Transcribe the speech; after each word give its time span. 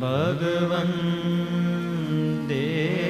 भगवन् 0.00 0.96
दे। 2.48 3.09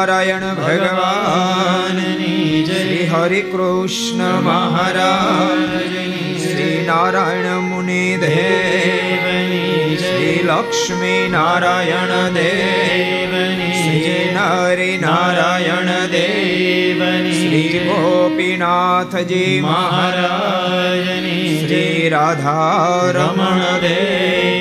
સ્વામિનારાયણ 0.00 0.56
ભગવાનની 0.58 2.66
શ્રી 2.66 3.06
હરિ 3.06 3.44
કૃષ્ણ 3.44 4.46
મહારાજની 4.46 6.38
શ્રી 6.44 6.86
નારાયણ 6.86 7.64
મુનિ 7.64 8.16
દેવની 8.22 9.96
શ્રી 9.96 10.44
લક્ષ્મી 10.44 11.28
નારાયણ 11.28 12.38
દેવની 12.38 13.74
શ્રી 13.74 14.32
નરી 14.38 14.98
નારાયણ 14.98 15.92
દેવની 16.14 17.34
શ્રી 17.34 17.84
ગોપીનાથજી 17.84 19.62
મહારાજની 19.62 21.58
શ્રી 21.58 22.08
રાધા 22.08 23.12
રમણ 23.12 23.80
દેવની 23.84 24.59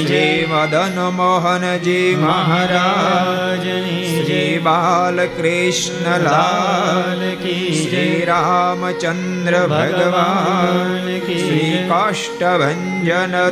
શ્રી 0.00 0.46
મદન 0.46 0.98
મોહનજી 1.12 2.16
મહારાજની 2.16 4.04
શ્રી 4.10 4.58
બાલકૃષ્ણ 4.58 6.24
લાલ 6.24 7.24
કી 7.42 7.72
શ્રી 7.74 8.20
રામચંદ્ર 8.24 9.58
ભગવાન 9.66 11.10
કી 11.26 11.40
શ્રી 11.40 11.82
કાષ્ટભન 11.88 12.86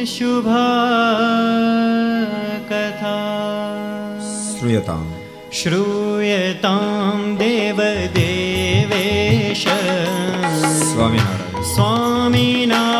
શુભ 0.06 0.50
કથા 2.68 4.18
શ્રૂયતા 4.50 5.04
શ્રૂયતા 5.52 7.14
દેવ 7.38 7.78
દેવેશ 8.14 9.66
સ્વામિનારાયણ 10.82 11.64
સ્વામિનારાયણ 11.74 12.95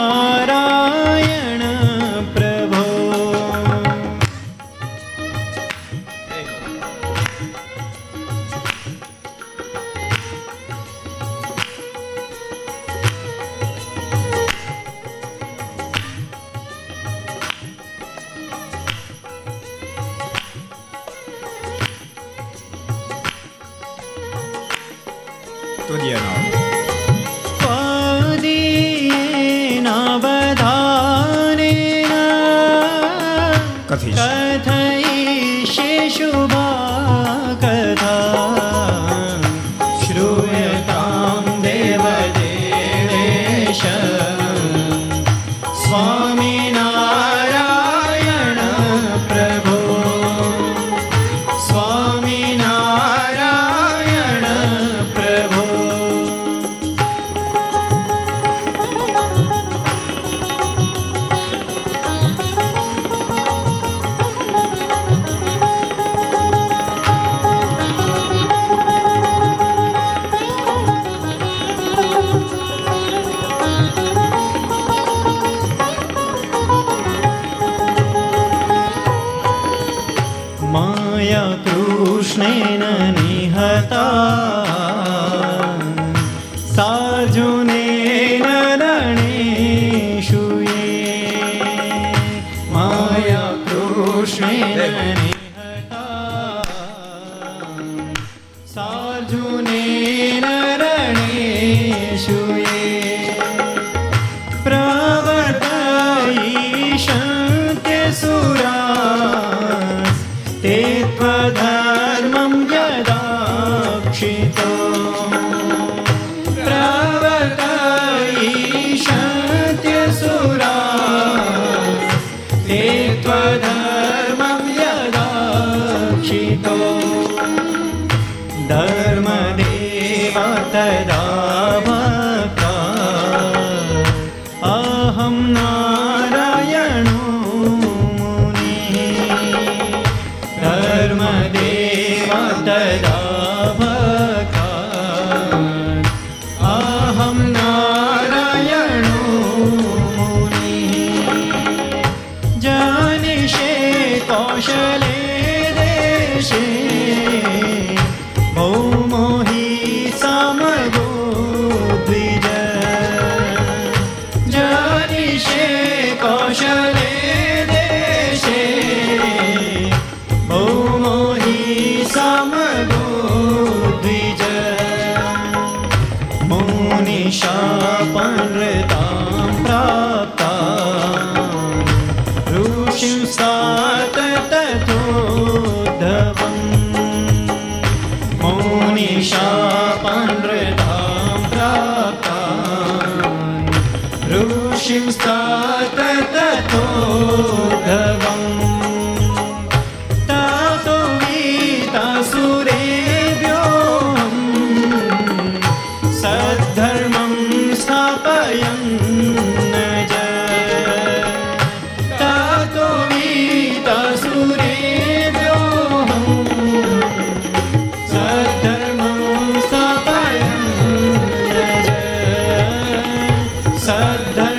sadhana 223.86 224.55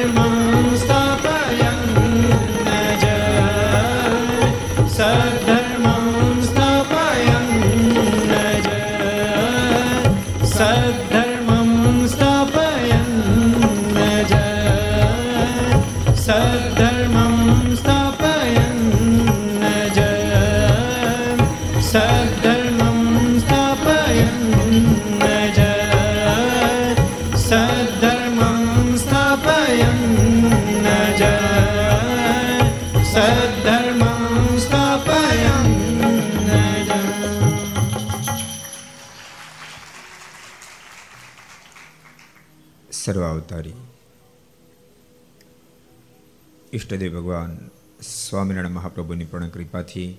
સ્વામિનારાયણ 48.38 48.74
મહાપ્રભુની 48.74 49.26
પૂર્ણ 49.26 49.52
કૃપાથી 49.52 50.10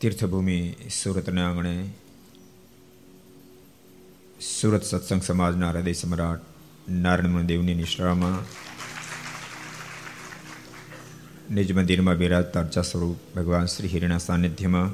તીર્થભૂમિ 0.00 0.56
સુરતના 0.92 1.42
આંગણે 1.44 1.74
સુરત 4.46 4.84
સત્સંગ 4.84 5.22
સમાજના 5.22 5.68
હૃદય 5.70 5.94
સમ્રાટ 5.94 6.48
નારાયણ 6.98 7.46
દેવની 7.46 7.76
નિશ્રામાં 7.76 8.38
નિજ 11.50 11.70
મંદિરમાં 11.72 12.18
બિરાજતા 12.18 12.62
અર્ચા 12.62 12.84
સ્વરૂપ 12.84 13.28
ભગવાન 13.34 13.68
શ્રી 13.68 13.92
હિરના 13.92 14.18
સાનિધ્યમાં 14.20 14.90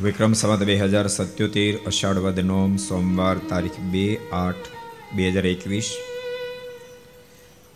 વિક્રમ 0.00 0.34
સંવત 0.34 0.62
બે 0.64 0.76
હજાર 0.80 1.08
સત્યોતેર 1.10 1.78
અષાઢ 1.86 2.22
વદ 2.24 2.46
નોમ 2.46 2.74
સોમવાર 2.80 3.36
તારીખ 3.46 3.78
બે 3.92 4.04
આઠ 4.38 4.68
બે 5.12 5.30
હજાર 5.30 5.46
એકવીસ 5.50 5.92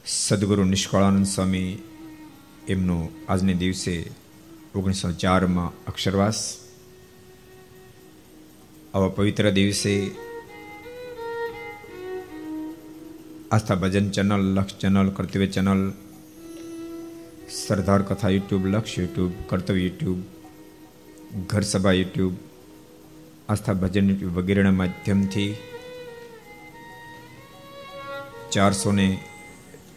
સદગુરુ 0.08 0.64
નિષ્કળાનંદ 0.64 1.26
સ્વામી 1.26 1.70
એમનો 2.68 2.96
આજને 3.28 3.54
દિવસે 3.54 3.94
ઓગણીસો 4.74 5.08
ચારમાં 5.12 5.74
અક્ષરવાસ. 5.86 6.38
આવા 8.94 9.08
પવિત્ર 9.08 9.50
દિવસે 9.50 9.94
Aastha 13.52 13.74
Bhajan 13.74 14.08
channel, 14.10 14.44
Laksh 14.56 14.78
channel, 14.78 15.08
Kartavya 15.10 15.46
channel, 15.46 15.82
Sardar 17.60 18.02
Katha 18.02 18.30
YouTube, 18.30 18.64
Laksh 18.66 18.98
YouTube, 18.98 19.32
કર્તવ્ય 19.46 19.82
યુટ્યુબ, 19.82 20.20
ઘર 21.48 21.62
સભા 21.62 21.92
યુટ્યુબ, 21.92 22.34
આસ્થા 23.48 23.74
ભજન 23.74 24.08
યુટ્યુબ 24.10 24.36
વગેરેના 24.38 24.72
માધ્યમથી 24.72 25.50
ચારસો 28.50 28.92
ને 28.92 29.08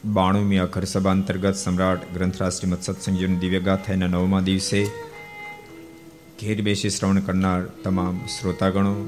બાણુમી 0.06 0.58
અખર 0.58 0.84
સભા 0.84 1.12
અંતર્ગત 1.12 1.56
સમ્રાટ 1.56 2.14
ગ્રંથરાજ 2.14 2.52
શ્રીમદ 2.52 2.82
સત્સંગીઓની 2.82 3.38
દિવ્યગાથાના 3.38 4.08
નવમા 4.08 4.40
દિવસે 4.40 4.86
ઘેર 6.42 6.62
બેસી 6.62 6.90
શ્રવણ 6.90 7.20
કરનાર 7.20 7.62
તમામ 7.62 8.20
શ્રોતાગણો, 8.28 9.08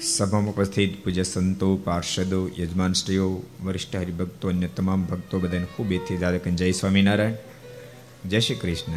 સભામાં 0.00 0.50
ઉપસ્થિત 0.50 1.04
પૂજ્ય 1.04 1.22
સંતો, 1.22 1.76
પાર્ષદો 1.76 2.48
યજમાનશ્રીઓ 2.58 3.42
વરિષ્ઠ 3.62 3.96
હરિભક્તો 3.96 4.48
અન્ય 4.48 4.66
તમામ 4.66 5.04
ભક્તો 5.04 5.40
બધાને 5.40 5.66
ખૂબ 5.76 5.92
એથી 5.92 6.16
દાદા 6.16 6.50
જય 6.50 6.72
સ્વામિનારાયણ, 6.72 7.32
જય 8.28 8.40
શ્રી 8.40 8.54
કૃષ્ણ, 8.54 8.92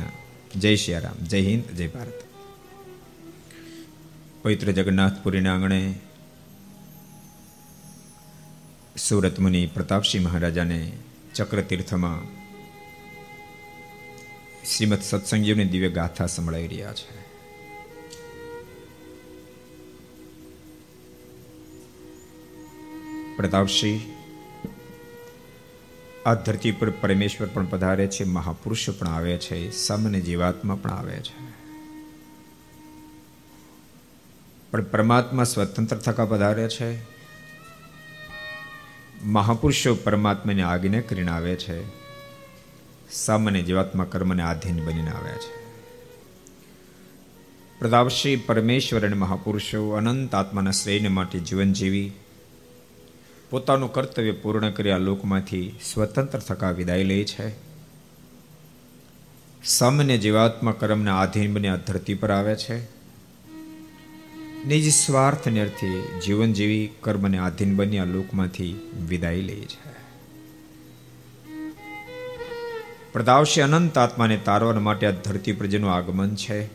જય 0.60 0.76
શ્રી 0.76 0.94
રામ 0.94 1.26
જય 1.26 1.42
હિન્દ, 1.42 1.64
જય 1.76 1.88
ભારત. 1.88 2.24
પવિત્ર 4.44 4.72
જગન્નાથપુરીના 4.72 5.54
આંગણે 5.54 6.00
સુરત 8.98 9.40
મુનિ 9.40 9.66
પ્રતાપસિંહ 9.66 10.24
મહારાજાને 10.24 10.92
ચક્રતીર્થમાં 11.36 12.26
શ્રીમદ 14.66 15.02
સત્સંગીઓની 15.02 15.66
દિવ્ય 15.66 15.90
ગાથા 15.90 16.26
સંભળાઈ 16.26 16.68
રહ્યા 16.68 16.94
છે. 16.94 17.28
પ્રતાપસિંહ, 23.38 24.00
આ 26.26 26.34
ધરતી 26.34 26.72
પર 26.72 26.90
પરમેશ્વર 26.90 27.48
પણ 27.48 27.66
પધારે 27.66 28.08
છે, 28.08 28.24
મહાપુરુષો 28.24 28.92
પણ 28.92 29.08
આવે 29.08 29.38
છે, 29.38 29.72
સામાન્ય 29.72 30.20
જીવાત્મા 30.20 30.76
પણ 30.76 30.90
આવે 30.90 31.20
છે. 31.20 31.48
પણ 34.72 34.84
પરમાત્મા 34.84 35.44
સ્વતંત્ર 35.44 35.98
થકા 35.98 36.26
પધારે 36.26 36.70
છે 36.70 37.17
મહાપુરુષો 39.24 39.96
પરમાત્માને 39.96 40.62
આગને 40.62 41.02
કરીને 41.02 41.32
આવે 41.32 41.56
છે. 41.56 41.98
સામાન્ય 43.12 43.62
જીવાત્મા 43.62 44.04
કર્મને 44.04 44.44
આધીન 44.44 44.86
બનીને 44.86 45.10
આવે 45.10 45.32
છે. 45.32 45.58
પ્રતાપશ્રી 47.80 48.36
પરમેશ્વર 48.36 49.06
અને 49.06 49.16
મહાપુરુષો 49.16 49.90
અનંત 49.90 50.36
આત્માના 50.36 50.72
શ્રેયને 50.72 51.08
માટે 51.08 51.40
જીવન 51.40 51.74
જીવી, 51.74 52.12
પોતાનું 53.50 53.94
કર્તવ્ય 53.94 54.32
પૂર્ણ 54.32 54.72
કરી 54.72 54.92
આ 54.92 54.98
લોકમાંથી 54.98 55.76
સ્વતંત્ર 55.94 56.40
થકા 56.40 56.72
વિદાય 56.72 57.04
લે 57.04 57.24
છે. 57.24 57.56
સામાન્ય 59.64 60.18
જીવાત્મા 60.18 60.72
કર્મના 60.72 61.18
આધીન 61.18 61.54
બની 61.54 61.68
આ 61.68 61.76
ધરતી 61.76 62.14
પર 62.14 62.32
આવે 62.32 62.56
છે. 62.56 62.97
નિજ 64.68 64.94
સ્વાર્થને 64.94 65.60
અર્થે 65.60 66.20
જીવન 66.20 66.54
જીવી 66.54 66.90
કર્મને 67.02 67.38
આધીન 67.38 67.76
બની 67.76 67.98
આ 67.98 68.06
લોકમાંથી 68.06 68.92
વિદાય 69.08 69.42
લે 69.42 69.56
છે. 69.56 69.90
પ્રદાવશે 73.14 73.62
અનંત 73.62 73.98
આત્માને 73.98 74.38
તારવા 74.38 74.72
માટે 74.72 75.08
આ 75.08 75.12
ધરતી 75.12 75.52
પર 75.52 75.88
આગમન 75.88 76.36
છે. 76.36 76.70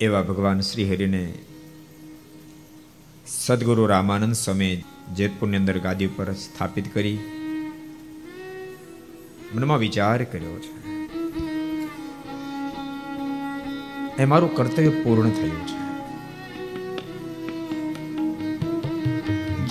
એવા 0.00 0.22
ભગવાન 0.22 0.60
શ્રી 0.60 0.90
હરિને 0.90 1.34
સદગુરુ 3.26 3.86
રામાનંદ 3.86 4.34
સ્વામી 4.34 4.84
જેતપુરની 5.14 5.56
અંદર 5.56 5.78
ગાદી 5.78 6.06
પર 6.06 6.32
સ્થાપિત 6.32 6.94
કરી 6.94 7.18
મનમાં 9.54 9.78
વિચાર 9.78 10.24
કર્યો 10.24 10.58
છે. 10.58 10.90
એ 14.22 14.24
મારું 14.24 14.54
કર્તવ્ય 14.54 14.88
પૂર્ણ 14.88 15.30
થયું 15.30 15.66
છે. 15.66 15.79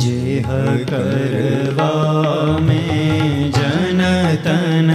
जेह 0.02 0.48
करवा 0.90 1.92
में 2.68 3.52
जनतन 3.58 4.90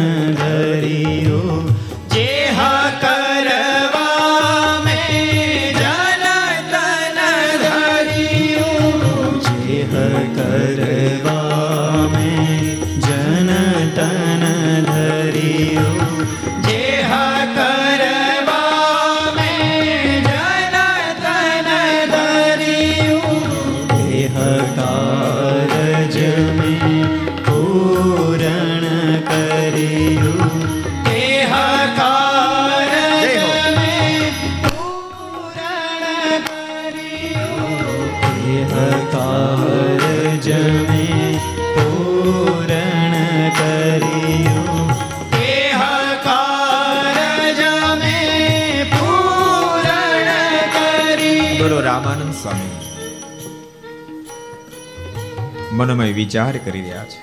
મનમાં 56.05 56.17
વિચાર 56.17 56.57
કરી 56.57 56.81
રહ્યા 56.81 57.05
છે. 57.05 57.21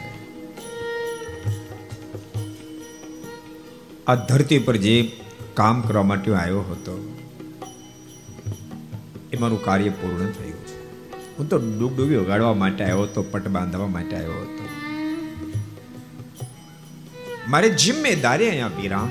આ 4.08 4.16
ધરતી 4.16 4.60
પર 4.60 4.76
જે 4.78 4.94
કામ 5.54 5.82
કરવા 5.82 6.04
માટે 6.04 6.34
આવ્યો 6.34 6.62
હતો, 6.62 6.96
એ 9.34 9.38
મારું 9.38 9.64
કાર્ય 9.64 9.90
પૂર્ણ 9.90 10.32
થયું 10.32 10.62
છે. 10.66 10.78
હું 11.38 11.50
તો 11.50 11.58
ડૂબડૂબી 11.58 12.16
ઉગાડવા 12.16 12.54
માટે 12.54 12.84
આવ્યો 12.84 13.04
હતો, 13.04 13.24
પટ 13.24 13.48
બાંધવા 13.48 13.88
માટે 13.88 14.16
આવ્યો 14.16 14.42
હતો. 14.42 14.66
મારી 17.50 17.70
જિમ્મેદારી 17.70 18.50
અહીંયા 18.50 18.72
વિરામ 18.82 19.10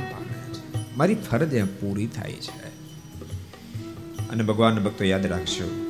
મારી 0.96 1.14
ફરજ 1.14 1.48
અહીંયા 1.48 1.78
પૂરી 1.80 2.06
થાય 2.06 2.32
છે. 2.32 2.68
અને 4.28 4.42
ભગવાન 4.42 4.78
ભક્તો 4.78 5.04
યાદ 5.04 5.26
રાખશો 5.26 5.89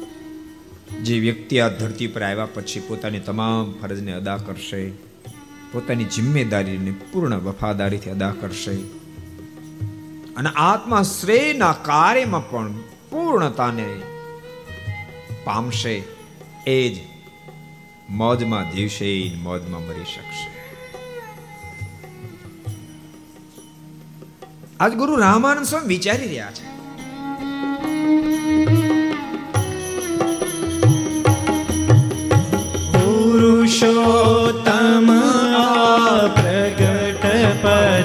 જે 1.02 1.18
વ્યક્તિ 1.18 1.60
આ 1.60 1.68
ધરતી 1.68 2.06
પર 2.06 2.22
આવ્યા 2.22 2.46
પછી 2.46 2.80
પોતાની 2.80 3.20
તમામ 3.20 3.72
ફરજને 3.72 4.12
અદા 4.12 4.36
કરશે, 4.36 4.90
પોતાની 5.72 6.04
જિમ્મેદારીને 6.04 6.94
પૂર્ણ 7.12 7.34
વફાદારીથી 7.34 8.10
અદા 8.10 8.34
કરશે. 8.40 8.74
અને 10.36 10.48
આત્મા 10.56 11.02
શ્રેયના 11.02 11.72
કાર્યમાં 11.72 12.50
પણ 12.50 12.72
પૂર્ણતાને 13.10 14.00
પામશે, 15.44 16.02
એ 16.66 16.94
જ 16.94 16.98
મોજમાં 18.10 18.72
જીવશે 18.72 19.32
મોજમાં 19.42 19.86
મરી 19.86 20.04
શકશે. 20.04 20.48
આજ 24.80 24.92
ગુરુ 24.94 25.16
રામાનંદ 25.16 25.66
સ્વામી 25.66 25.88
વિચારી 25.88 26.26
રહ્યા 26.26 26.50
છે. 26.50 26.70
પુરુષોત્તમ 33.80 35.08
પ્રગટ 36.36 37.24
પધાર્યા 37.24 37.99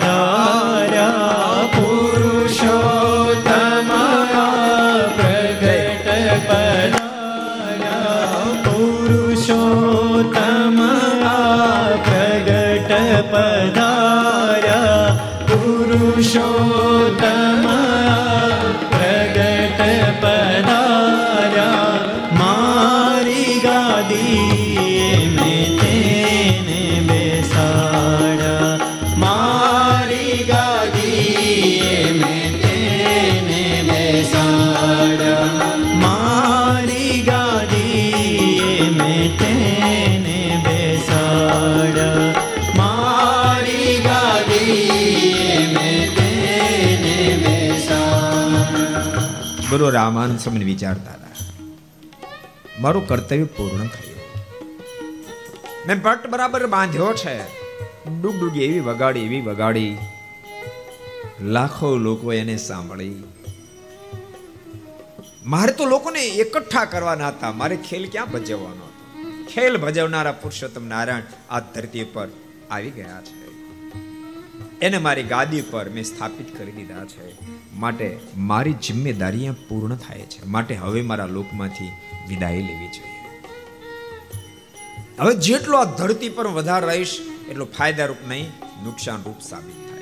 રામાનંદ 50.06 50.40
સ્વામી 50.40 50.64
વિચારતા 50.64 51.12
હતા. 51.12 51.28
મારું 52.80 53.08
કર્તવ્ય 53.08 53.44
પૂર્ણ 53.44 53.88
થયું. 53.88 54.20
મેં 55.88 56.04
પટ 56.04 56.28
બરાબર 56.28 56.68
બાંધ્યો 56.68 57.14
છે. 57.14 57.44
ડુગડુગી 58.22 58.64
એવી 58.64 58.80
વગાડી 58.80 59.20
એવી 59.20 59.42
વગાડી. 59.42 59.98
લાખો 61.42 61.96
લોકો 61.96 62.34
એને 62.34 62.58
સાંભળી. 62.58 63.24
મારે 65.46 65.72
તો 65.72 65.86
લોકોને 65.86 66.26
એકઠા 66.26 66.86
કરવાના 66.86 67.28
હતા. 67.28 67.52
મારે 67.52 67.76
ખેલ 67.76 68.10
ક્યાં 68.12 68.32
ભજવવાનો 68.32 68.90
ખેલ 69.54 69.78
ભજવનારા 69.78 70.32
પુરુષોત્તમ 70.32 70.88
નારાયણ 70.88 71.22
આ 71.50 71.60
ધરતી 71.60 72.04
પર 72.04 72.28
આવી 72.72 72.92
ગયા 72.92 73.22
છે. 73.22 73.45
એને 74.82 74.98
મારી 74.98 75.24
ગાદી 75.24 75.62
પર 75.62 75.90
મેં 75.90 76.04
સ્થાપિત 76.04 76.58
કરી 76.58 76.72
દીધા 76.72 77.06
છે. 77.06 77.36
માટે 77.74 78.20
મારી 78.38 78.74
જિમ્મેદારી 78.74 79.50
પૂર્ણ 79.50 79.96
થાય 79.96 80.20
છે. 80.20 80.46
માટે 80.46 80.76
હવે 80.76 81.02
મારા 81.02 81.26
લોકમાંથી 81.26 81.92
વિદાય 82.30 82.62
લેવી 82.62 82.88
જોઈએ. 82.88 83.16
હવે 85.20 85.36
જેટલો 85.36 85.78
આ 85.78 85.84
ધરતી 85.84 86.30
પર 86.30 86.48
વધારે 86.48 86.88
રહીશ, 86.88 87.20
એટલો 87.50 87.66
ફાયદારૂપ 87.66 88.18
નહીં 88.28 88.46
નુકસાન 88.84 89.24
રૂપ 89.26 89.42
સાબિત 89.42 89.76
થાય 89.90 89.96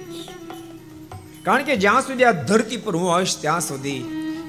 કારણ 1.43 1.63
કે 1.63 1.75
જ્યાં 1.75 2.01
સુધી 2.01 2.23
આ 2.23 2.31
ધરતી 2.31 2.77
પર 2.77 2.95
હું 2.95 3.15
આવીશ 3.15 3.41
ત્યાં 3.41 3.61
સુધી 3.61 4.03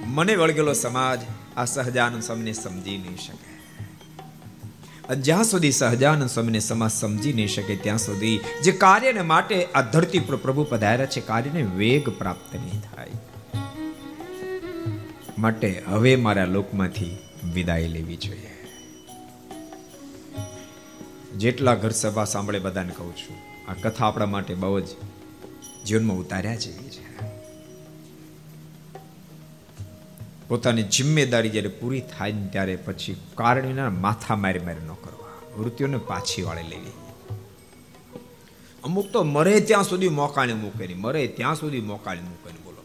મને 0.06 0.36
વળગેલો 0.36 0.72
સમાજ 0.72 1.18
આ 1.56 1.64
સહજાનંદ 1.64 2.22
સ્વામીને 2.22 2.52
સમજી 2.52 2.98
નહીં 2.98 3.16
શકે. 3.16 3.53
જ્યાં 5.12 5.44
સુધી 5.44 5.72
સહજાનંદ 5.72 6.30
સ્વામીને 6.30 6.58
સમાજ 6.58 6.90
સમજી 6.90 7.32
નહીં 7.32 7.48
શકે 7.48 7.76
ત્યાં 7.76 7.98
સુધી 7.98 8.40
જે 8.64 8.72
કાર્યને 8.72 9.22
માટે 9.22 9.64
આ 9.64 9.80
ધરતી 9.80 10.18
પર 10.18 10.36
પ્રભુ 10.36 10.64
પધાર્યા 10.64 11.06
છે, 11.06 11.20
કાર્યને 11.20 11.62
વેગ 11.62 12.08
પ્રાપ્ત 12.08 12.54
નહીં 12.54 12.80
થાય. 12.80 13.10
માટે 15.38 15.82
હવે 15.86 16.16
મારા 16.16 16.44
લોકમાંથી 16.44 17.18
વિદાય 17.54 17.88
લેવી 17.88 18.16
જોઈએ. 18.16 18.50
જેટલા 21.36 21.74
ઘર 21.74 21.90
સભા 21.90 22.24
સાંભળે 22.24 22.58
બધાને 22.58 22.92
કહું 22.96 23.16
છું, 23.16 23.36
આ 23.70 23.74
કથા 23.74 24.06
આપણા 24.06 24.26
માટે 24.26 24.54
બહુ 24.54 24.80
જ 24.80 24.86
જીવનમાં 25.86 26.16
ઉતાર્યા 26.16 26.54
જેવી 26.54 26.90
છે. 26.90 27.13
પોતાની 30.54 30.82
જિમ્મેદારી 30.82 31.48
જ્યારે 31.48 31.68
પૂરી 31.68 32.00
થાય 32.00 32.32
ને 32.32 32.48
ત્યારે 32.48 32.76
પછી 32.76 33.16
કારણ 33.34 33.66
વિના 33.66 33.90
માથા 33.90 34.36
મારી 34.36 34.58
મારી 34.58 34.84
ન 34.84 34.88
કરવા. 34.88 35.58
મૃત્યુને 35.58 35.96
પાછી 35.96 36.42
વાળે 36.42 36.62
લેવી. 36.62 36.92
અમુક 38.84 39.10
તો 39.12 39.24
મરે 39.24 39.60
ત્યાં 39.60 39.84
સુધી 39.84 40.08
મોકાણી 40.08 40.52
મૂકેલી 40.52 40.94
મરે 40.94 41.26
ત્યાં 41.26 41.54
સુધી 41.54 41.80
મોકાણી 41.80 42.20
મૂકેલી 42.20 42.62
બોલો. 42.64 42.82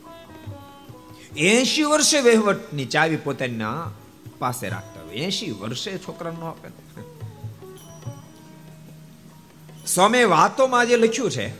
એસી 1.37 1.83
વર્ષે 1.83 2.21
વહીવટની 2.21 2.85
ચાવી 2.85 3.15
પોતાના 3.15 3.91
પાસે 4.39 4.69
રાખતા 4.69 5.01
હોય. 5.01 5.15
એસી 5.15 5.51
વર્ષે 5.51 5.97
છોકરા 5.97 6.31
ન 6.31 6.43
આપે. 6.43 6.69
સ્વામી 9.87 10.23
વાતોમાં 10.23 10.87
જે 10.87 10.97
લખ્યું 10.97 11.31
છે 11.31 11.53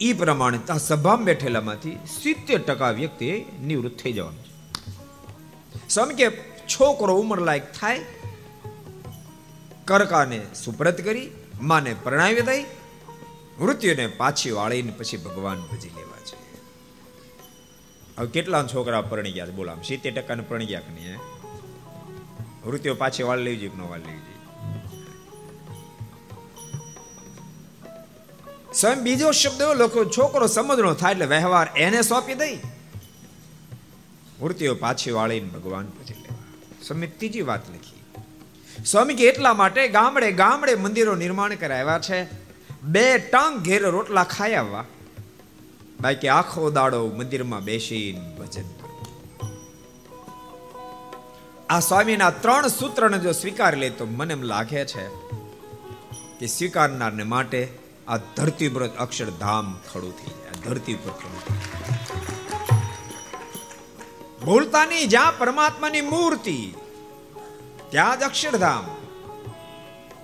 એ 0.00 0.12
પ્રમાણે 0.12 0.58
સભામાં 0.78 1.24
બેઠેલામાંથી 1.24 1.98
સિત્તેર 2.22 2.60
ટકા 2.60 2.90
વ્યક્તિ 2.90 3.44
નિવૃત્ત 3.62 3.98
થઈ 4.02 4.12
જવાનું. 4.12 4.41
સમ 5.88 6.10
કે 6.18 6.26
છોકરો 6.68 7.12
ઉંમર 7.22 7.40
લાયક 7.40 7.66
થાય, 7.80 8.00
કરકાને 9.84 10.40
સુપ્રત 10.64 10.98
કરી, 11.00 11.28
માને 11.60 11.92
પ્રણાવી 12.04 12.46
દઈ, 12.50 12.62
મૃત્યુને 13.60 14.06
પાછી 14.20 14.50
વાળીને 14.50 14.92
પછી 14.98 15.16
ભગવાન 15.16 15.60
ભજી 15.70 15.92
લેવા 15.96 16.22
છે 16.28 16.36
હવે 18.16 18.26
કેટલા 18.26 18.62
છોકરા 18.72 19.02
પરણી 19.10 19.32
ગયા 19.32 19.56
બોલામ 19.58 19.80
સિત્તેર 19.88 20.12
ટકાને 20.12 20.42
પરણી 20.42 20.66
ગયા 20.66 20.86
કે 20.86 20.92
નહીં 20.96 21.20
મૃત્યુ 22.66 22.94
પાછી 22.94 23.26
વાળ 23.28 23.40
લેવી 23.46 23.60
જોઈએ 23.62 23.78
ન 23.78 23.82
વાળ 23.92 24.04
લેવી 24.08 24.22
જોઈએ? 24.22 24.40
સ્વયં 28.74 29.00
બીજો 29.06 29.32
શબ્દ 29.32 29.60
એવો 29.60 29.74
લખો, 29.74 30.00
છોકરો 30.16 30.46
સમજણો 30.46 30.94
થાય 30.94 31.12
એટલે 31.12 31.26
વ્યવહાર 31.26 31.68
એને 31.76 32.00
સોંપી 32.02 32.34
દઈ. 32.34 32.56
મૂર્તિઓ 34.42 34.74
પાછી 34.74 35.10
વાળીને 35.10 35.48
ભગવાન 35.48 35.90
પછી 35.96 36.14
લેવા 36.14 36.40
સ્વામી 36.86 37.06
ત્રીજી 37.18 37.42
વાત 37.42 37.68
લખી. 37.70 38.00
સ્વામી 38.84 39.14
કે 39.14 39.24
એટલા 39.24 39.54
માટે 39.54 39.82
ગામડે 39.88 40.32
ગામડે 40.32 40.74
મંદિરો 40.74 41.14
નિર્માણ 41.14 41.54
કરાવ્યા 41.54 41.98
છે. 41.98 42.20
બે 42.82 43.18
ટંગ 43.18 43.64
ઘેર 43.66 43.82
રોટલા 43.90 44.24
ખાઈ 44.24 44.54
આવવા. 44.54 44.84
બાકી 46.00 46.28
આખો 46.28 46.70
દાડો 46.70 47.00
મંદિરમાં 47.08 47.64
બેસીને 47.64 48.24
ભજન 48.38 48.68
આ 51.70 51.80
સ્વામીના 51.80 52.30
ત્રણ 52.30 52.68
સૂત્રને 52.68 53.18
જો 53.18 53.32
સ્વીકાર 53.32 53.76
લે 53.76 53.90
તો 53.90 54.06
મને 54.06 54.34
એમ 54.34 54.42
લાગે 54.42 54.84
છે 54.84 55.06
કે 56.38 56.46
સ્વીકારનારને 56.46 57.24
માટે 57.24 57.60
આ 58.08 58.16
ધરતી 58.36 58.68
પર 58.68 58.86
અક્ષરધામ 58.86 59.74
ખડું 59.92 60.14
થઈ 60.18 60.32
જાય. 60.32 60.62
ધરતી 60.64 60.94
પર 60.94 61.10
ખડું 61.10 61.42
થઈ 61.46 62.41
ભૂલતા 64.44 64.86
નહીં 64.86 65.08
જ્યાં 65.08 65.38
પરમાત્માની 65.38 66.00
મૂર્તિ, 66.00 66.74
ત્યાં 67.90 68.20
જ 68.20 68.22
અક્ષરધામ. 68.22 68.84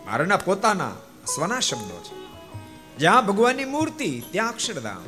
મારાના 0.06 0.36
પોતાના 0.36 0.96
સ્વના 1.34 1.60
શબ્દો 1.60 2.02
છે. 2.04 2.18
જ્યાં 2.98 3.26
ભગવાનની 3.26 3.64
મૂર્તિ, 3.64 4.22
ત્યાં 4.30 4.48
અક્ષરધામ. 4.48 5.04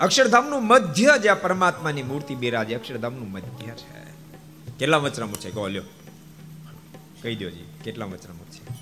અક્ષરધામનું 0.00 0.62
મધ્ય 0.62 1.14
જ્યાં 1.22 1.40
પરમાત્માની 1.40 2.02
મૂર્તિ 2.02 2.34
બિરાજે, 2.34 2.74
અક્ષરધામનું 2.74 3.30
મધ્ય 3.30 3.66
છે. 3.66 4.12
કેટલા 4.78 4.96
વચરામુ 4.96 5.32
છે? 5.32 5.50
કહો, 5.50 5.68
લ્યો. 5.68 5.82
કહી 7.22 7.36
દો 7.36 7.50
જી, 7.50 7.64
કેટલા 7.84 8.06
વચનામૃત 8.06 8.50
છે? 8.50 8.76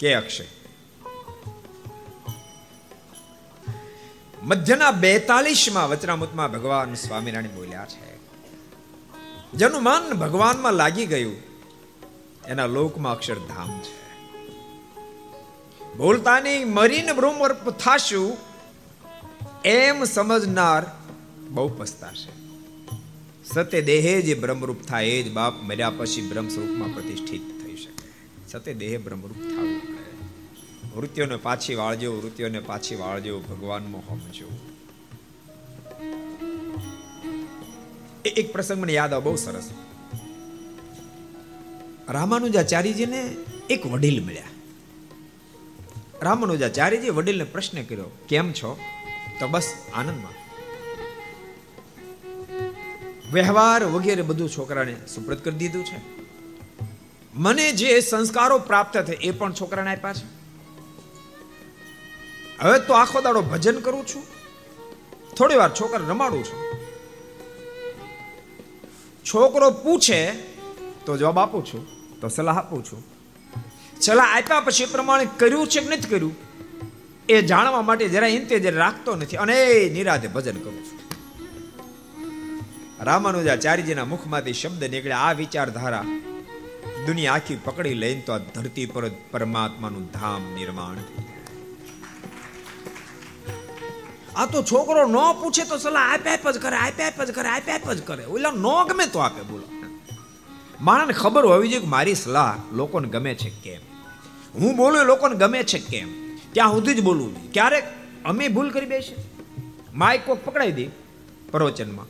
કે 0.00 0.14
અક્ષય? 0.14 0.65
મધ્યના 4.42 4.90
બેતાલીસમાં 4.90 5.90
વચનામૃતમાં 5.90 6.52
ભગવાન 6.52 6.94
સ્વામિનારાયણ 6.94 7.56
બોલ્યા 7.56 7.86
છે. 7.86 8.16
જેનું 9.54 9.82
મન 9.82 10.14
ભગવાનમાં 10.14 10.72
લાગી 10.72 11.06
ગયું. 11.06 11.36
એના 12.48 12.66
લોકમાં 12.66 13.12
અક્ષરધામ 13.12 13.80
છે. 13.80 14.06
બોલતાની 15.96 16.64
મરીને 16.64 17.12
બ્રહ્મરૂપ 17.12 17.70
થાશું, 17.70 18.36
એમ 19.64 20.04
સમજનાર 20.04 20.86
બહુ 21.48 21.68
પસ્તાશે 21.68 22.36
સત્ય 23.44 23.82
દેહે 23.82 24.22
જે 24.22 24.34
બ્રહ્મરૂપ 24.34 24.82
થાય 24.82 25.06
એ 25.06 25.22
જ 25.22 25.32
બાપ 25.32 25.62
મર્યા 25.62 25.90
પછી 25.90 26.28
બ્રહ્મ 26.28 26.48
સ્વરૂપમાં 26.48 26.94
પ્રતિષ્ઠિત 26.94 27.66
થઈ 27.66 27.76
શકે. 27.76 28.12
સત્ય 28.48 28.74
દેહે 28.74 28.96
બ્રહ્મરૂપ 28.96 29.36
પડે 29.36 29.95
વૃત્તિઓને 30.96 31.36
પાછી 31.36 31.74
વાળજો 31.74 32.12
વૃત્તિઓને 32.12 32.60
પાછી 32.60 32.96
વાળજો, 32.96 33.40
ભગવાનમાં 33.40 34.02
હોમજો. 34.10 34.46
એક 38.24 38.52
પ્રસંગ 38.52 38.82
મને 38.82 38.92
યાદ 38.92 39.12
આવે, 39.12 39.22
બહુ 39.22 39.36
સરસ. 39.36 39.70
રામાનુજાચાર્યજીને 42.08 43.36
એક 43.70 43.86
વડીલ 43.86 44.24
મળ્યા. 44.24 44.42
રામાનુજાચાર્યજી 46.22 47.10
વડીલને 47.10 47.44
પ્રશ્ન 47.44 47.82
કર્યો, 47.82 48.04
કેમ 48.28 48.52
છો? 48.52 48.78
તો 49.40 49.48
બસ 49.48 49.72
આનંદમાં. 49.94 50.32
વ્યવહાર 53.32 53.84
વગેરે 53.84 54.22
બધું 54.22 54.48
છોકરાને 54.50 54.96
સુપ્રત 55.14 55.44
કરી 55.44 55.56
દીધું 55.56 55.84
છે? 55.84 56.00
મને 57.34 57.72
જે 57.72 58.00
સંસ્કારો 58.00 58.58
પ્રાપ્ત 58.58 58.98
થાય 58.98 59.14
એ 59.14 59.30
પણ 59.30 59.52
છોકરાને 59.52 59.90
આપ્યા 59.90 60.12
છે? 60.12 60.35
હવે 62.60 62.78
તો 62.78 62.92
આખો 62.94 63.20
દાડો 63.20 63.42
ભજન 63.42 63.80
કરું 63.80 64.06
છું. 64.06 64.22
થોડી 65.36 65.54
વાર 65.54 65.70
છોકરા 65.70 66.08
રમાડું 66.08 66.44
છું. 66.44 66.58
છોકરો 69.24 69.70
પૂછે 69.70 70.20
તો 71.06 71.16
જવાબ 71.16 71.38
આપું 71.38 71.64
છું, 71.64 71.82
તો 72.20 72.28
સલાહ 72.28 72.58
આપું 72.58 72.84
છું. 72.84 73.04
સલાહ 74.00 74.36
આપ્યા 74.36 74.60
પછી 74.60 74.86
પ્રમાણે 74.86 75.26
કર્યું 75.38 75.66
છે 75.66 75.80
કે 75.80 75.96
નથી 75.96 76.08
કર્યું? 76.08 76.34
એ 77.28 77.42
જાણવા 77.42 77.82
માટે 77.82 78.08
જરા 78.08 78.26
ઇન્તેજર 78.26 78.74
રાખતો 78.74 79.14
નથી 79.14 79.36
અને 79.36 79.54
એ 79.64 79.92
નિરાતે 79.92 80.28
ભજન 80.28 80.56
કરું 80.56 80.82
છું. 80.84 80.98
રામાનુજાચાર્યજીના 83.04 84.04
મુખમાંથી 84.04 84.52
શબ્દ 84.52 84.84
નીકળ્યા, 84.84 85.18
આ 85.18 85.32
વિચારધારા 85.32 86.04
દુનિયા 87.06 87.32
આખી 87.32 87.58
પકડી 87.64 87.94
લઈને 87.94 88.20
તો 88.20 88.32
આ 88.32 88.38
ધરતી 88.38 88.86
પર 88.86 89.10
પરમાત્માનું 89.30 90.06
ધામ 90.06 90.42
નિર્માણ 90.54 90.96
આ 94.36 94.46
તો 94.46 94.62
છોકરો 94.62 95.06
ન 95.06 95.16
પૂછે 95.40 95.64
તો 95.64 95.78
સલાહ 95.78 96.14
આપે 96.14 96.30
આપ 96.30 96.50
જ 96.50 96.58
કરે, 96.58 96.76
આપે 96.76 97.04
આપ 97.04 97.24
જ 97.24 97.32
કરે, 97.32 97.48
આપે 97.48 97.72
આપ 97.72 97.92
જ 97.92 98.02
કરે. 98.02 98.24
ઓલા 98.24 98.50
ન 98.50 98.88
ગમે 98.88 99.06
તો 99.06 99.18
આપે, 99.18 99.42
બોલો. 99.42 99.62
માણસને 100.80 101.12
ખબર 101.12 101.46
હોવી 101.46 101.68
જોઈએ 101.68 101.80
કે 101.80 101.86
મારી 101.86 102.14
સલાહ 102.14 102.54
લોકોને 102.72 103.08
ગમે 103.08 103.34
છે 103.34 103.50
કેમ? 103.50 103.80
હું 104.60 104.76
બોલું 104.76 105.04
લોકોને 105.04 105.34
ગમે 105.34 105.62
છે 105.62 105.78
કેમ? 105.78 106.36
ત્યાં 106.52 106.72
સુધી 106.72 106.94
જ 106.94 107.02
બોલવું 107.02 107.36
જોઈએ. 107.36 107.50
ક્યારેક 107.52 107.84
અમે 108.24 108.48
ભૂલ 108.48 108.70
કરી 108.70 108.86
બેસે. 108.86 109.16
માઇક 109.94 110.26
કોક 110.26 110.44
પકડાઈ 110.44 110.72
દે 110.72 110.88
પ્રવચનમાં. 111.50 112.06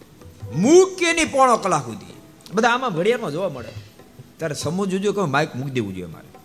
મૂકીની 0.61 1.25
પોણો 1.25 1.57
કલાક 1.57 1.85
સુધી. 1.85 2.15
બધા 2.55 2.69
આમાં 2.69 2.95
ઘડિયાળમાં 2.95 3.31
જોવા 3.31 3.49
મળે. 3.49 3.69
ત્યારે 4.37 4.55
સમજવું 4.55 4.89
જોઈએ 4.89 5.12
કે 5.12 5.21
માઇક 5.21 5.57
મૂકી 5.57 5.71
દેવું 5.71 5.95
જોઈએ 5.95 6.07
મારે 6.07 6.36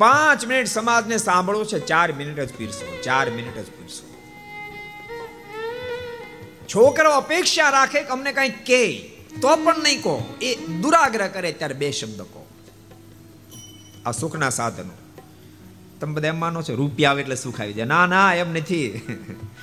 પાંચ 0.00 0.46
મિનિટ 0.46 0.70
સમાજને 0.76 1.16
સાંભળવો 1.18 1.64
છે, 1.64 1.78
ચાર 1.90 2.08
મિનિટ 2.12 2.40
જ 2.40 2.52
પીરસો, 2.58 2.86
ચાર 3.06 3.26
મિનિટ 3.36 3.58
જ 3.58 3.70
પીરસો. 3.76 4.04
છોકરો 6.72 7.10
અપેક્ષા 7.12 7.70
રાખે 7.70 8.00
કે 8.02 8.12
અમને 8.16 8.32
કઈ 8.38 8.50
કે 8.68 8.82
તો 9.42 9.56
પણ 9.64 9.82
નહીં 9.82 10.02
કહો, 10.02 10.14
એ 10.48 10.54
દુરાગ્રહ 10.82 11.28
કરે 11.36 11.52
ત્યારે 11.52 11.76
બે 11.82 11.90
શબ્દ 11.92 12.20
કહો. 12.32 12.42
આ 14.06 14.12
સુખના 14.20 14.50
સાધનો. 14.60 14.94
તમે 16.00 16.12
બધા 16.14 16.28
એમ 16.28 16.38
માનો 16.44 16.62
છો, 16.62 16.74
રૂપિયા 16.82 17.10
આવે 17.10 17.22
એટલે 17.24 17.36
સુખ 17.44 17.60
આવી 17.60 17.76
જાય. 17.78 17.90
ના 17.94 18.06
ના, 18.06 18.34
એમ 18.34 18.50
નથી. 18.56 18.88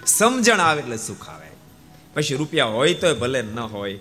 સમજણ 0.05 0.59
આવે 0.59 0.81
એટલે 0.85 0.97
સુખ 0.97 1.29
આવે. 1.29 1.49
પછી 2.15 2.39
રૂપિયા 2.41 2.73
હોય 2.77 2.93
તો 3.03 3.15
ભલે 3.15 3.41
ન 3.41 3.59
હોય 3.59 3.99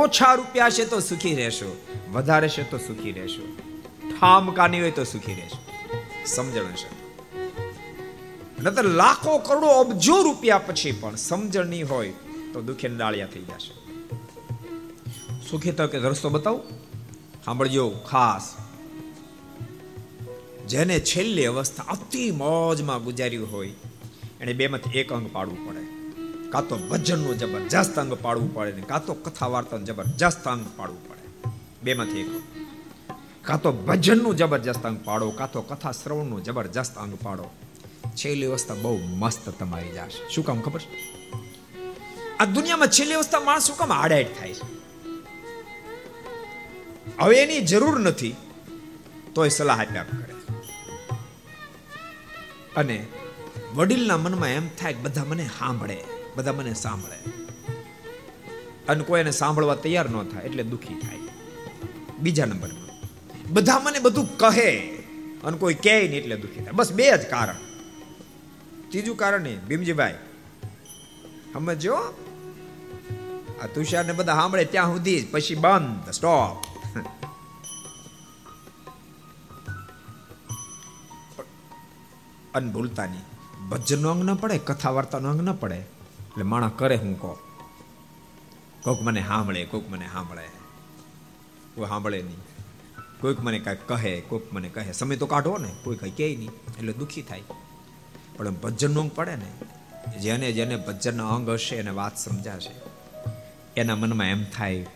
ઓછા 0.00 0.34
રૂપિયા 0.34 0.74
છે 0.76 0.84
તો 0.92 1.00
સુખી 1.00 1.34
રહેશો, 1.40 1.70
વધારે 2.12 2.48
છે 2.48 2.62
તો 2.70 2.78
સુખી 2.78 3.12
રહેશો. 3.12 3.44
ઠામકાની 4.10 4.80
હોય 4.80 4.90
તો 4.90 5.04
સુખી 5.04 5.34
રહેશે 5.34 5.58
સમજણ 6.26 6.62
હશે 6.62 6.96
નતર 8.62 8.84
લાખો 8.84 9.38
કરોડો 9.38 9.66
અબજો 9.66 10.22
રૂપિયા 10.22 10.58
પછી 10.58 10.92
પણ 10.92 11.16
સમજણ 11.16 11.66
નહીં 11.66 11.88
હોય 11.88 12.12
તો 12.52 12.62
દુખે 12.62 12.88
ડાળિયા 12.88 13.26
થઈ 13.26 13.40
જશે. 13.40 13.72
સુખી 15.50 15.70
તો 15.70 15.86
કે 15.86 15.98
રસ્તો 15.98 16.28
બતાવું? 16.28 16.62
સાંભળજો, 17.44 17.90
ખાસ. 17.90 18.54
જેને 20.68 21.00
છેલ્લી 21.00 21.46
અવસ્થા 21.46 21.82
અતિ 21.82 22.30
મોજમાં 22.30 23.04
ગુજાર્યું 23.04 23.52
હોય, 23.52 23.72
એને 24.40 24.52
બેમાંથી 24.52 24.98
એક 24.98 25.12
અંગ 25.12 25.30
પાડવું 25.32 25.68
પડે. 25.68 25.86
કાં 26.50 26.68
તો 26.68 26.76
ભજનનું 26.76 27.38
જબરજસ્ત 27.38 27.98
અંગ 27.98 28.14
પાડવું 28.14 28.54
પડે 28.54 28.72
ને 28.72 28.82
કાં 28.82 29.04
તો 29.04 29.14
કથા 29.14 29.46
વાર્તાનું 29.46 29.86
જબરજસ્ત 29.86 30.48
અંગ 30.48 30.66
પાડવું 30.76 31.08
પડે. 31.08 31.50
બેમાંથી 31.82 32.20
એક. 32.20 32.30
કાં 33.46 33.62
તો 33.62 33.72
ભજનનું 33.72 34.36
જબરજસ્ત 34.36 34.86
અંગ 34.86 35.04
પાડો, 35.04 35.30
કાં 35.30 35.52
તો 35.52 35.62
કથા 35.62 35.92
શ્રવણનું 35.92 36.44
જબરજસ્ત 36.44 36.96
અંગ 36.98 37.18
પાડો. 37.22 37.50
છેલ્લી 38.16 38.46
અવસ્થા 38.46 38.74
બહુ 38.74 38.98
મસ્ત 38.98 39.48
તમારી 39.48 39.88
જશે. 39.88 40.28
શું 40.28 40.44
કામ 40.44 40.60
ખબર 40.60 40.80
છે? 40.80 40.96
આ 42.40 42.44
દુનિયામાં 42.44 42.88
છેલ્લી 42.88 43.14
અવસ્થા 43.14 43.40
માણસ 43.40 43.66
શું 43.66 43.76
કામ 43.76 43.92
આડાઈટ 43.92 44.38
થાય 44.38 44.54
છે? 44.54 44.76
હવે 47.20 47.36
એની 47.42 47.60
જરૂર 47.60 48.00
નથી, 48.00 48.36
તોય 49.34 49.48
સલાહ 49.48 49.80
આપ્યા 49.80 50.02
કરે 50.02 50.34
અને 52.76 53.06
વડીલના 53.74 54.16
મનમાં 54.16 54.48
એમ 54.48 54.68
થાય 54.68 54.92
કે 54.92 55.00
બધા 55.00 55.24
મને 55.24 55.46
સાંભળે, 55.58 55.96
બધા 56.36 56.52
મને 56.52 56.74
સાંભળે. 56.74 57.18
અને 58.88 59.04
કોઈ 59.04 59.20
એને 59.20 59.30
સાંભળવા 59.30 59.74
તૈયાર 59.74 60.10
ન 60.10 60.22
થાય, 60.22 60.44
એટલે 60.44 60.62
દુઃખી 60.62 60.94
થાય. 60.94 61.18
બીજા 62.18 62.44
નંબરમાં. 62.44 62.85
બધા 63.50 63.78
મને 63.78 63.98
બધું 63.98 64.28
કહે 64.38 64.70
અને 65.44 65.56
કોઈ 65.58 65.76
કહે 65.84 65.96
નહીં 66.08 66.20
એટલે 66.20 66.36
દુઃખી 66.36 66.62
થાય. 66.64 66.78
બસ 66.78 66.90
બે 66.92 67.06
જ 67.18 67.24
કારણ. 67.30 67.60
ત્રીજું 68.90 69.16
કારણ 69.16 69.42
નહીં 69.46 69.60
ભીમજીભાઈ, 69.68 70.18
સમજો? 71.52 71.96
આ 73.62 73.68
તુષારને 73.74 74.12
બધા 74.12 74.34
સાંભળે 74.34 74.64
ત્યાં 74.64 74.90
સુધી 74.92 75.20
પછી 75.32 75.58
બંધ 75.64 76.10
સ્ટોપ 76.10 76.56
અન 82.54 82.64
ભૂલતા 82.72 83.06
નહીં 83.06 83.26
ભજનનો 83.68 84.08
અંગ 84.10 84.22
ન 84.24 84.34
પડે, 84.34 84.58
કથા 84.58 84.90
વાર્તાનો 84.90 85.26
અંગ 85.30 85.42
ન 85.42 85.52
પડે? 85.52 85.78
એટલે 86.26 86.44
માણસ 86.44 86.72
કરે 86.76 86.96
હું 86.96 87.14
કહો 87.20 87.32
કોક 88.84 88.98
મને 89.02 89.22
સાંભળે, 89.22 89.64
કોક 89.64 89.86
મને 89.90 90.06
સાંભળે. 90.12 90.44
કોઈ 91.74 91.88
સાંભળે 91.88 92.18
નહીં. 92.22 92.45
કોઈક 93.20 93.40
મને 93.40 93.58
કાંઈ 93.58 93.76
કહે, 93.86 94.20
કોઈક 94.20 94.52
મને 94.52 94.68
કહે. 94.68 94.92
સમય 94.92 95.16
તો 95.16 95.26
કાઢો 95.26 95.58
ને, 95.58 95.68
કોઈ 95.84 95.96
કંઈ 95.96 96.10
કહે 96.10 96.36
નહીં, 96.36 96.50
એટલે 96.50 96.92
દુઃખી 96.92 97.22
થાય. 97.22 97.42
પણ 98.36 98.50
ભજનનો 98.50 99.00
અંગ 99.00 99.10
પડે 99.14 99.36
ને, 99.36 99.50
જેને 100.18 100.52
જેને 100.52 100.76
ભજનનો 100.76 101.28
અંગ 101.28 101.50
હશે 101.50 101.76
એને 101.76 101.90
વાત 101.90 102.18
સમજાશે. 102.18 102.70
એના 103.76 103.96
મનમાં 103.96 104.26
એમ 104.26 104.44
થાય, 104.44 104.86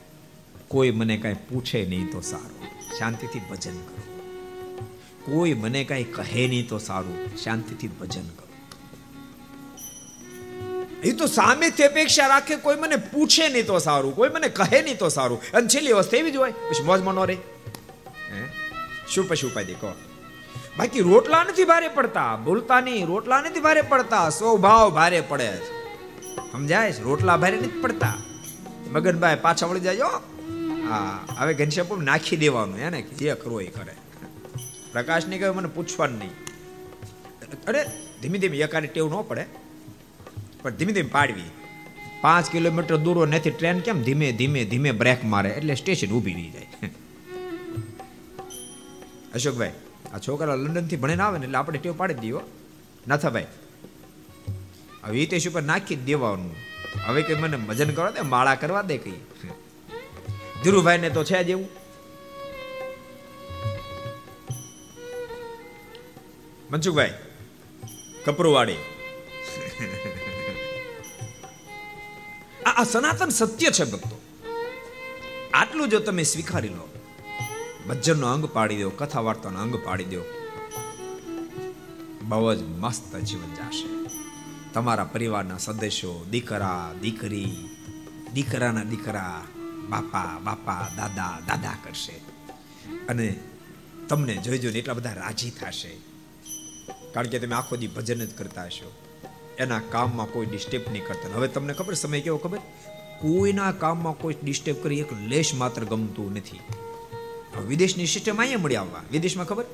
કોઈ 0.69 0.91
મને 0.91 1.17
કાંઈ 1.17 1.35
પૂછે 1.35 1.87
નહીં 1.87 2.13
તો 2.13 2.21
સારું. 2.21 2.61
શાંતિથી 2.99 3.39
ભજન 3.39 3.79
કરો. 3.79 4.01
કોઈ 5.25 5.55
મને 5.55 5.85
કાંઈ 5.85 6.05
કહે 6.05 6.49
નહીં 6.49 6.69
તો 6.69 6.79
સારું. 6.79 7.37
શાંતિથી 7.37 7.89
ભજન 7.89 8.29
કરો. 8.29 8.49
એ 11.03 11.13
તો 11.13 11.27
સામેથી 11.27 11.83
અપેક્ષા 11.83 12.27
રાખે, 12.27 12.57
કોઈ 12.57 12.77
મને 12.77 12.97
પૂછે 12.97 13.49
નહીં 13.49 13.67
તો 13.67 13.79
સારું, 13.79 14.17
કોઈ 14.17 14.29
મને 14.29 14.49
કહે 14.49 14.83
નહીં 14.83 14.99
તો 14.99 15.09
સારું. 15.09 15.43
અને 15.53 15.69
છેલ્લી 15.69 15.93
વસ્તુ 15.93 16.17
એવી 16.17 16.31
જ 16.31 16.37
હોય, 16.37 16.53
પછી 16.53 16.83
મોજમાં 16.83 17.15
ન 17.15 17.19
રહે. 17.19 17.37
શું 19.15 19.29
પછી 19.29 19.47
ઉપાય 19.47 19.65
દેખો 19.65 19.95
બાકી 20.79 21.01
રોટલા 21.01 21.45
નથી 21.45 21.65
ભારે 21.65 21.89
પડતા. 21.89 22.37
બોલતા 22.37 22.81
નહીં 22.81 23.07
રોટલા 23.07 23.41
નથી 23.41 23.61
ભારે 23.61 23.83
પડતા. 23.83 24.31
સ્વભાવ 24.31 24.91
ભારે 24.91 25.21
પડે 25.21 25.47
છે 25.47 25.81
સમજાય 26.53 26.93
છે? 26.93 27.03
રોટલા 27.03 27.37
ભારે 27.37 27.57
નથી 27.57 27.81
પડતા. 27.81 28.17
મગનભાઈ 28.93 29.39
પાછા 29.43 29.67
વળી 29.67 29.81
જાય, 29.81 29.99
હા. 30.89 31.25
હવે 31.37 31.55
ઘનશ્યામ 31.55 32.03
નાખી 32.03 32.37
દેવાનું 32.37 32.79
એને 32.79 33.03
જે 33.03 33.35
કરવો 33.35 33.61
એ 33.61 33.67
કરે. 33.67 33.93
પ્રકાશને 34.93 35.39
કહ્યું, 35.39 35.57
મને 35.57 35.69
પૂછવાનું 35.69 36.19
નહીં. 36.19 36.31
અરે, 37.69 37.87
ધીમે 38.23 38.39
ધીમે 38.39 38.57
એકાને 38.57 38.87
ટેવ 38.87 39.19
ન 39.19 39.23
પડે. 39.23 39.47
પણ 40.63 40.71
ધીમે 40.71 40.93
ધીમે 40.93 41.09
પાડવી. 41.09 41.43
પાંચ 42.21 42.51
કિલોમીટર 42.51 42.97
દૂરો 42.97 43.27
નથી 43.27 43.51
ટ્રેન 43.51 43.81
કેમ 43.81 44.03
ધીમે 44.03 44.33
ધીમે 44.33 44.65
ધીમે 44.65 44.93
બ્રેક 44.93 45.25
મારે? 45.25 45.51
એટલે 45.51 45.75
સ્ટેશન 45.75 46.11
ઊભી 46.11 46.35
રહી 46.35 46.51
જાય. 46.51 46.67
અશોકભાઈ, 49.35 49.75
આ 50.13 50.19
છોકરા 50.19 50.57
લંડનથી 50.63 51.01
ભણીને 51.03 51.23
આવે 51.23 51.39
ને 51.39 51.45
એટલે 51.47 51.59
આપણે 51.59 51.79
ટેવ 51.83 51.95
પાડી 52.01 52.21
દઈએ 52.23 52.43
નાથાભાઈ 53.09 53.51
હવે 55.05 55.23
એ 55.23 55.27
તેશ 55.33 55.47
ઉપર 55.51 55.63
નાખી 55.63 55.99
જ 56.01 56.03
દેવાનું. 56.09 56.55
હવે 57.07 57.21
કંઈ 57.23 57.41
મને 57.43 57.57
ભજન 57.69 57.93
કરવા 57.97 58.15
દે 58.17 58.21
માળા 58.35 58.61
કરવા 58.63 58.85
દે 58.91 58.97
કઈ. 59.05 59.21
ધીરુભાઈ 60.63 61.03
ને 61.05 61.11
તો 61.17 61.23
છે 61.25 61.39
જ 61.45 61.51
એવું. 61.55 61.69
મનસુખભાઈ, 66.71 67.15
કપરુવાડી. 68.25 68.81
આ 72.71 72.85
સનાતન 72.93 73.33
સત્ય 73.39 73.71
છે 73.79 73.85
ભક્તો. 73.93 74.17
આટલું 75.55 75.89
જો 75.93 75.99
તમે 76.07 76.23
સ્વીકારી 76.33 76.75
લો 76.79 76.85
ભજનનો 77.91 78.27
અંગ 78.27 78.47
પાડી 78.47 78.83
દો 78.83 78.91
કથા 78.91 79.21
વાર્તાનો 79.21 79.61
અંગ 79.61 79.77
પાડી 79.85 80.05
દો. 80.05 80.21
બહુ 82.23 82.55
જ 82.55 82.63
મસ્ત 82.63 83.17
જીવન 83.17 83.55
જશે. 83.55 84.11
તમારા 84.73 85.05
પરિવારના 85.05 85.59
સદસ્યો, 85.59 86.27
દીકરા, 86.31 86.95
દીકરી, 87.01 87.57
દીકરાના 88.35 88.85
દીકરા, 88.85 89.45
બાપા 89.89 90.39
બાપા, 90.39 90.89
દાદા 90.97 91.41
દાદા 91.47 91.77
કરશે. 91.85 92.21
અને 93.09 93.41
તમને 94.09 94.37
જોઈ 94.37 94.59
જોઈને 94.59 94.79
એટલા 94.79 94.95
બધા 94.95 95.13
રાજી 95.13 95.51
થશે. 95.51 95.97
કારણ 97.15 97.27
કે 97.27 97.39
તમે 97.39 97.55
આખો 97.55 97.77
દી 97.77 97.87
ભજન 97.87 98.25
જ 98.25 98.35
કરતા 98.35 98.65
હશો. 98.65 98.93
એના 99.59 99.81
કામમાં 99.81 100.27
કોઈ 100.27 100.47
ડિસ્ટર્બ 100.47 100.83
નહીં 100.93 101.07
કરતા. 101.07 101.35
હવે 101.35 101.49
તમને 101.49 101.73
ખબર 101.73 101.95
સમય 101.95 102.21
કેવો 102.21 102.37
ખબર? 102.37 102.59
કોઈના 103.21 103.73
કામમાં 103.73 104.13
કોઈ 104.13 104.35
ડિસ્ટર્બ 104.43 104.77
કરી 104.83 105.01
એક 105.01 105.13
લેશ 105.13 105.55
માત્ર 105.55 105.85
ગમતું 105.85 106.33
નથી. 106.33 106.61
વિદેશની 107.67 108.07
સિસ્ટમ 108.07 108.39
અહીંયા 108.39 108.59
મળી 108.59 108.77
આવવા. 108.77 109.03
વિદેશમાં 109.13 109.47
ખબર? 109.47 109.65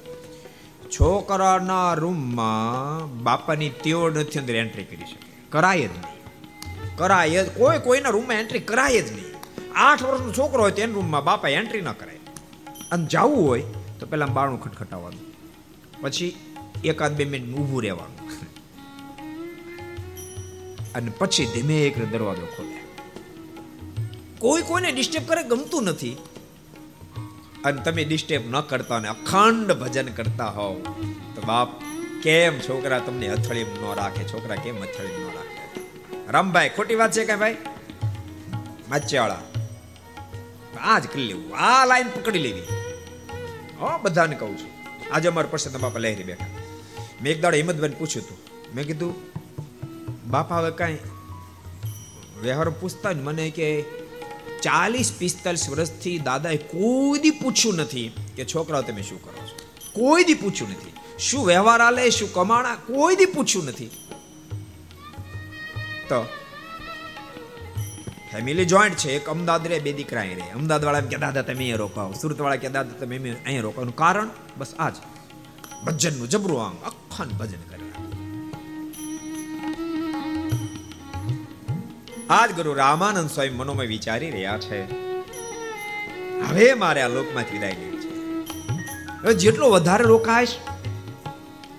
છોકરાના 0.90 1.94
રૂમમાં 1.94 3.22
બાપાની 3.22 3.68
તેઓ 3.68 4.10
નથી 4.10 4.38
અંદર 4.38 4.54
એન્ટ્રી 4.54 4.84
કરી 4.84 4.96
શકે. 4.96 5.50
કરાય 5.50 5.80
જ 5.80 5.90
નહીં. 5.90 6.96
કરાય 6.96 7.44
જ 7.44 7.58
કોઈ 7.58 7.78
કોઈના 7.78 8.08
રૂમમાં 8.08 8.36
એન્ટ્રી 8.36 8.58
કરાય 8.58 9.02
જ 9.02 9.12
નહીં. 9.12 9.24
આઠ 9.74 10.02
વર્ષનો 10.02 10.32
છોકરો 10.32 10.62
હોય 10.62 10.70
તેના 10.70 10.92
રૂમમાં 10.92 11.24
બાપા 11.24 11.48
એન્ટ્રી 11.48 11.80
ન 11.80 11.92
કરાય. 11.92 12.16
અને 12.92 13.06
જવું 13.06 13.48
હોય 13.48 13.62
તો 14.00 14.06
પહેલાં 14.06 14.32
બાળું 14.32 14.60
ખટખટાવવાનું. 14.60 15.20
પછી 16.00 16.36
એકાદ 16.84 17.16
બે 17.16 17.24
મિનિટ 17.24 17.56
ઊભું 17.56 17.82
રહેવાનું. 17.82 18.16
અને 20.94 21.12
પછી 21.18 21.46
ધીમે 21.46 21.86
એક 21.86 22.10
દરવાજો 22.12 22.46
ખોલે. 22.46 22.86
કોઈ 24.38 24.62
કોઈને 24.62 24.92
ડિસ્ટર્બ 24.92 25.22
કરે, 25.26 25.42
ગમતું 25.42 25.82
નથી. 25.84 26.16
અને 27.64 27.82
તમે 27.82 28.04
ડિસ્ટર્બ 28.04 28.50
ન 28.50 28.60
કરતા 28.60 28.96
અને 28.96 29.08
અખંડ 29.08 29.72
ભજન 29.72 30.06
કરતા 30.06 30.46
હોવ, 30.46 30.78
તો 31.34 31.42
બાપ, 31.46 31.68
કેમ 32.22 32.60
છોકરા 32.60 32.98
તમને 32.98 33.28
અથળી 33.28 33.64
ન 33.64 33.94
રાખે? 33.94 34.24
છોકરા 34.24 34.54
કેમ 34.54 34.82
અથળી 34.82 35.08
ન 35.08 35.26
રાખે? 35.34 35.80
રામભાઈ, 36.30 36.68
ખોટી 36.68 36.94
વાત 36.94 37.12
છે 37.12 37.24
કે 37.24 37.36
ભાઈ? 37.36 37.56
માચ્યાવાળા 38.88 39.38
આ 40.80 40.98
જ 40.98 41.06
કરી 41.06 41.24
લેવું. 41.24 41.56
આ 41.56 41.86
લાઈન 41.86 42.08
પકડી 42.08 42.38
લેવી. 42.38 42.62
હો, 43.78 43.98
બધાને 43.98 44.36
કહું 44.36 44.58
છું. 44.58 44.70
આજે 45.14 45.28
અમારા 45.28 45.48
પ્રસન્ન 45.50 45.78
બાપા 45.78 45.98
લહેરી 45.98 46.24
બેઠા. 46.24 46.46
મેં 47.22 47.32
એક 47.32 47.40
દાડો 47.40 47.56
હિંમતભાઈ 47.56 47.88
પૂછ્યું 47.88 48.26
હતું. 48.26 48.38
મેં 48.74 48.86
કીધું, 48.86 49.14
બાપા, 50.30 50.56
હવે 50.56 50.70
કાંઈ 50.70 50.98
વ્યવહાર 52.42 52.68
પૂછતા 52.68 53.12
ને 53.12 53.22
મને 53.22 53.50
કે 53.50 53.84
ચાલીસ 54.66 55.12
પિસ્તાલીસ 55.18 55.68
વર્ષથી 55.68 56.18
દાદાએ 56.18 56.56
કોઈ 56.56 57.18
દી 57.18 57.30
પૂછ્યું 57.30 57.74
નથી 57.74 58.12
કે 58.36 58.44
છોકરાઓ, 58.44 58.82
તમે 58.82 59.02
શું 59.02 59.22
કરો 59.24 59.46
છો? 59.46 59.56
કોઈ 59.92 60.24
દી 60.24 60.34
પૂછ્યું 60.34 60.70
નથી. 60.70 60.92
શું 61.18 61.46
વ્યવહાર 61.46 61.80
આલે, 61.80 62.10
શું 62.10 62.32
કમાણા? 62.32 62.74
કોઈ 62.74 63.16
દી 63.16 63.24
પૂછ્યું 63.24 63.64
નથી. 63.64 63.86
તો 66.08 66.26
ફેમિલી 68.32 68.64
જોઈન્ટ 68.64 68.96
છે, 68.96 69.12
એક 69.12 69.28
અમદાવાદ 69.28 69.66
રે 69.66 69.78
બે 69.78 69.92
દીકરા 69.92 70.20
અહીં 70.20 70.34
રે 70.34 70.42
અમદાવાદ 70.42 70.84
વાળા 70.84 71.00
કે, 71.00 71.16
દાદા, 71.16 71.42
તમે 71.42 71.58
અહીંયા 71.58 71.76
રોકાવો. 71.76 72.12
સુરત 72.12 72.40
વાળા 72.40 72.56
કે, 72.56 72.68
દાદા, 72.68 73.00
તમે 73.00 73.16
અહીંયા 73.16 73.62
રોકાવાનું 73.62 73.96
કારણ? 73.96 74.28
બસ 74.58 74.74
આ 74.78 74.90
જ. 74.90 74.94
ભજનનું 75.84 76.28
જબરું 76.28 76.66
આમ, 76.66 76.76
અખંડ 76.76 77.32
ભજન 77.32 77.58
કરે. 77.68 77.75
આજ 82.30 82.52
ગુરુ 82.52 82.74
રામાનંદ 82.74 83.30
સ્વામી 83.30 83.50
મનોમય 83.50 83.86
વિચારી 83.86 84.30
રહ્યા 84.30 84.58
છે. 84.58 84.82
હવે 86.40 86.74
મારે 86.74 87.02
આ 87.02 87.08
લોકમાંથી 87.08 87.52
વિદાય 87.52 87.72
લેવી 87.72 87.96
છે. 87.96 89.34
જેટલો 89.34 89.70
વધારે 89.70 90.04
રોકાશ 90.04 90.48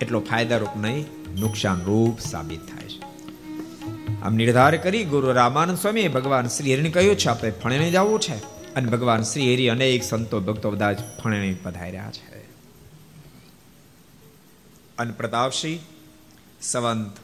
એટલો 0.02 0.20
ફાયદારૂપ 0.20 0.78
નહીં 0.78 1.06
નુકસાન 1.40 1.84
રૂપ 1.84 2.20
સાબિત 2.20 2.60
થાય 2.60 2.90
છે. 2.90 3.02
આમ 4.22 4.36
નિર્ધાર 4.36 4.78
કરી 4.78 5.04
ગુરુ 5.04 5.34
રામાનંદ 5.34 5.78
સ્વામી 5.78 6.08
ભગવાન 6.08 6.48
શ્રી 6.48 6.74
હરિને 6.74 6.90
કહ્યું 6.90 7.16
છે, 7.16 7.30
આપણે 7.30 7.52
ફણેને 7.52 7.92
જવું 7.92 8.20
છે. 8.20 8.36
અને 8.74 8.90
ભગવાન 8.90 9.22
શ્રી 9.22 9.54
હરિ 9.54 9.68
અનેક 9.68 10.04
સંતો 10.04 10.40
ભક્તો 10.40 10.72
બધા 10.72 10.94
જ 10.94 10.98
ફણેને 11.24 11.58
પધાર્યા 11.64 12.12
છે. 12.12 12.42
અને 14.98 15.12
પ્રતાપસિંહ 15.12 15.80
સંવંત 16.62 17.18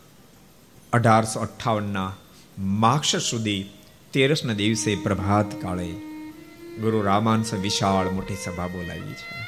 અઢારસો 0.93 1.39
અઠ્ઠાવનના 1.39 2.15
માક્ષ 2.59 3.15
સુધી 3.15 3.69
તેરસના 4.13 4.53
દિવસે 4.53 4.95
પ્રભાત 4.95 5.61
કાળે 5.61 5.87
ગુરુ 6.79 7.01
રામાનસ 7.01 7.53
વિશાળ 7.53 8.09
મોટી 8.09 8.35
સભા 8.35 8.67
બોલાવી 8.67 9.13
છે. 9.13 9.43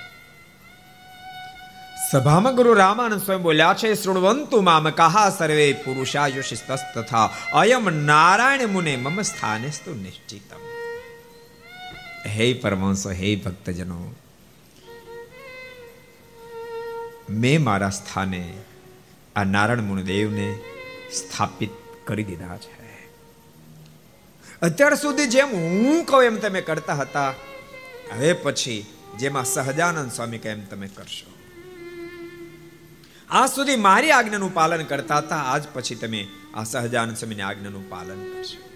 સભામાં 2.12 2.56
ગુરુ 2.56 2.74
રામાનંદ 2.74 3.22
સ્વયં 3.22 3.42
બોલ્યા 3.42 3.74
છે, 3.74 3.94
શૃણવંતુ 3.94 4.62
મામ 4.62 4.90
કહા 4.90 5.30
સર્વે 5.30 5.74
પુરુષાયુષિ 5.74 6.56
તથા 6.96 7.34
અયમ 7.54 8.06
નારાયણ 8.06 8.68
મુને 8.68 8.96
મમ 8.96 9.22
સ્થાને 9.22 9.72
સ્તુ 9.72 9.94
નિશ્ચિતમ. 9.94 10.58
હે 12.30 12.54
પરમાંસો 12.54 13.10
હે 13.10 13.36
ભક્તજનો, 13.36 14.16
મેં 17.30 17.64
મારા 17.64 17.90
સ્થાને 17.90 18.54
આ 19.36 19.44
નારાયણ 19.44 19.82
મુનિદેવને 19.82 20.60
સ્થાપિત 21.14 21.70
કરી 22.06 22.24
દીધા 22.24 22.58
છે. 22.58 22.85
અત્યાર 24.62 24.96
સુધી 24.96 25.28
જેમ 25.28 25.50
હું 25.50 26.06
કહું 26.06 26.24
એમ 26.24 26.36
તમે 26.36 26.62
કરતા 26.62 26.94
હતા, 26.94 27.34
હવે 28.14 28.34
પછી 28.34 28.86
જેમાં 29.20 29.46
સહજાનંદ 29.46 30.12
સ્વામી 30.12 30.38
કહે 30.38 30.52
એમ 30.52 30.66
તમે 30.66 30.88
કરશો. 30.88 31.32
આજ 33.30 33.50
સુધી 33.50 33.76
મારી 33.76 34.12
આજ્ઞાનું 34.12 34.54
પાલન 34.54 34.84
કરતા 34.84 35.18
હતા, 35.18 35.36
આજ 35.36 35.64
પછી 35.74 35.96
તમે 35.96 36.28
આ 36.54 36.64
સહજાનંદ 36.64 37.18
સ્વામીની 37.18 37.42
આજ્ઞાનું 37.42 37.90
પાલન 37.90 38.24
કરશો. 38.24 38.70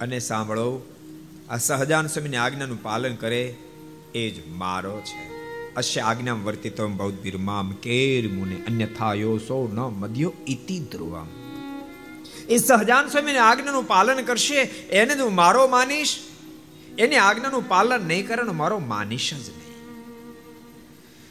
અને 0.00 0.18
સાંભળો, 0.18 0.94
આ 1.48 1.56
સહજાનંદ 1.56 2.10
સ્વામીની 2.10 2.36
આજ્ઞાનું 2.36 2.82
પાલન 2.82 3.14
કરે 3.14 3.54
એ 4.14 4.30
જ 4.30 4.48
મારો 4.48 5.00
છે. 5.00 5.36
અશ્ય 5.74 6.00
આજ્ઞામ 6.00 6.44
વર્તિતો 6.44 6.88
બૌદ્ધ 6.88 7.22
વિરમામ 7.22 7.72
કેર 7.72 8.28
મુને 8.28 8.56
અન્યથા 8.66 9.14
યો 9.14 9.38
સો 9.38 9.68
ન 9.72 9.80
મધ્યો 9.80 10.32
ઇતિ 10.46 10.80
ધ્રુવમ. 10.80 11.35
એ 12.48 12.56
સહજાન 12.56 13.08
સ્વામીની 13.08 13.38
આજ્ઞાનું 13.38 13.88
પાલન 13.88 14.24
કરશે, 14.24 14.54
એને 14.88 15.14
હું 15.14 15.34
મારો 15.34 15.66
માનીશ. 15.66 16.18
એની 16.98 17.16
આજ્ઞાનું 17.16 17.68
પાલન 17.68 18.04
નહીં 18.04 18.28
કરે 18.28 18.42
મારો 18.42 18.78
માનીશ 18.78 19.34
જ 19.34 19.48
નહીં. 19.48 19.66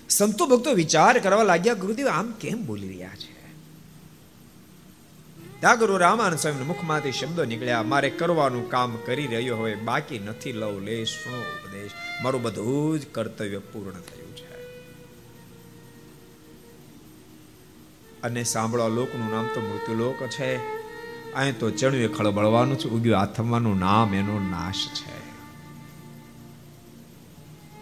સંતો 0.09 0.45
ભક્તો 0.45 0.73
વિચાર 0.73 1.19
કરવા 1.19 1.43
લાગ્યા, 1.43 1.73
ગુરુદેવ, 1.73 2.07
આમ 2.07 2.31
કેમ 2.31 2.65
બોલી 2.65 2.87
રહ્યા 2.87 3.09
છે? 3.09 3.35
ત્યાં 5.59 5.79
ગુરુ 5.79 5.97
રામાનંદ 5.97 6.39
સ્વામી 6.39 6.63
મુખમાંથી 6.63 7.11
શબ્દો 7.11 7.45
નીકળ્યા, 7.45 7.83
મારે 7.83 8.09
કરવાનું 8.09 8.69
કામ 8.69 8.97
કરી 9.05 9.27
રહ્યો 9.27 9.57
હોય, 9.57 9.75
બાકી 9.75 10.19
નથી 10.19 10.51
લવ 10.51 10.79
લેશ 10.79 11.07
સુણો 11.07 11.37
ઉપદેશ. 11.37 11.91
મારું 12.23 12.41
બધું 12.41 12.99
જ 12.99 13.05
કર્તવ્ય 13.11 13.57
પૂર્ણ 13.57 13.91
થયું 13.91 14.35
છે. 14.35 14.55
અને 18.21 18.43
સાંભળો 18.43 18.87
લોકનું 18.87 19.31
નામ 19.31 19.47
તો 19.47 19.61
મૃત્યુલોક 19.61 20.27
છે. 20.27 20.74
અહીં 21.35 21.59
તો 21.59 21.69
ચણ્યું 21.69 22.13
ખળબળવાનું 22.13 22.79
છે, 22.79 22.89
ઉગ્યું 22.89 23.19
આથમવાનું 23.19 23.79
નામ 23.79 24.13
એનો 24.13 24.39
નાશ 24.39 24.87
છે. 24.87 25.25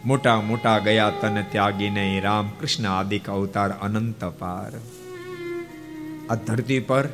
મોટા 0.06 0.42
મોટા 0.42 0.80
ગયા 0.80 1.10
તન 1.10 1.42
ત્યાગીને 1.42 2.20
રામ 2.20 2.50
કૃષ્ણ 2.50 2.86
આદિક 2.86 3.30
અવતાર 3.30 3.70
અનંત 3.70 4.26
પાર. 4.26 4.72
આ 6.30 6.36
ધરતી 6.36 6.80
પર 6.80 7.10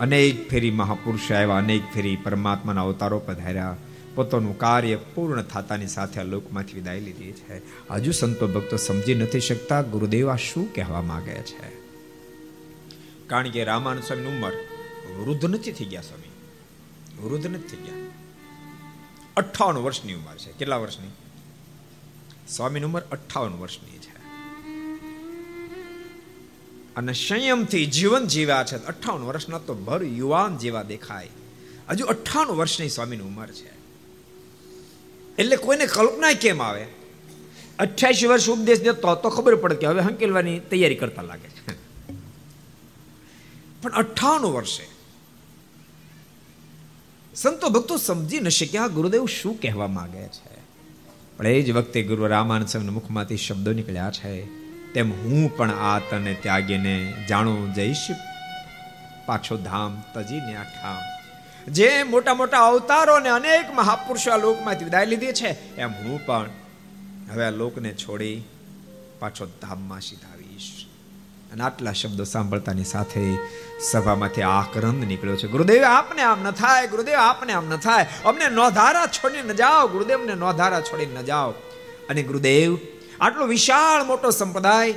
અનેક 0.00 0.50
ફેરી 0.50 0.70
મહાપુરુષ 0.70 1.32
આવ્યા, 1.32 1.56
અનેક 1.56 1.82
ફેરી 1.94 2.16
પરમાત્માના 2.16 2.82
અવતારો 2.82 3.18
પધાર્યા 3.18 3.76
પોતાનું 4.14 4.58
કાર્ય 4.58 4.96
પૂર્ણ 4.96 5.42
થતાની 5.42 5.86
સાથે 5.86 6.20
આ 6.20 6.22
લોકમાંથી 6.22 6.74
વિદાય 6.74 7.00
લીધી 7.00 7.32
છે. 7.32 7.62
હજુ 7.90 8.12
સંતો 8.12 8.48
ભક્તો 8.48 8.76
સમજી 8.76 9.14
નથી 9.14 9.40
શકતા 9.40 9.82
ગુરુદેવ 9.82 10.30
આ 10.30 10.36
શું 10.36 10.74
કહેવા 10.74 11.02
માંગે 11.02 11.32
છે? 11.32 11.82
કારણ 13.26 13.50
કે 13.50 13.64
રામાનુ 13.64 14.00
સ્વામીની 14.00 14.28
ઉંમર 14.28 14.52
વૃદ્ધ 15.08 15.44
નથી 15.44 15.72
થઈ 15.72 15.84
ગયા 15.84 16.00
સ્વામી. 16.00 16.28
વૃદ્ધ 17.28 17.46
નથી 17.46 17.76
થઈ 17.76 17.82
ગયા. 17.82 18.06
અઠ્ઠાવન 19.36 19.76
વર્ષની 19.76 20.14
ઉંમર 20.14 20.36
છે. 20.36 20.52
કેટલા 20.52 20.76
વર્ષની? 20.76 21.08
સ્વામીની 22.48 22.86
ઉંમર 22.86 23.02
અઠ્ઠાવન 23.02 23.52
વર્ષની 23.52 23.98
છે. 23.98 24.12
અને 26.96 27.12
સંયમથી 27.12 27.86
જીવન 27.86 28.26
જીવ્યા 28.26 28.64
છે. 28.64 28.76
અઠ્ઠાવન 28.76 29.22
વર્ષના 29.22 29.58
તો 29.58 29.74
ભર 29.74 30.04
યુવાન 30.04 30.58
જેવા 30.58 30.82
દેખાય. 30.82 31.28
હજુ 31.90 32.06
અઠ્ઠાવન 32.06 32.46
વર્ષની 32.46 32.88
સ્વામીની 32.88 33.22
ઉંમર 33.22 33.46
છે. 33.46 33.72
એટલે 35.38 35.56
કોઈને 35.56 35.86
કલ્પના 35.86 36.32
કેમ 36.32 36.62
આવે? 36.62 36.86
અઠ્યાસી 37.78 38.26
વર્ષ 38.26 38.48
ઉપદેશ 38.48 38.80
દેતો 38.80 39.14
તો 39.14 39.28
ખબર 39.30 39.54
પડે 39.54 39.74
કે 39.74 39.86
હવે 39.86 40.00
હંકેલવાની 40.00 40.58
તૈયારી 40.58 40.94
કરતા 40.94 41.22
લાગે 41.22 41.48
છે. 41.48 41.72
પણ 43.82 43.90
અઠ્ઠાવન 43.90 44.42
વર્ષે 44.42 44.91
સંતો 47.34 47.68
ભક્તો 47.68 47.96
સમજી 47.96 48.40
ન 48.40 48.48
શક્યા 48.48 48.86
ગુરુદેવ 48.86 49.26
શું 49.26 49.60
કહેવા 49.60 49.86
માંગે 49.86 50.22
છે. 50.22 50.62
પણ 51.36 51.46
એ 51.46 51.62
જ 51.62 51.70
વખતે 51.70 52.02
ગુરુ 52.02 52.26
રામાનંદ 52.26 52.68
સ્વામીના 52.68 52.92
મુખમાંથી 52.92 53.36
શબ્દો 53.36 53.72
નીકળ્યા 53.72 54.10
છે. 54.10 54.46
તેમ 54.92 55.12
હું 55.12 55.56
પણ 55.56 55.70
આ 55.70 55.98
તને 55.98 56.34
ત્યાગીને 56.34 57.14
જાણું 57.28 57.74
જઈશ. 57.74 58.06
પાછો 59.26 59.56
ધામ 59.56 60.02
તજીને 60.14 60.56
આ 60.56 61.02
જે 61.68 62.02
મોટા 62.02 62.34
મોટા 62.34 62.66
અવતારો 62.66 63.18
ને 63.18 63.28
અનેક 63.28 63.74
મહાપુરુષો 63.74 64.30
આ 64.30 64.36
લોકમાંથી 64.36 64.84
વિદાય 64.84 65.06
લીધી 65.06 65.26
છે, 65.26 65.76
એમ 65.76 65.90
હું 65.90 66.26
પણ 66.26 66.50
હવે 67.32 67.44
આ 67.44 67.50
લોકને 67.50 67.94
છોડી 67.94 68.42
પાછો 69.18 69.46
ધામમાં 69.46 70.00
સીધાવીશ 70.00 70.31
અને 71.52 71.62
આટલા 71.62 71.92
શબ્દો 71.92 72.24
સાંભળતાની 72.24 72.84
સાથે 72.84 73.38
સભામાંથી 73.80 74.42
આક્રંદ 74.42 75.04
નીકળ્યો 75.04 75.36
છે. 75.36 75.48
ગુરુદેવ, 75.48 75.82
આપને 75.82 76.22
આમ 76.22 76.42
ન 76.42 76.50
થાય, 76.50 76.86
ગુરુદેવ, 76.86 77.14
આપને 77.14 77.52
આમ 77.52 77.68
ન 77.68 77.76
થાય. 77.76 78.06
અમને 78.24 78.48
નોધારા 78.48 79.06
છોડીને 79.06 79.42
ન 79.42 79.52
જાઓ 79.52 79.88
ગુરુદેવને 79.88 80.34
નોધારા 80.34 80.80
છોડીને 80.80 81.20
ન 81.20 81.24
જાઓ. 81.24 81.50
અને 82.10 82.22
ગુરુદેવ, 82.22 82.78
આટલો 83.20 83.46
વિશાળ 83.46 84.04
મોટો 84.04 84.30
સંપ્રદાય, 84.30 84.94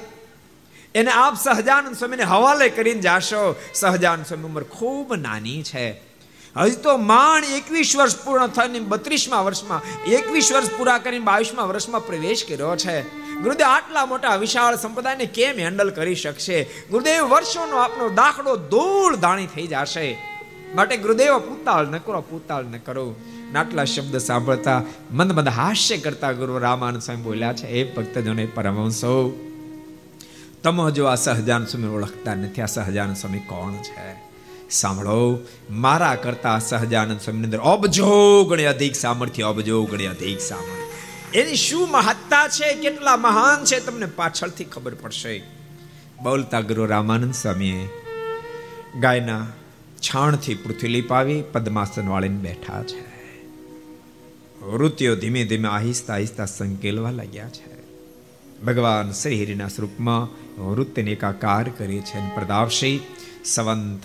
એને 0.96 1.12
આપ 1.12 1.36
સહજાનંદ 1.44 1.96
સ્વામીને 1.96 2.24
હવાલે 2.24 2.70
કરીને 2.70 3.02
જાશો. 3.02 3.56
સહજાનંદ 3.74 4.26
સ્વામી 4.26 4.44
ઉંમર 4.44 4.63
ખૂબ 4.63 5.13
નાની 5.13 5.63
છે. 5.63 6.14
હજી 6.58 6.76
તો 6.76 6.98
માંડ 6.98 7.44
એકવીસ 7.44 7.96
વર્ષ 7.98 8.24
પૂર્ણ 8.24 8.48
થઈને 8.48 8.80
બત્રીસમાં 8.80 9.46
વર્ષમાં, 9.46 10.04
એકવીસ 10.06 10.52
વર્ષ 10.54 10.70
પૂરા 10.78 10.98
કરીને 10.98 11.26
બાવીસમાં 11.26 11.68
વર્ષમાં 11.68 12.08
પ્રવેશ 12.08 12.46
કર્યો 12.50 12.76
છે. 12.76 13.02
ગુરુદેવ, 13.41 13.68
આટલા 13.68 14.06
મોટા 14.06 14.36
વિશાળ 14.36 14.76
સંપ્રદાયને 14.76 15.26
કેમ 15.26 15.60
હેન્ડલ 15.60 15.89
કરી 15.89 16.15
શકશે? 16.15 16.63
ગુરુદેવ, 16.63 17.24
વર્ષોનો 17.24 17.78
આપનો 17.78 18.10
દાખલો 18.10 18.56
ધૂળ 18.56 19.15
ધાણી 19.15 19.48
થઈ 19.48 19.68
જશે. 19.68 20.18
માટે 20.76 20.98
ગુરુદેવ 20.98 21.38
પૂતાળ 21.38 21.88
ન 21.88 21.98
કરો 21.98 22.22
પૂતાળ 22.22 22.63
ન 22.63 22.78
કરો. 22.78 23.15
નાટલા 23.54 23.86
શબ્દ 23.86 24.18
સાંભળતા, 24.18 24.82
મંદ 25.12 25.32
મંદ 25.32 25.48
હાસ્ય 25.48 25.98
કરતા 25.98 26.32
ગુરુ 26.32 26.58
રામાનંદ 26.58 27.02
સ્વામી 27.02 27.22
બોલ્યા 27.22 27.54
છે 27.54 27.68
એ 27.68 27.96
ભક્તજનો 27.96 28.48
પરમહંસો 28.56 29.39
તમે 30.63 30.91
જો 30.91 31.06
આ 31.06 31.15
સહજાન 31.15 31.65
સ્વામી 31.65 31.88
ઓળખતા 31.88 32.36
નથી. 32.36 32.62
આ 32.62 32.65
સહજાન 32.65 33.13
સ્વામી 33.13 33.39
કોણ 33.39 33.74
છે? 33.74 34.25
સાંભળો. 34.71 35.39
મારા 35.69 36.15
કરતા 36.15 36.60
સહજાનંદ 36.60 37.19
સ્વામી 37.19 37.43
અંદર 37.43 37.58
અબજો 37.58 38.43
ગણે 38.43 38.65
અધિક 38.65 38.95
સામર્થ્ય, 38.95 39.43
અબજો 39.43 39.84
ગણે 39.84 40.06
અધિક 40.06 40.39
સામર્થ્ય. 40.39 41.39
એની 41.39 41.56
શું 41.56 41.89
મહત્તા 41.91 42.47
છે? 42.47 42.73
કેટલા 42.73 43.17
મહાન 43.17 43.63
છે? 43.63 43.80
તમને 43.80 44.06
પાછળથી 44.06 44.63
ખબર 44.63 44.95
પડશે. 44.95 45.43
બોલતા 46.23 46.62
ગુરુ 46.62 46.86
રામાનંદ 46.86 47.34
સ્વામીએ 47.34 47.89
ગાયના 48.99 49.47
છાણથી 49.99 50.56
પૃથ્વી 50.56 50.89
લીપાવી 50.89 51.41
પદ્માસન 51.41 52.08
વાળીને 52.08 52.38
બેઠા 52.38 52.84
છે. 52.84 53.15
વૃત્તિઓ 54.65 55.15
ધીમે 55.15 55.45
ધીમે 55.45 55.67
આહિસ્તા 55.67 56.13
આહિસ્તા 56.13 56.45
સંકેલવા 56.45 57.12
લાગ્યા 57.12 57.49
છે. 57.49 57.75
ભગવાન 58.65 59.12
શ્રી 59.12 59.43
હરિના 59.43 59.67
સ્વરૂપમાં 59.67 60.45
વૃત્તિને 60.69 61.12
એકાકાર 61.12 61.69
કરી 61.69 61.99
છે 61.99 62.17
અને 62.17 62.32
પ્રતાપશી, 62.36 62.99
સંવંત 63.45 64.01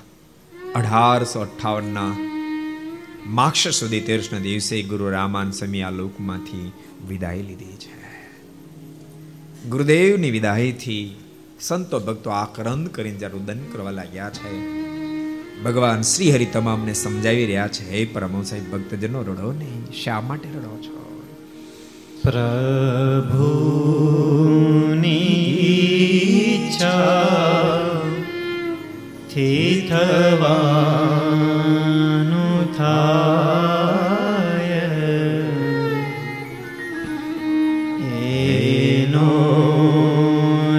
અઢારસો 0.75 1.41
અઠાવનના 1.41 2.17
માક્ષ 3.27 3.69
સુધી 3.69 4.01
તેરસના 4.01 4.39
દિવસે 4.39 4.83
ગુરુ 4.83 5.11
રામાન 5.11 5.51
સમી 5.51 5.83
આ 5.83 5.91
લોકમાંથી 5.91 6.73
વિદાય 7.09 7.43
લીધી 7.43 7.77
છે. 7.77 8.01
ગુરુદેવની 9.69 10.31
વિદાયથી 10.31 11.17
સંતો 11.61 12.01
ભક્તો 12.01 12.31
આક્રંદ 12.31 12.89
કરીને 12.89 13.19
જ્યારે 13.19 13.33
રુદન 13.33 13.59
કરવા 13.73 13.91
લાગ્યા 13.91 14.31
છે, 14.31 14.81
ભગવાન 15.63 16.03
શ્રી 16.03 16.33
હરિ 16.33 16.47
તમામને 16.47 16.95
સમજાવી 16.95 17.47
રહ્યા 17.47 17.69
છે, 17.69 17.91
હે 17.91 18.05
પરમો 18.05 18.43
સાહેબ 18.43 18.73
ભક્તજનો, 18.73 19.23
રડો 19.23 19.53
નહીં. 19.53 19.93
શા 19.93 20.21
માટે 20.21 20.49
રડો 20.49 20.79
છો? 20.83 21.23
પ્રભુની 22.25 23.11
ઈચ્છા 26.41 27.80
થી 29.41 29.89
થવાનું 29.89 31.01
થાય 32.79 34.83
એનો 38.33 39.31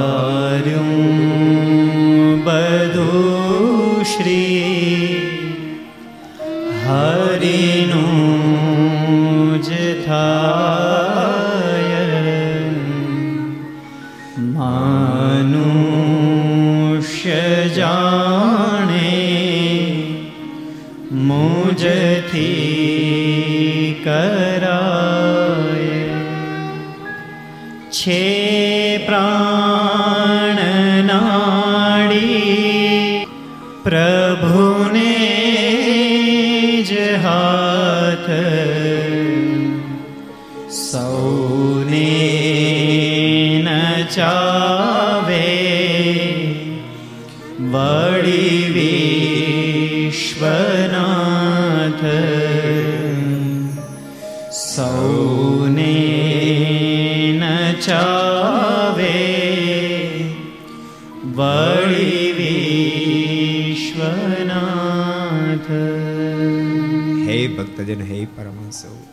હે 67.79 67.85
ભક્તજન 67.85 68.01
હે 68.01 68.25
પરમહંસો 68.25 69.07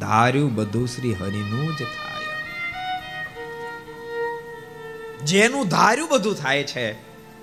ધાર્યું 0.00 0.54
બધું 0.54 0.88
શ્રી 0.88 1.14
હરિનું 1.14 1.76
જ 1.76 1.78
થાય 1.78 2.16
જેનું 5.24 5.68
ધાર્યું 5.68 6.08
બધું 6.08 6.34
થાય 6.34 6.62
છે, 6.62 6.92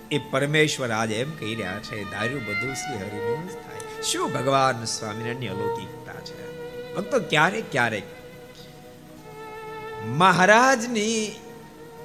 એ 0.09 0.17
પરમેશ્વર 0.31 0.91
આજે 0.91 1.15
એમ 1.15 1.31
કહી 1.31 1.55
રહ્યા 1.55 1.79
છે 1.79 2.11
ધાર્યું 2.11 2.41
બધું 2.41 2.75
શ્રી 2.75 2.97
હરિનું 2.97 3.49
જ 3.49 3.53
થાય. 3.53 4.01
શું 4.01 4.33
ભગવાન 4.33 4.83
સ્વામિનારાયણની 4.83 5.47
અલૌકિકતા 5.47 6.13
છે? 6.13 6.67
ભક્તો, 6.95 7.19
ક્યારેક 7.19 7.71
ક્યારેક 7.71 8.03
મહારાજની 10.05 11.31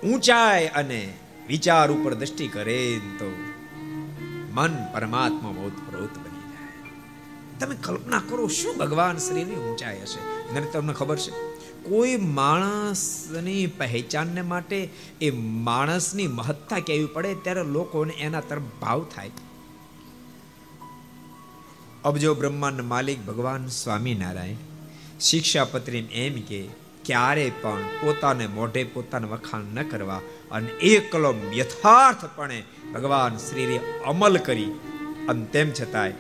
ઊંચાઈ 0.04 0.66
અને 0.66 1.14
વિચાર 1.48 1.90
ઉપર 1.90 2.14
દ્રષ્ટિ 2.14 2.48
કરે 2.48 3.00
તો 3.18 3.36
મન 4.52 4.92
પરમાત્મા 4.94 5.50
બહુ 5.50 5.70
જાય 5.70 6.27
તમે 7.60 7.76
કલ્પના 7.82 8.22
કરો 8.28 8.48
શું 8.48 8.78
ભગવાન 8.78 9.16
શ્રીની 9.16 9.54
ઊંચાઈ 9.54 10.00
હશે? 10.02 10.48
અને 10.50 10.60
તમને 10.60 10.92
ખબર 10.92 11.16
છે, 11.16 11.30
કોઈ 11.82 12.16
માણસની 12.16 13.66
પહેચાનને 13.66 14.42
માટે 14.42 14.90
એ 15.20 15.30
માણસની 15.30 16.26
મહત્તા 16.26 16.78
કહેવી 16.78 17.06
પડે 17.06 17.34
ત્યારે 17.34 17.62
લોકોને 17.62 18.12
એના 18.12 18.40
તરફ 18.40 18.62
ભાવ 18.80 19.06
થાય. 19.14 19.30
અબજો 22.04 22.34
બ્રહ્માંડ 22.34 22.80
માલિક 22.80 23.26
ભગવાન 23.26 23.66
સ્વામિનારાયણ 23.66 24.56
શિક્ષાપત્રી 25.20 25.98
એમ 25.98 26.40
કે, 26.40 26.68
ક્યારે 27.04 27.52
પણ 27.62 27.82
પોતાને 27.82 28.46
મોઢે 28.46 28.84
પોતાના 28.84 29.28
વખાણ 29.28 29.60
ન 29.60 29.88
કરવા 29.88 30.20
અને 30.50 30.68
એ 30.68 30.98
કલમ 30.98 31.52
યથાર્થપણે 31.52 32.62
ભગવાન 32.94 33.36
શ્રીએ 33.36 33.80
અમલ 34.06 34.36
કરી. 34.36 34.70
અને 35.28 35.44
તેમ 35.44 35.70
છતાંય 35.70 36.12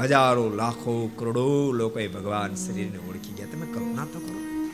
હજારો, 0.00 0.50
લાખો, 0.50 1.10
કરોડો 1.16 1.72
લોકોએ 1.72 2.08
ભગવાન 2.08 2.54
શ્રીને 2.54 2.98
ઓળખી 2.98 3.32
ગયા. 3.32 3.46
તમે 3.46 3.66
કલ્પના 3.66 4.04
તો 4.04 4.18
કરો. 4.18 4.68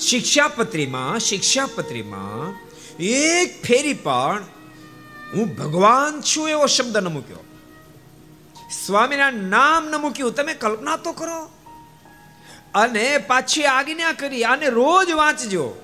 શિક્ષાપત્રીમાં 0.00 1.18
શિક્ષાપત્રીમાં 1.18 2.56
એક 3.02 3.62
ફેરી 3.62 3.94
પણ 3.94 4.44
હું 5.34 5.56
ભગવાન 5.56 6.20
છું 6.20 6.48
એવો 6.48 6.66
શબ્દ 6.66 6.96
ન 6.96 7.08
મૂક્યો. 7.08 7.36
સ્વામિનારાયણ 8.86 9.34
નામ 9.34 9.84
ન 9.84 9.96
મૂક્યું. 9.96 10.34
તમે 10.34 10.54
કલ્પના 10.54 10.96
તો 10.96 11.12
કરો. 11.12 11.50
અને 12.74 13.18
પાછી 13.18 13.64
આજ્ઞા 13.64 14.12
કરી 14.12 14.44
આને 14.44 14.68
રોજ 14.68 15.10
વાંચજો. 15.10 15.74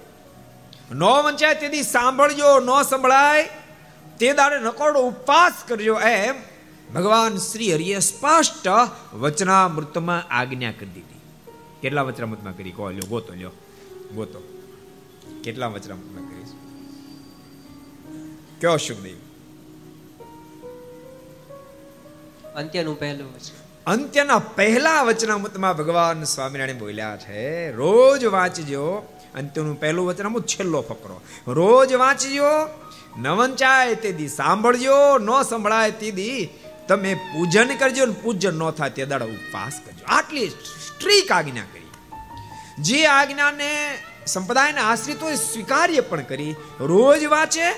નો 0.92 1.22
વંચાય 1.22 1.54
તેથી 1.54 1.82
સાંભળજો, 1.82 2.60
ન 2.60 2.82
સંભળાય. 2.82 3.48
તે 4.18 4.32
દાડે 4.32 4.58
નકોડો 4.58 5.00
ઉપવાસ 5.00 5.52
કરજો 5.68 6.00
એમ. 6.00 6.49
ભગવાન 6.94 7.36
શ્રી 7.36 7.74
હરિએ 7.74 7.98
સ્પષ્ટ 7.98 8.68
વચનામૃતમાં 9.14 10.22
આજ્ઞા 10.30 10.72
કરી 10.72 10.86
દીધી. 10.86 11.20
કેટલા 11.82 12.02
વચનામૃતમાં 12.02 12.56
કરી? 12.56 12.70
કહો 12.70 12.90
લ્યો 12.90 13.08
ગોતો 13.08 13.34
લ્યો 13.34 13.50
ગોતો. 14.14 14.40
કેટલા 15.44 15.66
વચનામૃતમાં 15.66 16.30
કરી? 16.30 16.40
કયો 18.60 18.76
સુખદેવ 18.76 19.16
અંત્યનું 22.56 22.98
પહેલું 22.98 23.28
વચન. 23.28 23.92
અંત્યના 23.92 24.38
પહેલા 24.38 25.02
વચનામૃતમાં 25.02 25.76
ભગવાન 25.76 26.24
સ્વામિનારાયણ 26.24 26.78
બોલ્યા 26.78 27.16
છે 27.16 27.72
રોજ 27.72 28.24
વાંચજો. 28.24 28.86
અંત્યનું 29.34 29.80
પહેલું 29.80 30.06
વચનામૃત 30.06 30.46
છેલ્લો 30.46 30.80
ફકરો. 30.80 31.20
રોજ 31.46 31.92
વાંચજો 31.92 32.50
ન 33.18 33.28
વંચાય 33.28 33.94
દી 33.94 34.28
સાંભળજો 34.28 35.18
ન 35.18 35.42
સંભળાય 35.42 35.90
તેથી 35.90 36.48
તમે 36.88 37.14
પૂજન 37.14 37.76
કરજો 37.76 38.06
ને 38.06 38.12
પૂજન 38.12 38.54
ન 38.54 38.70
થાય 38.70 38.90
તે 38.90 39.04
દાડા 39.04 39.26
ઉપવાસ 39.26 39.80
કરજો. 39.86 40.04
આટલી 40.06 40.48
સ્ટ્રીક 40.48 41.32
આજ્ઞા 41.32 41.62
કરી. 41.62 41.90
જે 42.78 43.06
આજ્ઞાને 43.06 43.98
સંપ્રદાયના 44.26 44.82
આશ્રિતોએ 44.82 45.34
સ્વીકાર્ય 45.34 46.00
પણ 46.00 46.22
કરી, 46.22 46.54
રોજ 46.80 47.24
વાંચે, 47.24 47.72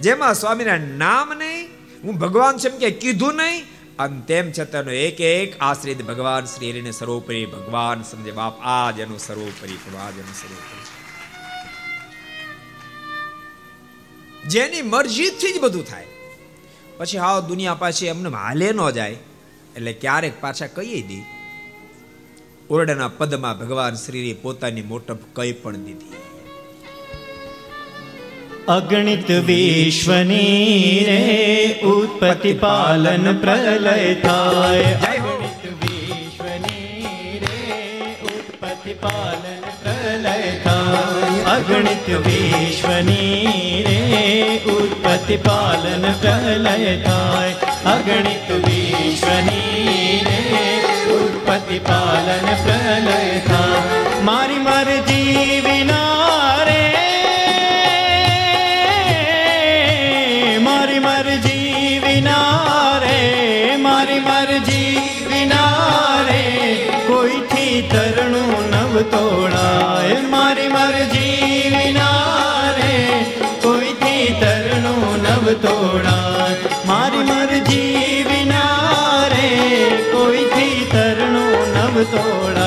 જેમાં 0.00 0.34
સ્વામિનારાયણ 0.34 0.80
નામ 0.80 1.32
નહીં, 1.34 1.68
હું 2.04 2.18
ભગવાન 2.18 2.58
છે 2.58 2.68
કે 2.68 2.90
કીધું 2.90 3.34
નહીં, 3.34 3.64
અને 3.98 4.20
તેમ 4.20 4.52
છતાં 4.52 4.82
એક 4.82 5.20
એક 5.20 5.56
આશ્રિત 5.60 6.02
ભગવાન 6.02 6.44
શ્રી 6.44 6.70
હરિને 6.70 6.90
સર્વોપરી 6.90 7.46
ભગવાન 7.46 8.02
સમજે 8.02 8.30
બાપ, 8.30 8.60
આ 8.62 8.90
જ 8.90 8.98
એનું 8.98 9.18
સર્વોપરી 9.18 9.98
આ 9.98 10.10
જ 10.10 10.18
એનું 10.18 10.34
સર્વોપરી. 10.34 10.98
જેની 14.48 14.82
મરજીથી 14.82 15.52
જ 15.52 15.60
બધું 15.60 15.84
થાય. 15.84 16.06
પછી 16.98 17.18
હાવ 17.18 17.40
દુનિયા 17.46 17.74
પાછી 17.74 18.06
એમને 18.06 18.36
હાલે 18.36 18.68
ન 18.72 18.90
જાય. 18.90 19.16
એટલે 19.76 19.92
ક્યારેક 19.92 20.40
પાછા 20.40 20.66
કહીએ 20.66 21.02
દી 21.08 21.24
ઓરડાના 22.70 23.08
પદમાં 23.08 23.58
ભગવાન 23.58 23.94
શ્રી 23.94 24.32
પોતાની 24.42 24.82
મોટપ 24.82 25.20
કઈ 25.36 25.52
પણ 25.52 25.76
દીધી. 25.76 26.16
અગણિત 28.68 29.30
વિશ્વની 29.30 31.04
રે 31.08 31.20
ઉત્પત્તિ 31.82 32.52
પાલન 32.54 33.38
પ્રલય 33.38 34.14
થાય. 34.14 34.82
અગણિત 34.82 35.64
વિશ્વની 35.82 37.40
રે 37.44 37.56
ઉત્પત્તિ 38.34 38.94
પાલન 38.94 39.67
થાય 41.58 41.78
અગણિત 41.78 42.06
વિશ્વની 42.24 43.84
રે 43.86 44.60
ઉત્પત્તિ 44.66 45.36
પાલન 45.38 46.04
પ્રલય 46.20 46.94
થાય 47.04 47.54
અગણિત 47.86 48.48
વિશ્વની 48.66 50.20
રે 50.26 50.40
ઉત્પત્તિ 51.16 51.78
પાલન 51.80 52.46
પ્રલય 52.64 53.18
થાય 53.48 54.02
મારી 54.22 54.60
મરજી 54.60 55.17
નવ 75.64 76.54
મારી 76.88 77.24
મરજી 77.30 78.24
વિના 78.28 79.28
રે 79.32 79.48
કોઈથી 80.12 80.78
તરણું 80.92 81.66
નવ 81.74 81.96
તોડાય. 82.14 82.57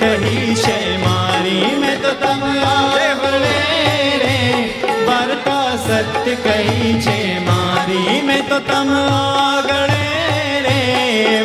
કહી 0.00 0.54
છે 0.56 0.76
મારી 0.98 1.72
મેં 1.80 1.96
તો 2.02 2.12
તમારે 2.16 3.06
આગળે 3.06 3.56
રે 4.22 4.36
વાર્તા 5.06 5.72
સત્ય 5.78 6.36
કહી 6.38 6.92
છે 6.98 7.16
મારી 7.46 8.16
મેં 8.28 8.42
તો 8.48 8.58
તમ 8.62 8.92
આગળ 8.92 9.92
રે 10.66 10.78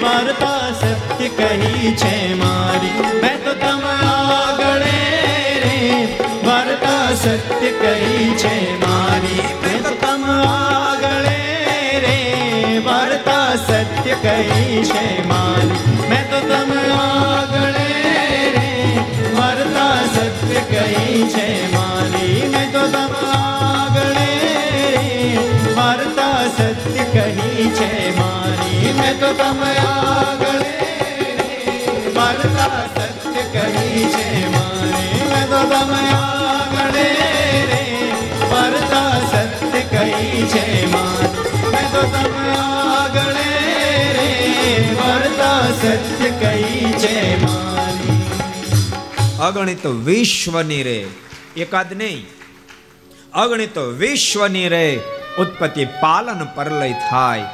વાર્તા 0.03 0.63
સત્ય 0.73 1.29
કહી 1.33 1.91
છે 1.97 2.13
મારી 2.35 2.93
મેં 3.23 3.37
તો 3.45 3.53
તમ 3.57 3.83
આગળ 3.89 4.85
રે 4.85 5.75
વાર્તા 6.47 7.05
સત્ય 7.17 7.73
કહી 7.81 8.31
છે 8.43 8.55
મારી 8.83 9.45
મેં 9.63 9.79
તો 9.83 9.93
તમ 10.03 10.25
આગળ 10.31 11.29
રે 12.05 12.17
વાર્તા 12.87 13.51
સત્ય 13.67 14.15
કહી 14.23 14.81
છે 14.89 15.05
મારી 15.29 15.85
મેં 16.09 16.25
તો 16.31 16.39
તમ 16.49 16.75
આગળે 16.99 17.64
કહી 20.87 21.21
છે 21.27 21.45
મારી 21.73 22.49
મેં 22.49 22.67
તો 22.73 22.83
તમ 22.87 23.13
આગળે 23.29 24.31
રે 24.93 25.07
વાર્તા 25.77 26.41
સત્ય 26.51 27.05
કહી 27.13 27.67
છે 27.79 27.89
મારી 28.19 28.93
મેં 28.99 29.19
તો 29.19 29.29
તમ 29.33 29.61
આગળે 29.65 30.73
વાર્તા 32.13 33.14
અગણિત 49.45 49.85
વિશ્વની 49.85 50.83
રે. 50.83 51.07
એકાદ 51.57 51.93
નહીં. 51.93 52.27
અગણિત 53.33 53.77
વિશ્વની 53.77 54.69
રે. 54.69 54.99
ઉત્પત્તિ 55.39 55.85
પાલન 55.85 56.45
પ્રલય 56.45 56.93
થાય. 56.93 57.45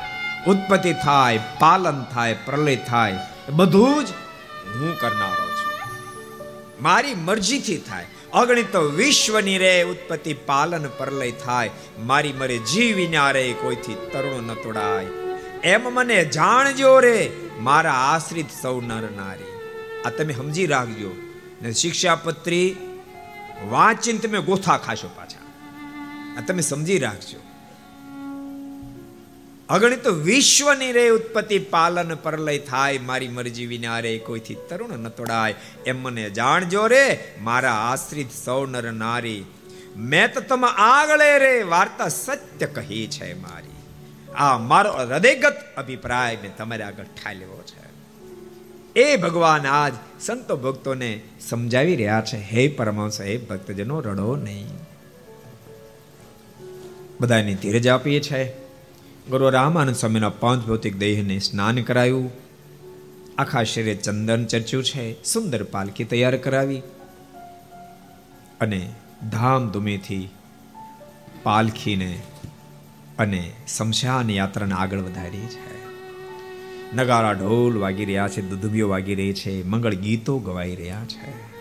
ઉત્પત્તિ 0.47 0.93
થાય, 0.93 1.39
પાલન 1.59 2.03
થાય, 2.03 2.33
પ્રલય 2.33 2.75
થાય. 2.75 3.17
બધું 3.49 4.05
જ 4.05 4.07
હું 4.75 4.99
કરનારો 4.99 5.49
છું. 5.49 5.91
મારી 6.83 7.15
મરજીથી 7.15 7.77
થાય. 7.77 8.05
અગણિત 8.33 8.75
વિશ્વની 8.75 9.57
રે. 9.57 9.83
ઉત્પત્તિ 9.83 10.33
પાલન 10.33 10.87
પ્રલય 10.87 11.31
થાય. 11.31 11.69
મારી 11.99 12.33
મરે 12.33 12.57
જીવીના 12.57 13.31
રે. 13.31 13.53
કોઈથી 13.61 13.93
તરુણ 13.93 14.43
ન 14.43 14.53
તોડાય. 14.53 15.05
એમ 15.63 15.93
મને 15.93 16.25
જાણજો 16.25 16.99
રે. 16.99 17.31
મારા 17.59 17.91
આશ્રિત 17.91 18.45
સૌ 18.61 18.81
નર 18.81 19.09
નારી. 19.15 19.59
આ 20.05 20.09
તમે 20.09 20.33
સમજી 20.33 20.65
રાખજો. 20.65 21.30
ને 21.61 21.73
શિક્ષાપત્રી 21.73 22.75
વાંચીને 23.69 24.19
તમે 24.19 24.39
ગોથા 24.41 24.77
ખાશો 24.77 25.09
પાછા. 25.15 26.41
તમે 26.41 26.61
સમજી 26.61 26.99
રાખજો. 26.99 27.39
અગણિત 29.69 30.07
વિશ્વની 30.07 30.91
રે 30.91 31.09
ઉત્પત્તિ 31.09 31.59
પાલન 31.59 32.15
પરલય 32.15 32.57
થાય, 32.59 32.97
મારી 32.97 33.27
મરજી 33.27 33.65
વિના 33.65 33.99
રે 33.99 34.17
કોઈથી 34.17 34.57
તરુણ 34.69 34.99
ન 34.99 35.07
તોડાય 35.09 35.55
એમ 35.85 36.01
મને 36.01 36.29
જાણજો 36.29 36.87
રે, 36.87 37.05
મારા 37.41 37.73
આશ્રિત 37.73 38.31
સૌ 38.45 38.65
નર. 38.65 38.91
નારી 38.91 39.45
મેં 39.95 40.33
તો 40.33 40.41
તમે 40.41 40.69
આગળ 40.77 41.21
રે, 41.39 41.53
વાર્તા 41.63 42.07
સત્ય 42.07 42.65
કહી 42.65 43.07
છે 43.07 43.33
મારી. 43.33 43.77
આ 44.33 44.57
મારો 44.57 44.91
હૃદયગત 44.93 45.61
અભિપ્રાય 45.77 46.37
મેં 46.41 46.57
તમારે 46.57 46.83
આગળ 46.83 47.03
ઠાલ્યો 47.03 47.63
છે. 47.65 47.80
એ 48.95 49.17
ભગવાન 49.17 49.67
આજ 49.67 49.93
સંતો 50.21 50.57
ભક્તોને 50.57 51.21
સમજાવી 51.39 51.95
રહ્યા 51.95 52.21
છે. 52.21 52.37
હે 52.37 52.67
પરમહંસ, 52.67 53.21
હે 53.21 53.37
ભક્તજનો, 53.37 54.01
રડો 54.01 54.35
નહીં. 54.35 54.67
બધાને 57.21 57.55
ધીરજ 57.55 57.87
આપીએ 57.87 58.19
છે. 58.19 58.45
ગુરુ 59.29 59.49
રામાનંદ 59.49 59.95
સ્વામીના 59.95 60.29
પાંચ 60.29 60.67
ભૌતિક 60.67 60.97
દેહને 60.97 61.39
સ્નાન 61.39 61.81
કરાયું. 61.81 62.31
આખા 63.37 63.63
શરીરે 63.63 63.95
ચંદન 63.95 64.45
ચર્ચ્યું 64.45 64.83
છે. 64.83 65.23
સુંદર 65.23 65.63
પાલખી 65.63 66.03
તૈયાર 66.03 66.37
કરાવી. 66.37 66.81
અને 68.61 68.93
ધામધૂમીથી 69.31 70.29
પાલખીને 71.43 72.21
અને 73.19 73.51
શમશાન 73.77 74.29
યાત્રાને 74.29 74.73
આગળ 74.73 74.99
વધારી 74.99 75.39
છે. 75.39 75.80
નગારા 76.93 77.31
ઢોલ 77.31 77.77
વાગી 77.77 78.05
રહ્યા 78.05 78.27
છે, 78.27 78.41
દુધુબીઓ 78.41 78.89
વાગી 78.89 79.15
રહી 79.15 79.33
છે, 79.33 79.63
મંગળ 79.63 79.93
ગીતો 79.93 80.39
ગવાઈ 80.39 80.75
રહ્યા 80.75 81.05
છે. 81.05 81.51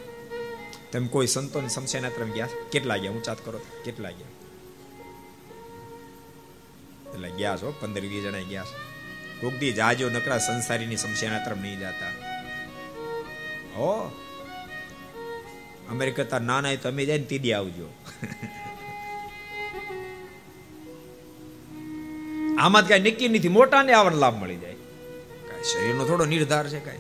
તેમ 0.93 1.07
કોઈ 1.07 1.27
સંતોની 1.27 1.69
શમશાન 1.69 2.05
યાત્રા 2.05 2.27
ગયા 2.27 2.49
કેટલા 2.73 2.97
ગયા? 2.97 3.11
ઊંચાત 3.11 3.45
કરો 3.45 3.61
કેટલા 3.85 4.11
ગયા? 4.11 4.27
એટલે 7.15 7.31
ગયા 7.31 7.57
છો, 7.57 7.75
પંદર 7.81 8.01
વીસ 8.01 8.25
જણા 8.25 8.39
ગયા 8.39 8.63
છો. 8.63 8.91
કોક 9.41 9.61
દી 9.61 9.73
જાજો 9.73 10.11
નકરા 10.11 10.39
સંસારીની 10.39 10.97
શમશાન 10.97 11.45
તરફ 11.45 11.59
નહીં 11.59 11.79
જતા. 11.79 12.11
હો? 13.77 14.11
અમેરિકા 15.91 16.17
કરતા 16.17 16.39
નાના 16.39 16.75
તમે 16.75 17.07
જાય 17.07 17.19
ને 17.19 17.25
તીડી 17.25 17.53
આવજો. 17.53 17.95
આમાં 22.59 22.87
કઈ 22.87 23.11
નક્કી 23.11 23.29
નથી. 23.29 23.49
મોટા 23.49 23.83
ને 23.83 23.93
આવડ 23.93 24.15
લાભ 24.15 24.43
મળી 24.43 24.57
જાય. 24.57 24.75
શરીરનો 25.65 26.07
થોડો 26.07 26.25
નિર્ધાર 26.25 26.69
છે 26.69 26.81
કઈ. 26.81 26.99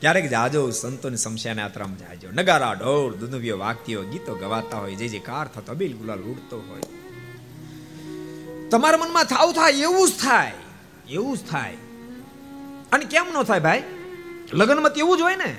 ક્યારેક 0.00 0.28
જાજો 0.28 0.70
સંતોની 0.70 1.16
શમશાન 1.16 1.58
યાત્રામાં 1.58 1.98
જાજો. 1.98 2.30
નગારા 2.30 2.72
ઢોળ 2.72 3.14
દુનુવીઓ 3.14 3.58
વાક્યો, 3.58 4.02
ગીતો 4.02 4.34
ગવાતા 4.34 4.78
હોય, 4.78 4.94
જે 4.94 5.08
જે 5.08 5.18
કાર 5.18 5.48
થતો, 5.48 5.74
બિલ 5.74 5.96
ગુલાલ 5.96 6.18
ઉડતો 6.18 6.60
હોય. 6.60 6.80
તમારા 8.68 8.98
મનમાં 8.98 9.24
થાવ 9.24 9.52
થાય, 9.52 9.72
એવું 9.72 10.08
જ 10.08 10.12
થાય. 10.22 10.52
એવું 11.10 11.36
જ 11.36 11.40
થાય. 11.50 11.76
અને 12.92 13.04
કેમ 13.04 13.26
ન 13.34 13.42
થાય 13.42 13.60
ભાઈ? 13.60 13.82
લગ્નમાં 14.52 14.92
તેવું 14.92 15.18
જ 15.18 15.20
હોય 15.20 15.36
ને. 15.36 15.56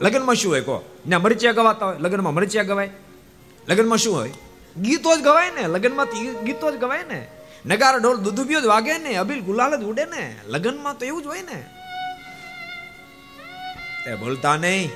લગ્નમાં 0.00 0.34
શું 0.34 0.52
હોય, 0.52 0.60
કહો? 0.60 0.98
ના, 1.08 1.18
મરચિયા 1.18 1.52
ગવાતા 1.52 1.86
હોય, 1.86 1.98
લગ્નમાં 1.98 2.34
મરચિયા 2.34 2.64
ગવાય. 2.64 2.90
લગ્નમાં 3.68 3.98
શું 3.98 4.14
હોય? 4.14 4.32
ગીતો 4.82 5.16
જ 5.16 5.20
ગવાય 5.20 5.50
ને, 5.50 5.66
લગ્નમાં 5.66 6.06
ગીતો 6.44 6.76
જ 6.76 6.80
ગવાય 6.80 7.04
ને. 7.04 7.28
નગારા 7.66 7.96
ઢોલ 7.96 8.16
દુધુબીઓ 8.16 8.60
જ 8.60 8.64
વાગે 8.64 8.98
ને 8.98 9.16
અબીલ 9.16 9.40
ગુલાલ 9.40 9.80
જ 9.80 9.84
ઉડે 9.84 10.04
ને. 10.04 10.36
લગ્નમાં 10.46 10.98
તો 10.98 11.06
એવું 11.06 11.22
જ 11.22 11.26
હોય 11.26 11.42
ને. 11.42 11.64
તે 14.04 14.14
ભૂલતા 14.14 14.56
નહીં. 14.56 14.90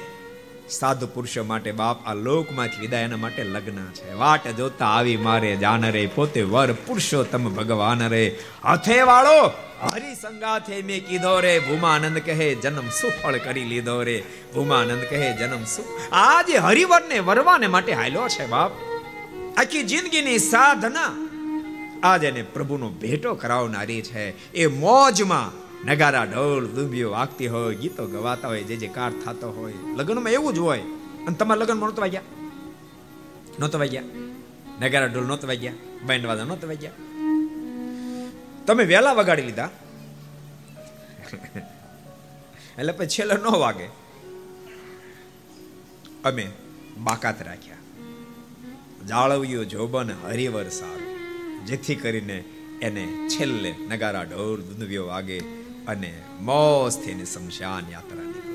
સાધુ 0.71 1.07
પુરુષો 1.07 1.45
માટે 1.45 1.73
બાપ 1.73 2.07
આ 2.07 2.15
લોકમાંથી 2.15 2.81
વિદાય 2.81 3.03
એના 3.03 3.17
માટે 3.17 3.45
લગ્ન 3.45 3.91
છે. 3.93 4.15
વાટ 4.15 4.49
જોતા 4.49 4.87
આવી 4.87 5.17
મારે 5.17 5.57
જાન 5.57 5.91
રે, 5.91 6.07
પોતે 6.07 6.43
વર 6.43 6.73
પુરુષોત્તમ 6.73 7.55
ભગવાન 7.55 8.09
રે. 8.09 8.39
હાથે 8.63 9.03
વાળો 9.03 9.53
હરિ 9.83 10.15
સંગાથે 10.15 10.83
મેં 10.83 11.07
કીધો 11.07 11.41
રે, 11.41 11.59
ભૂમાનંદ 11.59 12.19
કહે, 12.19 12.55
જન્મ 12.55 12.89
સુફળ 12.89 13.39
કરી 13.39 13.65
લીધો 13.65 14.03
રે. 14.03 14.25
ભૂમાનંદ 14.55 15.03
કહે, 15.11 15.37
જન્મ 15.37 15.65
સુખ 15.65 15.87
આજે 16.13 16.57
હરિવરને 16.57 17.19
વરવાને 17.19 17.67
માટે 17.67 17.93
હાલ્યો 17.93 18.29
છે 18.29 18.47
બાપ. 18.47 18.71
આખી 19.57 19.83
જિંદગીની 19.83 20.39
સાધના 20.39 21.29
આજ 22.05 22.25
એને 22.25 22.43
પ્રભુનો 22.43 22.89
ભેટો 22.91 23.35
કરાવનારી 23.35 24.03
છે. 24.03 24.53
એ 24.53 24.67
મોજમાં 24.67 25.47
નગારા 25.87 26.25
ઢોલ 26.25 26.67
દુંબીઓ 26.67 27.11
વાગતી 27.11 27.47
હોય, 27.47 27.77
ગીતો 27.77 28.07
ગવાતા 28.07 28.49
હોય, 28.49 28.63
જે 28.63 28.77
જે 28.77 28.89
કાર 28.89 29.13
થતો 29.25 29.51
હોય. 29.51 29.73
લગ્નમાં 29.97 30.33
એવું 30.33 30.55
જ 30.55 30.59
હોય. 30.59 30.81
અને 31.27 31.37
તમારા 31.37 31.61
લગ્નમાં 31.61 31.91
નહોતા 31.91 32.07
ગયા? 32.07 32.21
નહોતા 33.61 33.79
વાગ્યા 33.79 34.03
નગારા 34.81 35.07
ઢોલ 35.07 35.27
નહોતા 35.27 35.49
વાગ્યા 35.49 35.73
બેન્ડ 36.07 36.27
વાદા 36.27 36.45
નહોતા 36.45 36.67
વાગ્યા 36.67 36.91
તમે 38.67 38.85
વહેલા 38.85 39.13
વગાડી 39.13 39.43
લીધા? 39.43 39.71
એટલે 42.79 42.93
પછી 42.93 43.07
છેલ્લે 43.07 43.35
ન 43.35 43.47
વાગે. 43.57 43.89
અમે 46.25 46.51
બાકાત 46.99 47.43
રાખ્યા. 47.43 47.77
જાળવ્યું 49.09 49.69
જોબન 49.69 50.11
હરિવર 50.25 50.69
સારું. 50.69 51.14
જેથી 51.67 51.95
કરીને 51.95 52.45
એને 52.83 53.29
છેલ્લે 53.29 53.75
નગારા 53.89 54.23
ઢોર 54.23 54.61
દુંદવ્યો 54.61 55.07
વાગે 55.07 55.39
અને 55.87 56.23
મોજથી 56.41 57.11
એની 57.11 57.25
શમશાન 57.25 57.91
યાત્રા 57.91 58.23
નીકળે. 58.23 58.55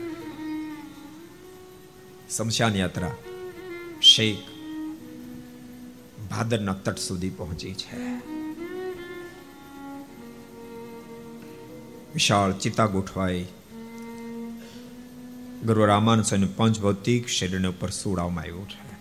શમશાન 2.29 2.75
યાત્રા 2.75 3.11
શેખ 4.01 4.37
ભાદરના 6.31 6.73
તટ 6.73 6.97
સુધી 6.97 7.29
પહોંચી 7.29 7.73
છે. 7.73 7.99
વિશાળ 12.13 12.53
ચિતા 12.53 12.85
ગોઠવાઈ. 12.85 13.45
ગુરુ 15.65 15.85
રામાનંદ 15.85 16.25
સ્વામી 16.25 16.47
પંચભૌતિક 16.57 17.27
શરીરને 17.27 17.67
ઉપર 17.67 17.89
સુડાવવામાં 17.89 18.43
આવ્યું 18.43 18.69
છે. 18.69 18.93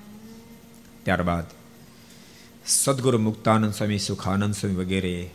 ત્યારબાદ 1.04 1.57
સદગુરુ 2.68 3.18
મુક્તાનંદ 3.18 3.74
સ્વામી, 3.74 3.98
સુખાનંદ 3.98 4.54
સ્વામી 4.54 4.76
વગેરે 4.76 5.30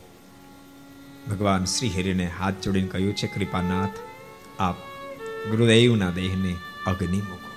ભગવાન 1.30 1.64
શ્રી 1.64 1.88
હરિને 1.88 2.26
હાથ 2.26 2.54
જોડીને 2.62 2.88
કહ્યું 2.88 3.14
છે, 3.14 3.26
કૃપાનાથ, 3.26 3.90
આપ 4.60 4.76
ગુરુદેવના 5.50 6.10
દેહને 6.10 6.56
અગ્નિ 6.86 7.16
મૂકો. 7.16 7.50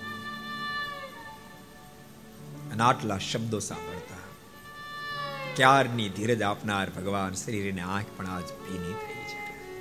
અને 2.71 2.83
આટલા 2.83 3.17
શબ્દો 3.17 3.59
સાંભળતા 3.59 4.15
ક્યારની 5.55 6.09
ધીરજ 6.09 6.41
આપનાર 6.41 6.89
ભગવાન 6.89 7.33
શ્રી 7.33 7.61
હરિને 7.61 7.81
આંખ 7.81 8.05
પણ 8.17 8.27
આજ 8.27 8.43
ભીની 8.43 8.93
થઈ 8.93 9.23
છે. 9.23 9.71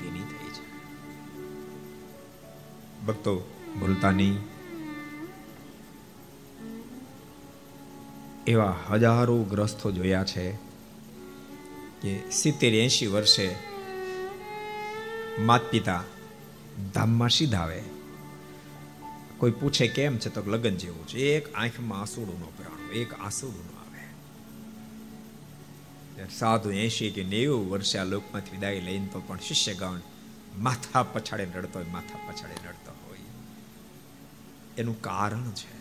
ભીની 0.00 0.20
થઈ 0.20 0.48
છે. 0.48 0.66
ભક્તો, 3.06 3.36
ભૂલતા 3.80 4.10
નહીં. 4.10 4.55
એવા 8.46 8.76
હજારો 8.90 9.42
ગ્રસ્તો 9.42 9.92
જોયા 9.92 10.24
છે 10.24 10.52
કે 12.02 12.30
સિત્તેર 12.30 12.74
એંશી 12.74 13.06
વર્ષે 13.06 13.56
માત 15.38 15.70
પિતા 15.70 16.04
ધામમાં 16.94 17.28
સીધા 17.28 17.58
આવે 17.58 17.82
કોઈ 19.38 19.50
પૂછે 19.50 19.88
કેમ 19.88 20.18
છે 20.18 20.28
તો 20.28 20.42
લગ્ન 20.46 20.76
જેવું 20.76 21.08
છે. 21.08 21.18
એક 21.18 21.54
આંખમાં 21.54 22.00
આંસુડું 22.00 22.40
નો 22.40 22.46
પ્રાણો 22.46 22.92
એક 22.92 23.14
આંસુડું 23.14 23.64
આવે. 23.64 24.04
સાધુ 26.28 26.70
એંશી 26.70 27.10
કે 27.10 27.24
નેવું 27.24 27.70
વર્ષે 27.70 27.98
આ 27.98 28.04
લોકમાંથી 28.04 28.50
વિદાય 28.50 28.80
લઈને 28.80 29.08
તો 29.12 29.20
પણ 29.20 29.38
શિષ્યગણ 29.38 30.00
માથા 30.58 31.02
પછાડે 31.02 31.44
રડતો 31.44 31.78
હોય, 31.78 31.84
માથા 31.92 32.32
પછાડે 32.32 32.68
રડતો 32.68 32.92
હોય. 33.06 33.18
એનું 34.78 35.02
કારણ 35.02 35.50
છે. 35.50 35.75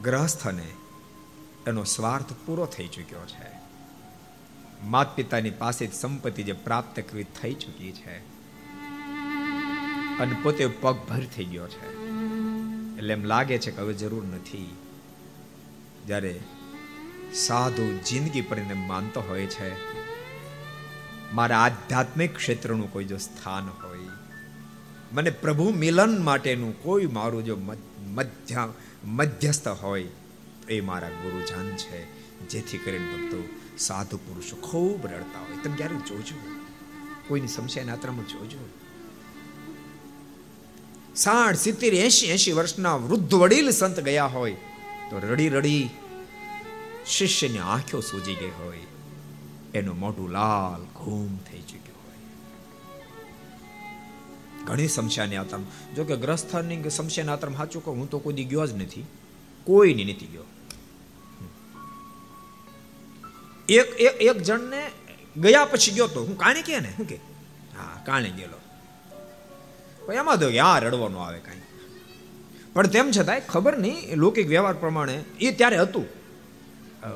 ગ્રહસ્થને 0.00 0.66
એનો 1.66 1.84
સ્વાર્થ 1.84 2.32
પૂરો 2.46 2.66
થઈ 2.66 2.88
ચૂક્યો 2.88 3.26
છે. 3.26 3.62
માત 4.84 5.16
પિતાની 5.16 5.50
પાસે 5.50 5.86
સંપત્તિ 5.86 6.42
જે 6.42 6.52
પ્રાપ્ત 6.52 7.00
કરવી 7.00 7.24
થઈ 7.24 7.54
ચૂકી 7.54 7.92
છે. 7.92 8.18
અને 10.18 10.36
પોતે 10.42 10.66
પગભર 10.66 11.22
થઈ 11.36 11.44
ગયો 11.44 11.68
છે. 11.68 12.02
એટલે 12.96 13.12
એમ 13.12 13.24
લાગે 13.24 13.58
છે 13.58 13.70
કે 13.70 13.82
હવે 13.82 13.94
જરૂર 13.94 14.24
નથી. 14.24 14.76
જ્યારે 16.06 16.40
સાધુ 17.34 17.98
જિંદગી 18.06 18.40
પર 18.40 18.58
એને 18.58 18.74
માનતો 18.74 19.20
હોય 19.20 19.46
છે, 19.46 19.92
મારા 21.32 21.58
આધ્યાત્મિક 21.58 22.36
ક્ષેત્રનું 22.36 22.92
કોઈ 22.92 23.04
જો 23.04 23.16
સ્થાન 23.16 23.68
હોય, 23.82 23.98
મને 25.12 25.30
પ્રભુ 25.30 25.70
મિલન 25.70 26.24
માટેનું 26.24 26.82
કોઈ 26.82 27.06
મારું 27.06 27.44
જો 27.44 27.56
મધ્ય 27.98 28.68
મધ્યસ્થ 29.04 29.68
હોય, 29.68 30.06
એ 30.68 30.80
મારા 30.80 31.08
ગુરુજન 31.08 31.76
છે, 31.76 32.22
જેથી 32.48 32.78
કરીને 32.78 33.12
ભક્તો 33.12 33.48
સાધુ 33.78 34.16
પુરુષો 34.16 34.56
ખૂબ 34.56 35.06
રડતા 35.06 35.40
હોય. 35.40 35.56
તમે 35.64 35.76
ક્યારેક 35.76 36.04
જોજો? 36.04 36.36
કોઈની 37.28 37.48
સમસ્યા 37.48 37.84
યાત્રામાં 37.84 38.28
જોજો. 38.28 38.68
સાઠ, 41.16 41.56
સિત્તેર 41.56 41.94
એસી 41.94 42.26
એસી 42.26 42.52
વર્ષના 42.52 42.96
વૃદ્ધ 42.96 43.34
વડીલ 43.34 43.70
સંત 43.70 44.00
ગયા 44.00 44.24
હોય, 44.24 44.52
તો 45.10 45.18
રડી 45.18 45.48
રડી 45.48 45.90
શિષ્યની 47.06 47.58
આંખો 47.58 48.00
સૂજી 48.00 48.34
ગઈ 48.34 48.50
હોય. 48.50 48.78
એનું 49.74 49.98
મોઢું 49.98 50.30
લાલ, 50.30 50.84
ઘૂમ 50.84 51.36
થઈ 51.36 51.51
ઘણી 54.66 54.88
સમસ્યાની 54.88 55.36
આતમ. 55.36 55.62
જો 55.96 56.04
કે 56.04 56.16
ગ્રસ્થની 56.16 56.90
સમસ્યાની 56.90 57.30
આતમ 57.30 57.54
સાચું 57.56 57.84
કહું 57.84 57.96
હું 57.96 58.10
તો 58.10 58.18
કોઈ 58.18 58.34
દી 58.34 58.44
ગયો 58.44 58.66
જ 58.66 58.72
નથી. 58.72 59.04
કોઈની 59.64 60.04
નથી 60.04 60.26
ગયો. 60.26 60.46
એક 63.68 63.88
એક 64.00 64.22
એક 64.22 64.38
જણને 64.42 64.82
ગયા 65.36 65.64
પછી 65.64 65.92
ગયો 65.92 66.06
તો 66.06 66.24
હું 66.24 66.38
કાણે 66.38 66.62
કે 66.62 66.80
ને? 66.80 66.92
શું 66.96 67.08
કે? 67.08 67.18
હા, 67.76 68.02
કાણે 68.06 68.30
ગયેલો. 68.30 68.58
પણ 70.06 70.14
એમાં 70.14 70.40
તો 70.40 70.50
યા 70.50 70.78
રડવાનું 70.78 71.24
આવે 71.26 71.38
કાંઈ. 71.38 71.60
પણ 72.72 72.86
તેમ 72.86 73.10
છતાંય 73.10 73.40
ખબર 73.40 73.78
નહીં, 73.78 74.16
લૌકિક 74.16 74.48
વ્યવહાર 74.48 74.74
પ્રમાણે 74.74 75.24
એ 75.40 75.52
ત્યારે 75.52 75.76
હતું. 75.76 76.06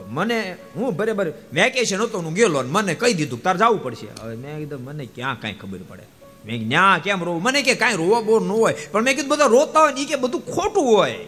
મને 0.08 0.56
હું 0.76 0.96
બરાબર 0.96 1.28
વેકેશન 1.52 2.00
હતો 2.00 2.18
હું 2.18 2.34
ગયેલો 2.34 2.62
મને 2.62 2.94
કહી 2.94 3.14
દીધું 3.14 3.42
તાર 3.42 3.56
જવું 3.56 3.82
પડશે. 3.82 4.06
હવે 4.20 4.36
મેં 4.36 4.58
કીધું, 4.58 4.84
મને 4.84 5.06
ક્યાં 5.06 5.40
કાંઈ 5.40 5.54
ખબર 5.54 5.78
પડે? 5.88 6.15
મેં 6.46 6.68
ન્યા 6.68 7.00
કેમ 7.04 7.24
રોવું? 7.24 7.42
મને 7.42 7.62
કે 7.62 7.74
કાંઈ 7.74 7.96
રોવા 7.96 8.20
બોર 8.20 8.42
ન 8.42 8.48
હોય. 8.48 8.76
પણ 8.92 9.02
મેં 9.02 9.16
કીધું, 9.16 9.30
બધા 9.30 9.46
રોતા 9.46 9.80
હોય 9.80 9.92
ને 9.92 10.04
કે 10.04 10.16
બધું 10.16 10.40
ખોટું 10.40 10.84
હોય. 10.84 11.18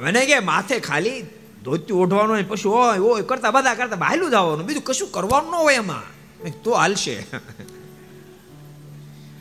મને 0.00 0.26
કે, 0.26 0.38
માથે 0.38 0.80
ખાલી 0.80 1.22
ધોતી 1.64 1.92
ઓઢવાનું 1.92 2.32
હોય 2.32 2.42
પછી 2.42 2.68
હોય 2.68 2.98
હોય 2.98 3.22
કરતા 3.22 3.50
બધા 3.50 3.74
કરતા 3.74 3.96
બહાલું 3.96 4.30
જવાનું. 4.30 4.66
બીજું 4.66 4.82
કશું 4.82 5.12
કરવાનું 5.12 5.50
ન 5.50 5.54
હોય 5.54 5.74
એમાં. 5.74 6.20
તો 6.62 6.72
હાલશે. 6.72 7.18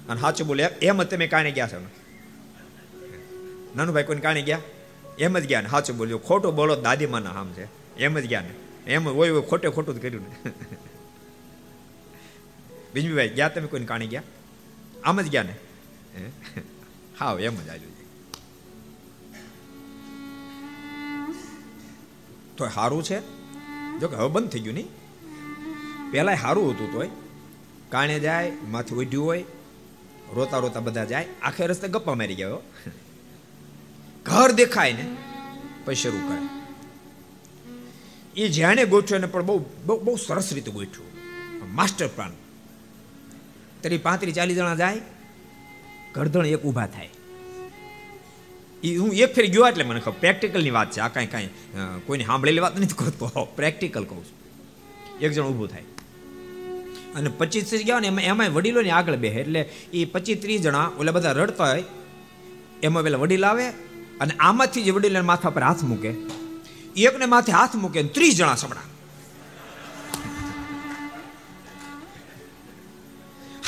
અને 0.10 0.22
સાચું 0.22 0.48
બોલે, 0.48 0.64
એમ 0.64 1.04
જ 1.04 1.06
તમે 1.06 1.28
કાણે 1.28 1.52
ગયા 1.52 1.68
છો 1.68 1.86
નાનુભાઈ 3.76 4.04
કોઈને 4.04 4.22
કાણે 4.22 4.42
ગયા? 4.42 4.60
એમ 5.20 5.40
જ 5.40 5.46
ગયા 5.46 5.62
ને. 5.62 5.70
સાચું 5.70 5.98
બોલ્યો, 5.98 6.18
ખોટું 6.18 6.56
બોલો 6.56 6.76
દાદીમાના 6.76 7.30
આમ 7.30 7.52
છે. 7.52 7.96
એમ 7.98 8.20
જ 8.20 8.28
ગયા 8.28 8.42
ને. 8.42 8.52
એમ 8.92 9.10
હોય 9.10 9.42
ખોટે 9.42 9.70
ખોટું 9.70 9.96
જ 9.96 10.02
કર્યું 10.02 10.24
ને. 10.24 10.52
બીજું 12.94 13.16
ભાઈ 13.16 13.30
ગયા 13.30 13.50
તમે 13.50 13.68
કોઈને 13.68 13.86
કાણે 13.86 14.08
ગયા? 14.08 14.24
આમ 15.04 15.22
જ 15.22 15.30
ગયા 15.30 15.44
ને? 15.44 15.56
હા? 17.20 17.34
એમ 17.40 17.56
જ 17.56 17.70
આવ્યું 17.70 17.98
તો 22.58 22.68
સારું 22.68 23.04
છે? 23.04 23.20
જો 24.00 24.08
કે 24.08 24.16
હવે 24.16 24.30
બંધ 24.30 24.50
થઈ 24.50 24.60
ગયું 24.60 24.76
નહીં. 24.76 24.90
પહેલાં 26.12 26.42
સારું 26.42 26.72
હતું 26.72 26.92
તોય. 26.94 27.10
કાણે 27.90 28.18
જાય, 28.20 28.52
માથું 28.68 29.00
ઉઢ્યું 29.00 29.26
હોય, 29.26 29.44
રોતા 30.34 30.58
રોતા 30.58 30.80
બધા 30.80 31.06
જાય, 31.06 31.26
આખે 31.42 31.68
રસ્તે 31.68 31.88
ગપ્પા 31.88 32.14
મારી 32.14 32.36
ગયો 32.36 32.60
ઘર 34.26 34.52
દેખાય 34.52 34.94
ને, 34.94 35.06
પછી 35.86 35.96
શરૂ 35.96 36.22
કરે. 36.28 36.42
એ 38.36 38.50
જ્યાણે 38.50 38.86
ગોઠવ્યો 38.86 39.20
ને 39.20 39.28
પણ 39.28 39.46
બહુ 39.46 39.56
બહુ 39.86 40.00
બહુ 40.00 40.16
સરસ 40.16 40.54
રીતે 40.54 40.72
ગોઠવ્યું. 40.72 41.10
Master 41.76 42.08
plan. 42.08 42.34
તરી 43.84 44.02
પાંત્રી 44.08 44.36
ચાલીસ 44.38 44.58
જણા 44.60 44.80
જાય 44.82 45.02
ગરદણ 46.16 46.48
એક 46.56 46.66
ઊભા 46.70 46.88
થાય. 46.96 47.12
એ 48.84 48.90
હું 49.02 49.12
એક 49.24 49.32
ફેર 49.36 49.46
ગયો 49.54 49.68
એટલે 49.70 49.86
મને 49.90 50.02
ખબર 50.06 50.20
પ્રેક્ટિકલની 50.24 50.74
વાત 50.78 50.90
છે. 50.96 51.00
આ 51.06 51.12
કાંઈ 51.16 51.32
કાંઈ 51.34 51.52
કોઈને 52.08 52.26
સાંભળેલી 52.30 52.64
વાત 52.66 52.76
નથી 52.80 53.00
કરતો 53.02 53.46
પ્રેક્ટિકલ 53.60 54.04
કહું 54.10 54.24
છું. 54.28 54.38
એક 55.24 55.32
જણ 55.36 55.48
ઊભું 55.52 55.70
થાય. 55.74 55.88
અને 57.18 57.30
પચીસ 57.40 57.64
ત્રીસ 57.70 57.84
ગયા 57.88 58.02
ને 58.04 58.08
એમાં, 58.12 58.26
એમાંય 58.32 58.56
વડીલોની 58.58 58.94
આગળ 58.98 59.18
બે 59.24 59.30
એટલે 59.42 59.62
એ 59.94 60.06
પચીસ 60.14 60.38
ત્રીસ 60.44 60.62
જણા, 60.66 60.88
ઓલા 61.00 61.16
બધા 61.16 61.38
રડતા 61.40 61.70
હોય, 61.72 61.84
એમાં 62.84 63.04
પેલા 63.06 63.22
વડીલ 63.24 63.46
આવે 63.46 63.66
અને 64.22 64.34
આમાંથી 64.48 64.84
જે 64.88 64.92
વડીલ 64.98 65.22
માથા 65.32 65.56
પર 65.56 65.64
હાથ 65.70 65.84
મૂકે. 65.92 66.12
એકને 67.08 67.26
માથે 67.34 67.52
હાથ 67.52 67.76
મૂકે 67.84 68.00
ત્રીસ 68.16 68.36
જણા 68.40 68.58
સપડા 68.62 68.88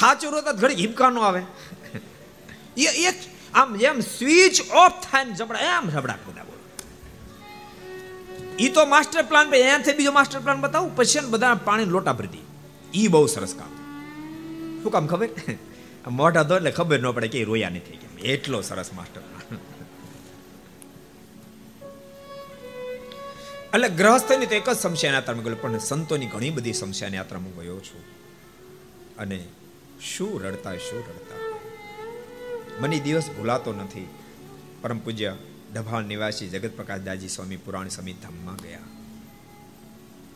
સાચું 0.01 0.31
રોતા 0.35 0.55
ઘડી 0.61 0.79
હિપકા 0.83 1.09
નો 1.15 1.21
આવે. 1.29 1.41
એ 2.77 2.89
એક 3.09 3.17
આમ 3.53 3.69
જેમ 3.81 3.97
સ્વિચ 4.13 4.57
ઓફ 4.83 4.97
થાય 5.05 5.25
ને 5.25 5.33
જબડા, 5.39 5.61
એમ 5.77 5.85
જબડા 5.95 6.19
બધા 6.27 6.45
બોલો. 6.49 6.61
એ 8.59 8.67
તો 8.75 8.81
માસ્ટર 8.93 9.23
પ્લાન 9.31 9.47
પે 9.51 9.57
એનાથી 9.65 9.97
બીજો 9.99 10.13
માસ્ટર 10.19 10.39
પ્લાન 10.45 10.59
બતાવું, 10.63 10.91
પછી 10.95 11.27
બધા 11.33 11.55
પાણી 11.67 11.91
લોટા 11.95 12.15
ભરી 12.19 12.33
દી 12.35 12.45
ઈ 13.01 13.09
બહુ 13.13 13.27
સરસ 13.35 13.53
કામ. 13.59 13.71
શું 14.81 14.91
કામ 14.95 15.05
ખબર? 15.11 15.29
મોઢા 16.19 16.45
તો 16.49 16.53
એટલે 16.57 16.71
ખબર 16.71 16.99
ન 16.99 17.07
પડે 17.17 17.27
કે 17.33 17.43
રોયા 17.51 17.73
નથી 17.75 17.97
કેમ 18.01 18.13
એટલો 18.33 18.57
સરસ 18.69 18.89
માસ્ટર 18.97 19.21
એટલે 23.73 23.89
ગ્રહસ્થની 23.99 24.47
તો 24.51 24.55
એક 24.59 24.67
જ 24.69 24.73
સમસ્યાની 24.83 25.17
યાત્રામાં 25.17 25.45
ગયો 25.45 25.59
પણ 25.63 25.83
સંતોની 25.89 26.29
ઘણી 26.33 26.53
બધી 26.57 26.77
સમસ્યા 26.81 27.17
યાત્રામાં 27.19 27.53
ગયો 27.57 27.79
છું. 27.87 28.03
અને 29.21 29.37
શું 30.01 30.41
રડતા 30.43 30.77
શું 30.77 31.03
રડતા? 31.09 31.41
મને 32.79 32.99
દિવસ 32.99 33.29
ભૂલાતો 33.29 33.73
નથી. 33.73 34.07
પરમ 34.81 34.99
પૂજ્ય 34.99 35.37
ડભાણ 35.73 36.03
નિવાસી 36.03 36.49
જગત 36.49 36.73
પ્રકાશ 36.75 37.01
દાજી 37.01 37.27
સ્વામી 37.27 37.57
પુરાણ 37.57 37.89
સમી 37.89 38.13
ધામમાં 38.13 38.55
ગયા. 38.55 38.87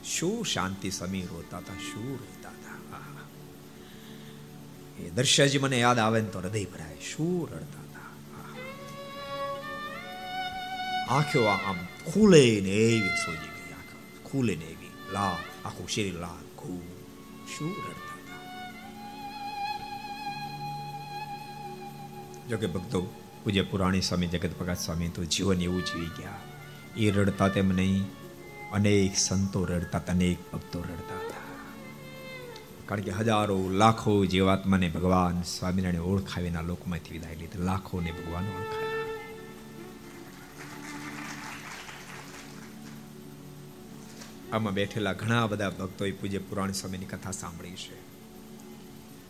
શું 0.06 0.46
શાંતિ 0.46 0.92
સમી 0.92 1.22
રોતા 1.22 1.58
હતા 1.58 1.74
શું 1.74 2.12
રોતા 2.20 2.50
હતા 2.50 2.76
એ 5.00 5.10
દ્રશ્યજી 5.10 5.60
મને 5.60 5.80
યાદ 5.80 6.00
આવે 6.00 6.22
ને 6.22 6.30
તો 6.30 6.40
હૃદય 6.40 6.66
ભરાય. 6.66 6.98
શું 7.16 7.50
રડતા 7.52 7.82
હતા 7.82 8.10
આંખો 11.16 11.44
આમ 11.46 11.80
ખુલે 12.12 12.62
ને 12.62 12.70
એવી 12.70 13.16
સોજી 13.26 13.54
ગઈ 13.56 13.74
આંખો. 13.74 13.98
ખુલે 14.30 14.56
ને 14.56 14.66
એવી 14.66 14.92
લાલ, 15.14 15.42
આખું 15.66 15.88
શરીર 15.90 16.14
લાલ 16.14 16.46
ખૂબ 16.56 16.84
શું 17.58 17.74
રડતા 17.90 18.05
જોકે 22.50 22.68
ભક્તો, 22.68 23.02
પૂજ્ય 23.44 23.62
પુરાણી 23.62 24.02
સ્વામી 24.02 24.28
જગત 24.28 24.52
પ્રકાશ 24.58 24.78
સ્વામી 24.78 25.08
તો 25.08 25.24
જીવન 25.24 25.62
એવું 25.62 25.86
જીવી 25.86 26.06
ગયા. 26.06 26.38
એ 26.98 27.12
રડતા 27.12 27.48
તેમ 27.48 27.70
નહીં, 27.70 28.06
અનેક 28.72 29.18
સંતો 29.18 29.66
રડતા, 29.66 30.02
અનેક 30.08 30.52
ભક્તો 30.54 30.80
રડતા 30.80 31.16
હતા. 31.16 31.36
કારણ 32.86 33.02
કે 33.02 33.12
હજારો, 33.12 33.70
લાખો 33.70 34.26
જીવાત્માને 34.26 34.90
ભગવાન 34.90 35.42
સ્વામિનારાયણ 35.42 36.02
ઓળખાવીના 36.02 36.62
લોકમાંથી 36.62 37.14
વિદાય 37.14 37.36
લીધી. 37.36 37.64
લાખોને 37.64 38.12
ભગવાન 38.12 38.44
ઓળખાય. 38.44 38.86
આમાં 44.52 44.74
બેઠેલા 44.74 45.14
ઘણા 45.14 45.48
બધા 45.48 45.70
ભક્તોએ 45.70 46.12
પૂજ્ય 46.12 46.38
પુરાણ 46.38 46.72
સ્વામીની 46.72 47.06
કથા 47.06 47.32
સાંભળી 47.32 47.72
છે. 47.72 48.05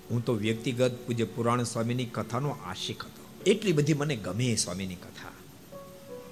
હું 0.10 0.26
તો 0.26 0.34
વ્યક્તિગત 0.34 0.92
પૂજ્ય 1.08 1.24
પુરાણ 1.24 1.64
સ્વામીની 1.64 2.06
કથાનો 2.06 2.50
આશિક 2.50 3.04
હતો. 3.04 3.24
એટલી 3.46 3.72
બધી 3.72 3.94
મને 3.94 4.16
ગમે 4.16 4.56
સ્વામીની 4.56 4.96
કથા. 4.96 5.32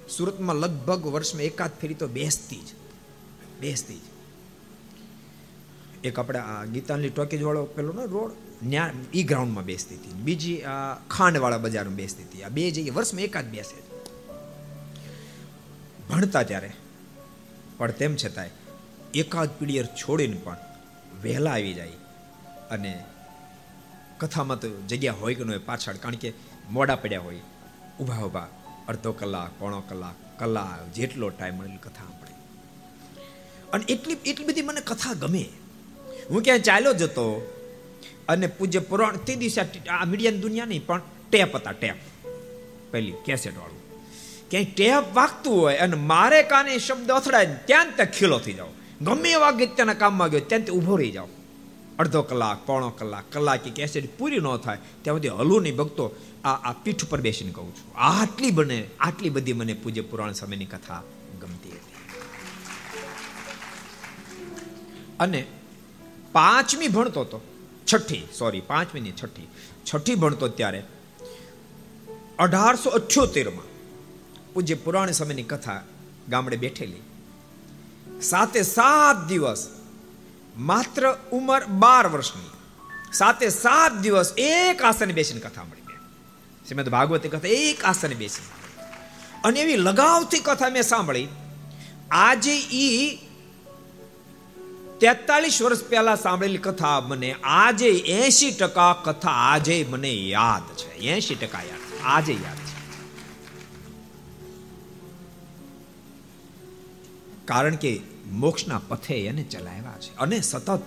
સુરતમાં 0.08 0.56
લગભગ 0.56 1.06
વર્ષમાં 1.06 1.42
એકાદ 1.42 1.70
ફેરી 1.80 1.94
તો 1.94 2.08
બેસતી 2.08 2.56
જ. 2.56 2.68
બેસતી 3.60 3.94
જ. 3.94 4.00
એક 6.04 6.18
આપણે 6.18 6.38
આ 6.38 6.64
ગીતાંજલિ 6.64 7.08
ટોકેજ 7.08 7.42
વાળો 7.42 7.64
પેલો 7.64 7.92
ને 7.92 8.04
રોડ, 8.06 8.32
ન્યા 8.62 8.90
ઈ 9.14 9.22
ગ્રાઉન્ડમાં 9.22 9.64
બેસતી 9.64 9.94
હતી. 9.94 10.12
બીજી 10.12 10.62
આ 10.62 10.94
ખાંડવાળા 10.94 11.58
બજારમાં 11.58 11.94
બેસતી 11.94 12.22
હતી. 12.22 12.42
આ 12.42 12.48
બે 12.48 12.70
જગ્યાએ 12.70 12.96
વર્ષમાં 12.96 13.22
એકાદ 13.22 13.50
બેસે 13.50 13.82
ભણતા 16.08 16.42
ત્યારે, 16.42 16.70
પણ 17.78 17.90
તેમ 17.90 18.16
છતાંય 18.16 18.50
એકાદ 19.14 19.58
પીડીયર 19.58 19.86
છોડીને 19.86 20.36
પણ 20.44 20.56
વહેલા 21.22 21.50
આવી 21.50 21.74
જાય. 21.74 21.92
અને 22.70 23.04
કથામાં 24.24 24.60
તો 24.60 24.68
જગ્યા 24.88 25.12
હોય 25.12 25.34
કે 25.34 25.44
ન 25.44 25.48
હોય 25.48 25.58
પાછળ, 25.58 25.96
કારણ 25.96 26.14
કે 26.14 26.32
મોડા 26.70 26.96
પડ્યા 26.96 27.20
હોય. 27.20 27.40
ઊભા 28.00 28.22
ઊભા, 28.22 28.48
અડધો 28.88 29.12
કલાક, 29.12 29.50
પોણો 29.58 29.80
કલાક 29.80 30.40
કલાક 30.40 30.92
જેટલો 30.92 31.28
ટાઈમ 31.28 31.54
મળે 31.54 31.76
કથા 31.76 32.04
સાંભળે. 32.04 32.34
અને 33.72 33.84
એટલી 33.88 34.16
એટલી 34.26 34.46
બધી 34.46 34.62
મને 34.62 34.80
કથા 34.80 35.12
ગમે. 35.12 35.44
હું 36.30 36.42
ક્યાંય 36.42 36.60
ચાલ્યો 36.60 36.94
જતો 36.94 37.26
અને 38.28 38.46
પૂજ્ય 38.46 38.78
પુરાણ 38.78 39.16
તે 39.16 39.34
દિવસે 39.34 39.88
આ 39.88 40.04
મીડિયાની 40.04 40.38
દુનિયા 40.38 40.64
નહીં, 40.64 40.86
પણ 40.86 41.00
ટેપ 41.30 41.56
હતા, 41.56 41.72
ટેપ. 41.72 41.96
પહેલી 42.90 43.14
કેસેટ 43.24 43.58
વાળું. 43.58 43.80
ક્યાંય 44.50 44.64
ટેપ 44.64 45.04
વાગતું 45.14 45.60
હોય 45.60 45.76
અને 45.76 45.96
મારે 45.96 46.42
કાને 46.42 46.78
શબ્દ 46.78 47.10
અથડાય 47.10 47.46
ત્યાં 47.66 47.96
ત્યાં 47.96 48.12
ખીલો 48.12 48.38
થઈ 48.38 48.52
જાવ 48.52 48.68
ગમે 49.02 49.30
એવા 49.30 49.50
ગીત્યના 49.50 49.94
કામમાં 49.94 50.30
ગયો 50.30 50.40
ત્યાં 50.40 50.62
ઊભો 50.70 50.96
રહી 50.96 51.10
જાઓ. 51.10 51.28
અડધો 51.98 52.22
કલાક, 52.22 52.66
પોણો 52.66 52.90
કલાક 52.90 53.24
કલાક 53.32 53.62
કેસેટ 53.62 54.18
પૂરી 54.18 54.36
ન 54.36 54.56
થાય, 54.56 54.78
ત્યાં 55.02 55.16
સુધી 55.16 55.28
હલું 55.28 55.62
નહીં 55.62 55.76
ભક્તો 55.76 56.16
આ 56.44 56.48
આ 56.48 56.72
પીઠ 56.72 57.04
ઉપર 57.04 57.20
બેસીને 57.20 57.52
કહું 57.52 57.74
છું. 57.74 57.98
આટલી 57.98 58.50
બને, 58.50 58.86
આટલી 59.00 59.30
બધી 59.30 59.52
મને 59.52 59.72
પૂજ્ય 59.72 60.00
પુરાણ 60.00 60.32
સમયની 60.32 60.64
કથા 60.64 61.02
ગમતી 61.40 61.68
હતી. 61.68 61.94
અને 65.20 65.46
પાંચમી 66.32 66.88
ભણતો 66.88 67.20
હતો 67.20 67.40
છઠ્ઠી 67.94 68.22
સોરી 68.38 68.60
પાંચમી 68.60 69.00
ની 69.00 69.12
છઠ્ઠી 69.12 69.46
છઠ્ઠી 69.94 70.14
ભણતો 70.14 70.48
ત્યારે 70.48 70.84
અઢારસો 72.38 72.90
અઠ્યોતેરમાં 72.90 73.64
પૂજ્ય 74.52 74.74
પુરાણ 74.74 75.10
સમયની 75.10 75.42
કથા 75.42 75.82
ગામડે 76.28 76.56
બેઠેલી. 76.56 77.02
સાતે 78.20 78.62
સાત 78.62 79.28
દિવસ 79.28 79.83
માત્ર 80.56 81.16
ઉંમર 81.32 81.64
બાર 81.64 82.08
વર્ષની. 82.08 82.50
સાતે 83.12 83.48
સાત 83.48 83.92
દિવસ 83.92 84.34
એક 84.38 84.82
આસન 84.82 85.12
બેસીને 85.12 85.40
કથા 85.40 85.64
મળી 85.64 85.80
બે 85.80 85.94
શ્રીમદ 86.68 86.88
ભાગવતી 86.88 87.28
કથા 87.28 87.48
એક 87.48 87.84
આસન 87.84 88.08
બેસી. 88.08 88.42
અને 89.44 89.60
એવી 89.60 89.76
લગાવથી 89.76 90.38
કથા 90.38 90.68
મેં 90.68 90.82
સાંભળી. 90.82 91.28
આજે 92.10 92.56
ઈ 92.56 93.18
તેતાલીસ 95.00 95.62
વર્ષ 95.62 95.84
પહેલા 95.84 96.14
સાંભળેલી 96.14 96.58
કથા 96.58 97.00
મને 97.00 97.34
આજે 97.42 97.88
એસી 97.90 98.50
ટકા 98.50 98.92
કથા 98.92 99.28
આજે 99.28 99.86
મને 99.90 100.14
યાદ 100.14 100.76
છે. 100.76 100.94
એસી 100.94 101.34
ટકા 101.34 101.62
યાદ 101.62 102.04
આજે 102.04 102.32
યાદ 102.32 102.56
છે. 102.56 102.74
કારણ 107.44 107.74
કે 107.74 108.13
મોક્ષના 108.34 108.80
પથે 108.88 109.14
એને 109.14 109.42
ચલાવ્યા 109.42 109.94
છે. 110.00 110.16
અને 110.16 110.40
સતત 110.40 110.82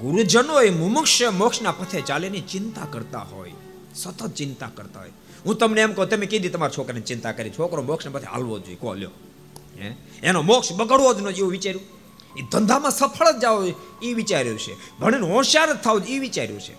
ગુરુજનો 0.00 0.60
એ 0.60 0.70
મુમુક્ષ 0.70 1.22
મોક્ષના 1.22 1.72
પથે 1.72 2.00
ચાલેની 2.00 2.40
ચિંતા 2.40 2.86
કરતા 2.90 3.18
હોય. 3.18 3.52
સતત 3.94 4.26
ચિંતા 4.26 4.70
કરતા 4.74 5.00
હોય. 5.00 5.10
હું 5.46 5.56
તમને 5.56 5.80
એમ 5.80 5.92
કહું, 5.92 6.08
તમે 6.08 6.26
કીધી 6.26 6.48
તમારા 6.48 6.72
છોકરાને 6.78 7.00
ચિંતા 7.00 7.32
કરી, 7.32 7.50
છોકરો 7.50 7.82
મોક્ષને 7.82 8.12
પથે 8.12 8.26
હાલવો 8.26 8.58
જોઈએ 8.58 8.76
કો 8.76 8.94
લ્યો. 8.94 9.10
હે? 9.80 9.94
એનો 10.22 10.42
મોક્ષ 10.42 10.72
બગડવો 10.72 11.14
જ 11.14 11.22
ન 11.22 11.26
એવું 11.28 11.50
વિચાર્યું. 11.50 11.82
એ 12.38 12.42
ધંધામાં 12.52 12.90
સફળ 12.90 13.38
જ 13.38 13.42
જાવ 13.42 13.72
એ 14.02 14.14
વિચાર્યું 14.14 14.58
છે. 14.58 14.98
ભણીને 14.98 15.26
હોશિયાર 15.26 15.72
જ 15.72 15.76
થાવ 15.76 16.02
એ 16.08 16.18
વિચાર્યું 16.18 16.60
છે. 16.60 16.74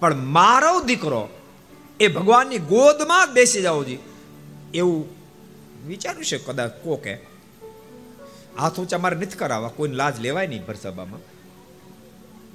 પણ 0.00 0.24
મારો 0.24 0.80
દીકરો 0.80 1.28
એ 2.00 2.08
ભગવાનની 2.08 2.58
ગોદમાં 2.58 3.26
જ 3.26 3.30
બેસી 3.30 3.62
જવો 3.62 3.84
જોઈએ. 3.84 3.98
એવું 4.74 5.06
વિચાર્યું 5.86 6.24
છે 6.24 6.38
કદાચ 6.38 6.70
કોકે? 6.70 7.27
હાથ 8.58 8.80
ઊંચા 8.80 8.98
મારે 8.98 9.16
નથી 9.16 9.38
કરાવવા, 9.38 9.68
કોઈને 9.68 9.94
લાજ 9.94 10.20
લેવાય 10.20 10.46
નહીં 10.46 10.66
ભરસભામાં. 10.66 11.20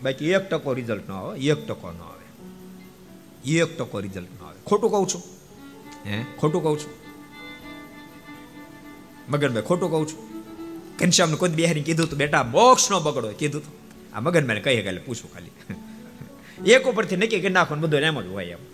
બાકી 0.03 0.29
એક 0.29 0.49
ટકો 0.49 0.73
રિઝલ્ટ 0.73 1.09
ન 1.09 1.11
આવે, 1.11 1.39
એક 1.39 1.67
ટકો 1.67 1.91
ન 1.91 2.01
આવે. 2.01 2.25
એક 3.51 3.77
ટકો 3.77 3.99
રિઝલ્ટ 3.99 4.41
ન 4.41 4.45
આવે. 4.45 4.59
ખોટું 4.65 4.91
કહું 4.91 5.07
છું. 5.07 5.21
હે? 6.09 6.25
ખોટું 6.39 6.63
કહું 6.63 6.79
છું. 6.79 6.93
મગનભાઈ, 9.31 9.63
ખોટું 9.63 9.89
કહું 9.89 10.07
છું. 10.07 10.43
ઘનશ્યામને 10.97 11.35
કોઈ 11.35 11.49
બિહારી 11.49 11.83
કીધું 11.83 12.09
તું 12.09 12.19
બેટા, 12.19 12.43
મોક્ષ 12.43 12.91
નો 12.91 12.99
બગડો 12.99 13.31
કીધું 13.31 13.63
તું 13.63 13.73
આ 14.15 14.19
મગનભાઈ 14.19 14.61
કહી 14.61 14.81
કાલે 14.81 15.01
પૂછું 15.01 15.33
ખાલી. 15.33 15.51
એક 16.71 16.87
ઉપરથી 16.87 17.15
નક્કી 17.15 17.39
કરી 17.39 17.49
નાખો 17.49 17.75
બધું 17.75 17.99
એમ 17.99 18.21
જ 18.21 18.27
હોય 18.27 18.45
એમ. 18.45 18.57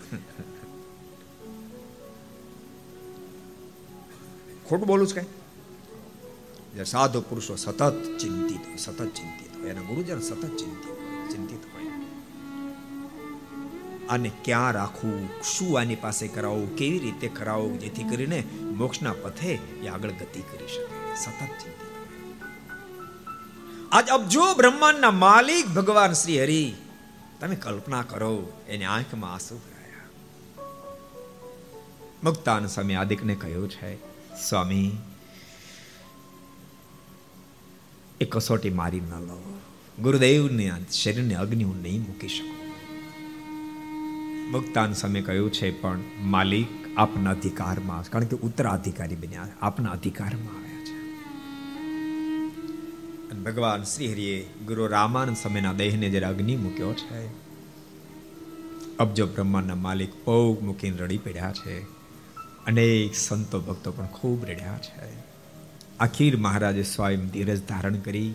ખોટું 4.68 4.86
બોલું 4.86 5.06
છું 5.06 5.14
કઈ? 5.14 5.39
સાધુ 6.84 7.20
પુરુષો 7.20 7.56
સતત 7.56 7.92
ચિંતિત 8.20 8.66
હોય, 8.66 8.76
સતત 8.76 9.06
ચિંતિત 9.06 9.60
હોય. 9.60 9.70
એના 9.70 9.80
ગુરુજન 9.80 10.20
સતત 10.20 10.46
ચિંતિત 10.46 11.30
ચિંતિત 11.32 11.60
હોય. 11.74 11.84
આને 14.08 14.30
ક્યાં 14.44 14.72
રાખવું, 14.72 15.28
શું 15.42 15.80
આની 15.80 15.94
પાસે 15.94 16.28
કરાવવું, 16.28 16.76
કેવી 16.76 16.98
રીતે 16.98 17.28
કરાવવું, 17.28 17.80
જેથી 17.80 18.04
કરીને 18.04 18.44
મોક્ષના 18.62 19.12
પથે 19.12 19.58
એ 19.82 19.88
આગળ 19.88 20.10
ગતિ 20.10 20.40
કરી 20.40 20.68
શકે. 20.68 21.16
સતત 21.16 21.40
ચિંતિત 21.40 21.90
આજ 23.92 24.08
અબજો 24.08 24.54
બ્રહ્માંડના 24.56 25.10
માલિક 25.10 25.66
ભગવાન 25.66 26.12
શ્રી 26.12 26.42
હરિ, 26.42 26.74
તમે 27.40 27.56
કલ્પના 27.56 28.02
કરો, 28.02 28.52
એની 28.68 28.84
આંખમાં 28.84 29.32
આંસુ 29.32 29.56
ભરાયા. 29.56 30.08
મુક્તાન 32.24 32.66
સ્વામી 32.66 32.94
આદિકને 32.94 33.34
કહ્યું 33.34 33.70
છે, 33.70 33.96
સ્વામી 34.48 34.98
એ 38.20 38.24
કસોટી 38.24 38.70
મારી 38.70 39.00
ન 39.00 39.14
લો 39.20 39.58
ગુરુદેવને 40.02 40.72
શરીરને 40.92 41.34
અગ્નિ 41.34 41.64
હું 41.64 41.82
નહીં 41.82 42.02
મૂકી 42.02 42.28
શકું. 42.28 42.58
મુક્તાન 44.52 44.92
સમય 44.92 45.22
કહ્યું 45.22 45.52
છે, 45.52 45.80
પણ 45.80 46.00
માલિક 46.18 46.66
આપના 46.96 47.30
અધિકારમાં 47.30 48.04
કારણ 48.04 48.24
કે 48.24 48.36
ઉત્તરાધિકારી 48.36 49.16
બન્યા, 49.16 49.48
આપના 49.62 49.90
અધિકારમાં 49.90 50.56
આવ્યા 50.56 50.84
છે. 50.84 50.98
ભગવાન 53.42 53.82
શ્રી 53.82 54.12
હરિએ 54.12 54.42
ગુરુ 54.66 54.86
રામાનંદ 54.86 55.36
સમયના 55.36 55.72
દેહને 55.72 56.10
જ્યારે 56.10 56.26
અગ્નિ 56.26 56.56
મૂક્યો 56.56 56.92
છે 56.92 57.28
અબજો 58.96 59.26
બ્રહ્માંડના 59.26 59.74
માલિક 59.74 60.12
પગ 60.24 60.62
મૂકીને 60.62 60.96
રડી 60.96 61.18
પડ્યા 61.18 61.52
છે. 61.52 61.82
અનેક 62.66 63.14
સંતો 63.14 63.60
ભક્તો 63.60 63.92
પણ 63.92 64.06
ખૂબ 64.06 64.44
રડ્યા 64.44 64.78
છે. 64.78 65.19
આખીર 66.00 66.36
મહારાજે 66.36 66.82
સ્વયં 66.82 67.26
ધીરજ 67.26 67.66
ધારણ 67.66 67.96
કરી. 67.96 68.34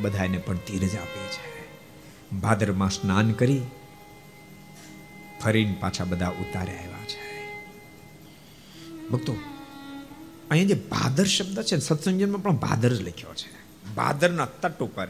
બધાને 0.00 0.38
પણ 0.38 0.56
ધીરજ 0.56 0.96
આપી 0.96 1.28
છે. 1.28 1.66
ભાદરમાં 2.36 2.90
સ્નાન 2.90 3.32
કરી. 3.32 3.62
ફરીને 5.42 5.76
પાછા 5.80 6.04
બધા 6.04 6.28
ઉતારે 6.28 6.78
આવ્યા 6.78 7.04
છે. 7.04 7.52
ભક્તો, 9.08 9.36
અહીંયા 10.50 10.68
જે 10.68 10.74
ભાદર 10.74 11.24
શબ્દ 11.24 11.62
છે 11.62 11.78
સત્સંગમાં 11.78 12.42
પણ 12.42 12.56
ભાદર 12.56 12.94
જ 12.94 13.00
લખ્યો 13.00 13.34
છે. 13.34 13.66
ભાદરના 13.94 14.46
તટ 14.46 14.82
ઉપર 14.82 15.08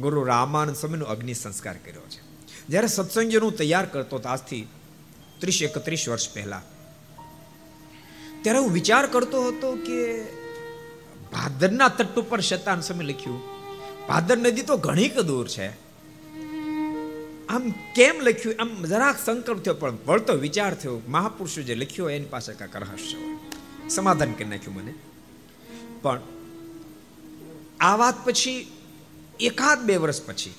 ગુરુ 0.00 0.24
રામાનંદ 0.24 0.76
સ્વામીનો 0.76 1.04
અગ્નિ 1.04 1.34
સંસ્કાર 1.34 1.76
કર્યો 1.76 2.02
છે. 2.02 2.20
જ્યારે 2.68 2.86
સત્સંગનું 2.86 3.56
તૈયાર 3.56 3.86
કરતો 3.86 4.16
હતો 4.16 4.28
આજથી 4.28 4.68
ત્રીસ 5.38 5.62
એકત્રીસ 5.62 6.08
વર્ષ 6.08 6.34
પહેલા 6.34 6.62
ત્યારે 8.46 8.58
હું 8.58 8.72
વિચાર 8.72 9.06
કરતો 9.06 9.38
હતો 9.44 9.68
કે 9.86 10.22
ભાદરના 11.32 11.88
તટ 11.88 12.18
ઉપર 12.18 12.40
શતાન 12.40 12.80
સમય 12.80 13.04
લખ્યું, 13.04 13.40
ભાદર 14.08 14.36
નદી 14.38 14.62
તો 14.62 14.76
ઘણી 14.76 15.08
દૂર 15.08 15.48
છે. 15.48 15.66
આમ 17.48 17.70
કેમ 17.96 18.20
લખ્યું? 18.20 18.54
આમ 18.58 18.86
જરાક 18.86 19.18
સંકલ્પ 19.24 19.60
થયો, 19.62 19.74
પણ 19.74 19.98
વળતો 20.06 20.32
વિચાર 20.32 20.74
થયો. 20.74 21.02
મહાપુરુષો 21.08 21.62
જે 21.62 21.74
લખ્યો, 21.74 22.10
એની 22.10 22.24
પાસે 22.24 22.52
કાંક 22.52 22.76
રહસ્ય 22.76 23.18
સમાધાન 23.88 24.32
કરી 24.32 24.44
નાખ્યું 24.44 24.76
મને. 24.76 24.94
પણ 26.02 26.20
આ 27.80 27.94
વાત 27.96 28.24
પછી, 28.24 28.66
એકાદ 29.40 29.84
બે 29.84 29.96
વર્ષ 29.96 30.22
પછી, 30.22 30.54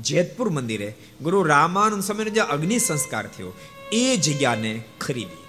જેતપુર 0.00 0.48
મંદિરે 0.50 0.94
ગુરુ 1.22 1.42
રામાનંદ 1.42 2.02
સમયનો 2.02 2.30
જે 2.30 2.40
અગ્નિ 2.40 2.78
સંસ્કાર 2.78 3.26
થયો, 3.26 3.52
એ 3.92 4.16
જગ્યાને 4.16 4.82
ખરીદી. 5.00 5.43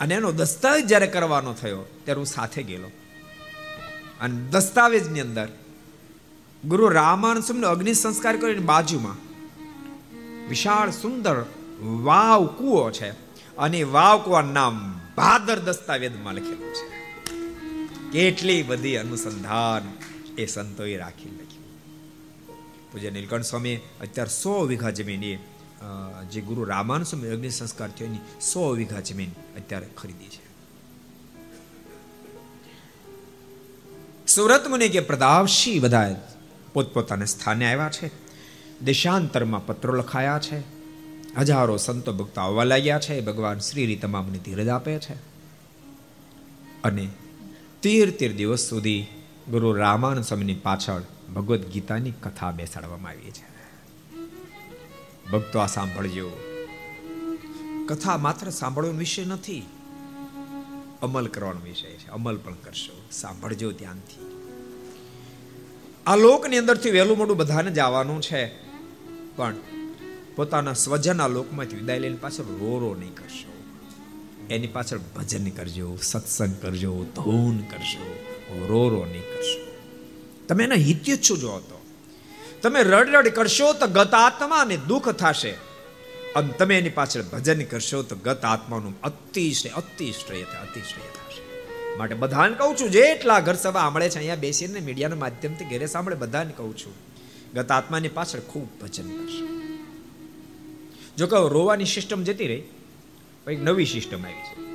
અને 0.00 0.14
એનો 0.14 0.32
દસ્તાવેજ 0.32 0.86
જ્યારે 0.86 1.06
કરવાનો 1.06 1.52
થયો, 1.54 1.82
ત્યારે 2.04 2.18
હું 2.18 2.26
સાથે 2.26 2.62
ગયેલો. 2.62 2.90
અને 4.20 4.34
દસ્તાવેજની 4.50 5.20
અંદર 5.20 5.48
ગુરુ 6.64 6.88
રામાનંદ 6.88 7.44
સ્વામીનો 7.44 7.68
અગ્નિ 7.68 7.94
સંસ્કાર 7.94 8.36
કરીને 8.36 8.60
બાજુમાં 8.60 9.18
વિશાળ 10.48 10.90
સુંદર 10.90 11.44
વાવ 11.80 12.46
કુવો 12.46 12.90
છે 12.90 13.10
અને 13.58 13.82
વાવ 13.82 14.22
કુવાનું 14.22 14.52
નામ 14.52 15.00
ભાદર 15.16 15.58
દસ્તાવેજમાં 15.58 16.34
લખેલું 16.34 16.72
છે. 16.72 16.86
કેટલી 18.12 18.62
બધી 18.62 18.96
અનુસંધાન 18.96 19.84
એ 20.38 20.46
સંતોએ 20.46 20.96
રાખી 20.96 21.30
લખ્યું 21.30 21.66
પૂજ્ય 22.92 23.10
નીલકંઠ 23.10 23.42
સ્વામી, 23.42 23.76
અત્યારે 23.76 24.30
સો 24.42 24.52
વીઘા 24.62 24.90
જમીન 24.90 25.24
એ 25.24 25.38
જે 26.30 26.40
ગુરુ 26.40 26.64
રામાન 26.64 27.02
સમય 27.02 27.28
અગ્નિ 27.28 27.50
સંસ્કાર 27.50 27.88
થયો 27.88 28.08
એની 28.08 28.18
સો 28.40 28.70
વીઘા 28.70 29.00
જમીન 29.00 29.30
અત્યારે 29.30 29.88
ખરીદી 29.96 30.28
છે. 30.28 30.48
સુરત 34.26 34.68
મુનિ 34.68 34.88
કે 34.88 35.00
પ્રતાપસિંહ 35.00 35.82
બધા 35.82 36.30
પોતપોતાના 36.72 37.24
સ્થાને 37.24 37.72
આવ્યા 37.72 37.90
છે. 37.90 38.10
દેશાંતરમાં 38.80 39.66
પત્રો 39.66 39.94
લખાયા 39.94 40.38
છે. 40.38 40.58
હજારો 41.36 41.76
સંતો 41.76 42.12
ભક્તો 42.12 42.40
આવવા 42.40 42.64
લાગ્યા 42.64 42.98
છે. 42.98 43.20
ભગવાન 43.20 43.58
શ્રી 43.58 43.96
તમામને 43.96 44.38
ધીરજ 44.38 44.68
આપે 44.68 44.98
છે. 44.98 45.14
અને 46.82 47.08
તેર 47.82 48.10
તેર 48.10 48.32
દિવસ 48.32 48.60
સુધી 48.60 49.06
ગુરુ 49.50 49.72
રામાનંદ 49.72 50.24
સ્વામીની 50.24 50.54
પાછળ 50.54 51.02
ભગવદ્ 51.34 51.64
ગીતાની 51.64 52.10
કથા 52.10 52.50
બેસાડવામાં 52.50 53.10
આવી 53.10 53.30
છે. 53.30 53.57
ભક્તો 55.32 55.58
આ 55.58 55.66
સાંભળજો. 55.66 56.30
કથા 57.88 58.16
માત્ર 58.16 58.50
સાંભળવાનો 58.50 58.98
વિષય 58.98 59.24
નથી, 59.24 59.62
અમલ 61.02 61.26
કરવાનો 61.26 61.60
વિષય 61.60 61.88
છે. 61.88 62.08
અમલ 62.08 62.36
પણ 62.36 62.54
કરશો. 62.54 63.02
સાંભળજો 63.12 63.72
ધ્યાનથી. 63.72 64.26
આ 66.06 66.16
લોકની 66.16 66.58
અંદરથી 66.58 66.90
વહેલું 66.90 67.18
મોડું 67.18 67.36
બધાને 67.36 67.70
જ 67.70 67.78
આવવાનું 67.78 68.20
છે. 68.20 68.46
પણ 69.36 69.54
પોતાના 70.36 70.72
સ્વજના 70.72 71.26
લોકમાંથી 71.26 71.76
વિદાય 71.76 71.98
લઈને 71.98 72.16
પાછળ 72.16 72.42
રો 72.42 72.78
રો 72.80 72.94
નહીં 72.94 73.14
કરશો. 73.14 73.52
એની 74.50 74.66
પાછળ 74.66 74.98
ભજન 74.98 75.50
કરજો, 75.50 75.98
સત્સંગ 76.02 76.54
કરજો, 76.62 77.04
ધૂન 77.04 77.58
કરશો, 77.58 78.24
રો 78.68 78.88
રો 78.88 79.04
નહીં 79.04 79.22
કરશો. 79.22 79.76
તમે 80.48 80.64
એના 80.64 80.74
હિત્યચ્છુ 80.74 81.36
જો 81.36 81.58
તો. 81.58 81.77
તમે 82.62 82.82
રડ 82.82 83.28
કરશો 83.28 83.72
તો 83.72 83.86
ગત 83.86 84.14
આત્માને 84.14 84.76
દુઃખ 84.76 85.08
થશે. 85.08 85.50
અને 86.36 86.48
તમે 86.48 86.78
એની 86.78 86.88
પાછળ 86.88 87.22
ભજન 87.22 87.62
કરશો 87.64 88.02
તો 88.02 88.16
ગત 88.16 88.44
આત્માનું 88.44 89.00
અતિશ્રેય 89.00 89.72
અતિશ્રેય 89.72 90.42
અતિશ્રેય 90.42 91.10
થશે. 91.10 91.42
માટે 91.96 92.14
બધાને 92.14 92.54
કહું 92.54 92.76
છું, 92.76 92.90
જેટલા 92.90 93.40
ઘર 93.40 93.54
સભા 93.54 93.80
સાંભળે 93.80 94.10
છે, 94.10 94.16
અહીંયા 94.16 94.36
બેસીને 94.36 94.80
મીડિયાના 94.80 95.16
માધ્યમથી 95.16 95.64
ઘરે 95.64 95.86
સાંભળે, 95.86 96.16
બધાને 96.16 96.52
કહું 96.56 96.76
છું, 96.76 96.92
ગત 97.54 97.70
આત્માની 97.70 98.08
પાછળ 98.08 98.40
ખૂબ 98.40 98.80
ભજન 98.80 99.08
કરશે. 99.08 99.46
જો 101.16 101.26
કહો, 101.26 101.48
રોવાની 101.48 101.84
સિસ્ટમ 101.84 102.22
જતી 102.22 102.46
રહી. 102.46 102.62
પછી 103.44 103.56
નવી 103.56 103.84
સિસ્ટમ 103.84 104.26
આવી 104.26 104.34
છે. 104.34 104.68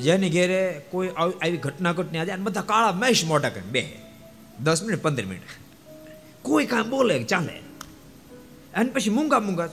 જેની 0.00 0.30
ઘેરે 0.30 0.82
કોઈ 0.90 1.08
આવી 1.42 1.56
ઘટના 1.56 1.92
ઘટની 1.92 2.18
આજે 2.18 2.36
બધા 2.36 2.60
કાળા 2.60 2.92
મેશ 2.92 3.24
મોટા 3.24 3.48
કરે 3.48 3.60
બે 3.60 3.98
દસ 4.60 4.82
મિનિટ, 4.82 5.02
પંદર 5.02 5.24
મિનિટ. 5.24 5.71
કોઈ 6.42 6.66
કામ 6.66 6.90
બોલે 6.90 7.22
ચાલે. 7.22 7.62
અને 8.74 8.90
પછી 8.90 9.10
મૂંગા 9.10 9.40
મૂંગા 9.40 9.68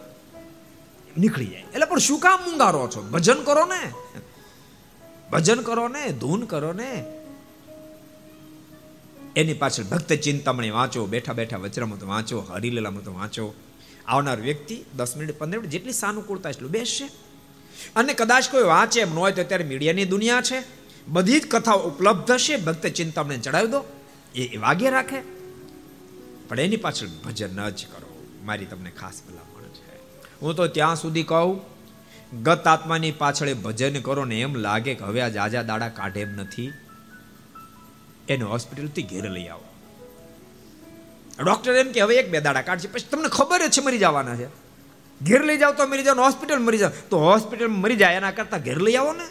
નીકળી 1.18 1.46
જાય. 1.46 1.60
એટલે 1.60 1.86
પણ 1.86 1.98
શું 1.98 2.20
કામ 2.20 2.40
મૂંગા 2.50 2.70
રહો 2.70 2.88
છો? 2.88 3.02
ભજન 3.02 3.34
કરો 3.34 3.66
ને. 3.66 3.92
ભજન 5.32 5.62
કરો 5.62 5.88
ને, 5.88 6.08
ધૂન 6.08 6.42
કરો 6.42 6.74
ને. 6.74 7.06
એની 9.36 9.54
પાછળ 9.54 9.84
ભક્ત 9.84 10.14
ચિંતામણી 10.14 10.70
વાંચો, 10.70 11.06
બેઠા 11.06 11.34
બેઠા 11.34 11.58
વચરામાં 11.58 12.00
તો 12.00 12.08
વાંચો 12.08 12.40
હરિલીલામૃત 12.40 13.08
વાંચો. 13.08 13.54
આવનાર 14.08 14.40
વ્યક્તિ 14.40 14.84
દસ 14.96 15.18
મિનિટ, 15.18 15.40
પંદર 15.40 15.58
મિનિટ 15.58 15.72
જેટલી 15.72 15.94
સાનુકૂળતા 15.94 16.50
એટલું 16.50 16.72
બેસશે. 16.72 17.06
અને 17.96 18.14
કદાચ 18.14 18.50
કોઈ 18.52 18.64
વાંચે 18.64 19.02
એમ 19.02 19.16
ન 19.16 19.18
હોય 19.18 19.32
તો 19.32 19.42
અત્યારે 19.42 19.64
મીડિયાની 19.64 20.06
દુનિયા 20.06 20.42
છે. 20.42 20.64
બધી 21.08 21.40
જ 21.40 21.48
કથાઓ 21.48 21.80
ઉપલબ્ધ 21.80 22.32
હશે. 22.32 22.58
ભક્ત 22.58 22.88
ચિંતામણી 22.88 23.38
ચડાવી 23.38 23.68
દો. 23.68 23.84
એ 24.36 24.58
વાગે 24.58 24.90
રાખે. 24.90 25.39
પણ 26.50 26.60
એની 26.60 26.78
પાછળ 26.78 27.08
ભજન 27.08 27.70
જ 27.70 27.86
કરો. 27.86 28.26
મારી 28.44 28.66
તમને 28.66 28.92
ખાસ 28.92 29.22
ભલામણ 29.30 29.64
છે. 29.64 29.98
હું 30.42 30.56
તો 30.56 30.68
ત્યાં 30.68 30.96
સુધી 30.96 31.24
કહું, 31.24 31.62
ગત 32.44 32.68
આત્માની 32.68 33.12
પાછળ 33.12 33.54
ભજન 33.54 34.02
કરો 34.02 34.26
ને 34.26 34.42
એમ 34.42 34.56
લાગે 34.56 34.94
કે 34.94 35.04
હવે 35.04 35.22
આ 35.22 35.30
જાજા 35.30 35.62
દાડા 35.62 35.90
કાઢે 35.90 36.22
એમ 36.22 36.30
નથી. 36.30 36.72
એને 38.30 38.44
હોસ્પિટલથી 38.44 39.04
ઘેર 39.04 39.30
લઈ 39.30 39.48
આવો. 39.48 39.64
ડોક્ટર 41.44 41.74
એમ 41.74 41.92
કે 41.92 42.02
હવે 42.02 42.16
એક 42.16 42.32
બે 42.32 42.42
દાડા 42.42 42.62
કાઢશે 42.62 42.88
પછી 42.88 43.08
તમને 43.12 43.28
ખબર 43.28 43.68
જ 43.68 43.72
છે 43.72 43.82
મરી 43.82 43.98
જવાના 43.98 44.36
છે. 44.36 44.48
ઘેર 45.22 45.44
લઈ 45.44 45.58
જાવ 45.58 45.74
તો 45.74 45.88
મરી 45.88 46.04
જાવ 46.04 46.20
હોસ્પિટલ 46.20 46.60
મરી 46.60 46.78
જાવ 46.78 46.92
તો 47.10 47.20
હોસ્પિટલ 47.20 47.68
મરી 47.68 47.96
જાય 47.96 48.14
એના 48.14 48.32
કરતા 48.32 48.58
ઘેર 48.58 48.80
લઈ 48.80 48.96
આવો 48.96 49.14
ને. 49.14 49.28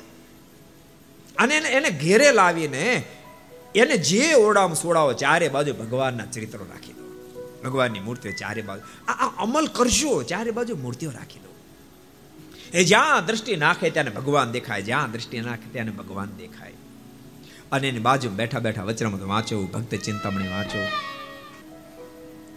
અને 1.38 1.56
એને 1.56 1.68
એને 1.68 1.90
ઘેરે 1.90 2.32
લાવીને 2.32 3.04
એને 3.74 3.96
જે 3.96 4.34
ઓરડામાં 4.34 4.74
સોડાવો 4.74 5.12
ચારે 5.12 5.48
બાજુ 5.48 5.74
ભગવાનના 5.74 6.24
ચરિત્રો 6.24 6.66
રાખી 6.70 6.97
ભગવાનની 7.68 8.00
મૂર્તિઓ 8.00 8.32
ચારે 8.32 8.62
બાજુ 8.62 8.82
આ 9.08 9.28
અમલ 9.44 9.66
કરશો, 9.76 10.12
ચારે 10.22 10.50
બાજુ 10.50 10.74
મૂર્તિઓ 10.76 11.10
રાખી 11.10 11.40
દો. 11.40 11.52
એ 12.74 12.84
જ્યાં 12.84 13.26
દ્રષ્ટિ 13.26 13.56
નાખે 13.56 13.90
ત્યાં 13.90 14.14
ભગવાન 14.14 14.48
દેખાય, 14.50 14.82
જ્યાં 14.82 15.12
દ્રષ્ટિ 15.12 15.40
નાખે 15.40 15.68
ત્યાં 15.72 15.96
ભગવાન 15.96 16.30
દેખાય. 16.38 16.74
અને 17.72 17.88
એની 17.88 17.98
બાજુ 17.98 18.28
બેઠા 18.30 18.58
બેઠા 18.58 18.84
વચરામાં 18.84 19.28
વાંચો, 19.28 19.56
ભક્ત 19.66 19.94
ચિંતામણી 19.94 20.48
વાંચો. 20.48 20.80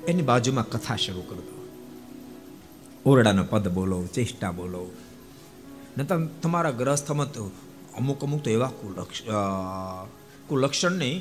એની 0.08 0.22
બાજુમાં 0.22 0.66
કથા 0.70 0.96
શરૂ 0.96 1.22
કરી 1.22 1.48
ઓરડાનો 3.06 3.44
પદ 3.44 3.66
બોલો, 3.68 3.98
ચેષ્ટા 4.16 4.52
બોલો. 4.52 4.84
ન 5.98 6.04
તમે 6.04 6.28
તમારા 6.42 6.72
ગ્રસ્થમાં 6.72 7.30
તો 7.32 7.44
અમુક 7.98 8.22
અમુક 8.24 8.42
તો 8.44 8.50
એવા 8.50 8.72
કુલક્ષ 10.48 10.86
નહીં 10.86 11.18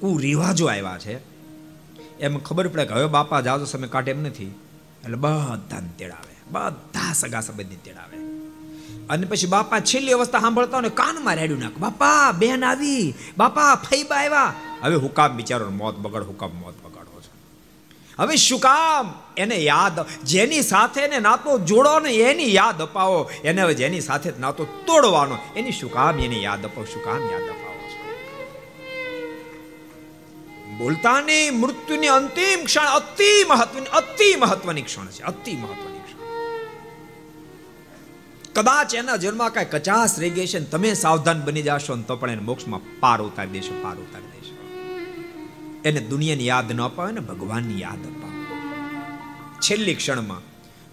કુરિવાજો 0.00 0.66
આવ્યા 0.66 0.98
છે. 0.98 1.37
એમ 2.20 2.38
ખબર 2.38 2.68
પડે 2.68 2.84
કે 2.84 2.94
હવે 2.94 3.06
બાપા 3.06 3.40
જાજો 3.40 3.64
સમય 3.64 3.88
કાઢે 3.88 4.10
એમ 4.10 4.22
નથી. 4.22 4.46
એટલે 5.04 5.16
બધાને 5.16 5.88
તેડાવે. 5.98 6.34
બધા 6.50 7.12
સગા 7.12 7.40
સંબંધી 7.40 7.76
તેડાવે. 7.76 8.18
અને 9.10 9.26
પછી 9.26 9.46
બાપા 9.46 9.80
છેલ્લી 9.80 10.12
અવસ્થા 10.12 10.40
સાંભળતા 10.40 10.78
હોય 10.78 10.88
કાનમાં 10.88 11.36
રેડ્યું 11.36 11.60
નાખ. 11.60 11.78
બાપા, 11.78 12.32
બેન 12.32 12.64
આવી. 12.64 13.14
બાપા 13.38 13.74
ફઈબા 13.74 14.16
આવ્યા. 14.16 14.54
હવે 14.82 14.94
હુકામ 14.94 15.36
બિચારો 15.36 15.70
મોત 15.70 15.98
બગડ 15.98 16.22
હુકામ 16.22 16.50
મોત 16.50 16.74
બગાડો 16.84 17.20
છો. 17.20 17.30
હવે 18.18 18.36
શું 18.36 18.60
કામ? 18.60 19.14
એને 19.36 19.56
યાદ 19.56 20.24
જેની 20.24 20.62
સાથે 20.62 21.00
એને 21.00 21.18
નાતો 21.18 21.58
જોડો 21.58 22.00
ને 22.00 22.12
એની 22.12 22.54
યાદ 22.54 22.82
અપાવો. 22.82 23.30
એને 23.44 23.62
હવે 23.62 23.74
જેની 23.74 24.00
સાથે 24.00 24.32
નાતો 24.40 24.64
તોડવાનો. 24.64 25.38
એની 25.56 25.72
શું 25.72 25.92
કામ? 25.92 26.18
એની 26.18 26.42
યાદ 26.42 26.64
અપાવો. 26.64 26.84
શું 26.84 27.04
કામ 27.04 27.22
યાદ 27.32 27.42
અપાવો? 27.42 27.77
બોલતાની 30.78 31.50
મૃત્યુની 31.50 32.06
અંતિમ 32.06 32.64
ક્ષણ 32.64 32.80
અતિ 32.80 33.30
મહત્વની 33.48 33.86
અતિ 33.86 34.28
મહત્વની 34.36 34.82
ક્ષણ 34.82 35.06
છે, 35.06 35.22
અતિ 35.22 35.52
મહત્વની 35.56 36.02
ક્ષણ. 36.06 36.20
કદાચ 38.54 38.94
એના 38.94 39.16
જન્મમાં 39.16 39.52
કઈ 39.52 39.64
કચાસ 39.64 40.20
રહી 40.20 40.30
ગઈ 40.30 40.46
છે 40.46 40.60
તમે 40.60 40.94
સાવધાન 40.94 41.40
બની 41.42 41.62
જાશો 41.62 41.96
તો 41.96 42.16
પણ 42.16 42.30
એને 42.30 42.42
મોક્ષમાં 42.42 43.00
પાર 43.00 43.22
ઉતારી 43.22 43.50
દેશો, 43.50 43.74
પાર 43.82 43.96
ઉતારી 43.96 44.32
દેશો. 44.36 44.54
એને 45.84 46.00
દુનિયાની 46.00 46.46
યાદ 46.46 46.72
ન 46.72 46.80
અપાવે 46.82 47.12
ને 47.12 47.20
ભગવાનની 47.20 47.80
યાદ 47.80 48.04
અપાવે. 48.06 48.38
છેલ્લી 49.60 49.94
ક્ષણમાં 49.94 50.42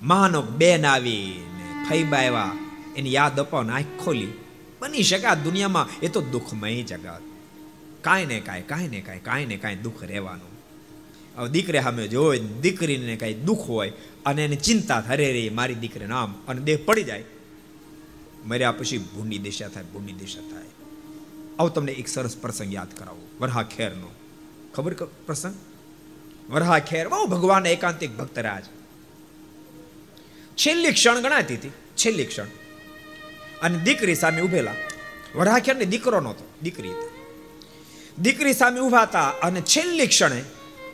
માનો 0.01 0.41
બેન 0.41 0.85
આવી 0.85 1.45
ને 1.57 1.85
ફૈબા 1.89 2.17
આવ્યા, 2.17 2.51
એની 2.95 3.13
યાદ 3.13 3.39
અપાવો 3.39 3.69
આંખ 3.69 3.93
ખોલી. 4.05 4.33
બની 4.79 5.03
શકે 5.03 5.25
આ 5.25 5.35
દુનિયામાં, 5.35 5.87
એ 6.01 6.07
તો 6.07 6.21
દુઃખમય 6.21 6.83
જગત. 6.83 7.34
કાંઈ 8.07 8.25
ને 8.25 8.39
કાંઈ 8.39 8.67
કાંઈ 8.71 8.87
ને 8.87 8.99
કાંઈ 9.01 9.19
કાંઈ 9.19 9.45
ને 9.45 9.57
કાંઈ 9.57 9.83
દુઃખ 9.85 10.03
રહેવાનું. 10.03 10.51
હવે 11.37 11.49
દીકરે 11.49 11.79
સામે 11.81 12.07
જોઈ 12.07 12.39
દીકરીને 12.63 13.15
કાંઈ 13.15 13.39
દુઃખ 13.47 13.63
હોય, 13.67 13.91
અને 14.25 14.41
એને 14.45 14.57
ચિંતા 14.65 14.99
થરે 15.01 15.27
રે 15.31 15.43
મારી 15.49 15.75
દીકરી 15.75 16.07
નામ, 16.07 16.35
અને 16.47 16.61
દેહ 16.61 16.77
પડી 16.85 17.03
જાય, 17.03 17.23
મર્યા 18.45 18.71
પછી 18.71 18.99
ભૂંડી 19.13 19.39
દિશા 19.39 19.67
થાય 19.67 19.87
ભૂંડી 19.93 20.13
દિશા 20.13 20.43
થાય. 20.51 20.69
આવો 21.59 21.69
તમને 21.69 21.91
એક 21.91 22.07
સરસ 22.07 22.35
પ્રસંગ 22.37 22.73
યાદ 22.73 22.91
કરાવો. 22.97 23.23
વરહા 23.39 23.63
ખેરનો. 23.75 24.09
ખબર 24.73 24.93
પ્રસંગ? 25.27 25.55
વરહા 26.49 26.79
ખેર, 26.79 27.05
બહુ 27.09 27.25
ભગવાન 27.25 27.65
એકાંતિક 27.65 28.11
ભક્ત 28.11 28.21
ભક્તરાજ 28.21 28.65
છેલ્લી 30.57 30.91
ક્ષણ 30.91 31.21
ગણાતી 31.21 31.55
હતી, 31.55 31.71
છેલ્લી 31.97 32.25
ક્ષણ. 32.25 32.49
અને 33.61 33.77
દીકરી 33.79 34.15
સામે 34.15 34.41
ઉભેલા. 34.41 34.75
વરહા 35.35 35.59
ખેરની 35.59 35.91
દીકરો 35.93 36.19
નહોતો, 36.19 36.45
દીકરી 36.63 36.91
હતી. 36.91 37.14
દીકરી 38.21 38.53
સામે 38.53 38.79
ઊભા 38.79 39.01
હતા 39.01 39.29
અને 39.29 39.61
છેલ્લી 39.61 40.07
ક્ષણે 40.07 40.43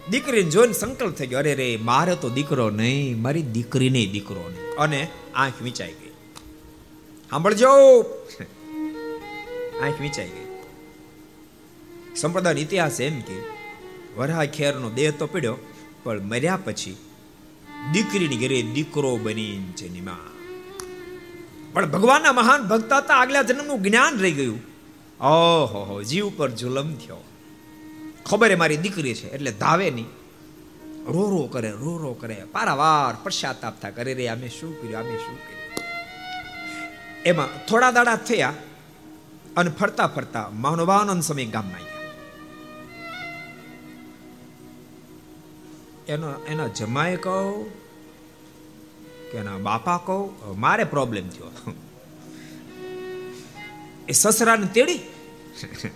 દીકરીને 0.10 0.50
જોઈને 0.50 0.74
સંકલ્પ 0.74 1.16
થઈ 1.16 1.28
ગયો, 1.28 1.40
અરે 1.40 1.56
રે, 1.56 1.78
મારે 1.78 2.16
તો 2.16 2.30
દીકરો 2.30 2.70
નહીં, 2.70 3.22
મારી 3.22 3.42
દીકરીને 3.42 4.06
દીકરો 4.06 4.50
નહીં. 4.50 4.76
અને 4.76 5.08
આંખ 5.36 5.62
વિચાઈ 5.62 5.94
ગઈ. 5.94 6.12
સાંભળજો. 7.30 7.70
આંખ 9.84 10.02
વિચાઈ 10.02 10.28
ગઈ. 10.28 10.48
સંપ્રદાય 12.16 12.54
ઇતિહાસ 12.54 13.02
એમ 13.02 13.22
કે 13.22 13.38
વરહા 14.18 14.46
ખેરનો 14.46 14.90
દેહ 14.90 15.12
તો 15.12 15.28
પડ્યો, 15.28 15.58
પણ 16.04 16.22
મર્યા 16.22 16.60
પછી 16.64 16.98
દીકરીની 17.94 18.38
ઘરે 18.38 18.62
દીકરો 18.62 19.18
બની 19.18 19.74
જન્મા 19.78 20.20
પણ 21.74 21.86
ભગવાનના 21.86 22.32
મહાન 22.32 22.62
ભક્ત 22.62 22.94
હતા, 22.94 23.16
આગલા 23.16 23.42
જન્મનું 23.42 23.84
જ્ઞાન 23.84 24.20
રહી 24.20 24.32
ગયું. 24.32 24.71
ઓહો 25.22 26.02
જીવ 26.04 26.32
પર 26.38 26.50
જુલમ 26.52 26.96
થયો. 26.96 27.22
ખબર 28.26 28.56
મારી 28.56 28.78
દીકરી 28.78 29.14
છે, 29.14 29.28
એટલે 29.30 29.52
ધાવે 29.52 29.90
નહીં. 29.92 30.10
રો 31.06 31.24
રો 31.30 31.42
કરે, 31.48 31.72
રો 31.72 31.98
રો 31.98 32.14
કરે. 32.14 32.38
પારાવાર 32.52 33.14
પશ્ચાતાપ 33.24 33.76
થા 33.82 33.90
કરી 33.90 34.14
રહ્યા. 34.14 34.34
અમે 34.34 34.50
શું 34.50 34.72
કર્યું, 34.82 35.00
અમે 35.00 35.18
શું 35.18 35.38
કર્યું? 35.38 35.62
એમાં 37.26 37.50
થોડા 37.66 37.92
દાડા 37.92 38.16
થયા 38.16 38.54
અને 39.58 39.70
ફરતા 39.70 40.08
ફરતા 40.08 40.50
માનવાનંદ 40.50 41.24
સમય 41.24 41.46
ગામમાં 41.46 41.76
આવ્યા 41.76 41.90
એનો, 46.08 46.28
એના 46.48 46.68
જમાએ 46.68 47.16
કહું 47.16 47.70
કે 49.32 49.38
એના 49.38 49.58
બાપા 49.58 49.98
કહું, 49.98 50.60
મારે 50.60 50.84
પ્રોબ્લેમ 50.84 51.30
થયો. 51.30 51.52
એ 54.10 54.12
સસરાને 54.12 54.66
તેડી. 54.66 54.94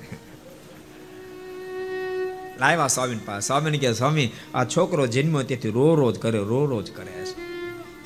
લાવ્યા 2.59 2.87
સ્વામી 2.87 3.15
પાસે 3.15 3.47
સ્વામીને 3.47 3.77
કહે 3.77 3.93
સ્વામી 3.93 4.31
આ 4.53 4.65
છોકરો 4.65 5.07
જન્મ્યો 5.07 5.43
તેથી 5.43 5.69
રો 5.69 5.95
રોજ 5.95 6.19
કરે 6.19 6.39
રો 6.39 6.65
રોજ 6.65 6.91
કરે 6.91 7.25
છે. 7.25 7.35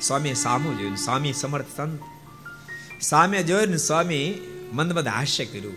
સ્વામી 0.00 0.34
સામું 0.34 0.78
જોયું 0.78 0.96
સ્વામી 0.96 1.32
સમર્થ 1.32 1.64
સંત. 1.76 2.00
સામે 3.00 3.42
જોયું 3.42 3.68
ને 3.68 3.76
સ્વામી 3.76 4.34
મંદ 4.72 4.92
મંદ 4.92 5.08
હાસ્ય 5.08 5.44
કર્યું. 5.44 5.74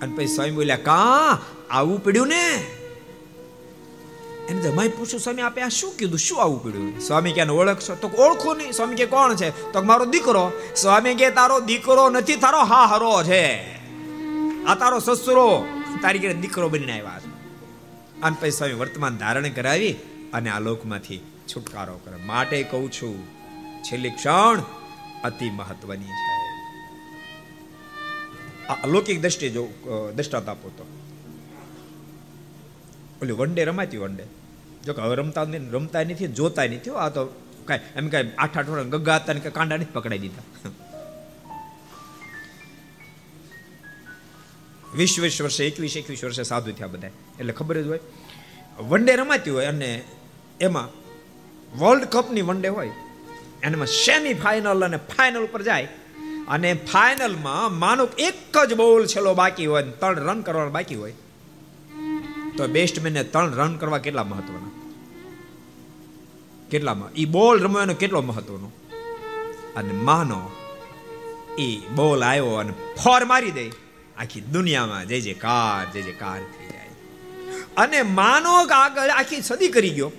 અને 0.00 0.16
પછી 0.16 0.26
સ્વામી 0.26 0.50
બોલ્યા 0.50 0.76
કા? 0.76 1.42
આવું 1.70 2.04
પડ્યું 2.04 2.28
ને? 2.28 2.66
એને 4.48 4.60
જમાઈ 4.62 4.88
પૂછ્યું 4.88 5.20
સ્વામી, 5.20 5.42
આપે 5.42 5.62
આ 5.62 5.68
શું 5.68 5.96
કીધું? 5.96 6.18
શું 6.18 6.40
આવું 6.42 6.62
પડ્યું 6.62 7.00
સ્વામી 7.00 7.32
કે 7.32 7.42
ઓળખશો? 7.42 7.94
તો 7.94 8.08
ઓળખો 8.08 8.54
નહીં. 8.54 8.72
સ્વામી, 8.72 8.96
કે 8.96 9.06
કોણ 9.06 9.34
છે? 9.34 9.50
તો 9.72 9.82
મારો 9.82 10.04
દીકરો. 10.04 10.52
સ્વામી, 10.76 11.14
કે 11.14 11.30
તારો 11.30 11.60
દીકરો 11.60 12.10
નથી, 12.10 12.36
તારો 12.36 12.64
હા 12.64 12.84
હરો 12.84 13.22
છે. 13.22 13.44
આ 14.64 14.74
તારો 14.74 14.98
સસરો. 14.98 15.66
તારી 16.02 16.18
ઘરે 16.18 16.34
દીકરો 16.34 16.68
બનીને 16.68 16.92
આવ્યા 16.92 17.20
છે. 17.20 17.30
અને 18.22 18.36
પછી 18.40 18.50
સ્વામી 18.50 18.74
વર્તમાન 18.74 19.16
ધારણ 19.16 19.48
કરાવી 19.48 19.92
અને 20.32 20.50
આ 20.50 20.58
લોકમાંથી 20.58 21.18
છુટકારો 21.48 21.96
કરે. 22.04 22.16
માટે 22.16 22.62
કહું 22.62 22.90
છું, 22.90 23.26
છેલ્લી 23.82 24.10
ક્ષણ 24.10 24.62
અતિ 25.24 25.50
મહત્વની 25.50 26.04
છે. 26.04 26.32
આ 28.68 28.74
અલૌકિક 28.84 29.20
દ્રષ્ટિએ 29.20 29.50
જો 29.50 29.64
દ્રષ્ટાંત 30.16 30.48
આપો 30.48 30.70
ઓલી 33.24 33.32
વન 33.32 33.54
ડે 33.54 33.64
રમાતી 33.64 33.96
વન 33.96 34.16
ડે 34.16 34.24
જો 34.86 34.92
કે 34.92 35.02
હવે 35.02 35.16
રમતા 35.16 35.42
રમતા 35.72 36.02
નથી, 36.02 36.26
જોતા 36.26 36.64
નથી 36.64 36.90
આ 36.90 37.08
તો 37.08 37.26
કાંઈ, 37.64 37.80
એમ 37.96 38.08
કાંઈ 38.08 38.32
આઠ 38.38 38.58
આઠ 38.58 38.68
વર્ષ 38.68 38.86
ગગા 38.86 39.16
હતા 39.16 39.32
ને 39.32 39.40
કાંડા 39.40 39.76
નથી 39.76 39.86
પકડાઈ 39.92 40.18
દીધા. 40.18 40.42
વીસ 44.96 45.18
વીસ 45.18 45.42
વર્ષે, 45.42 45.66
એકવીસ 45.66 45.96
એકવીસ 45.96 46.24
વર્ષે 46.24 46.42
સાધુ 46.42 46.72
થયા 46.72 46.86
બધા. 46.86 47.06
એટલે 47.06 47.52
ખબર 47.52 47.82
જ 47.82 47.86
હોય. 47.86 48.00
વન 48.80 49.04
ડે 49.04 49.16
રમાતી 49.16 49.50
હોય 49.50 49.66
અને 49.66 50.04
એમાં 50.60 50.88
વર્લ્ડ 51.78 52.04
કપની 52.04 52.42
વન 52.42 52.60
ડે 52.60 52.68
હોય. 52.68 52.90
એનામાં 53.62 53.86
સેમી 53.86 54.34
ફાઇનલ 54.34 54.84
અને 54.84 54.96
ફાઇનલ 54.96 55.40
ઉપર 55.40 55.62
જાય. 55.62 55.88
અને 56.48 56.74
ફાઇનલમાં 56.74 57.78
માનો 57.78 58.08
એક 58.18 58.64
જ 58.64 58.74
બોલ 58.74 59.06
છેલ્લો 59.06 59.34
બાકી 59.34 59.66
હોય 59.66 59.82
ત્રણ 59.82 60.14
રન 60.14 60.40
કરવાનો 60.40 60.70
બાકી 60.70 60.94
હોય. 60.94 61.14
તો 62.56 62.66
બેસ્ટમેનને 62.66 63.24
ત્રણ 63.24 63.54
રન 63.54 63.76
કરવા 63.76 63.98
કેટલા 63.98 64.24
મહત્વના? 64.24 64.72
કેટલામાં 66.70 67.12
એ 67.12 67.24
બોલ 67.24 67.62
રમવાનો 67.62 67.94
કેટલો 67.94 68.22
મહત્વનો? 68.22 68.72
અને 69.76 69.92
માનો 69.92 70.50
એ 71.58 71.78
બોલ 71.94 72.24
આવ્યો 72.24 72.54
અને 72.54 72.72
ફોર 72.72 73.24
મારી 73.24 73.50
દે. 73.50 73.66
આખી 74.16 74.40
દુનિયામાં 74.40 75.08
જય 75.08 75.20
જે 75.20 75.34
કાર 75.34 75.92
જય 75.92 76.02
જે 76.02 76.12
કાર 76.12 76.38
થઈ 76.38 76.68
જાય. 76.68 76.90
અને 77.76 78.02
માનો 78.02 78.52
આગળ 78.54 79.10
આખી 79.10 79.40
સદી 79.42 79.68
કરી 79.68 79.90
ગયો, 79.90 80.10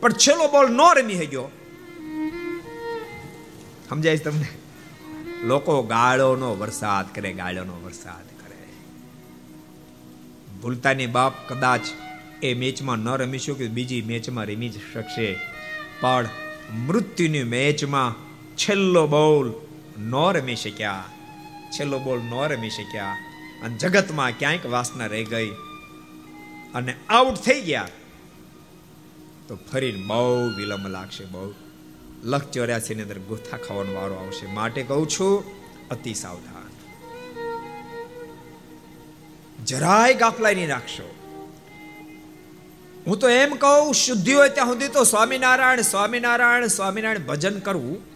પણ 0.00 0.12
છેલ્લો 0.12 0.48
બોલ 0.48 0.68
ન 0.70 0.80
રમી 0.98 1.26
ગયો 1.26 1.46
સમજાય 3.88 4.16
તમને? 4.16 4.48
લોકો 5.44 5.82
ગાળોનો 5.82 6.54
વરસાદ 6.54 7.14
કરે, 7.14 7.32
ગાળોનો 7.32 7.80
વરસાદ. 7.84 8.31
ભૂલતાની 10.62 11.06
બાપ 11.06 11.48
કદાચ 11.48 11.80
એ 12.42 12.54
મેચમાં 12.54 12.98
ન 12.98 13.08
રમી 13.08 13.38
શકે, 13.38 13.68
બીજી 13.68 14.02
મેચમાં 14.02 14.44
રમી 14.44 14.68
જ 14.68 14.80
શકશે. 14.94 15.38
પણ 16.00 16.28
મૃત્યુની 16.86 17.44
મેચમાં 17.44 18.14
છેલ્લો 18.56 19.06
બોલ 19.06 19.52
ન 19.98 20.12
રમી 20.32 20.56
શક્યા. 20.56 21.04
છેલ્લો 21.70 21.98
બોલ 21.98 22.20
ન 22.20 22.48
રમી 22.48 22.70
શક્યા. 22.70 23.16
અને 23.62 23.76
જગતમાં 23.76 24.30
ક્યાંક 24.38 24.66
વાસના 24.66 25.06
રહી 25.06 25.24
ગઈ. 25.24 25.50
અને 26.74 26.94
આઉટ 27.08 27.34
થઈ 27.34 27.60
ગયા. 27.60 27.88
તો 29.48 29.58
ફરી 29.72 29.92
બહુ 30.06 30.56
વિલંબ 30.56 30.86
લાગશે, 30.86 31.24
બહુ. 31.24 31.54
લખ 32.24 32.50
ચોર્યાસી 32.50 32.94
ની 32.94 33.02
અંદર 33.02 33.18
ગોથા 33.18 33.56
ખાવાનો 33.56 33.94
વારો 33.94 34.14
આવશે. 34.14 34.46
માટે 34.46 34.82
કહું 34.82 35.08
છું, 35.08 35.44
અતિ 35.88 36.14
સાવધાન. 36.14 36.61
જરાય 39.66 40.14
ગાફલાઈ 40.14 40.54
નહીં 40.54 40.68
રાખશો. 40.68 41.14
હું 43.06 43.18
તો 43.18 43.28
એમ 43.28 43.54
કહું, 43.54 43.94
શુદ્ધિ 43.94 44.34
હોય 44.34 44.48
ત્યાં 44.48 44.66
સુધી 44.66 44.88
તો 44.88 45.04
સ્વામિનારાયણ 45.04 45.80
સ્વામિનારાયણ 45.80 46.66
સ્વામિનારાયણ 46.66 47.18
ભજન 47.18 47.58
કરવું. 47.58 48.12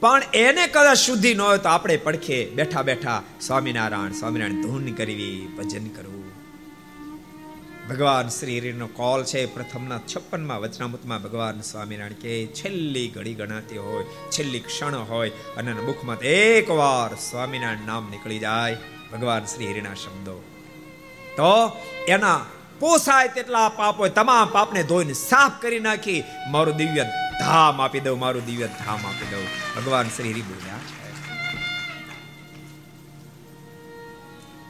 પણ 0.00 0.22
એને 0.34 0.66
કદાચ 0.66 0.96
શુદ્ધિ 0.96 1.34
ન 1.34 1.40
હોય 1.40 1.58
તો 1.58 1.68
આપણે 1.68 1.96
પડખે 1.96 2.50
બેઠા 2.50 2.82
બેઠા 2.82 3.22
સ્વામિનારાયણ 3.40 4.12
સ્વામિનારાયણ 4.12 4.62
ધૂન 4.62 4.92
કરવી, 4.92 5.48
ભજન 5.58 5.88
કરવું. 5.88 6.28
ભગવાન 7.88 8.28
શ્રી 8.28 8.58
હરિનો 8.58 8.86
કોલ 8.86 9.24
છે 9.24 9.46
પ્રથમના 9.46 9.98
છપ્પનમાં 9.98 10.60
વચનામૃતમાં 10.60 11.22
ભગવાન 11.22 11.60
સ્વામિનારાયણ 11.60 12.12
કે 12.12 12.46
છેલ્લી 12.46 13.08
ઘડી 13.08 13.34
ગણાતી 13.34 13.78
હોય, 13.78 14.04
છેલ્લી 14.04 14.60
ક્ષણ 14.60 14.96
હોય, 14.96 15.30
અને 15.30 15.72
મુખમાં 15.72 16.18
એકવાર 16.18 17.16
સ્વામિનારાયણ 17.16 17.86
નામ 17.86 18.08
નીકળી 18.10 18.38
જાય. 18.38 18.76
ભગવાન 19.12 19.44
શ્રી 19.44 19.70
હરિના 19.70 19.94
શબ્દો. 19.94 20.44
તો 21.38 21.50
એના 22.08 22.38
પોસાય 22.80 23.28
તેટલા 23.28 23.68
પાપ 23.68 24.06
તમામ 24.06 24.48
પાપને 24.52 24.82
ધોઈને 24.82 25.12
સાફ 25.12 25.62
કરી 25.62 25.78
નાખી, 25.78 26.24
મારું 26.50 26.76
દિવ્ય 26.76 27.04
ધામ 27.40 27.80
આપી 27.80 28.00
દઉં, 28.00 28.18
મારું 28.18 28.44
દિવ્ય 28.44 28.66
ધામ 28.66 29.06
આપી 29.06 29.28
દઉં. 29.30 29.46
ભગવાન 29.76 30.08
શ્રી 30.08 30.32
હરિ 30.32 30.40
બોલ્યા 30.40 30.78
છે. 30.78 30.98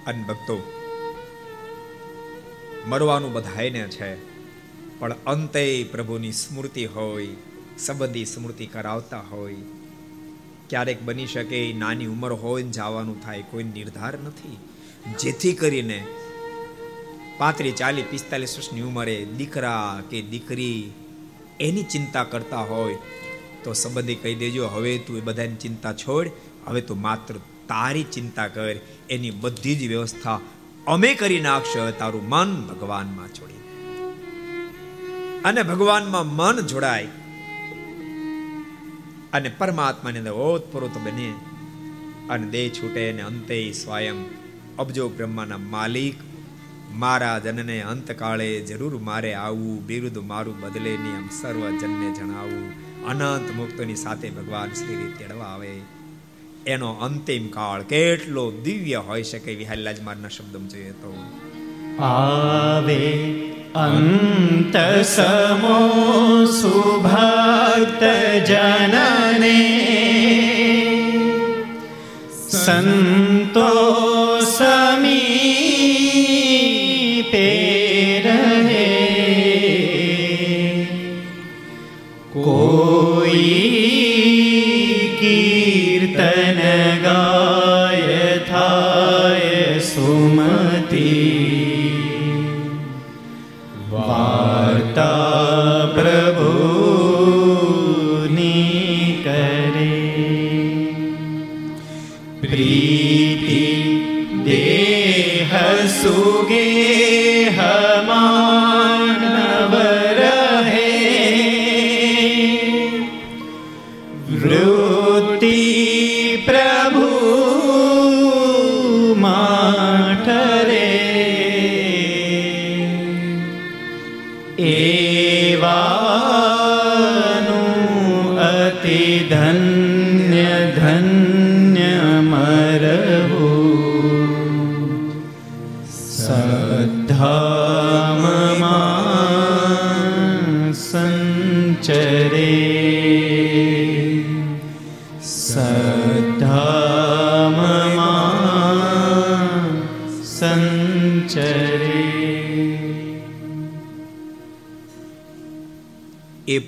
અન 0.07 0.23
ભક્તો, 0.23 0.59
મરવાનું 2.87 3.33
બધાયને 3.33 3.89
છે, 3.89 4.11
પણ 4.99 5.13
અંતે 5.27 5.85
પ્રભુની 5.85 6.33
સ્મૃતિ 6.33 6.85
હોય, 6.85 7.29
સંબંધી 7.79 8.25
સ્મૃતિ 8.25 8.67
કરાવતા 8.67 9.21
હોય. 9.21 9.57
ક્યારેક 10.71 11.03
બની 11.03 11.27
શકે 11.27 11.73
નાની 11.73 12.07
ઉંમર 12.07 12.33
હોય 12.33 12.63
ને 12.63 12.71
જવાનું 12.71 13.21
થાય, 13.25 13.43
કોઈ 13.43 13.65
નિર્ધાર 13.65 14.19
નથી. 14.19 14.57
જેથી 15.19 15.53
કરીને 15.53 16.07
પાંત્રીસ, 17.41 17.75
ચાલીસ, 17.81 18.07
પિસ્તાલીસ 18.13 18.53
વર્ષની 18.59 18.85
ઉંમરે 18.89 19.17
દીકરા 19.39 20.03
કે 20.11 20.19
દીકરી 20.33 20.79
એની 21.67 21.91
ચિંતા 21.93 22.25
કરતા 22.33 22.65
હોય 22.71 22.99
તો 23.63 23.71
સંબંધી 23.83 24.19
કહી 24.23 24.37
દેજો, 24.43 24.65
હવે 24.75 24.93
તું 25.05 25.19
એ 25.21 25.23
બધાની 25.29 25.63
ચિંતા 25.65 25.95
છોડ, 26.03 26.27
હવે 26.67 26.81
તું 26.89 26.99
માત્ર 27.07 27.35
તારી 27.71 28.07
ચિંતા 28.15 28.49
કર, 28.57 28.77
એની 29.15 29.39
બધી 29.43 29.77
જ 29.81 29.83
વ્યવસ્થા 29.93 30.39
અમે 30.87 31.11
કરી 31.15 31.41
નાખશો, 31.41 31.87
તારું 32.01 32.27
મન 32.33 32.51
ભગવાનમાં 32.69 33.31
છોડી 33.37 33.65
અને 35.45 35.63
ભગવાનમાં 35.63 36.29
મન 36.39 36.57
જોડાય. 36.67 37.11
અને 39.37 39.49
પરમાત્માની 39.59 40.23
અંદર 40.23 40.37
ઓતપ્રોત 40.49 40.97
બને 41.05 41.29
અને 42.31 42.47
દેહ 42.55 42.67
છૂટે 42.77 43.03
અને 43.11 43.23
અંતે 43.31 43.59
સ્વયં 43.73 44.19
અબજો 44.79 45.05
બ્રહ્માના 45.09 45.67
માલિક 45.75 46.17
મારા 46.93 47.39
જનને 47.39 47.81
અંતકાળે 47.81 48.61
જરૂર 48.61 48.99
મારે 48.99 49.35
આવવું, 49.35 49.87
બિરુદ 49.87 50.19
મારું 50.19 50.61
બદલે 50.61 50.91
ની 50.91 51.29
સર્વ 51.43 51.61
જનને 51.61 52.15
જણાવું. 52.15 52.89
અનંત 53.09 53.57
મુક્તોની 53.57 53.95
સાથે 53.95 54.31
ભગવાન 54.31 54.69
શ્રી 54.69 55.13
તેડવા 55.19 55.45
આવે. 55.45 55.81
એનો 56.67 56.93
અંતિમ 56.93 57.49
કાળ 57.49 57.83
કેટલો 57.83 58.51
દિવ્ય 58.51 58.97
હોઈ 58.97 59.23
શકે 59.23 59.55
વિહારલાજ 59.55 60.01
મારના 60.01 60.29
શબ્દો 60.29 60.59
જોઈએ 60.59 60.91
તો. 60.91 61.25
આવે 62.03 63.23
અંત 63.75 64.77
સમો 65.03 65.91
સુભક્ત 66.45 68.03
જનને. 68.47 69.85
સંતો 72.51 74.08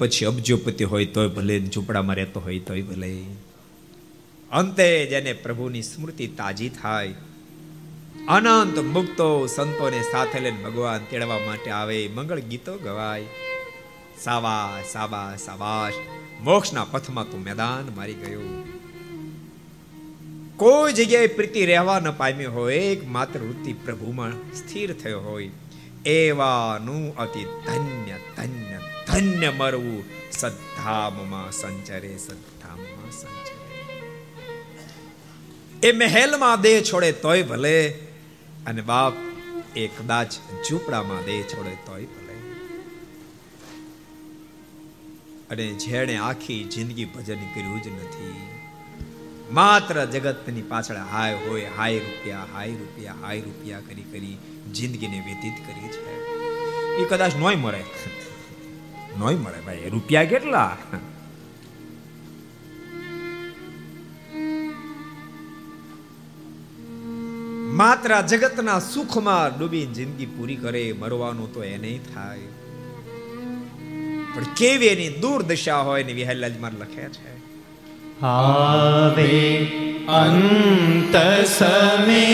પછી 0.00 0.24
અબજોપતિ 0.24 0.84
હોય 0.84 1.06
તોય 1.06 1.28
ભલે 1.28 1.60
ઝૂંપડામાં 1.60 2.16
રહેતો 2.16 2.40
હોય 2.40 2.58
તોય 2.58 2.82
ભલે. 2.82 3.12
અંતે 4.52 5.06
જેને 5.06 5.32
પ્રભુની 5.32 5.82
સ્મૃતિ 5.82 6.26
તાજી 6.26 6.68
થાય, 6.68 7.14
અનંત 8.28 8.78
મુક્તો 8.78 9.46
સંતોને 9.46 10.00
સાથે 10.02 10.40
લઈને 10.40 10.64
ભગવાન 10.64 11.06
તેડવા 11.10 11.38
માટે 11.46 11.70
આવે, 11.70 12.08
મંગળ 12.08 12.40
ગીતો 12.40 12.78
ગવાય. 12.78 13.24
સાવા 14.20 14.82
સાવા 14.92 15.36
સાવાશ 15.36 15.92
મોક્ષના 16.40 16.84
પથમાં 16.84 17.30
તું 17.30 17.42
મેદાન 17.42 17.96
મારી 17.96 18.14
ગયો. 18.14 18.42
કોઈ 20.56 20.92
જગ્યાએ 20.92 21.26
પ્રીતિ 21.26 21.66
રહેવા 21.66 22.00
ન 22.00 22.10
પામ્યો 22.10 22.52
હોય 22.52 22.76
એક 22.76 23.08
માત્ર 23.08 23.40
વૃત્તિ 23.40 23.72
પ્રભુમાં 23.72 24.32
સ્થિર 24.54 24.92
થયો 24.92 25.20
હોય. 25.20 25.50
એવાનું 26.06 27.16
અતિ 27.16 27.44
ધન્ય 27.44 28.18
ધન્ય 28.36 28.80
ધન્ય 29.06 29.50
મરવું. 29.50 30.04
સદ્ધામમાં 30.32 31.52
સંચરે 31.52 32.16
સદ્ધામમાં 32.16 33.10
સંચરે. 33.12 33.60
એ 35.88 35.92
મહેલમાં 35.92 36.60
દેહ 36.60 36.82
છોડે 36.82 37.12
તોય 37.12 37.42
ભલે, 37.42 37.90
અને 38.66 38.82
બાપ 38.82 39.12
એ 39.76 39.86
કદાચ 39.86 40.32
ઝૂંપડામાં 40.68 41.24
દેહ 41.24 41.42
છોડે 41.42 41.70
તોય 41.70 42.04
ભલે. 42.04 42.20
અને 45.50 45.72
જેણે 45.72 46.16
આખી 46.16 46.64
જિંદગી 46.64 47.04
ભજન 47.04 47.38
કર્યું 47.38 47.82
જ 47.82 47.88
નથી. 47.88 48.48
માત્ર 49.50 50.04
જગતની 50.04 50.62
પાછળ 50.62 50.96
હાય 50.96 51.34
હોય, 51.34 51.66
હાય 51.76 51.98
રૂપિયા 51.98 52.46
હાય 52.54 52.70
રૂપિયા 52.70 53.14
હાય 53.22 53.40
રૂપિયા 53.40 53.80
કરી 53.80 54.02
કરી 54.02 54.36
જિંદગીને 54.72 55.20
વ્યતીત 55.20 55.66
કરી 55.66 55.88
છે. 55.88 56.24
એ 56.96 57.04
કદાચ 57.04 57.36
નોય 57.36 57.56
મળે. 57.56 57.84
નોય 59.18 59.34
મળે 59.34 59.60
ભાઈ 59.60 59.88
રૂપિયા 59.90 60.24
કેટલા? 60.24 60.76
માત્ર 67.66 68.20
જગતના 68.20 68.78
સુખમાં 68.78 69.58
ડૂબી 69.58 69.86
જિંદગી 69.86 70.26
પૂરી 70.26 70.56
કરે, 70.56 70.92
મરવાનું 70.92 71.54
તો 71.54 71.64
એને 71.64 72.00
થાય. 72.14 72.38
પણ 74.34 74.42
કેવી 74.56 74.86
એની 74.86 75.18
દુર્દશા 75.18 75.76
હોય 75.76 76.02
ને 76.04 76.12
વિહલ્લાજ 76.12 76.60
માર 76.60 76.72
લખે 76.72 77.02
છે? 77.02 77.29
આવે 78.22 80.04
અંત 80.06 81.16
સમે 81.46 82.26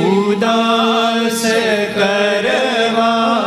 ઉદાસ 0.00 1.42
કરવા. 1.96 3.43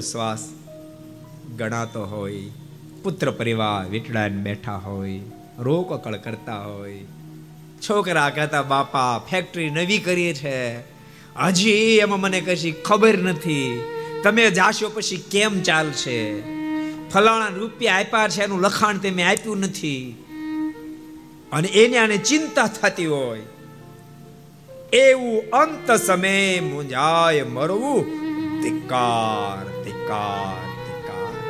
શ્વાસ 0.00 0.48
ગણાતો 1.56 2.04
હોય, 2.04 2.42
પુત્ર 3.02 3.30
પરિવાર 3.30 3.86
વીટડાઈને 3.86 4.42
બેઠા 4.42 4.76
હોય 4.76 5.20
રોકકળ 5.58 6.16
કરતા 6.16 6.64
હોય, 6.64 7.04
છોકરા 7.88 8.30
કહેતા, 8.30 8.62
બાપા 8.62 9.18
ફેક્ટરી 9.18 9.70
નવી 9.70 9.98
કરીએ 9.98 10.34
છે. 10.34 10.78
હજી 11.36 11.70
એમાં 11.70 12.20
મને 12.20 12.40
કશી 12.40 12.72
ખબર 12.72 13.18
નથી. 13.18 13.82
તમે 14.22 14.50
જાશો 14.50 14.88
પછી 14.88 15.16
કેમ 15.16 15.60
ચાલશે? 15.60 16.40
ફલાણા 17.10 17.48
રૂપિયા 17.48 17.94
આપ્યા 17.94 18.28
છે, 18.28 18.44
એનું 18.44 18.60
લખાણ 18.60 18.98
તમે 18.98 19.22
આપ્યું 19.22 19.58
નથી. 19.58 20.24
અને 21.52 21.68
એને 21.68 21.98
આને 21.98 22.16
ચિંતા 22.16 22.66
થતી 22.66 23.06
હોય. 23.06 23.42
એવું 24.92 25.50
અંત 25.50 25.92
સમય 25.92 26.60
મુંજાય 26.60 27.42
મરવું 27.42 28.04
ધિક્કાર. 28.62 29.77
ધિક્કાર 30.08 31.48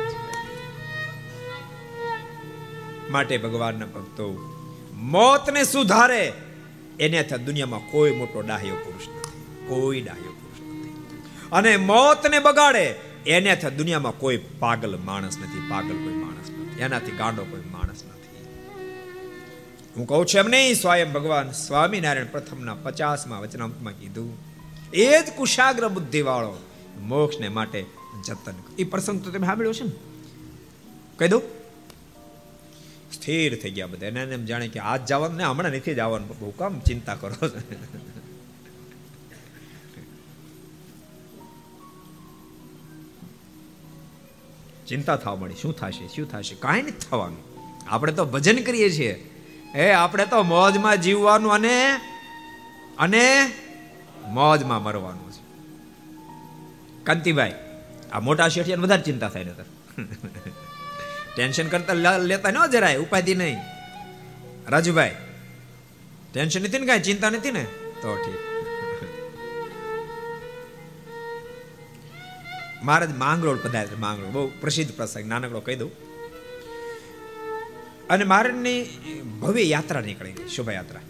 માટે 3.11 3.37
ભગવાનના 3.37 3.85
ભક્તો, 3.85 4.53
મોતને 4.93 5.63
સુધારે, 5.63 6.33
એને 6.99 7.23
દુનિયામાં 7.23 7.91
કોઈ 7.91 8.11
મોટો 8.11 8.41
ડાહ્યો 8.41 8.75
પુરુષ 8.75 9.09
નથી. 9.09 9.45
કોઈ 9.67 10.01
ડાહ્યો 10.01 10.31
પુરુષ 10.31 10.85
નથી. 10.85 11.23
અને 11.51 11.77
મોતને 11.77 12.39
બગાડે, 12.39 12.95
એને 13.27 13.55
દુનિયામાં 13.77 14.17
કોઈ 14.17 14.37
પાગલ 14.37 14.97
માણસ 14.97 15.37
નથી, 15.37 15.69
પાગલ 15.69 16.03
કોઈ 16.03 16.13
માણસ 16.13 16.49
નથી. 16.49 16.81
એનાથી 16.81 17.11
ગાંડો 17.11 17.43
કોઈ 17.43 17.59
માણસ 17.59 18.03
નથી. 18.03 18.45
હું 19.97 20.07
કહું 20.07 20.25
છું 20.25 20.39
એમ 20.39 20.47
નહીં, 20.47 20.75
સ્વયં 20.75 21.13
ભગવાન 21.13 21.51
સ્વામિનારાયણ 21.51 22.25
પ્રથમના 22.25 22.73
પચાસમાં 22.73 23.41
વચનામૃતમાં 23.41 23.93
કીધું, 23.93 24.37
એ 24.93 25.21
જ 25.21 25.31
કુશાગ્ર 25.37 25.87
બુદ્ધિ 25.87 26.21
વાળો 26.21 26.57
મોક્ષને 26.99 27.49
માટે 27.49 27.85
જતન 28.27 28.53
એ 28.79 28.83
પ્રસંગ 28.83 29.23
તો 29.23 29.31
તમે 29.31 29.47
સાંભળ્યો 29.47 29.73
છે 29.73 29.83
ને? 29.83 29.91
કહી 31.17 31.27
દઉં. 31.27 31.41
સ્થિર 33.13 33.59
થઈ 33.61 33.71
ગયા 33.71 33.87
બધા. 33.87 34.07
એને 34.07 34.21
એમ 34.21 34.45
જાણે 34.45 34.67
કે 34.67 34.79
આજ 34.79 35.05
જવાનું 35.05 35.37
ને 35.37 35.43
હમણાં 35.43 35.71
નથી 35.71 35.95
જવાનું. 35.95 36.39
બહુ 36.39 36.51
કામ 36.51 36.79
ચિંતા 36.79 37.15
કરો. 37.15 37.49
ચિંતા 44.87 45.15
થવા 45.15 45.35
મળી 45.35 45.53
શું 45.53 45.75
થશે? 45.75 46.07
શું 46.07 46.31
થશે? 46.31 46.55
કાંઈ 46.55 46.81
નથી 46.81 46.91
થવાનું. 46.91 47.37
આપણે 47.89 48.13
તો 48.13 48.25
ભજન 48.25 48.63
કરીએ 48.63 48.91
છીએ. 48.91 49.29
એ 49.75 49.91
આપણે 49.91 50.25
તો 50.25 50.43
મોજમાં 50.43 51.01
જીવવાનું 51.01 51.53
અને 51.53 51.93
અને 52.97 53.51
મોજમાં 54.27 54.83
મરવાનું 54.83 55.31
છે. 55.31 55.43
કાંતિભાઈ 57.03 57.53
આ 58.11 58.19
મોટા 58.19 58.47
શેઠિયાને 58.47 58.83
વધારે 58.83 59.01
ચિંતા 59.01 59.29
થાય 59.29 59.43
નતર 59.43 59.67
ટેન્શન 61.35 61.67
કરતા 61.67 61.93
લેતા 62.17 62.51
ન 62.51 62.57
જરાય, 62.67 62.97
ઉપાધિ 62.97 63.35
નહીં. 63.35 63.57
રાજુભાઈ, 64.69 65.15
ટેન્શન 66.33 66.61
નથી 66.61 66.79
ને 66.79 66.85
કાંઈ? 66.85 66.99
ચિંતા 66.99 67.29
નથી 67.29 67.51
ને? 67.51 67.63
તો 68.01 68.15
ઠીક. 68.15 68.41
મહારાજ 72.83 73.11
માંગરોળ 73.15 73.57
પધારે 73.57 73.95
માંગરોળ, 73.99 74.31
બહુ 74.31 74.43
પ્રસિદ્ધ 74.61 74.91
પ્રસંગ, 74.95 75.25
નાનકડો 75.27 75.59
કહી 75.59 75.75
દઉં. 75.75 75.91
અને 78.09 78.23
મહારાજની 78.23 78.77
ભવ્ય 79.41 79.63
યાત્રા 79.63 80.01
નીકળી 80.01 80.31
ગઈ 80.31 80.47
શોભાયાત્રા. 80.47 81.01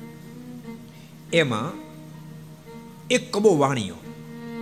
એમાં 1.33 1.67
એક 3.07 3.23
કબો 3.33 3.51
વાણીઓ 3.57 3.97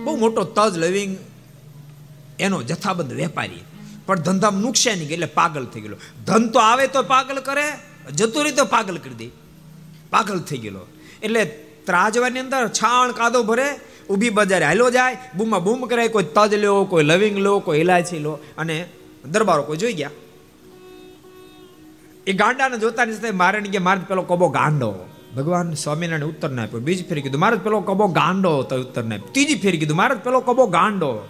બહુ 0.04 0.16
મોટો 0.16 0.44
તજ 0.56 0.78
લવિંગ 0.78 1.16
એનો 2.38 2.62
જથ્થાબંધ 2.62 3.12
વેપારી 3.12 3.64
પણ 4.06 4.16
ધંધામાં 4.16 4.62
નુકસાની 4.62 5.06
ગઈ 5.06 5.14
એટલે 5.14 5.26
પાગલ 5.26 5.64
થઈ 5.64 5.80
ગયેલો. 5.80 5.98
ધન 6.26 6.48
તો 6.48 6.58
આવે 6.58 6.86
તો 6.86 7.02
પાગલ 7.02 7.38
કરે 7.40 7.66
જતું 8.14 8.44
રહી 8.44 8.52
તો 8.52 8.64
પાગલ 8.64 8.96
કરી 8.98 9.14
દે. 9.14 9.28
પાગલ 10.10 10.38
થઈ 10.40 10.58
ગયેલો. 10.58 10.86
એટલે 11.22 11.42
ત્રાજવાની 11.86 12.40
અંદર 12.40 12.68
છાણ 12.68 13.12
કાદો 13.12 13.42
ભરે, 13.42 13.68
ઊભી 14.10 14.30
બજારે 14.30 14.64
હાલો 14.64 14.90
જાય 14.90 15.18
બૂમમાં 15.36 15.64
બૂમ 15.64 15.86
કરાય, 15.86 16.08
કોઈ 16.08 16.24
તજ 16.24 16.54
લો 16.54 16.84
કોઈ 16.84 17.04
લવિંગ 17.04 17.36
લો 17.38 17.58
કોઈ 17.58 17.78
ઇલાયચી 17.78 18.18
લો 18.18 18.32
અને 18.58 18.88
દરબારો 19.24 19.62
કોઈ 19.62 19.76
જોઈ 19.76 19.92
ગયા. 19.92 20.10
એ 22.26 22.32
ગાંડાને 22.32 22.76
જોતાની 22.78 23.12
સાથે 23.12 23.30
મારે 23.30 23.60
કે 23.60 23.78
મારે 23.78 24.00
પેલો 24.08 24.22
કબો 24.22 24.48
ગાંડો 24.48 24.90
ભગવાન 25.36 25.74
સ્વામિનારાયણ 25.74 26.24
ઉત્તર 26.24 26.50
ના 26.50 26.62
આપ્યો. 26.62 26.80
બીજી 26.80 27.02
ફેરી 27.02 27.22
કીધું, 27.22 27.40
મારે 27.40 27.56
પેલો 27.56 27.80
કબો 27.80 28.06
ગાંડો 28.06 28.62
તો 28.62 28.76
ઉત્તર 28.76 29.02
ના 29.04 29.14
આપ્યો. 29.14 29.32
ત્રીજી 29.32 29.54
ફેરી 29.54 29.78
કીધું, 29.78 29.96
મારે 29.96 30.14
પેલો 30.14 30.40
કબો 30.40 30.66
ગાંડો 30.66 31.28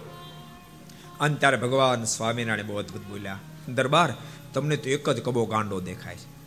અને 1.19 1.35
ત્યારે 1.35 1.57
ભગવાન 1.57 2.03
સ્વામિનારાયણ 2.03 2.67
બહુ 2.67 2.77
અદભુત 2.77 3.01
બોલ્યા, 3.01 3.39
દરબાર, 3.67 4.13
તમને 4.53 4.77
તો 4.77 4.89
એક 4.89 5.09
જ 5.09 5.21
કબો 5.21 5.45
ગાંડો 5.45 5.79
દેખાય 5.79 6.15
છે. 6.15 6.39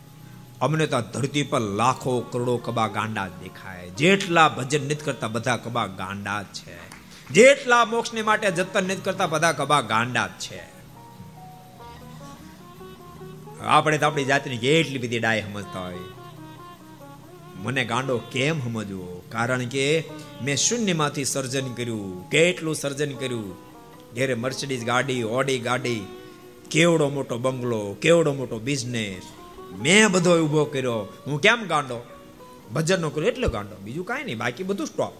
અમને 0.59 0.87
તો 0.87 1.01
ધરતી 1.01 1.43
પર 1.43 1.59
લાખો 1.59 2.19
કરોડો 2.21 2.57
કબા 2.57 2.87
ગાંડા 2.87 3.27
જ 3.27 3.31
દેખાય. 3.31 3.89
જેટલા 3.89 4.49
ભજન 4.49 4.85
નથી 4.85 4.95
કરતા 4.95 5.27
બધા 5.27 5.57
કબા 5.57 5.85
ગાંડા 5.85 6.41
જ 6.41 6.45
છે. 6.45 6.93
જેટલા 7.29 7.85
મોક્ષને 7.85 8.21
માટે 8.21 8.51
જતન 8.51 8.83
નથી 8.83 8.95
કરતા 8.95 9.27
બધા 9.27 9.51
કબા 9.51 9.81
ગાંડા 9.81 10.27
જ 10.27 10.31
છે. 10.31 10.73
આપણે 13.65 13.97
તો 13.97 14.05
આપણી 14.05 14.23
જાતની 14.23 14.57
કેટલી 14.57 14.97
બધી 14.97 15.19
ડાય 15.19 15.41
સમજતા 15.41 15.79
હોય. 15.79 15.97
મને 17.55 17.85
ગાંડો 17.85 18.17
કેમ 18.17 18.59
સમજવો? 18.59 19.23
કારણ 19.29 19.65
કે 19.65 20.03
મેં 20.41 20.57
શૂન્યમાંથી 20.57 21.25
સર્જન 21.25 21.73
કર્યું. 21.73 22.29
કેટલું 22.29 22.75
સર્જન 22.75 23.11
કર્યું? 23.11 23.72
ઘેરે 24.15 24.33
મર્સિડીઝ 24.33 24.85
ગાડી 24.85 25.23
ઓડી 25.23 25.59
ગાડી, 25.59 26.05
કેવડો 26.71 27.09
મોટો 27.09 27.37
બંગલો, 27.37 27.95
કેવડો 28.01 28.33
મોટો 28.33 28.59
બિઝનેસ 28.59 29.21
મેં 29.81 30.11
બધો 30.11 30.41
ઊભો 30.41 30.65
કર્યો. 30.65 31.13
હું 31.27 31.41
કેમ 31.41 31.67
ગાંડો? 31.67 32.03
ભજનનો 32.73 33.09
કર્યો. 33.09 33.27
એટલે 33.27 33.47
ગાંડો. 33.47 33.75
બીજું 33.75 34.05
કાંઈ 34.05 34.23
નહીં. 34.23 34.37
બાકી 34.37 34.63
બધું 34.63 34.87
સ્ટોપ 34.87 35.13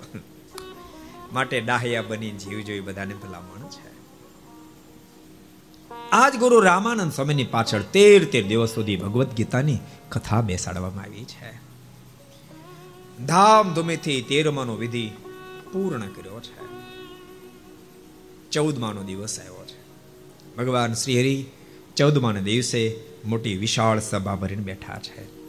માટે 1.33 1.61
ડાહ્યા 1.61 2.01
બની 2.01 2.31
જીવ 2.31 2.59
જોઈ 2.59 2.79
બધાને 2.79 3.13
ભલામણ 3.13 3.67
છે. 3.67 3.93
આજ 6.11 6.35
ગુરુ 6.35 6.59
રામાનંદ 6.59 7.11
સ્વામીની 7.11 7.43
પાછળ 7.43 7.81
તેર 7.81 8.25
તેર 8.25 8.47
દિવસ 8.47 8.69
સુધી 8.69 8.95
ભગવદ્ 8.95 9.33
ગીતાની 9.33 9.77
કથા 10.09 10.41
બેસાડવામાં 10.41 11.03
આવી 11.03 11.23
છે. 11.23 11.59
ધામધૂમીથી 13.25 14.21
તેરમાનો 14.21 14.75
વિધિ 14.75 15.11
પૂર્ણ 15.73 15.99
કર્યો 15.99 16.39
છે. 16.39 16.62
ચૌદમાનો 18.53 19.03
દિવસ 19.03 19.39
આવ્યો 19.39 19.65
છે. 19.65 19.79
ભગવાન 20.55 20.93
શ્રીહરિ 20.93 21.45
ચૌદમાના 21.97 22.39
દિવસે 22.39 22.95
મોટી 23.25 23.57
વિશાળ 23.57 23.99
સભા 23.99 24.35
ભરીને 24.35 24.63
બેઠા 24.63 24.99
છે. 24.99 25.43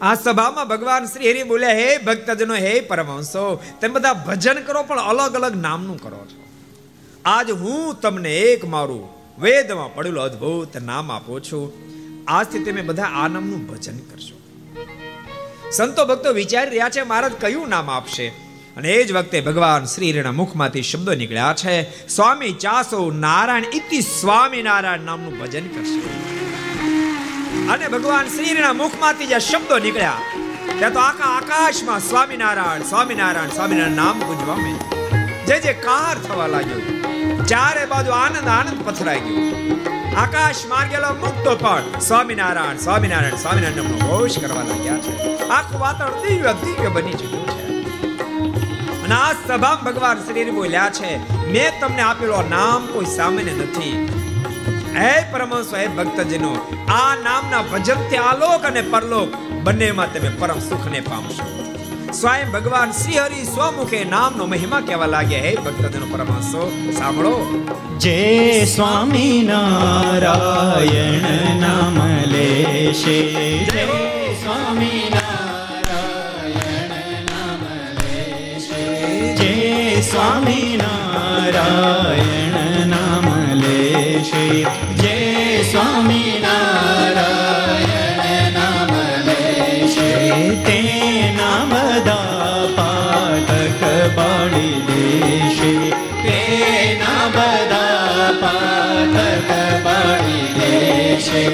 આ 0.00 0.14
સભામાં 0.14 0.68
ભગવાન 0.68 1.04
શ્રી 1.04 1.30
હરિ 1.30 1.42
બોલ્યા, 1.42 1.70
હે 1.70 1.98
ભક્તજનો, 1.98 2.54
હે 2.54 2.80
પરમહંસો, 2.80 3.62
તમે 3.80 3.88
બધા 3.88 4.12
ભજન 4.12 4.54
કરો, 4.54 4.82
પણ 4.82 4.98
અલગ 4.98 5.34
અલગ 5.34 5.56
નામનું 5.56 5.98
કરો 6.02 6.26
છો. 6.26 6.44
આજ 7.24 7.50
હું 7.50 8.00
તમને 8.00 8.38
એક 8.38 8.64
મારું 8.64 9.08
વેદમાં 9.40 9.94
પડેલું 9.94 10.22
અદ્ભુત 10.22 10.76
નામ 10.76 11.12
આપું 11.12 11.42
છું. 11.42 11.72
આજથી 12.28 12.64
તમે 12.64 12.82
બધા 12.82 13.02
આ 13.02 13.28
નામનું 13.28 13.66
ભજન 13.66 13.98
કરશો 13.98 14.36
સંતો 15.72 16.04
ભક્તો 16.04 16.32
વિચારી 16.32 16.70
રહ્યા 16.70 16.88
છે, 16.88 17.02
મહારાજ, 17.02 17.32
કયું 17.40 17.68
નામ 17.68 17.90
આપશે? 17.90 18.47
અને 18.78 18.88
એ 18.88 19.04
જ 19.04 19.12
વખતે 19.12 19.38
ભગવાન 19.40 19.84
શ્રીના 19.84 20.32
મુખમાંથી 20.32 20.82
શબ્દો 20.82 21.14
નીકળ્યા 21.14 21.54
છે, 21.54 21.76
સ્વામી 22.08 22.52
ચાસો 22.64 22.98
નારાયણ, 23.10 23.64
ઇતિ 23.74 24.00
સ્વામી 24.00 24.62
નારાયણ 24.62 25.00
નામનું 25.00 25.34
ભજન 25.38 25.66
કરશે. 25.66 26.00
અને 27.68 27.88
ભગવાન 27.88 28.26
શ્રીના 28.28 28.72
મુખમાંથી 28.72 29.26
જે 29.26 29.40
શબ્દો 29.40 29.78
નીકળ્યા, 29.78 30.20
ત્યાં 30.78 30.92
તો 30.92 31.00
આખા 31.00 31.32
આકાશમાં 31.32 32.00
સ્વામિનારાયણ 32.00 32.82
સ્વામિનારાયણ 32.82 33.48
સ્વામિનારાયણ 33.48 33.96
નામ 33.96 34.22
ગુંજવા 34.22 34.56
માંડ્યું. 34.56 35.46
જે 35.46 35.60
જે 35.60 35.72
કાર 35.72 36.16
થવા 36.18 36.46
લાગ્યો, 36.46 36.80
ચારે 37.44 37.84
બાજુ 37.86 38.10
આનંદ 38.12 38.48
આનંદ 38.48 38.88
પથરાઈ 38.88 39.20
ગયો. 39.20 39.46
આકાશ 40.16 40.66
માર્ગેલો 40.68 41.14
મુક્તો 41.14 41.56
પણ 41.56 42.00
સ્વામિનારાયણ 42.00 42.76
સ્વામિનારાયણ 42.78 43.36
સ્વામિનારાયણ 43.36 43.82
નામનો 43.82 43.98
ઘોષ 44.06 44.38
કરવા 44.38 44.62
લાગ્યા 44.62 44.96
છે. 44.96 45.48
આખું 45.48 45.80
વાતાવરણ 45.80 46.22
દિવ્ય 46.22 46.54
દિવ્ય 46.62 46.88
બની 46.88 47.12
ચુક્યું 47.12 47.48
છે. 47.48 47.67
અને 49.08 49.14
આ 49.14 49.84
ભગવાન 49.84 50.18
શ્રી 50.18 50.50
બોલ્યા 50.50 50.90
છે, 50.90 51.20
મેં 51.52 51.72
તમને 51.80 52.02
આપેલો 52.02 52.44
નામ 52.50 52.86
કોઈ 52.86 53.04
સામાન્ય 53.04 53.52
નથી. 53.52 54.08
હે 54.96 55.32
પરમહંસ 55.32 55.74
હે 55.74 55.86
ભક્તજનો, 55.86 56.68
આ 56.88 57.14
નામના 57.14 57.62
ભજનથી 57.62 58.16
આલોક 58.16 58.64
અને 58.64 58.82
પરલોક 58.82 59.28
બંનેમાં 59.64 60.12
તમે 60.12 60.28
પરમ 60.28 60.58
સુખને 60.58 61.00
પામશો. 61.00 61.42
સ્વયં 62.12 62.50
ભગવાન 62.50 62.90
શ્રી 62.90 63.18
હરિ 63.18 63.44
સ્વમુખે 63.44 64.04
નામનો 64.04 64.46
મહિમા 64.46 64.80
કહેવા 64.80 65.06
લાગ્યા. 65.06 65.40
હે 65.40 65.54
ભક્તજનો 65.54 66.06
પરમહંસો, 66.12 66.72
સાંભળો. 66.98 67.64
જે 67.98 68.64
સ્વામી 68.64 69.42
નારાયણ 69.42 71.60
નામ 71.60 72.26
લેશે 72.26 73.64
જય 73.64 73.86
સ્વામી 74.44 75.02
સ્વામી 80.02 80.78
નામ 82.92 83.26
લેશે 83.54 84.44
જય 84.94 85.14
સ્વામી 85.62 86.34
નારાયણ 86.40 88.20
નામ 88.52 88.92
લેશે 89.26 90.10
તેના 90.66 91.60
બધા 91.66 92.60
પાતક 92.76 93.82
બાળી 94.16 94.78
દેશે 94.88 95.72
તેના 96.22 97.26
બધા 97.28 98.28
પાતક 98.40 99.50
બાળી 99.84 100.48
દેશે 100.58 101.44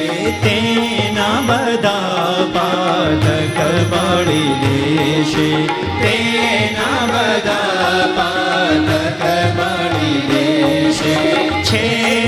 તેના 0.42 1.40
બધા 1.42 2.46
પાતક 2.52 3.58
પાડી 3.90 4.52
દેશે 4.62 5.48
તેના 6.02 7.02
બધા 7.08 8.33
છે 11.74 12.23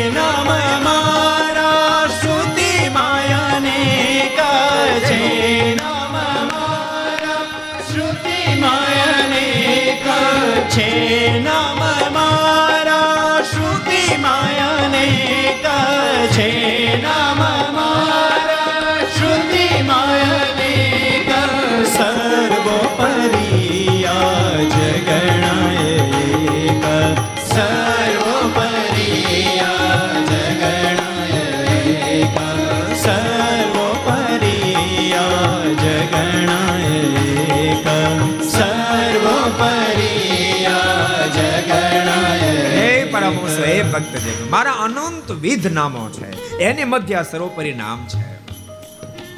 પરમહંસ 43.98 44.24
છે. 44.24 44.51
મારા 44.51 44.73
અનંત 44.73 45.31
વિધ 45.31 45.66
નામો 45.66 46.09
છે. 46.10 46.59
એને 46.59 46.85
મધ્ય 46.85 47.24
સર્વોપરી 47.31 47.74
નામ 47.74 48.06
છે. 48.06 48.24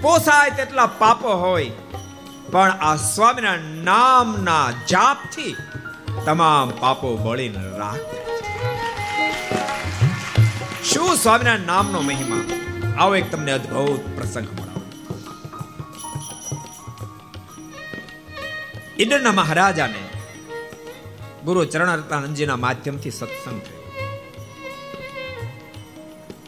પોસાય 0.03 0.51
તેટલા 0.51 0.87
પાપો 0.87 1.29
હોય, 1.35 1.71
પણ 2.53 2.71
આ 2.71 2.97
સ્વામીના 2.97 3.57
નામના 3.85 4.71
જાપથી 4.91 5.57
તમામ 6.25 6.71
પાપો 6.71 7.17
બળીને 7.17 7.65
રાખ 7.79 8.05
શું 10.85 11.17
સ્વામીના 11.17 11.57
નામનો 11.57 12.01
મહિમા? 12.01 12.43
આવો 12.99 13.17
એક 13.17 13.31
તમને 13.33 13.53
અદ્ભુત 13.53 14.03
પ્રસંગ 14.17 14.49
મળાવો. 14.61 14.85
ઈડરના 19.01 19.33
મહારાજાને 19.33 20.03
ગુરુ 21.45 21.65
ચરણારતાનંદજીના 21.65 22.57
માધ્યમથી 22.57 23.11
સત્સંગ 23.11 23.61
થયો. 23.61 23.78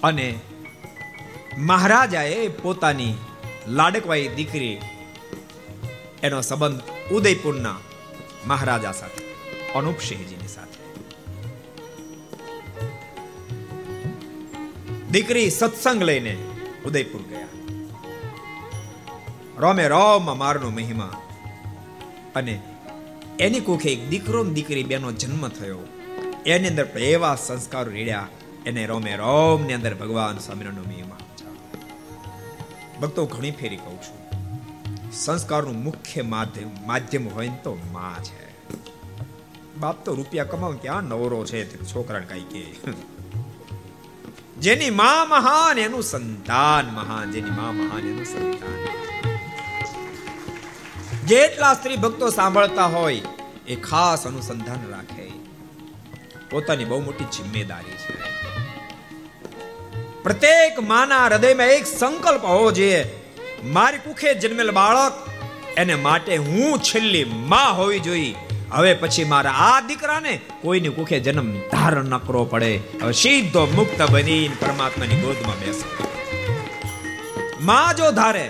અને 0.03 0.27
મહારાજાએ 1.59 2.49
પોતાની 2.63 3.15
લાડકવાઈ 3.69 4.29
દીકરી 4.29 4.77
એનો 6.23 6.41
સંબંધ 6.41 6.81
ઉદયપુરના 7.13 7.79
મહારાજા 8.47 8.93
સાથે, 8.93 9.25
અનુપસિંહજીની 9.75 10.49
સાથે. 10.49 10.81
દીકરી 15.11 15.51
સત્સંગ 15.51 16.03
લઈને 16.03 16.35
ઉદયપુર 16.87 17.23
ગયા. 17.23 17.53
રોમે 19.59 19.89
રોમ 19.89 20.27
મારનો 20.39 20.71
મહિમા 20.71 21.15
અને 22.35 22.55
એની 23.41 23.61
કુખે 23.61 23.91
એક 23.93 24.03
દીકરો 24.09 24.45
દીકરી 24.45 24.85
બેનો 24.85 25.13
જન્મ 25.13 25.49
થયો. 25.49 25.83
એની 26.47 26.69
અંદર 26.69 26.87
એવા 26.99 27.37
સંસ્કારો 27.37 27.93
રેડ્યા 27.93 28.29
એને 28.67 28.87
રોમે 28.87 29.17
રોમ, 29.17 29.67
ની 29.67 29.73
અંદર 29.73 29.95
ભગવાન 29.95 30.39
સ્વામિનારાયણનો 30.39 30.83
મહિમા 30.83 31.17
ભક્તો, 33.01 33.27
ઘણી 33.27 33.51
ફેરી 33.51 33.77
કહું 33.77 34.03
છું. 34.03 34.21
સંસ્કારનું 35.13 35.83
મુખ્ય 35.85 36.23
માધ્યમ 36.23 36.71
માધ્યમ 36.87 37.29
હોય 37.29 37.49
તો 37.49 37.79
માં 37.93 38.25
છે. 38.25 38.51
બાપ 39.79 40.05
તો 40.05 40.15
રૂપિયા 40.15 40.45
કમાવ 40.45 40.77
ક્યાં 40.77 41.03
નવરો 41.03 41.47
છે 41.47 41.85
છોકરાને 41.85 42.27
કઈ 42.27 42.41
કે. 42.41 42.75
જેની 44.61 44.91
માં 44.91 45.29
મહાન, 45.29 45.79
એનું 45.79 46.03
સંતાન 46.03 46.95
મહાન, 46.95 47.33
જેની 47.33 47.51
માં 47.51 47.77
મહાન, 47.77 48.01
એનું 48.01 48.25
સંતાન. 48.25 48.87
જેટલા 51.27 51.75
સ્ત્રી 51.75 51.97
ભક્તો 51.97 52.31
સાંભળતા 52.31 52.87
હોય, 52.87 53.23
એ 53.69 53.77
ખાસ 53.77 54.27
અનુસંધાન 54.27 54.91
રાખે. 54.91 55.33
પોતાની 56.51 56.85
બહુ 56.85 57.01
મોટી 57.01 57.25
જિમ્મેદારી 57.25 57.91
છે. 57.91 58.30
પ્રત્યેક 60.23 60.79
માના 60.81 61.25
હૃદયમાં 61.25 61.67
એક 61.67 61.87
સંકલ્પ 61.87 62.45
હોવો 62.45 62.71
જોઈએ. 62.73 63.01
મારી 63.65 63.99
કુખે 63.99 64.35
જન્મેલ 64.35 64.71
બાળક, 64.71 65.13
એને 65.77 65.95
માટે 65.95 66.37
હું 66.37 66.79
છેલ્લી 66.79 67.25
માં 67.25 67.77
હોવી 67.77 68.01
જોઈએ. 68.01 68.35
હવે 68.71 68.95
પછી 68.95 69.25
મારા 69.25 69.51
આ 69.51 69.81
દીકરાને 69.81 70.41
કોઈની 70.63 70.89
કુખે 70.89 71.21
જન્મ 71.21 71.49
ધારણ 71.71 72.05
ન 72.05 72.19
કરવો 72.19 72.45
પડે. 72.45 72.73
હવે 73.03 73.13
સીધો 73.13 73.67
મુક્ત 73.67 74.03
બની 74.11 74.49
પરમાત્માની 74.49 75.21
ગોદમાં 75.21 75.59
બેસે. 75.61 75.87
માં 77.61 77.97
જો 77.97 78.11
ધારે, 78.11 78.47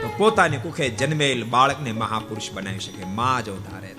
તો 0.00 0.08
પોતાની 0.16 0.56
કુખે 0.56 0.88
જન્મેલ 0.88 1.44
બાળકને 1.44 1.92
મહાપુરુષ 1.92 2.50
બનાવી 2.52 2.78
શકે. 2.78 3.04
માં 3.04 3.44
જો 3.44 3.56
ધારે 3.56 3.94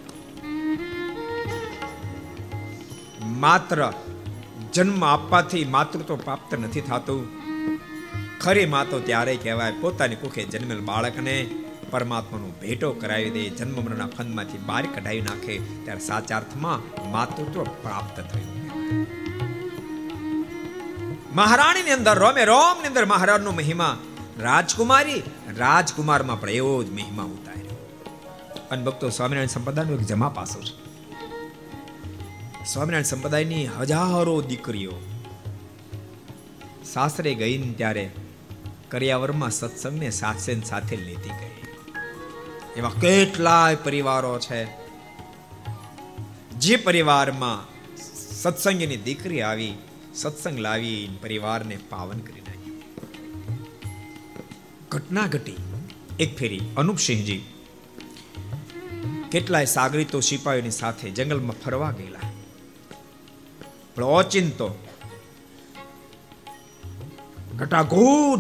માત્ર 3.40 3.80
જન્મ 4.74 5.06
આપવાથી 5.06 5.66
માતૃત્વ 5.66 6.16
પ્રાપ્ત 6.16 6.60
નથી 6.60 6.82
થતું. 6.82 7.28
ખરી 8.40 8.66
માતો 8.66 9.00
ત્યારે 9.00 9.36
કહેવાય, 9.36 9.74
પોતાની 9.82 10.16
કુખે 10.16 10.44
જન્મેલ 10.44 10.80
બાળકને 10.80 11.50
પરમાત્માનો 11.92 12.50
ભેટો 12.62 12.94
કરાવી 12.94 13.30
દે 13.30 13.50
જન્મ 13.50 13.84
મરણના 13.84 14.08
ફંદમાંથી 14.08 14.58
બહાર 14.58 14.86
કઢાવી 14.86 15.22
નાખે, 15.22 15.58
ત્યારે 15.58 16.00
સાચા 16.00 16.38
અર્થમાં 16.38 17.12
માતૃત્વ 17.12 17.64
પ્રાપ્ત 17.64 18.20
થયું. 18.20 18.58
મહારાણીની 21.36 21.92
અંદર, 21.92 22.20
રોમે 22.20 22.46
રોમની 22.46 22.88
અંદર 22.88 23.06
મહારાજનો 23.06 23.52
મહિમા, 23.52 23.98
રાજકુમારી 24.40 25.24
રાજકુમારમાં 25.58 26.42
પણ 26.42 26.50
એવો 26.50 26.84
જ 26.84 26.92
મહિમા 26.92 27.24
ઉતાર્યો. 27.24 27.98
અને 28.72 28.84
ભક્તો 28.84 29.10
સ્વામિનારાયણ 29.10 29.48
સંપ્રદાયનું 29.48 29.94
એક 29.94 30.06
જમા 30.06 30.30
પાસો 30.30 30.62
છે. 30.62 30.87
સ્વામિનારાયણ 32.74 33.04
સંપ્રદાયની 33.04 33.68
હજારો 33.68 34.42
દીકરીઓ 34.42 34.94
સાસરે 36.86 37.36
ગઈ 37.36 37.58
ને 37.58 37.74
ત્યારે 37.74 38.12
કર્યાવરમાં 38.90 39.52
સત્સંગને 39.52 40.10
સાથે 40.10 40.62
સાથે 40.62 40.96
લેતી 40.96 41.30
ગઈ. 41.30 41.64
એવા 42.76 42.90
કેટલાય 42.90 43.76
પરિવારો 43.76 44.40
છે 44.40 44.66
જે 46.60 46.76
પરિવારમાં 46.76 47.78
સત્સંગની 48.42 48.98
દીકરી 48.98 49.42
આવી, 49.42 49.74
સત્સંગ 50.16 50.60
લાવી 50.60 51.10
પરિવારને 51.22 51.78
પાવન 51.90 52.20
કરી 52.20 52.42
નાખ્યું. 52.42 52.82
ઘટના 54.92 55.28
ઘટી. 55.28 55.56
એક 56.20 56.38
ફેરી 56.38 56.62
અનુપસિંહજી 56.78 57.42
કેટલાય 59.32 59.66
સાગરીતો 59.66 60.20
સિપાહીઓની 60.20 60.72
સાથે 60.72 61.10
જંગલમાં 61.10 61.62
ફરવા 61.62 61.92
ગયેલા. 61.92 62.27
પણ 63.98 64.04
ઓચિંતો 64.04 64.78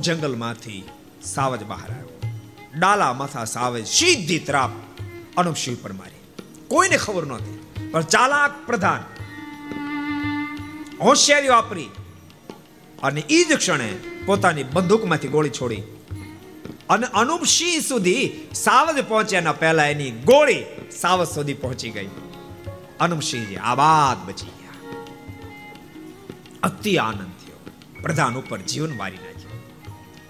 જંગલમાંથી 0.01 0.84
સાવજ 1.23 1.63
બહાર 1.63 1.91
આવ્યો. 1.91 2.21
ડાલા 2.79 3.13
માથા 3.13 3.45
સાવજ 3.45 3.88
સીધી 3.88 4.39
ત્રાપ 4.39 4.69
અનુપશિવ 5.38 5.77
પર 5.81 5.93
મારી. 5.93 6.43
કોઈને 6.67 6.97
ખબર 6.97 7.25
નહોતી 7.25 7.59
પણ 7.91 8.01
ચાલાક 8.01 8.65
પ્રધાન 8.65 9.03
હોશિયારી 11.01 11.47
વાપરી 11.47 11.89
અને 13.03 13.21
એ 13.29 13.43
જ 13.43 13.57
ક્ષણે 13.57 13.93
પોતાની 14.25 14.63
બંદૂકમાંથી 14.63 15.27
ગોળી 15.27 15.49
છોડી 15.49 15.81
અને 16.89 17.07
અનુપસિંહ 17.07 17.81
સુધી 17.81 18.47
સાવજ 18.53 19.05
પહોંચ્યાના 19.07 19.51
પહેલા 19.51 19.85
એની 19.85 20.11
ગોળી 20.11 20.63
સાવજ 21.01 21.27
સુધી 21.27 21.53
પહોંચી 21.53 21.89
ગઈ. 21.89 22.09
અનુપસિંહજી 22.99 23.55
આબાદ 23.55 24.27
બચી. 24.27 24.45
ગયા 24.45 24.56
અતિ 26.63 26.97
આનંદ 26.97 27.21
થયો. 27.21 27.71
પ્રધાન 28.01 28.35
ઉપર 28.35 28.57
જીવન 28.57 28.97
મારી 28.97 29.17
નાખ્યું. 29.17 29.63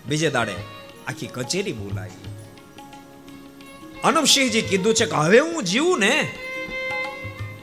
બીજે 0.06 0.30
દાડે 0.30 0.56
આખી 1.08 1.28
કચેરી 1.28 1.74
બોલાવી. 1.74 2.30
અનુપસિંહજી 4.04 4.62
કીધું 4.62 4.94
છે 4.94 5.06
કે 5.06 5.16
હવે 5.16 5.40
હું 5.40 5.64
જીવું 5.64 6.00
ને? 6.00 6.32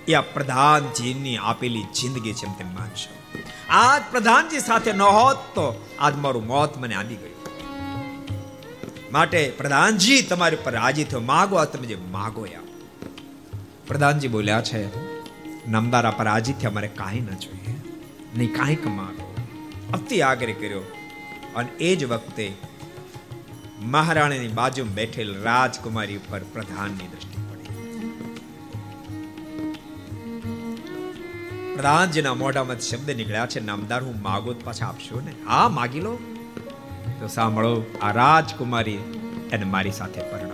એ 0.09 0.15
આ 0.15 0.21
પ્રધાનજીની 0.21 1.37
આપેલી 1.37 1.83
જિંદગી 1.83 2.33
છે 2.33 2.59
તેમ 2.59 2.75
માનશો. 2.75 3.39
આજ 3.71 4.03
પ્રધાનજી 4.11 4.59
સાથે 4.59 4.93
ન 4.93 5.03
હોત 5.03 5.37
તો 5.37 5.87
આજ 5.99 6.15
મારું 6.15 6.47
મોત 6.47 6.79
મને 6.79 6.95
આવી 6.95 7.17
ગયું. 7.17 7.35
માટે 9.13 9.51
પ્રધાનજી 9.57 10.23
તમારી 10.23 10.57
પર 10.57 10.73
રાજી 10.73 11.05
થયો. 11.05 11.21
માગો 11.21 11.57
આ 11.57 11.65
તમે 11.65 11.87
જે 11.87 11.97
માગો 12.11 12.47
યા 12.47 12.61
પ્રધાનજી 13.87 14.29
બોલ્યા 14.29 14.61
છે, 14.61 14.87
નમદારા 15.71 16.11
પર 16.11 16.25
રાજી 16.25 16.53
થયા 16.53 16.71
મારે 16.71 16.89
કાંઈ 16.89 17.21
ન 17.21 17.27
જોઈએ. 17.27 17.84
નહીં 18.37 18.55
કાંઈક 18.55 18.87
માગો. 18.87 19.37
અતિ 19.93 20.21
આગ્રહ 20.21 20.53
કર્યો. 20.53 20.81
અને 21.57 21.69
એ 21.81 21.97
જ 21.97 22.05
વખતે 22.05 22.53
મહારાણીની 23.83 24.49
બાજુમાં 24.49 24.95
બેઠેલ 24.95 25.43
રાજકુમારી 25.43 26.17
ઉપર 26.17 26.41
પ્રધાનની 26.53 27.09
દ્રષ્ટિ 27.09 27.37
પડી. 27.51 27.65
પ્રધાનજીના 31.75 32.35
મોઢામાં 32.35 32.81
શબ્દ 32.81 33.11
નીકળ્યા 33.11 33.47
છે, 33.47 33.61
નામદાર, 33.61 34.03
હું 34.03 34.23
માગો 34.23 34.55
પાછા 34.65 34.87
આપશો 34.87 35.21
ને? 35.21 35.35
હા, 35.47 35.69
માગી 35.69 36.01
લો. 36.01 36.19
તો 37.21 37.27
સાંભળો, 37.27 37.83
આ 38.03 38.13
રાજકુમારી 38.13 38.99
એને 39.53 39.65
મારી 39.65 39.93
સાથે 39.93 40.23
પરણાવો. 40.23 40.54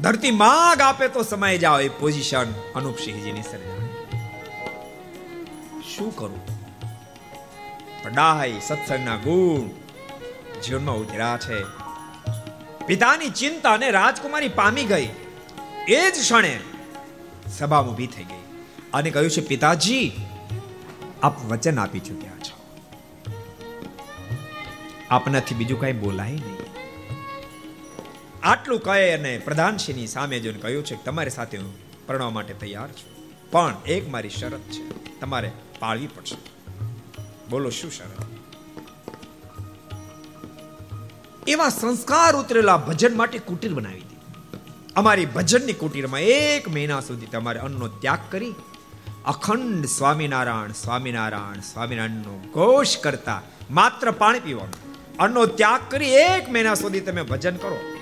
ધરતી 0.00 0.30
માગ 0.30 0.80
આપે 0.80 1.08
તો 1.08 1.22
સમય 1.22 1.58
જાવ 1.58 1.80
એ 1.80 1.88
પોઝિશન 1.88 2.52
અનુપસિંહજીની 2.74 3.42
સર્જાણી 3.42 3.80
શું 5.96 6.16
કરું? 6.16 6.46
પડાય 8.04 8.52
સત્સંગના 8.60 9.16
ગુણ 9.16 9.68
જીવનમાં 10.60 10.96
ઉતર્યા 10.96 11.38
છે. 11.38 11.64
પિતાની 12.86 13.28
ચિંતા 13.28 13.72
અને 13.72 13.90
રાજકુમારી 13.90 14.48
પામી 14.48 14.84
ગઈ. 14.84 15.08
એ 15.88 16.10
જ 16.10 16.14
ક્ષણે 16.14 16.60
સભા 17.58 17.80
ઊભી 17.80 18.06
થઈ 18.06 18.24
ગઈ 18.24 18.42
અને 18.92 19.10
કહ્યું 19.10 19.30
છે, 19.30 19.40
પિતાજી, 19.40 20.12
આપ 21.22 21.44
વચન 21.44 21.78
આપી 21.78 22.00
ચૂક્યા 22.00 22.30
છો. 22.30 22.76
આપનાથી 25.10 25.54
બીજું 25.54 25.80
કઈ 25.80 25.92
બોલાય 25.92 26.30
નહીં. 26.30 26.79
આટલું 28.42 28.80
કહે 28.80 29.12
અને 29.12 29.38
પ્રધાનશ્રીની 29.38 30.06
સામે 30.06 30.40
જોઈને 30.40 30.58
કહ્યું 30.60 30.84
છે 30.84 30.94
કે 30.94 31.02
તમારી 31.04 31.30
સાથે 31.30 31.58
હું 31.58 31.74
પરણવા 32.06 32.30
માટે 32.30 32.54
તૈયાર 32.54 32.88
છું. 32.88 33.34
પણ 33.50 33.76
એક 33.86 34.08
મારી 34.08 34.30
શરત 34.30 34.60
છે. 34.60 35.10
તમારે 35.20 35.52
પાળવી 35.78 36.06
પડશે. 36.06 36.36
બોલો, 37.50 37.70
શું 37.70 37.90
શરત? 37.90 38.24
એવા 41.48 41.68
સંસ્કાર 41.68 42.36
ઉતરેલા 42.36 42.76
ભજન 42.76 43.16
માટે 43.16 43.38
કુટીર 43.38 43.74
બનાવી 43.74 44.00
દીધી. 44.00 44.16
અમારી 44.96 45.26
ભજનની 45.26 45.72
કુટીરમાં 45.72 46.20
એક 46.20 46.68
મહિના 46.68 47.00
સુધી 47.00 47.26
તમારે 47.26 47.60
અન્નનો 47.60 47.88
ત્યાગ 47.88 48.18
કરી 48.30 48.54
અખંડ 49.24 49.86
સ્વામિનારાયણ 49.86 50.72
સ્વામિનારાયણ, 50.72 51.60
સ્વામિનારાયણનો 51.60 52.44
ઘોષ 52.54 52.96
કરતા 52.96 53.42
માત્ર 53.70 54.10
પાણી 54.10 54.40
પીવાનું. 54.40 54.90
અન્નનો 55.16 55.46
ત્યાગ 55.46 55.80
કરી 55.90 56.08
એક 56.08 56.50
મહિના 56.50 56.74
સુધી 56.74 57.00
તમે 57.00 57.22
ભજન 57.22 57.56
કરો. 57.56 57.99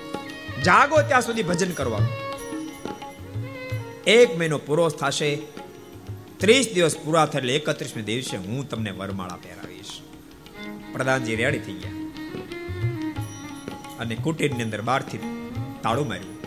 જાગો 0.65 1.01
ત્યાં 1.01 1.21
સુધી 1.21 1.43
ભજન 1.43 1.71
કરવાનું 1.71 2.29
એક 4.07 4.37
મહિનો 4.37 4.57
પૂરો 4.57 4.89
થશે. 4.89 5.35
ત્રીસ 6.37 6.73
દિવસ 6.73 6.97
પૂરા 6.97 7.25
થાય 7.25 7.39
એટલે 7.39 7.55
એકત્રીસમે 7.55 8.01
દિવસે 8.01 8.37
હું 8.37 8.69
તમને 8.69 8.91
વરમાળા 8.91 9.35
પહેરાવીશ. 9.35 10.01
પ્રધાનજી 10.93 11.35
રેડી 11.35 11.59
થઈ 11.59 11.73
ગયા. 11.73 11.91
અને 13.99 14.15
કુટીરની 14.15 14.63
અંદર 14.63 14.81
બહારથી 14.81 15.17
તાળું 15.83 16.07
માર્યું. 16.07 16.43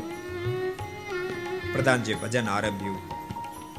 પ્રધાનજી 1.72 2.14
ભજન 2.14 2.46
આરંભ્યું. 2.46 2.98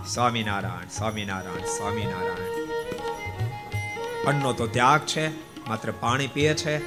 સ્વામિનારાયણ 0.07 0.87
સ્વામિનારાયણ 0.87 1.65
સ્વામિનારાયણ. 1.65 2.63
અન્નનો 4.25 4.53
તો 4.53 4.67
ત્યાગ 4.67 4.99
છે, 5.05 5.27
માત્ર 5.69 5.93
પાણી 5.99 6.27
પીએ 6.27 6.53
છે. 6.53 6.77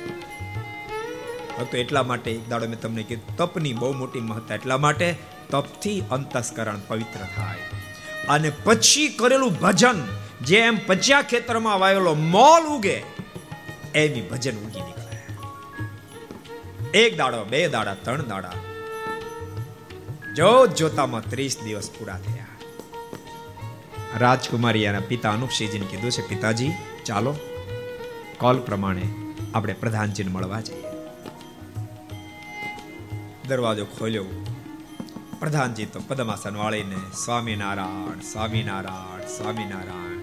તો 1.64 1.76
એટલા 1.76 2.02
માટે 2.02 2.30
એક 2.30 2.48
દાડો 2.48 2.66
મેં 2.66 2.80
તમને 2.80 3.02
કીધું, 3.02 3.36
તપની 3.36 3.72
બહુ 3.72 3.92
મોટી 3.92 4.20
મહત્તા, 4.20 4.54
એટલા 4.54 4.78
માટે 4.78 5.16
તપથી 5.50 6.02
અંતસ્કરણ 6.10 6.80
પવિત્ર 6.88 7.20
થાય. 7.36 7.58
અને 8.28 8.52
પછી 8.64 9.08
કરેલું 9.08 9.52
ભજન 9.52 10.08
જેમ 10.42 10.78
પચ્યા 10.86 11.22
ખેતરમાં 11.22 11.80
વાયેલો 11.80 12.14
મોલ 12.14 12.66
ઉગે 12.66 13.02
એમી 13.94 14.20
ભજન 14.20 14.56
ઉગી 14.56 14.80
નીકળે. 14.80 15.16
એક 16.98 17.18
દાડો, 17.18 17.44
બે 17.44 17.68
દાડા, 17.68 17.94
ત્રણ 17.94 18.22
દાડા. 18.22 18.52
જોત 20.34 20.74
જોતામાં 20.74 21.30
ત્રીસ 21.30 21.58
દિવસ 21.64 21.90
પૂરા 21.90 22.18
થયા. 22.18 22.46
રાજકુમારી 24.18 24.84
એના 24.84 25.00
પિતા 25.00 25.30
અનુપસિંહજીને 25.30 25.86
કીધું 25.86 26.10
છે, 26.10 26.28
પિતાજી, 26.28 26.72
ચાલો, 27.04 27.36
કોલ 28.38 28.58
પ્રમાણે 28.58 29.02
આપણે 29.54 29.72
પ્રધાનજીને 29.72 30.30
મળવા 30.30 30.60
જઈએ. 30.60 30.85
દરવાજો 33.46 33.84
ખોલ્યો. 33.84 34.24
પ્રધાનજી 35.40 35.84
તો 35.84 36.00
પદ્માસન 36.08 36.56
વાળીને, 36.56 36.96
સ્વામિનારાયણ 37.24 38.20
સ્વામિનારાયણ 38.20 39.28
સ્વામિનારાયણ. 39.28 40.20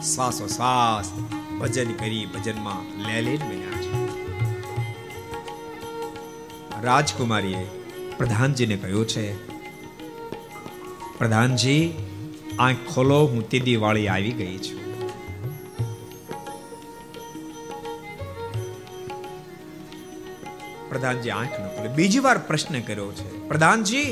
શ્વાસો 0.00 0.46
શ્વાસ 0.46 1.12
ભજન 1.60 1.92
કરી 1.92 2.26
ભજનમાં 2.26 3.08
લેલીન 3.08 3.40
બન્યા 3.48 3.82
છે. 3.82 4.06
રાજકુમારીએ 6.82 7.66
પ્રધાનજીને 8.18 8.76
કહ્યું 8.76 9.06
છે, 9.06 9.46
પ્રધાનજી, 11.18 11.94
આંખ 12.58 12.76
ખોલો, 12.94 13.26
હું 13.26 13.48
તીદી 13.48 13.76
વાળી 13.76 14.08
આવી 14.08 14.32
ગઈ 14.32 14.58
છું. 14.58 14.85
પ્રધાનજી 20.88 21.30
આંખ 21.30 21.60
ન 21.60 21.66
ખોલે. 21.66 21.88
બીજી 21.88 22.18
વાર 22.18 22.38
પ્રશ્ન 22.38 22.80
કર્યો 22.80 23.12
છે, 23.12 23.48
પ્રધાનજી, 23.48 24.04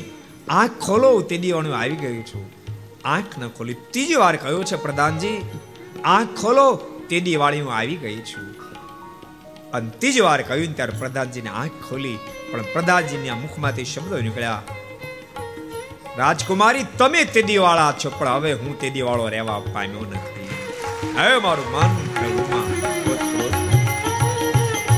આંખ 0.48 0.70
ખોલો. 0.80 1.20
તે 1.20 1.38
દીવાનું 1.38 1.76
આવી 1.78 1.96
ગયું 1.96 2.26
છું. 2.26 2.44
આંખ 3.04 3.38
ન 3.38 3.48
ખોલી. 3.48 3.74
ત્રીજી 3.74 4.14
વાર 4.14 4.36
કહ્યો 4.36 4.62
છે, 4.62 4.76
પ્રધાનજી, 4.76 5.34
આંખ 6.04 6.36
ખોલો. 6.40 6.68
તે 7.08 7.20
દિવાળી 7.20 7.60
હું 7.60 7.72
આવી 7.74 7.96
ગઈ 7.96 8.18
છું. 8.20 8.46
અને 9.72 9.90
ત્રીજી 9.98 10.20
વાર 10.20 10.42
કહ્યું 10.42 10.76
ત્યારે 10.76 10.98
પ્રધાનજીને 10.98 11.50
આંખ 11.50 11.70
ખોલી. 11.90 12.18
પણ 12.52 12.62
પ્રધાનજીના 12.62 13.34
મુખમાંથી 13.34 13.84
શબ્દો 13.84 14.18
નીકળ્યા, 14.18 14.62
રાજકુમારી, 16.16 16.84
તમે 16.98 17.24
તે 17.24 17.42
દિવાળા 17.42 17.92
છો, 18.04 18.10
પણ 18.10 18.28
હવે 18.28 18.52
હું 18.52 18.80
તે 18.80 18.90
દિવાળો 18.90 19.28
રહેવા 19.28 19.58
પામ્યો 19.58 20.00
નથી. 20.00 20.48
હવે 21.18 21.38
મારું 21.38 21.66
મન 21.72 21.96
પ્રભુમાં. 22.14 22.68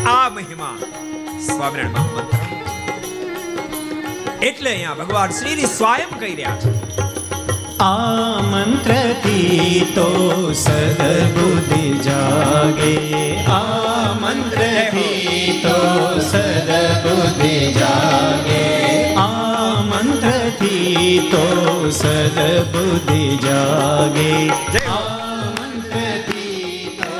આ 0.06 0.28
મહિમા 0.28 0.78
સ્વામિનારાયણ 1.48 2.14
મંત્ર 2.16 2.44
એટલે 4.48 4.70
અહીંયા 4.70 4.98
ભગવાન 5.00 5.30
શ્રી 5.38 5.68
સ્વયં 5.78 6.10
કહી 6.20 6.34
રહ્યા 6.40 6.58
છે। 6.62 6.70
આ 7.86 8.36
મંત્રથી 8.50 9.80
તો 9.96 10.08
સદબુદ્ધિ 10.62 11.84
જાગે 12.06 12.94
આ 13.56 14.06
મંત્રથી 14.22 15.50
તો 15.64 15.76
સદબુદ્ધિ 16.30 17.56
જાગે 17.78 18.64
આ 19.24 19.74
મંત્રથી 19.90 21.12
તો 21.34 21.44
સદબુદ્ધિ 22.00 23.24
જાગે 23.46 24.32
આ 24.94 25.02
મંત્રથી 25.58 26.80
તો 27.02 27.14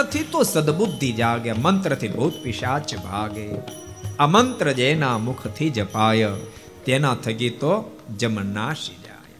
આ 0.00 0.02
મંત્રથી 0.02 0.28
તો 0.32 0.40
સદબુદ્ધિ 0.44 1.08
જાગે 1.12 1.52
મંત્રથી 1.56 2.08
ભૂત 2.08 2.36
પિશાચ 2.42 2.90
ભાગે 2.98 3.46
આ 4.18 4.26
મંત્ર 4.26 4.68
જેના 4.72 5.16
મુખથી 5.18 5.70
જપાય 5.70 6.30
તેના 6.86 7.16
થકી 7.16 7.50
તો 7.60 7.72
જમ 8.16 8.36
નાશી 8.48 8.98
જાય 8.98 9.38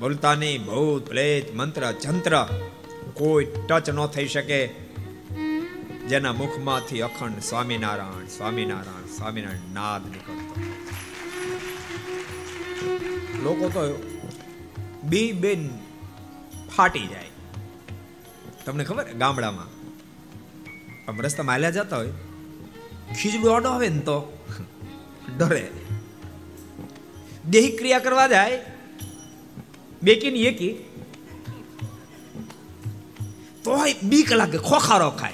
બોલતા 0.00 0.34
નહીં 0.34 0.64
ભૂત 0.64 1.02
પ્રેત 1.04 1.46
મંત્ર 1.54 1.84
જંત્ર 2.02 2.34
કોઈ 3.14 3.46
ટચ 3.60 3.86
ન 3.88 4.00
થઈ 4.08 4.28
શકે 4.28 4.60
જેના 6.08 6.34
મુખમાંથી 6.34 7.02
અખંડ 7.02 7.38
સ્વામિનારાયણ 7.42 8.28
સ્વામિનારાયણ 8.28 9.12
સ્વામિનારાયણ 9.16 9.70
નાદ 9.72 10.02
નીકળતો 10.06 10.54
લોકો 13.44 13.66
તો 13.68 13.86
બી 15.04 15.30
બેન 15.38 15.62
ફાટી 16.76 17.06
જાય 17.06 17.33
તમને 18.64 18.84
ખબર? 18.84 19.04
ગામડામાં. 19.04 19.66
આમ 21.10 21.20
રસ્તામાં 21.20 21.52
હાલ્યા 21.52 21.70
જતા 21.70 21.96
હોય. 21.96 22.12
ખીજડું 23.22 23.52
અડો 23.52 23.68
આવે 23.68 23.88
ને 23.88 23.98
તો. 23.98 24.46
ડરે. 25.38 25.70
દેહી 27.50 27.76
ક્રિયા 27.76 27.98
કરવા 27.98 28.28
જાય. 28.28 28.64
બેકી 30.02 30.30
ની 30.30 30.42
એકી. 30.42 30.72
તોય 33.64 33.94
બી 34.02 34.22
કલાકે 34.22 34.58
ખોખારો 34.58 35.10
ખાય. 35.10 35.32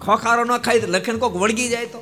ખોખારો 0.00 0.44
ન 0.44 0.58
ખાય 0.58 0.80
લખન 0.80 1.18
કોક 1.18 1.36
વળગી 1.36 1.68
જાય 1.68 1.86
તો. 1.86 1.98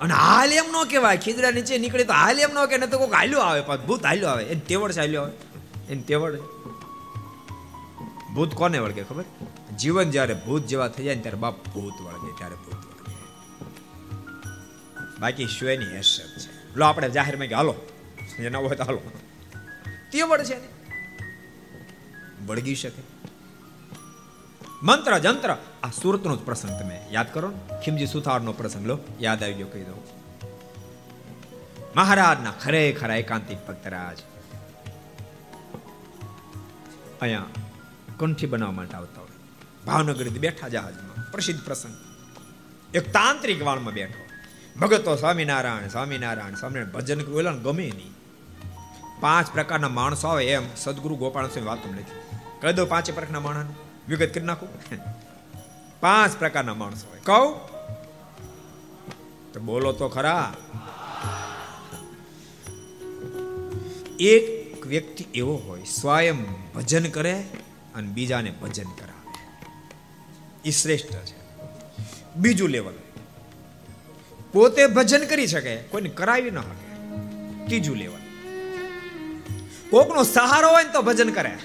અને 0.00 0.14
હાલ 0.14 0.52
એમ 0.52 0.64
ન 0.64 0.84
કહેવાય, 0.84 1.16
ખીજડા 1.16 1.50
નીચે 1.50 1.78
નીકળે 1.78 2.04
તો 2.04 2.12
હાલ 2.12 2.40
એમ 2.40 2.50
ન 2.54 2.66
કે 2.66 2.78
તો 2.78 2.98
કોક 2.98 3.14
હાલ્યો 3.14 3.40
આવે 3.40 3.62
ભૂત 3.86 4.06
હાલ્યો 4.06 4.28
આવે. 4.28 4.44
એને 4.44 4.60
તેવડ 4.60 4.92
હાલ્યો 4.92 5.22
આવે. 5.22 5.32
એને 5.92 6.02
તેવડ 6.02 6.38
ભૂત 8.34 8.54
કોને 8.54 8.78
વળગે 8.78 9.02
ખબર? 9.02 9.24
જીવન 9.78 10.10
જ્યારે 10.10 10.34
ભૂત 10.34 10.66
જેવા 10.66 10.88
થઈ 10.88 11.04
જાય 11.04 11.16
ત્યારે 11.16 11.38
બાપ 11.38 11.68
ભૂત 11.68 12.00
વળગે, 12.00 12.38
ત્યારે 12.38 12.54
ભૂત 12.54 12.74
વળગે. 12.74 13.14
બાકી 15.20 15.46
શ્વેની 15.46 15.84
હેસત 15.84 16.38
છે. 16.38 16.76
લો, 16.76 16.86
આપણે 16.86 17.10
જાહેરમાં 17.10 17.46
કે 17.46 17.54
હાલો 17.54 17.74
એના 18.38 18.58
હોય 18.58 18.76
તો 18.76 18.84
હાલો. 18.84 19.00
તેવડ 20.12 20.42
છે 20.42 20.80
વળગી 22.46 22.74
શકે. 22.74 23.02
મંત્ર, 24.82 25.18
જંત્ર, 25.18 25.56
આ 25.82 25.90
સુરતનો 25.90 26.36
જ 26.36 26.38
પ્રસંગ 26.38 26.80
તમે 26.80 27.06
યાદ 27.10 27.34
કરો 27.34 27.50
ને? 27.50 27.80
ખીમજી 27.84 28.06
સુથારનો 28.06 28.52
પ્રસંગ, 28.52 28.86
લો, 28.86 28.98
યાદ 29.20 29.42
આવી 29.42 29.52
ગયો, 29.52 29.66
કહી 29.66 29.82
દઉં. 29.82 30.20
મહારાજના 31.96 32.50
ખરેખર 32.50 33.10
એકાંતિક 33.10 33.66
ભક્તરાજ. 33.66 34.16
અહીંયા 37.20 37.46
કંઠી 38.20 38.46
બનાવવા 38.46 38.72
માટે 38.72 38.94
આવતા 38.94 39.20
હોય. 39.20 39.30
ભાવનગરથી 39.86 40.38
બેઠા 40.38 40.68
જહાજમાં. 40.68 41.32
પ્રસિદ્ધ 41.32 41.64
પ્રસંગ. 41.64 41.94
એક 42.94 43.12
તાંત્રિક 43.12 43.66
વાળમાં 43.66 43.94
બેઠો. 43.94 44.24
ભગતો 44.80 45.16
સ્વામિનારાયણ 45.16 45.88
સ્વામિનારાયણ 45.88 46.54
સ્વામિનારાયણ 46.54 46.92
ભજન 46.92 47.24
બોલા 47.24 47.52
ગમે 47.52 47.92
નહીં. 47.96 48.12
પાંચ 49.20 49.52
પ્રકારના 49.52 49.88
માણસો 49.88 50.28
આવે 50.28 50.46
એમ 50.46 50.62
સદગુરુ 50.76 51.16
ગોપાલ 51.16 51.46
સ્વામી 51.46 51.66
વાત 51.66 51.78
નથી 51.92 52.02
કહી 52.60 52.72
દો 52.72 52.86
પાંચે 52.86 53.12
પ્રકારના 53.12 53.40
માણસ 53.40 53.66
વિગત 54.08 54.34
કરી 54.34 54.44
નાખું. 54.44 54.68
પાંચ 56.00 56.38
પ્રકારના 56.38 56.74
માણસો 56.74 57.08
હોય. 57.08 57.20
કહું? 57.22 57.70
તો 59.52 59.60
બોલો 59.60 59.92
તો 59.92 60.08
ખરા. 60.08 60.54
એક 64.20 64.86
વ્યક્તિ 64.86 65.26
એવો 65.34 65.56
હોય, 65.56 65.82
સ્વયં 65.82 66.44
ભજન 66.74 67.10
કરે 67.10 67.44
અને 68.00 68.08
બીજાને 68.08 68.50
ભજન 68.50 68.84
કરાવે. 68.84 69.60
એ 70.64 70.70
શ્રેષ્ઠ 70.70 71.06
છે. 71.06 71.40
બીજું 72.36 72.68
લેવલ 72.68 72.92
પોતે 74.52 74.86
ભજન 74.86 75.24
કરી 75.24 75.46
શકે, 75.46 75.76
કોઈને 75.76 76.08
કરાવી 76.08 76.50
ન 76.50 76.60
શકે. 76.60 76.90
ત્રીજું 77.66 77.96
લેવલ 77.96 78.20
કોકનો 79.90 80.22
સહારો 80.22 80.68
હોય 80.68 80.84
ને 80.84 80.92
તો 80.92 81.02
ભજન 81.02 81.30
કરે. 81.30 81.58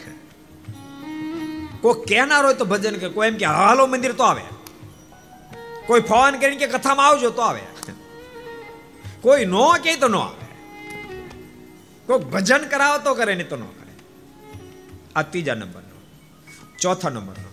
કોઈ 1.82 1.94
કહેનાર 1.94 2.46
હોય 2.46 2.54
તો 2.54 2.66
ભજન 2.66 2.96
કરે. 2.96 3.10
કોઈ 3.10 3.28
એમ 3.28 3.38
કે, 3.38 3.46
હાલો, 3.46 3.88
મંદિર 3.88 4.12
તો 4.12 4.24
આવે. 4.24 4.42
કોઈ 5.88 6.02
ફોન 6.02 6.32
કરીને 6.32 6.56
કે, 6.56 6.68
કથામાં 6.68 7.08
આવજો 7.08 7.30
તો 7.30 7.42
આવે. 7.42 7.62
કોઈ 9.22 9.46
નો 9.46 9.76
કે 9.84 9.96
તો 9.96 10.08
ન 10.08 10.16
આવે. 10.16 10.46
કોઈ 12.06 12.20
ભજન 12.20 12.58
કરાવો 12.58 12.98
તો 12.98 13.14
કરે, 13.14 13.36
નહીં 13.36 13.50
તો 13.50 13.56
ન 13.56 13.62
કરે. 13.62 13.94
આ 15.16 15.22
ત્રીજા 15.22 15.54
નંબરનો 15.54 15.85
ચોથા 16.86 17.10
નંબરનો. 17.10 17.50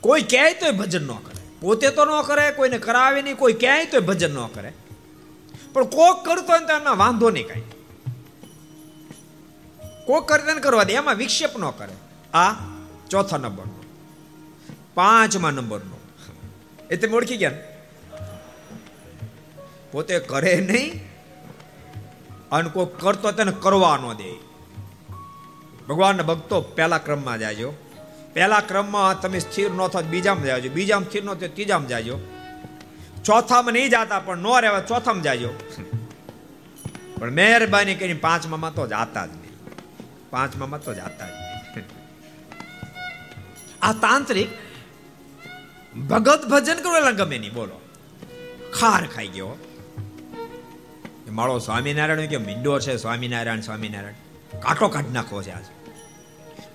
કોઈ 0.00 0.22
ક્યાંય 0.22 0.54
તોય 0.54 0.70
ભજન 0.70 1.02
ન 1.02 1.08
કરે. 1.08 1.60
પોતે 1.60 1.90
તો 1.90 2.04
ન 2.04 2.22
કરે, 2.22 2.50
કોઈને 2.50 2.78
કરાવે 2.78 3.22
નહીં, 3.22 3.36
કોઈ 3.36 3.52
ક્યાંય 3.52 3.84
તોય 3.84 4.00
ભજન 4.00 4.34
ન 4.34 4.46
કરે. 4.46 4.72
પણ 5.72 5.84
કોક 5.84 6.24
કરતો 6.24 6.46
હોય 6.46 6.60
તો 6.60 6.76
એમાં 6.76 6.96
વાંધો 6.96 7.30
નહીં 7.30 7.48
કાંઈ. 7.48 7.62
કોક 10.06 10.28
કરતા 10.28 10.54
કરવા 10.54 10.84
દે, 10.84 10.92
એમાં 10.92 11.14
વિક્ષેપ 11.14 11.58
ન 11.58 11.70
કરે. 11.70 11.92
આ 12.38 12.54
ચોથા 13.10 13.36
નંબરનો. 13.36 13.82
પાંચમા 14.94 15.50
નંબરનો. 15.50 16.00
એ 16.90 16.96
તમે 16.96 17.14
ઓળખી 17.14 17.36
ગયા 17.36 17.52
પોતે 19.92 20.18
કરે 20.18 20.56
નહીં, 20.56 21.04
અને 22.52 22.68
કોઈ 22.68 22.86
કરતો 23.00 23.32
તેને 23.32 23.52
કરવા 23.60 23.96
ન 23.96 24.12
દે. 24.12 24.34
ભગવાનના 25.88 26.22
ભક્તો 26.22 26.60
પહેલા 26.60 26.98
ક્રમમાં 26.98 27.38
જાજો. 27.38 27.72
પહેલા 28.36 28.60
ક્રમમાં 28.60 29.20
તમે 29.20 29.38
સ્થિર 29.38 29.70
ન 29.70 29.86
થાવ 29.86 30.02
બીજામાં 30.02 30.44
જાજો. 30.44 30.70
બીજામાં 30.70 31.04
સ્થિર 31.04 31.24
ન 31.24 31.26
થાવ 31.26 31.48
ત્રીજામાં 31.48 31.88
જાજો. 31.88 32.18
ચોથામાં 33.24 33.72
નહીં 33.72 33.90
જાતા 33.90 34.18
પણ 34.18 34.38
નો 34.38 34.60
રહેવા 34.60 34.80
ચોથામાં 34.80 35.22
જાજો. 35.22 35.48
પણ 37.18 37.30
મહેરબાની 37.30 37.94
કરીને 37.94 38.14
પાંચમામાં 38.14 38.74
તો 38.74 38.86
જાતા 38.86 39.26
જ 39.26 39.28
નહીં. 39.28 39.52
પાંચમામાં 40.30 40.82
તો 40.82 40.94
જાતા 40.94 41.26
જ 41.26 41.28
આ 43.82 43.92
તાંત્રિક 43.92 44.48
ભગત 46.08 46.46
ભજન 46.50 46.74
કરવા 46.74 47.10
ગમે 47.10 47.38
નહીં. 47.38 47.54
બોલો. 47.54 47.80
ખાર 48.80 49.06
ખાઈ 49.06 49.26
ગયો. 49.26 49.58
માળો 51.30 51.58
સ્વામિનારાયણ 51.58 52.26
કે 52.26 52.36
મીંડો 52.36 52.80
છે 52.80 52.96
સ્વામિનારાયણ 52.96 53.60
સ્વામિનારાયણ. 53.60 54.14
કાંટો 54.60 54.88
કાઢ 54.88 55.04
નાખવો 55.12 55.42
છે 55.42 55.50
આજ. 55.50 55.64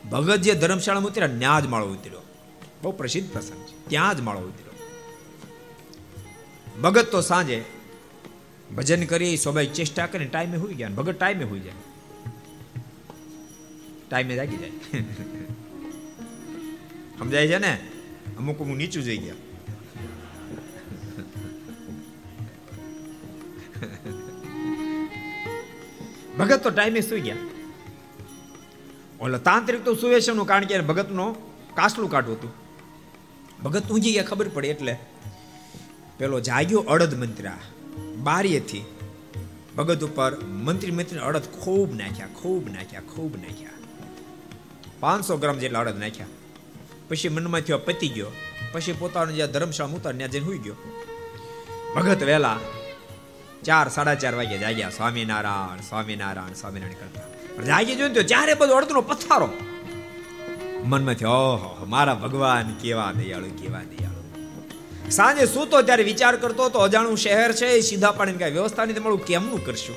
ભગત 0.09 0.41
જે 0.41 0.53
ધર્મશાળા 0.53 0.99
ઉતર્યા, 0.99 1.27
ત્યાં 1.27 1.63
જ 1.63 1.67
માળો 1.67 1.87
ઉતર્યો. 1.87 2.21
બહુ 2.81 2.91
પ્રસિદ્ધ 2.91 3.31
પ્રસંગ 3.31 3.57
છે. 3.57 3.89
ત્યાં 3.89 4.17
જ 4.17 4.21
માળો 4.21 4.39
ઉતર્યો. 4.39 4.71
ભગત 6.81 7.05
તો 7.05 7.21
સાંજે 7.21 7.63
ભજન 8.75 9.05
કરી 9.05 9.37
સ્વાભાવિક 9.37 9.73
ચેષ્ટા 9.73 10.05
કરીને 10.05 10.29
ટાઈમે 10.29 10.57
હોઈ 10.57 10.73
ગયા 10.73 10.89
ભગત 10.89 11.19
ટાઈમે 11.19 11.43
હોઈ 11.43 11.59
જાય. 11.59 11.73
ટાઈમે 14.09 14.35
જાગી 14.35 14.57
જાય. 14.57 14.71
સમજાય 17.19 17.47
છે 17.47 17.57
ને? 17.57 17.77
અમુક 18.37 18.61
અમુક 18.61 18.77
નીચું 18.77 19.03
જઈ 19.03 19.17
ગયા. 19.17 19.33
ભગત 26.39 26.63
તો 26.63 26.69
ટાઈમે 26.69 27.01
સુઈ 27.01 27.21
ગયા. 27.21 27.35
ઓલો 29.21 29.37
તાંત્રિક 29.37 29.85
તો 29.85 29.95
સુવે 29.95 30.21
છે 30.21 30.45
કારણ 30.45 30.65
કે 30.65 30.79
ભગતનો 30.79 31.31
કાસલું 31.75 32.11
કાઢવું 32.11 32.35
હતું. 32.35 32.53
ભગત 33.63 33.89
ઊંઘી 33.89 34.13
ગયા 34.13 34.23
ખબર 34.23 34.47
પડે 34.47 34.67
એટલે 34.67 34.97
પેલો 36.17 36.39
જાગ્યો 36.39 36.79
અડદ 36.79 37.13
મંત્રા 37.13 37.57
બારીએથી. 38.15 38.85
ભગત 39.77 40.03
ઉપર 40.03 40.39
મંત્રી 40.39 40.91
મંત્રી 40.91 41.19
અડદ 41.19 41.41
ખૂબ 41.41 41.95
નાખ્યા 41.95 42.27
ખૂબ 42.27 42.69
નાખ્યા 42.69 43.01
ખૂબ 43.01 43.35
નાખ્યા. 43.35 43.69
પાંચસો 44.99 45.37
ગ્રામ 45.37 45.57
જેટલા 45.57 45.79
અડદ 45.79 45.99
નાખ્યા. 45.99 46.25
પછી 47.09 47.29
મનમાં 47.29 47.61
થયો 47.61 47.77
પતી 47.77 48.09
ગયો. 48.09 48.27
પછી 48.71 48.93
પોતાનો 48.93 49.31
જે 49.31 49.47
ધર્મશાળા 49.47 49.89
ઉતાર 49.89 50.13
ત્યાં 50.13 50.29
જઈને 50.29 50.45
હુઈ 50.45 50.57
ગયો. 50.57 50.75
ભગત 51.95 52.23
વહેલા 52.23 52.59
ચાર, 53.63 53.89
સાડા 53.89 54.15
ચાર 54.15 54.35
વાગે 54.35 54.57
જાગ્યા. 54.57 54.89
સ્વામિનારાયણ 54.89 55.81
સ્વામિનારાયણ 55.81 56.53
સ્વામિનારાયણ 56.53 56.99
કરતા. 56.99 57.30
પણ 57.55 57.83
જોયું 57.83 58.13
તો 58.13 58.21
જ્યારે 58.21 58.53
બધો 58.53 58.75
અડધનો 58.75 59.01
પથ્થારો 59.01 59.49
મનમાંથી, 60.83 61.25
ઓહો, 61.25 61.85
મારા 61.85 62.13
ભગવાન 62.13 62.73
કેવા 62.73 63.11
દયાળુ 63.11 63.45
કેવા 63.45 63.79
દયાળુ. 63.79 65.09
સાંજે 65.09 65.45
સૂતો 65.45 65.81
ત્યારે 65.81 66.03
વિચાર 66.03 66.35
કરતો 66.35 66.69
તો 66.69 66.79
અજાણું 66.79 67.17
શહેર 67.17 67.51
છે, 67.51 67.67
એ 67.67 67.81
સીધા 67.81 68.11
પાડીને 68.11 68.37
કઈ 68.37 68.51
વ્યવસ્થા 68.51 68.85
નહીં 68.85 69.03
મળું 69.03 69.25
કેમનું 69.25 69.65
કરશું? 69.65 69.95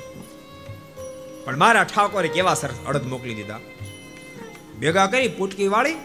પણ 1.45 1.57
મારા 1.57 1.83
ઠાકોરે 1.83 2.27
કેવા 2.27 2.53
સર 2.53 2.69
અડધ 2.87 3.03
મોકલી 3.03 3.33
દીધા. 3.33 3.59
ભેગા 4.79 5.07
કરી, 5.07 5.27
પુટકી 5.27 5.67
વાળી 5.67 5.95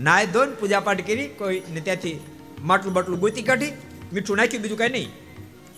નાય 0.00 0.26
ધોન 0.26 0.50
પૂજા 0.50 0.80
પાઠ 0.80 1.06
કરી 1.06 1.28
કોઈ 1.28 1.62
ને 1.68 1.80
ત્યાંથી 1.80 2.20
માટલું 2.60 2.94
બાટલું 2.94 3.18
ગોતી 3.18 3.42
કાઢી, 3.42 3.72
મીઠું 4.12 4.36
નાખ્યું, 4.36 4.62
બીજું 4.62 4.78
કઈ 4.78 4.88
નહીં. 4.88 5.08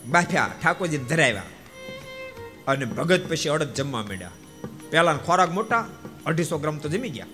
બાફ્યા 0.06 0.50
ઠાકોરજી 0.62 0.98
ધરાવ્યા. 0.98 1.42
અને 2.66 2.84
ભગત 2.84 3.28
પછી 3.28 3.48
અડધ 3.48 3.74
જમવા 3.74 4.02
માંડ્યા. 4.02 4.30
પહેલા 4.90 5.12
ખોરાક 5.12 5.50
મોટા, 5.50 5.88
અઢીસો 6.26 6.58
ગ્રામ 6.58 6.78
તો 6.78 6.88
જમી 6.88 7.08
ગયા. 7.08 7.26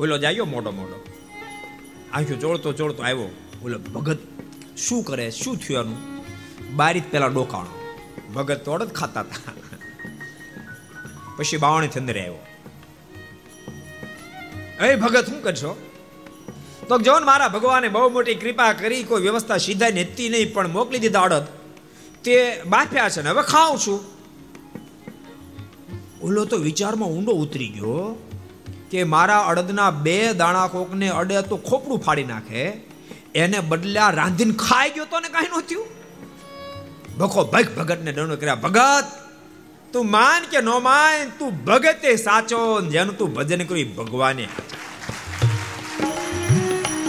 ઓલો 0.00 0.18
જાયો 0.18 0.44
મોડો 0.44 0.70
મોડો 0.70 0.98
આંખ્યું 2.12 2.40
ચોળતો 2.40 2.72
ચોળતો 2.72 3.02
આવ્યો 3.02 3.30
ઓલો 3.64 3.78
ભગત, 3.78 4.18
શું 4.76 5.02
કરે? 5.04 5.30
શું 5.30 5.56
થયું 5.56 5.80
એનું 5.80 5.98
બારી 6.76 7.00
પેલા 7.00 7.26
ડોકાણો. 7.26 7.74
ભગત 8.34 8.64
તો 8.64 8.72
અડદ 8.72 8.92
ખાતા 8.92 9.20
હતા. 9.20 9.52
પછી 11.36 11.56
બાવણી 11.56 11.88
અંદર 11.88 12.18
આવ્યો 12.18 12.46
એ 14.86 14.96
ભગત, 14.96 15.26
શું 15.26 15.42
કરશો? 15.42 15.72
તો 16.88 16.98
જો 16.98 17.20
મારા 17.20 17.48
ભગવાને 17.48 17.88
બહુ 17.88 18.08
મોટી 18.08 18.34
કૃપા 18.34 18.72
કરી, 18.72 19.02
કોઈ 19.04 19.22
વ્યવસ્થા 19.22 19.56
સીધા 19.56 19.88
નેતી 19.88 20.28
નહીં, 20.28 20.54
પણ 20.54 20.68
મોકલી 20.68 20.98
દીધા 20.98 21.20
અડદ. 21.20 21.46
તે 22.24 22.62
બાફ્યા 22.66 23.08
છે 23.08 23.22
ને, 23.22 23.30
હવે 23.30 23.42
ખાઉં 23.42 23.78
છું. 23.78 24.11
ઓલો 26.22 26.44
તો 26.44 26.56
વિચારમાં 26.56 27.08
ઊંડો 27.08 27.32
ઉતરી 27.32 27.68
ગયો 27.68 28.02
કે 28.90 29.04
મારા 29.04 29.40
અડદના 29.40 29.90
બે 30.04 30.16
દાણા 30.32 30.66
કોકને 30.66 31.08
અડે 31.08 31.42
તો 31.42 31.56
ખોપડું 31.56 31.98
ફાડી 31.98 32.24
નાખે. 32.24 32.62
એને 33.34 33.58
બદલ્યા 33.60 34.10
રાંધીને 34.10 34.54
ખાઈ 34.54 34.90
ગયો 34.90 35.04
તો 35.04 35.20
ને 35.20 35.28
કાંઈ 35.28 35.52
ન 35.58 35.60
થયું. 35.60 35.86
ભખો 37.18 37.44
ભગ 37.44 37.66
ભગતને 37.78 38.12
દંડો 38.12 38.36
કર્યા, 38.36 38.54
ભગત, 38.54 39.06
તું 39.92 40.10
માન 40.10 40.42
કે 40.50 40.60
નો 40.60 40.76
માન, 40.80 41.32
તું 41.38 41.64
ભગતે 41.64 42.10
સાચો 42.16 42.60
જેનું 42.80 43.18
તું 43.18 43.34
ભજન 43.34 43.64
કર્યું 43.64 43.94
ભગવાને. 43.94 44.46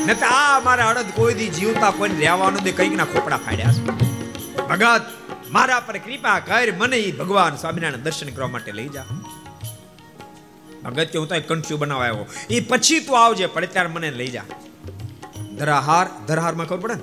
ને 0.06 0.14
આ 0.14 0.60
મારા 0.60 0.90
અડદ 0.90 1.12
કોઈ 1.16 1.34
દી 1.34 1.50
જીવતા 1.50 1.92
કોઈ 1.92 2.10
રહેવાનું 2.10 2.64
દે 2.64 2.72
કંઈક 2.72 2.96
ના 2.96 3.06
ખોપડા 3.06 3.38
ફાડ્યા 3.38 3.74
ભગત 4.70 5.04
મારા 5.54 5.80
પર 5.80 5.98
કૃપા 5.98 6.40
કર, 6.40 6.72
મને 6.78 6.98
એ 6.98 7.12
ભગવાન 7.12 7.56
સ્વામિનારાયણ 7.56 8.04
દર્શન 8.04 8.30
કરવા 8.30 8.48
માટે 8.48 8.72
લઈ 8.72 8.88
જા. 8.88 9.06
ભગત 10.84 11.08
કે 11.08 11.18
હું 11.18 11.28
તો 11.28 11.42
કંઠ્યુ 11.48 11.78
બનાવવા 11.78 12.06
આવ્યો. 12.06 12.26
એ 12.50 12.60
પછી 12.60 13.00
તું 13.00 13.26
આવજે 13.26 13.46
પડે 13.46 13.68
ત્યારે 13.68 13.90
મને 13.90 14.12
લઈ 14.12 14.28
જા. 14.28 14.44
ધરાહાર, 15.58 16.26
ધરાહારમાં 16.28 16.68
ખબર 16.68 16.80
પડે 16.80 16.94
ને? 16.94 17.02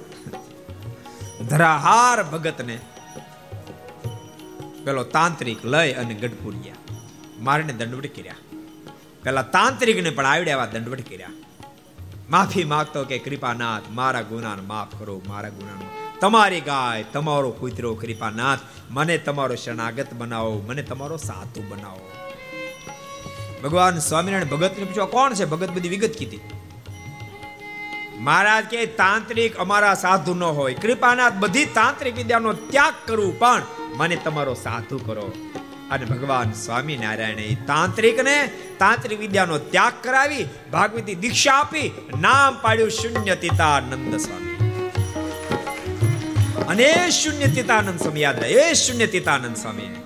ધરાહાર 1.45 2.23
ભગતને 2.23 2.79
પેલો 4.85 5.05
તાંત્રિક 5.05 5.65
લય 5.65 5.93
અને 5.93 6.15
ગઢપુર 6.15 6.55
ગયા. 6.55 6.75
મારીને 7.39 7.73
દંડવટ 7.73 8.17
કર્યા. 8.17 8.35
પેલા 9.23 9.43
તાંત્રિકને 9.43 10.11
પણ 10.11 10.27
આવડે 10.27 10.51
એવા 10.51 10.67
દંડવટ 10.67 11.09
કર્યા. 11.09 11.31
માફી 12.31 12.65
માગતો 12.65 13.05
કે 13.05 13.19
કૃપાનાથ, 13.19 13.83
મારા 13.91 14.23
ગુનાને 14.23 14.63
માફ 14.63 14.99
કરો, 14.99 15.23
મારા 15.27 15.49
ગુનાનો 15.49 16.10
તમારી 16.21 16.61
ગાય, 16.61 17.03
તમારો 17.03 17.51
કુતરો, 17.51 17.95
કૃપાનાથ, 17.95 18.59
મને 18.91 19.19
તમારો 19.19 19.55
શરણાગત 19.55 20.15
બનાવો, 20.15 20.65
મને 20.69 20.83
તમારો 20.83 21.17
સાધુ 21.17 21.63
બનાવો. 21.69 22.11
ભગવાન 23.65 23.99
સ્વામિનારાયણ 23.99 24.49
ભગતને 24.49 24.85
પૂછ્યો 24.85 25.07
કોણ 25.07 25.35
છે 25.35 25.45
ભગત? 25.45 25.71
બધી 25.71 25.89
વિગત 25.89 26.17
કીધી. 26.19 26.41
મહારાજ 28.17 28.65
કે 28.65 28.87
તાંત્રિક 28.87 29.57
અમારા 29.57 29.95
સાધુ 29.95 30.35
ન 30.35 30.43
હોય. 30.43 30.75
કૃપાનાથ 30.75 31.33
બધી 31.33 31.65
તાંત્રિક 31.65 32.17
વિદ્યાનો 32.17 32.53
ત્યાગ 32.53 32.95
કરું, 33.07 33.39
પણ 33.39 33.63
મને 33.97 34.17
તમારો 34.17 34.55
સાધુ 34.55 34.99
કરો. 34.99 35.33
અને 35.91 36.05
ભગવાન 36.05 36.53
સ્વામિનારાયણે 36.53 37.57
તાંત્રિકને 37.67 38.53
તાંત્રિક 38.79 39.21
વિદ્યાનો 39.21 39.59
ત્યાગ 39.59 39.93
કરાવી, 40.03 40.47
ભાગવતી 40.73 41.15
દીક્ષા 41.15 41.53
આપી, 41.53 42.09
નામ 42.21 42.59
પાડ્યું 42.63 42.91
શૂન્યતિતાનંદ 42.91 44.17
સ્વામી. 44.17 44.50
અને 46.71 47.11
શૂન્યતિતાનંદ 47.11 48.01
સ્વામી, 48.01 48.21
યાદ 48.21 48.41
રહે. 48.41 48.49
એ 48.49 48.73
શૂન્યતિતાનંદ 48.73 49.57
સ્વામી. 49.57 50.03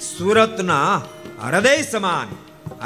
સુરતના 0.00 1.02
હૃદય 1.42 1.82
સમાન 1.82 2.28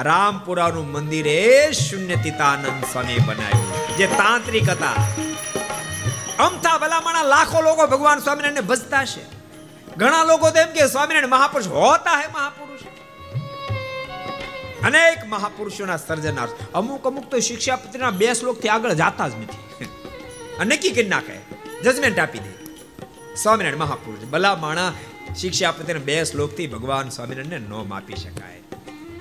રામપુરાનું 0.02 0.92
મંદિર 0.92 1.26
એ 1.26 1.72
શૂન્યતિતાનંદ 1.72 2.84
સ્વામી 2.84 3.18
બનાવ્યું. 3.18 3.96
જે 3.96 4.06
તાંત્રિક 4.06 4.68
હતા. 4.68 4.92
અમથા 6.38 6.78
ભલામણા 6.78 7.22
લાખો 7.22 7.62
લોકો 7.62 7.86
ભગવાન 7.86 8.18
સ્વામિનારાયણને 8.18 8.60
ભજતા 8.60 9.04
છે. 9.04 9.24
ઘણા 9.96 10.24
લોકો 10.24 10.50
તો 10.50 10.58
એમ 10.58 10.68
કે 10.68 10.86
સ્વામિનારાયણ 10.86 11.28
મહાપુરુષ 11.28 11.68
હોતા 11.68 12.20
હે 12.20 12.26
મહાપુરુષ. 12.26 12.80
અનેક 14.86 15.26
મહાપુરુષોના 15.26 15.96
સર્જનાર 15.96 16.48
અમુક 16.74 17.06
અમુક 17.06 17.30
તો 17.30 17.40
શિક્ષાપત્રીના 17.40 18.10
બે 18.10 18.34
શ્લોકથી 18.34 18.68
આગળ 18.68 18.92
જાતા 18.92 19.28
જ 19.28 19.32
નથી. 19.34 19.84
નક્કી 20.64 20.90
કરી 20.90 21.08
નાખે. 21.08 21.49
જજમેન્ટ 21.84 22.18
આપી 22.18 22.38
દે. 22.38 22.52
સ્વામિનારાયણ 23.36 23.78
મહાપુરુષ 23.78 24.24
ભલા 24.24 24.56
માણા 24.56 24.92
શિક્ષાપત્રીના 25.36 26.00
બે 26.00 26.24
શ્લોકથી 26.24 26.66
ભગવાન 26.66 27.08
સ્વામિનારાયણને 27.08 27.68
નોમ 27.68 27.88
માપી 27.88 28.16
શકાય. 28.16 28.58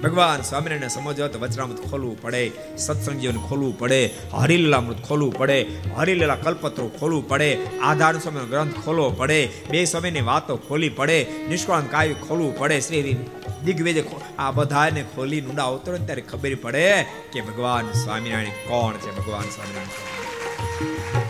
ભગવાન 0.03 0.41
સ્વામિનારાયણ 0.41 0.87
સમજો 0.87 1.27
તો 1.27 1.39
વચરામૃત 1.39 1.89
ખોલવું 1.91 2.21
પડે, 2.21 2.51
સત્સંગીઓને 2.77 3.47
ખોલવું 3.49 3.79
પડે, 3.79 4.13
હરિલીલામૃત 4.33 5.01
ખોલવું 5.07 5.33
પડે, 5.33 5.61
હરિલીલા 5.97 6.35
કલ્પત્રો 6.35 6.87
ખોલવું 6.87 7.29
પડે, 7.29 7.49
આધાર 7.83 8.19
સ્વામીનો 8.19 8.45
ગ્રંથ 8.45 8.73
ખોલવો 8.85 9.09
પડે, 9.09 9.49
બે 9.71 9.85
સમયની 9.85 10.21
વાતો 10.21 10.57
ખોલી 10.57 10.89
પડે 10.89 11.25
નિષ્કાળ 11.49 11.81
કાવ્ય 11.81 12.13
ખોલવું 12.13 12.57
પડે, 12.57 12.81
શ્રી 12.81 13.25
દિગ્વિજય 13.65 14.03
આ 14.39 14.51
બધાને 14.51 15.03
ખોલી 15.15 15.41
નુંડા 15.41 15.63
ઉતરો 15.63 15.97
ત્યારે 15.97 16.21
ખબર 16.21 16.55
પડે 16.55 17.03
કે 17.03 17.41
ભગવાન 17.41 17.91
સ્વામિનારાયણ 17.91 18.63
કોણ 18.67 18.93
છે, 18.93 19.17
ભગવાન 19.17 19.49
સ્વામિનારાયણ 19.49 21.28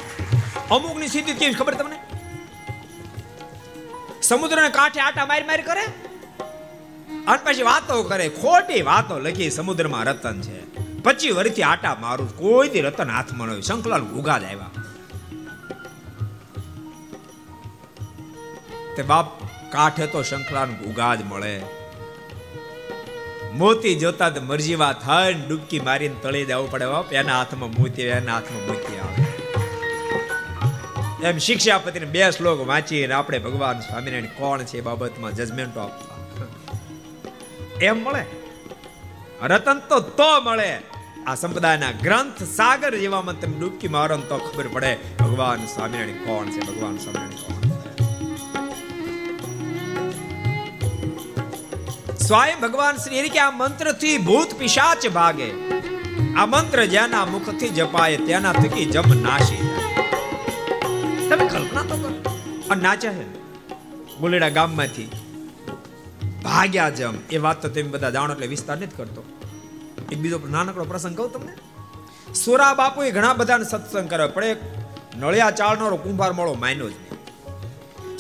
અમુકની 0.71 1.07
સ્થિતિ 1.07 1.33
કેવી 1.33 1.53
ખબર 1.53 1.73
તમને? 1.73 1.99
સમુદ્રને 4.21 4.69
કાંઠે 4.69 4.99
આટા 4.99 5.25
મારી 5.25 5.43
મારી 5.43 5.63
કરે? 5.63 5.81
અને 7.27 7.39
પછી 7.43 7.61
વાતો 7.61 8.03
કરે. 8.03 8.29
ખોટી 8.29 8.81
વાતો 8.81 9.19
લખી 9.19 9.49
સમુદ્રમાં 9.49 10.03
રતન 10.03 10.41
છે. 10.41 10.75
પચીસ 11.03 11.35
વર્ષથી 11.35 11.63
આટા 11.63 11.95
મારું. 11.95 12.37
કોઈ 12.37 12.69
થી 12.69 12.81
રતન 12.81 13.09
હાથમાં 13.09 13.47
ન 13.47 13.61
શંકલાલ 13.61 14.01
ઉગા 14.01 14.37
જ 14.37 14.41
તે 18.95 19.03
બાપ 19.03 19.43
કાંઠે 19.71 20.07
તો 20.07 20.23
શંકલાલ 20.23 20.69
ઉગા 20.69 21.15
જ 21.15 21.23
મળે. 21.23 21.61
મોતી 23.53 23.95
જોતા 23.95 24.31
મરજીવા 24.41 24.93
થાય 24.93 25.33
ડૂબકી 25.33 25.79
મારીને 25.79 26.15
તળી 26.21 26.45
દેવું 26.45 26.71
પડે 26.71 26.85
બાપ. 26.85 27.13
એના 27.13 27.37
હાથમાં 27.37 27.69
મોતી 27.69 28.01
એના 28.01 28.33
હાથમાં 28.33 28.67
મોતી 28.67 28.97
આવે. 28.97 29.28
એમ 31.23 31.37
શિક્ષાપતિને 31.37 32.05
બે 32.05 32.21
શ્લોક 32.31 32.59
વાંચીને 32.67 33.13
આપણે 33.13 33.39
ભગવાન 33.39 33.79
સ્વામિનારાયણ 33.79 34.25
કોણ 34.37 34.61
છે 34.63 34.77
એ 34.77 34.81
બાબતમાં 34.81 35.33
જજમેન્ટો 35.35 35.79
આપવા 35.79 36.17
એમ 37.81 37.97
મળે? 38.03 38.23
રતન 39.45 39.79
તો 39.89 39.99
તો 39.99 40.41
મળે. 40.41 40.71
આ 41.27 41.35
સંપ્રદાયના 41.35 41.91
ગ્રંથ 42.03 42.43
સાગર 42.43 42.91
જેવામાં 42.97 43.39
તમે 43.39 43.55
ડૂબકી 43.59 43.87
મારો 43.87 44.17
તો 44.17 44.37
ખબર 44.37 44.67
પડે 44.67 44.91
ભગવાન 45.19 45.65
સ્વામિનારાયણ 45.65 46.23
કોણ 46.25 46.45
છે, 46.49 46.59
ભગવાન 46.59 46.95
સ્વામિનારાયણ 46.97 47.43
કોણ 47.43 47.59
સ્વયં 52.15 52.59
ભગવાન 52.59 52.95
શ્રી 52.95 53.29
કે 53.29 53.39
આ 53.39 53.51
મંત્રથી 53.51 54.17
ભૂત 54.17 54.49
પિશાચ 54.59 55.07
ભાગે. 55.07 55.49
આ 56.37 56.45
મંત્ર 56.45 56.85
જેના 56.85 57.25
મુખથી 57.25 57.69
જપાય 57.69 58.17
તેના 58.17 58.53
થકી 58.53 58.85
જમ 58.85 59.09
નાશી 59.21 59.63
તમે 61.29 61.45
કલ્પના 61.53 61.85
તો 61.89 61.95
કરો. 62.01 62.11
અને 62.71 62.81
નાચે 62.85 63.09
છે 63.17 63.25
ગોલેડા 64.21 64.53
ગામમાંથી 64.57 65.09
ભાગ્યા 66.45 66.91
જેમ 66.99 67.15
એ 67.35 67.41
વાત 67.45 67.57
તો 67.63 67.69
તમે 67.75 67.89
બધા 67.95 68.13
જાણો 68.15 68.33
એટલે 68.35 68.47
વિસ્તાર 68.53 68.77
નથી 68.77 68.97
કરતો. 68.99 69.21
એક 70.11 70.17
બીજો 70.23 70.37
નાનકડો 70.55 70.85
પ્રસંગ 70.91 71.15
કહું 71.19 71.29
તમને. 71.33 71.53
સુરા 72.43 72.73
બાપુએ 72.79 73.11
ઘણા 73.17 73.35
બધાને 73.39 73.65
સત્સંગ 73.73 74.07
કર્યો, 74.11 74.29
પણ 74.35 74.43
એક 74.53 74.59
નળિયા 75.21 75.57
ચાળનારો 75.59 75.97
કુંભાર 76.05 76.31
મળો 76.37 76.53
માન્યો 76.63 76.89
જ 76.89 76.95
નહીં. 76.95 77.17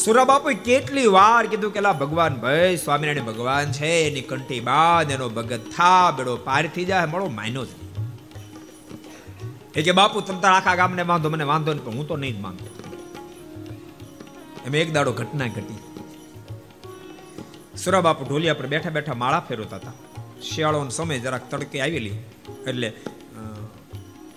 સુરા 0.03 0.25
બાપુએ 0.31 0.53
કેટલી 0.69 1.09
વાર 1.17 1.43
કીધું 1.51 1.71
કે 1.75 1.81
ભગવાન 2.01 2.33
ભાઈ, 2.43 2.77
સ્વામિનારાયણ 2.77 3.29
ભગવાન 3.31 3.67
છે, 3.77 3.91
એની 4.07 4.25
કંઠી 4.31 4.63
બાદ 4.69 5.07
એનો 5.15 5.27
ભગત 5.37 5.63
થા, 5.77 6.05
બેડો 6.17 6.33
પાર 6.47 6.63
થઈ 6.75 6.87
જાય. 6.89 7.11
મળો 7.13 7.27
માન્યો 7.39 7.65
જ 7.69 7.71
એ 9.77 9.81
કે, 9.85 9.91
બાપુ, 9.99 10.17
તમ 10.27 10.37
તાર 10.43 10.53
આખા 10.57 10.77
ગામને 10.81 11.03
વાંધો 11.11 11.27
મને 11.33 11.45
વાંધો 11.51 11.71
નહીં, 11.73 11.85
પણ 11.85 11.97
હું 11.97 12.07
તો 12.11 12.15
નહીં 12.23 12.37
જ 12.37 12.39
માંગતો 12.45 12.69
એમ 14.65 14.73
એક 14.75 14.89
દાડો 14.95 15.11
ઘટના 15.19 15.49
ઘટી. 15.55 15.79
સુરા 17.77 18.03
બાપુ 18.07 18.23
ઢોલિયા 18.25 18.59
પર 18.59 18.67
બેઠા 18.73 18.95
બેઠા 18.97 19.17
માળા 19.23 19.43
ફેરવતા 19.49 19.79
હતા. 19.81 19.95
શિયાળોનો 20.47 20.91
સમય 20.97 21.19
જરાક 21.19 21.43
તડકે 21.51 21.77
આવેલી, 21.81 22.17
એટલે 22.67 22.89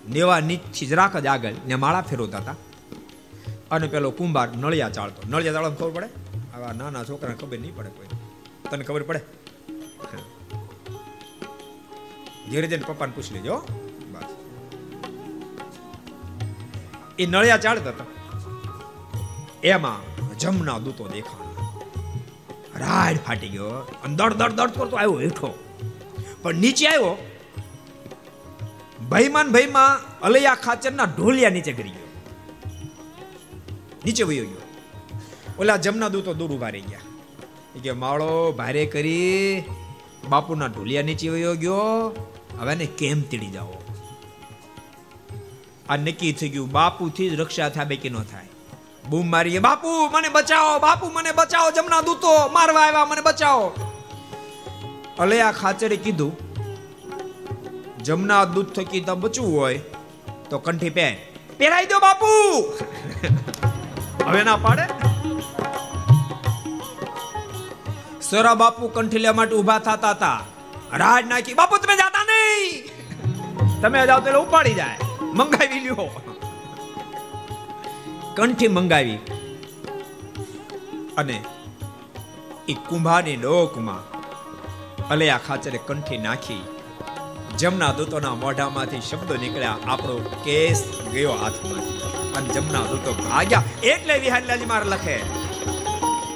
નેવા 0.09 0.40
નીચથી 0.40 0.89
જરાક 0.93 1.15
જ 1.24 1.27
આગળ 1.27 1.57
ને 1.66 1.74
માળા 1.85 2.05
ફેરવતા 2.11 2.40
હતા. 2.44 2.57
અને 3.70 3.86
પેલો 3.93 4.09
કુંભાર 4.19 4.49
નળિયા 4.62 4.94
ચાળતો. 4.97 5.20
નળિયા 5.28 5.55
ચાળવા 5.57 5.77
ખબર 5.81 5.93
પડે? 5.97 6.09
આવા 6.55 6.73
નાના 6.81 7.05
છોકરાને 7.09 7.36
ખબર 7.43 7.59
નહીં 7.59 7.74
પડે 7.77 7.90
કોઈ. 7.97 8.11
તને 8.70 8.85
ખબર 8.89 9.05
પડે? 9.09 9.20
ધીરે 12.51 12.66
જઈને 12.70 12.85
પપ્પાને 12.89 13.12
પૂછી 13.16 13.35
લેજો 13.36 13.57
બસ. 14.12 14.31
એ 17.19 17.24
નળિયા 17.27 17.65
ચાળતા 17.66 17.94
હતા. 17.94 18.09
એમાં 19.65 20.13
જમના 20.39 20.79
દૂતો 20.79 21.09
દેખાણા 21.09 21.53
રાડ 22.79 23.17
ફાટી 23.17 23.49
ગયો. 23.49 23.69
અને 24.05 24.17
દડ 24.17 24.33
દડ 24.33 24.53
દડ 24.53 24.71
કરતો 24.71 24.97
આવ્યો 24.97 25.21
હેઠો. 25.21 25.59
પણ 26.43 26.55
નીચે 26.55 26.87
આવ્યો. 26.87 27.17
ભયમાન 29.11 29.53
ભયમાં 29.53 30.21
અલૈયા 30.21 30.55
ખાચરના 30.55 31.05
ઢોલિયા 31.05 31.51
નીચે 31.51 31.73
ગરી 31.73 31.91
ગયો. 31.91 32.23
નીચે 34.07 34.23
વયો 34.23 34.45
ગયો. 34.45 34.57
ઓલા 35.59 35.77
જમના 35.77 36.09
દૂતો 36.09 36.35
દૂર 36.35 36.53
ઊભા 36.53 36.69
રહી 36.69 36.81
ગયા. 36.81 36.99
એ 37.77 37.79
કે 37.79 37.93
માળો 37.93 38.53
ભારે 38.53 38.87
કરી 38.87 39.63
બાપુના 40.29 40.67
ઢોલિયા 40.67 41.03
નીચે 41.03 41.29
વયો 41.29 41.55
ગયો. 41.55 41.77
હવે 42.59 42.75
ને 42.75 42.87
કેમ 42.87 43.21
તીડી 43.21 43.47
જાઓ? 43.47 43.73
આ 45.89 45.97
નક્કી 45.97 46.33
થઈ 46.33 46.49
ગયું. 46.49 46.71
બાપુથી 46.71 47.31
જ 47.31 47.35
રક્ષા 47.35 47.69
થાય 47.69 47.97
કે 47.97 48.09
ન 48.09 48.23
થાય. 48.23 48.49
બૂમ 49.09 49.31
મારીએ. 49.31 49.59
બાપુ, 49.59 49.89
મને 50.12 50.29
બચાવો, 50.29 50.79
બાપુ, 50.79 51.07
મને 51.07 51.33
બચાવો 51.33 51.70
જમના 51.70 52.01
દૂતો, 52.01 52.49
મારવા 52.49 52.81
આવ્યા, 52.81 53.05
મને 53.05 53.20
બચાવો. 53.20 53.73
અલૈયા 55.19 55.53
ખાચરે 55.53 55.97
કીધું 55.97 56.37
જમના 58.03 58.45
દૂત 58.45 58.74
થકી 58.74 59.01
તો 59.01 59.15
બચવું 59.15 59.61
હોય, 59.61 59.79
તો 60.51 60.59
કંઠી 60.59 60.91
પહેન. 60.91 61.16
પહેરાઈ 61.59 61.87
દો, 61.87 61.99
બાપુ. 61.99 62.27
હવે 64.27 64.43
ના 64.43 64.57
પાડે. 64.57 64.83
સોરા 68.31 68.55
બાપુ 68.55 68.89
કંઠી 68.89 69.19
લેવા 69.19 69.35
માટે 69.35 69.57
ઊભા 69.57 69.79
થતા 69.79 70.11
હતા. 70.11 70.41
રાજ 70.93 71.29
નાખી, 71.29 71.55
બાપુ, 71.55 71.77
તમે 71.77 71.97
જાતા 71.97 72.24
નહીં. 72.24 72.91
તમે 73.81 74.07
જાઓ 74.07 74.20
તો 74.20 74.43
ઉપાડી 74.43 74.74
જાય. 74.74 74.99
મંગાવી 75.20 75.81
લ્યો. 75.81 76.32
કંઠી 78.37 78.69
મંગાવી. 78.69 79.19
અને 81.19 81.43
એ 82.69 82.75
કુંભારની 82.89 83.37
ડોકમાં 83.37 84.03
અલયા 85.09 85.41
ખાચરે 85.47 85.81
કંઠી 85.87 86.19
નાખી. 86.19 86.63
જમના 87.59 87.93
દૂતોના 87.93 88.35
મોઢામાંથી 88.35 89.01
શબ્દો 89.01 89.37
નીકળ્યા. 89.37 89.77
આપણો 89.87 90.17
કેસ 90.45 90.85
ગયો 91.13 91.33
હાથમાં 91.33 91.81
અને 92.33 92.49
જમના 92.49 92.79
દૂતો 92.79 93.13
ભાગ્યા. 93.13 93.63
એટલે 93.83 94.19
વિહારલાલજી 94.19 94.67
માર 94.67 94.85
લખે. 94.85 95.17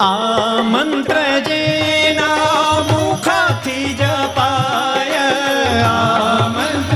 આ 0.01 0.62
મંત્ર 0.62 1.40
જેના 1.40 2.81
મુખથી 2.90 3.94
જપાય 3.94 5.28
આ 5.82 6.48
મંત્ર 6.48 6.95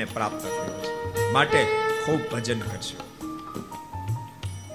આપણને 0.00 0.14
પ્રાપ્ત 0.14 0.42
થયો 0.42 1.32
માટે 1.32 1.66
ખૂબ 2.06 2.20
ભજન 2.32 2.60
કરજો. 2.60 2.98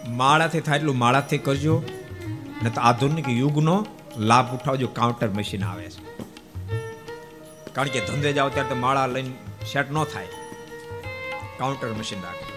માળાથી 0.07 0.59
થાય 0.59 0.77
એટલું 0.77 0.97
માળાથી 0.97 1.37
કરજો 1.37 1.83
ને 2.63 2.69
તો 2.69 2.81
આધુનિક 2.81 3.29
યુગનો 3.29 3.85
લાભ 4.17 4.55
ઉઠાવજો 4.55 4.87
કાઉન્ટર 4.87 5.29
મશીન 5.29 5.63
આવે 5.63 5.89
છે. 5.89 6.23
કારણ 7.73 7.87
કે 7.87 7.99
ધંધે 8.05 8.33
જાવ 8.33 8.49
ત્યારે 8.49 8.69
તો 8.69 8.75
માળા 8.75 9.07
લઈને 9.07 9.33
સેટ 9.73 9.91
ન 9.91 10.03
થાય. 10.03 10.27
કાઉન્ટર 11.57 11.93
મશીન 11.93 12.21
રાખજો. 12.21 12.53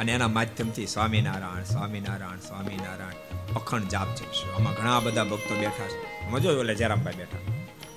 અને 0.00 0.12
એના 0.12 0.28
માધ્યમથી 0.28 0.86
સ્વામિનારાયણ 0.86 1.64
સ્વામિનારાયણ 1.64 2.38
સ્વામિનારાયણ, 2.38 3.54
અખંડ 3.54 3.82
જાપ 3.82 4.08
જઈશું 4.14 4.54
આમાં 4.54 4.74
ઘણા 4.74 5.00
બધા 5.00 5.24
ભક્તો 5.24 5.54
બેઠા 5.54 5.88
છે. 5.88 6.30
મજો 6.30 6.60
એટલે 6.60 6.74
જયરામભાઈ 6.74 7.14
બેઠા. 7.14 7.38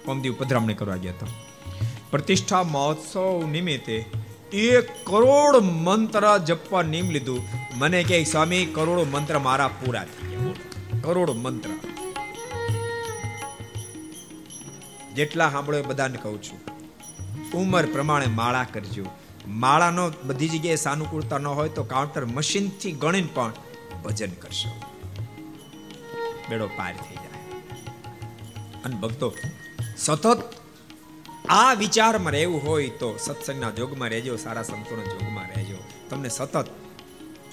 પમદી 0.06 0.30
પધરામણી 0.30 0.74
કરવા 0.74 0.96
ગયા 0.96 1.14
હતા. 1.14 1.57
પ્રતિષ્ઠા 2.12 2.64
મહોત્સવ 2.64 3.48
નિમિત્તે 3.52 4.06
એક 4.54 5.06
કરોડ 5.06 5.56
મંત્ર 5.56 6.38
જપવા 6.38 6.82
નિમ 6.82 7.10
લીધું. 7.10 7.44
મને 7.74 8.04
કે, 8.04 8.24
સ્વામી, 8.24 8.66
કરોડ 8.66 9.00
મંત્ર 9.00 9.40
મારા 9.40 9.68
પૂરા 9.68 10.04
થઈ 10.04 10.54
કરોડ 11.02 11.30
મંત્ર. 11.30 11.70
જેટલા 15.16 15.50
સાંભળો 15.50 15.84
બધાને 15.84 16.18
કહું 16.18 16.44
છું. 16.44 16.60
ઉંમર 17.52 17.86
પ્રમાણે 17.86 18.26
માળા 18.26 18.64
કરજો. 18.64 19.06
માળાનો 19.48 20.12
બધી 20.24 20.50
જગ્યાએ 20.50 20.76
સાનુકૂળતા 20.76 21.38
ન 21.38 21.48
હોય 21.48 21.70
તો 21.70 21.84
કાઉન્ટર 21.84 22.26
મશીનથી 22.26 22.92
ગણીને 22.92 23.30
પણ 23.34 23.54
ભજન 24.04 24.32
કરશો. 24.32 24.82
બેડો 26.50 26.68
પાર 26.68 26.94
થઈ 26.94 27.16
જાય. 27.16 27.62
અને 28.86 28.96
ભક્તો, 28.96 29.34
સતત 29.98 30.54
આ 31.50 31.74
વિચારમાં 31.82 32.34
રહેવું 32.36 32.62
હોય 32.68 32.90
તો 33.02 33.10
સત્સંગના 33.26 33.72
જોગમાં 33.78 34.10
રહેજો, 34.14 34.34
સારા 34.38 34.64
સંતોના 34.70 35.08
જોગમાં 35.12 35.48
રહેજો. 35.56 35.78
તમને 36.10 36.30
સતત 36.30 36.56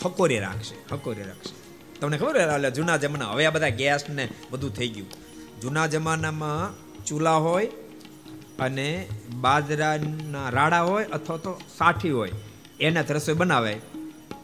હકોરે 0.02 0.38
રાખશે 0.44 0.76
હકોરે 0.92 1.22
રાખશે. 1.28 1.54
તમને 2.00 2.16
ખબર 2.18 2.36
એટલે 2.44 2.70
જૂના 2.78 2.98
જમાના, 3.02 3.30
હવે 3.34 3.46
આ 3.46 3.54
બધા 3.56 3.74
ગેસ 3.80 4.04
ને 4.08 4.24
બધું 4.50 4.72
થઈ 4.78 4.90
ગયું. 4.94 5.10
જૂના 5.62 5.86
જમાનામાં 5.92 6.74
ચૂલા 7.06 7.38
હોય 7.46 7.68
અને 8.66 8.88
બાજરાના 9.44 10.48
રાડા 10.56 10.82
હોય 10.90 11.04
અથવા 11.16 11.38
તો 11.46 11.52
સાઠી 11.78 12.14
હોય, 12.18 12.34
એને 12.80 13.00
રસોઈ 13.16 13.38
બનાવે, 13.42 13.74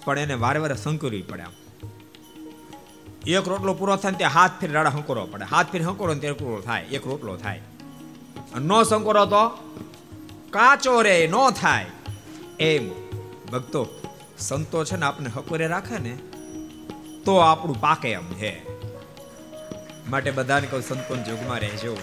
પણ 0.04 0.22
એને 0.24 0.36
વારે 0.44 0.62
વારે 0.66 0.76
સંકરવી 0.84 1.24
પડે 1.30 1.44
આમ. 1.48 1.54
એક 3.36 3.46
રોટલો 3.52 3.74
પૂરો 3.74 3.96
થાય 3.96 4.14
ને 4.14 4.22
ત્યાં 4.22 4.36
હાથ 4.38 4.54
ફેર 4.60 4.70
રાડા 4.78 4.94
હંકોરવા 4.96 5.28
પડે. 5.34 5.50
હાથ 5.54 5.68
ફેર 5.72 5.82
હંકોરો 5.88 6.14
ને 6.14 6.20
ત્યારે 6.20 6.40
પૂરો 6.42 6.62
થાય, 6.70 6.84
એક 6.96 7.04
રોટલો 7.12 7.36
થાય. 7.36 7.62
નો 8.58 8.82
સંકોરો 8.82 9.26
તો 9.26 9.48
કાચો 10.50 11.02
રે, 11.02 11.26
નો 11.26 11.50
થાય. 11.50 11.86
એમ. 12.60 13.10
ભક્તો, 13.52 13.88
સંતો 14.38 14.84
છે 14.84 14.96
ને 14.96 15.06
આપણે 15.06 15.30
હકોરે 15.36 15.66
રાખે 15.66 15.98
ને, 15.98 16.18
તો 17.24 17.36
આપણું 17.36 17.80
પાકે 17.80 18.10
એમ 18.10 18.34
છે. 18.34 18.70
માટે 20.10 20.30
બધાને 20.30 20.66
કહું, 20.66 20.82
સંતોન 20.82 21.22
જોગમાં 21.22 21.58
રહેજો. 21.58 21.96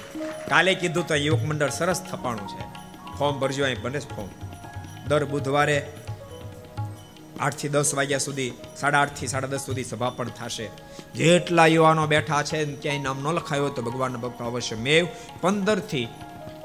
કાલે 0.49 0.73
કીધું 0.73 1.07
તો 1.07 1.15
યુવક 1.15 1.39
મંડળ 1.39 1.69
સરસ 1.69 2.01
થપાણું 2.11 2.47
છે. 2.47 2.63
ફોર્મ 3.17 3.39
ભરજો 3.39 3.63
અહીં, 3.63 3.81
બને 3.81 3.99
ફોર્મ. 3.99 4.29
દર 5.07 5.25
બુધવારે 5.25 5.93
આઠથી 7.39 7.69
દસ 7.69 7.93
વાગ્યા 7.95 8.17
સુધી, 8.17 8.53
સાડા 8.77 8.99
આઠથી 8.99 9.27
સાડા 9.27 9.47
દસ 9.47 9.59
સુધી 9.59 9.83
સભા 9.83 10.09
પણ 10.09 10.27
થશે. 10.27 10.69
જેટલા 11.15 11.65
યુવાનો 11.65 12.07
બેઠા 12.07 12.43
છે 12.43 12.75
ક્યાંય 12.75 12.99
નામ 12.99 13.23
ન 13.23 13.27
લખાયો 13.27 13.69
તો 13.69 13.81
ભગવાનના 13.81 14.17
ભક્તો 14.17 14.45
અવશ્ય 14.45 14.75
મેવ. 14.75 15.07
પંદરથી 15.41 16.07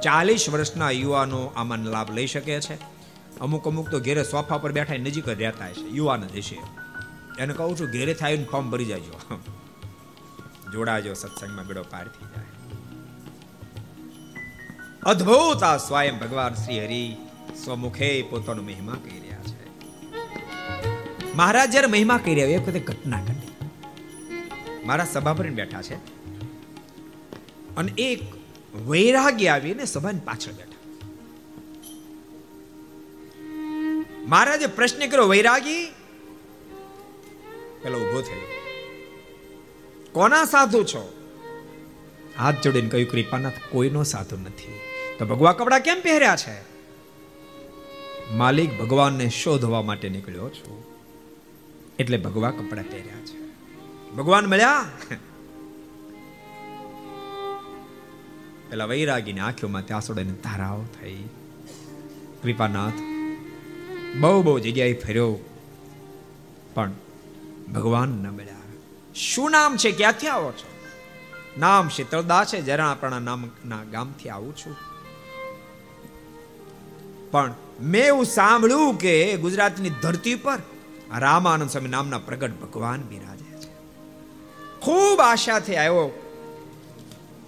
ચાલીસ 0.02 0.48
વર્ષના 0.48 0.90
યુવાનો 0.90 1.52
આમાં 1.56 1.78
લાભ 1.78 2.10
લઈ 2.10 2.26
શકે 2.26 2.60
છે. 2.60 2.74
અમુક 3.40 3.68
અમુક 3.68 3.88
તો 3.88 4.00
ઘેરે 4.00 4.24
સોફા 4.24 4.58
પર 4.58 4.72
બેઠા 4.72 4.96
નજીક 4.96 5.24
જ 5.24 5.42
રહેતા 5.42 5.72
છે 5.72 5.88
યુવાન 5.88 6.28
જ 6.28 6.36
હશે. 6.36 6.58
એને 7.38 7.54
કહું 7.54 7.80
છું, 7.80 7.90
ઘેરે 7.90 8.14
થાય 8.14 8.44
ફોર્મ 8.44 8.70
ભરી 8.70 8.84
જાજો. 8.84 9.40
જોડાજો, 10.72 11.14
સત્સંગમાં 11.14 11.66
બેડો 11.66 11.82
પાર 11.82 12.08
થઈ 12.08 12.26
જાય. 12.26 12.44
અદ્ભુત 15.02 15.62
આ 15.62 15.76
સ્વયં 15.76 16.18
ભગવાન 16.18 16.54
શ્રી 16.54 16.84
હરિ 16.84 17.16
સ્વમુખે 17.64 18.22
પોતાનો 18.22 18.62
મહિમા 18.62 18.96
કહી 19.04 19.20
રહ્યા 19.20 19.38
છે. 19.38 19.68
મહારાજ 21.34 21.70
જયારે 21.70 21.86
મહિમા 21.86 22.18
કહી 22.18 22.34
રહ્યા 22.34 22.48
એક 22.48 22.62
વખતે 22.62 22.80
ઘટના 22.80 23.20
ઘટી. 23.20 23.68
મારા 24.84 25.04
સભા 25.04 25.34
પર 25.34 25.50
બેઠા 25.50 25.82
છે. 25.82 25.94
અને 27.76 27.92
એક 27.92 28.41
વૈરાગ્ય 28.74 29.48
આવીને 29.48 29.84
સભાની 29.84 30.18
પાછળ 30.18 30.52
બેઠા. 30.52 30.72
મહારાજે 34.26 34.66
પ્રશ્ન 34.66 34.98
કર્યો, 34.98 35.28
વૈરાગી? 35.28 35.86
પેલો 37.82 37.98
ઊભો 37.98 38.20
થયો. 38.20 38.46
કોના 40.12 40.44
સાધુ 40.44 40.84
છો? 40.84 41.12
હાથ 42.38 42.62
જોડીને 42.62 42.88
કહ્યું, 42.88 43.10
કૃપાનાથ, 43.10 43.52
કોઈનો 43.70 44.02
સાધુ 44.02 44.36
નથી. 44.36 44.80
તો 45.18 45.26
ભગવા 45.26 45.52
કપડા 45.52 45.78
કેમ 45.78 46.00
પહેર્યા 46.02 46.36
છે? 46.36 46.72
માલિક 48.32 48.78
ભગવાનને 48.78 49.28
શોધવા 49.28 49.82
માટે 49.82 50.08
નીકળ્યો 50.08 50.48
છું. 50.48 50.84
એટલે 51.98 52.18
ભગવા 52.18 52.50
કપડા 52.50 52.82
પહેર્યા 52.82 53.20
છે. 53.24 53.42
ભગવાન 54.16 54.46
મળ્યા? 54.46 54.86
પેલા 58.72 58.84
વૈરાગીની 58.84 59.40
આંખોમાં 59.40 59.86
ત્યાં 59.86 60.00
સોડે 60.00 60.24
ધારાઓ 60.24 60.84
થઈ. 61.00 61.24
કૃપાનાથ, 62.42 62.92
બહુ 64.20 64.42
બહુ 64.42 64.58
જગ્યાએ 64.58 64.92
ફર્યો. 64.92 65.38
પણ 66.74 66.92
ભગવાન 67.74 68.08
ન 68.08 68.30
મળ્યા. 68.30 68.56
શું 69.14 69.50
નામ 69.50 69.76
છે? 69.76 69.90
ક્યાંથી 69.90 70.26
આવો 70.26 70.52
છો? 70.52 70.70
નામ 71.58 71.88
શીતળદા 71.88 72.44
છે 72.44 72.60
જરાપણા 72.62 73.18
નામના 73.18 73.84
ગામથી 73.92 74.28
આવું 74.28 74.56
છું. 74.56 74.76
પણ 77.30 77.54
મેં 77.80 78.04
એવું 78.04 78.24
સાંભળ્યું 78.24 78.98
કે 78.98 79.36
ગુજરાતની 79.36 79.90
ધરતી 79.90 80.34
પર 80.34 80.58
રામાનંદ 81.18 81.70
સ્વામી 81.70 81.88
નામના 81.88 82.18
પ્રગટ 82.18 82.50
ભગવાન 82.60 83.02
બિરાજે 83.02 83.58
છે. 83.58 83.70
ખૂબ 84.80 85.20
આશાથી 85.20 85.76
આવ્યો. 85.76 86.28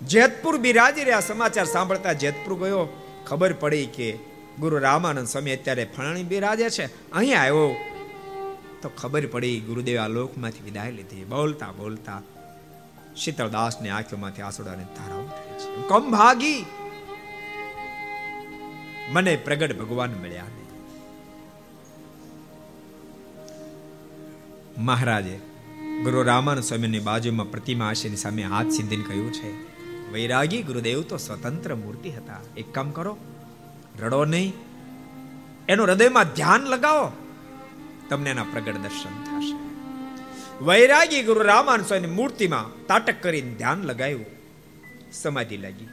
જેતપુર 0.09 0.57
બિરાજી 0.57 1.05
રહ્યા 1.05 1.21
સમાચાર 1.21 1.65
સાંભળતા 1.65 2.13
જેતપુર 2.13 2.59
ગયો. 2.59 2.89
ખબર 3.27 3.53
પડી 3.53 3.87
કે 3.87 4.19
ગુરુ 4.59 4.79
રામાનંદ 4.79 5.27
સ્વામી 5.27 5.57
અત્યારે 5.57 5.85
ફળાણી 5.97 6.23
બિરાજે 6.23 6.71
છે. 6.71 7.11
અહીં 7.13 7.41
આવ્યો. 7.41 7.77
તો 8.83 8.89
ખબર 8.89 9.27
પડી 9.27 9.61
ગુરુદેવ 9.61 10.01
આ 10.01 10.09
લોકમાંથી 10.09 10.65
વિદાય 10.65 10.91
લીધી. 10.91 11.25
બોલતા 11.25 11.73
બોલતા 11.73 12.23
શીતળદાસની 13.17 13.89
આંખોમાંથી 13.89 14.43
આંસુડાને 14.43 14.85
ધારાઓ 14.85 15.23
છે. 15.59 15.89
કમ 15.89 16.11
ભાગી. 16.11 16.67
મને 19.13 19.37
પ્રગટ 19.37 19.79
ભગવાન 19.79 20.11
મળ્યા 20.11 20.45
મહારાજે 24.79 25.41
ગુરુ 26.03 26.23
રામાનંદ 26.23 26.65
સ્વામીની 26.65 26.99
બાજુમાં 26.99 27.51
પ્રતિમા 27.51 27.89
આશીની 27.89 28.17
સામે 28.17 28.43
હાથ 28.43 28.69
સિંધીને 28.69 29.05
કહ્યું 29.05 29.33
છે 29.33 29.74
વૈરાગી 30.15 30.63
ગુરુદેવ 30.63 31.03
તો 31.03 31.17
સ્વતંત્ર 31.17 31.75
મૂર્તિ 31.75 32.11
હતા. 32.11 32.41
એક 32.57 32.75
કામ 32.75 32.91
કરો, 32.91 33.17
રડો 34.01 34.25
નહીં. 34.25 34.53
એનું 35.69 35.87
હૃદયમાં 35.87 36.25
ધ્યાન 36.25 36.61
લગાવો. 36.65 37.13
તમને 38.09 38.31
એના 38.31 38.43
પ્રગટ 38.43 38.77
દર્શન 38.77 39.25
થશે. 39.25 39.57
વૈરાગી 40.65 41.23
ગુરુ 41.23 41.41
રામાન 41.43 41.83
સ્વામી 41.83 42.07
મૂર્તિમાં 42.07 42.87
તાટક 42.87 43.23
કરીને 43.23 43.55
ધ્યાન 43.55 43.83
લગાવ્યું. 43.83 44.25
સમાધિ 45.13 45.57
લાગી. 45.57 45.89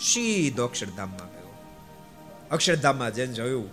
સીધો 0.00 0.64
અક્ષરધામમાં 0.64 1.32
ગયો. 1.32 1.54
અક્ષરધામમાં 2.50 3.14
જઈને 3.14 3.32
જોયું, 3.32 3.68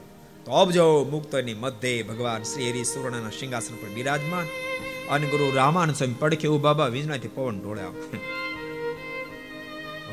તો 0.45 0.51
અબજો 0.51 1.07
મુક્તની 1.11 1.53
મધ્યે 1.53 2.03
ભગવાન 2.03 2.43
શ્રી 2.43 2.71
હરિ 2.71 2.83
સુવર્ણના 2.83 3.29
સિંહાસન 3.29 3.75
પર 3.75 3.89
બિરાજમાન 3.89 4.45
અને 5.09 5.27
ગુરુ 5.27 5.55
રામાન 5.55 5.93
સ્વામી 5.93 6.13
પડખે 6.13 6.47
ઊભા 6.47 6.73
બાબા 6.73 6.87
વીજળાથી 6.87 7.27
પવન 7.27 7.59
ઢોળ્યા. 7.59 7.87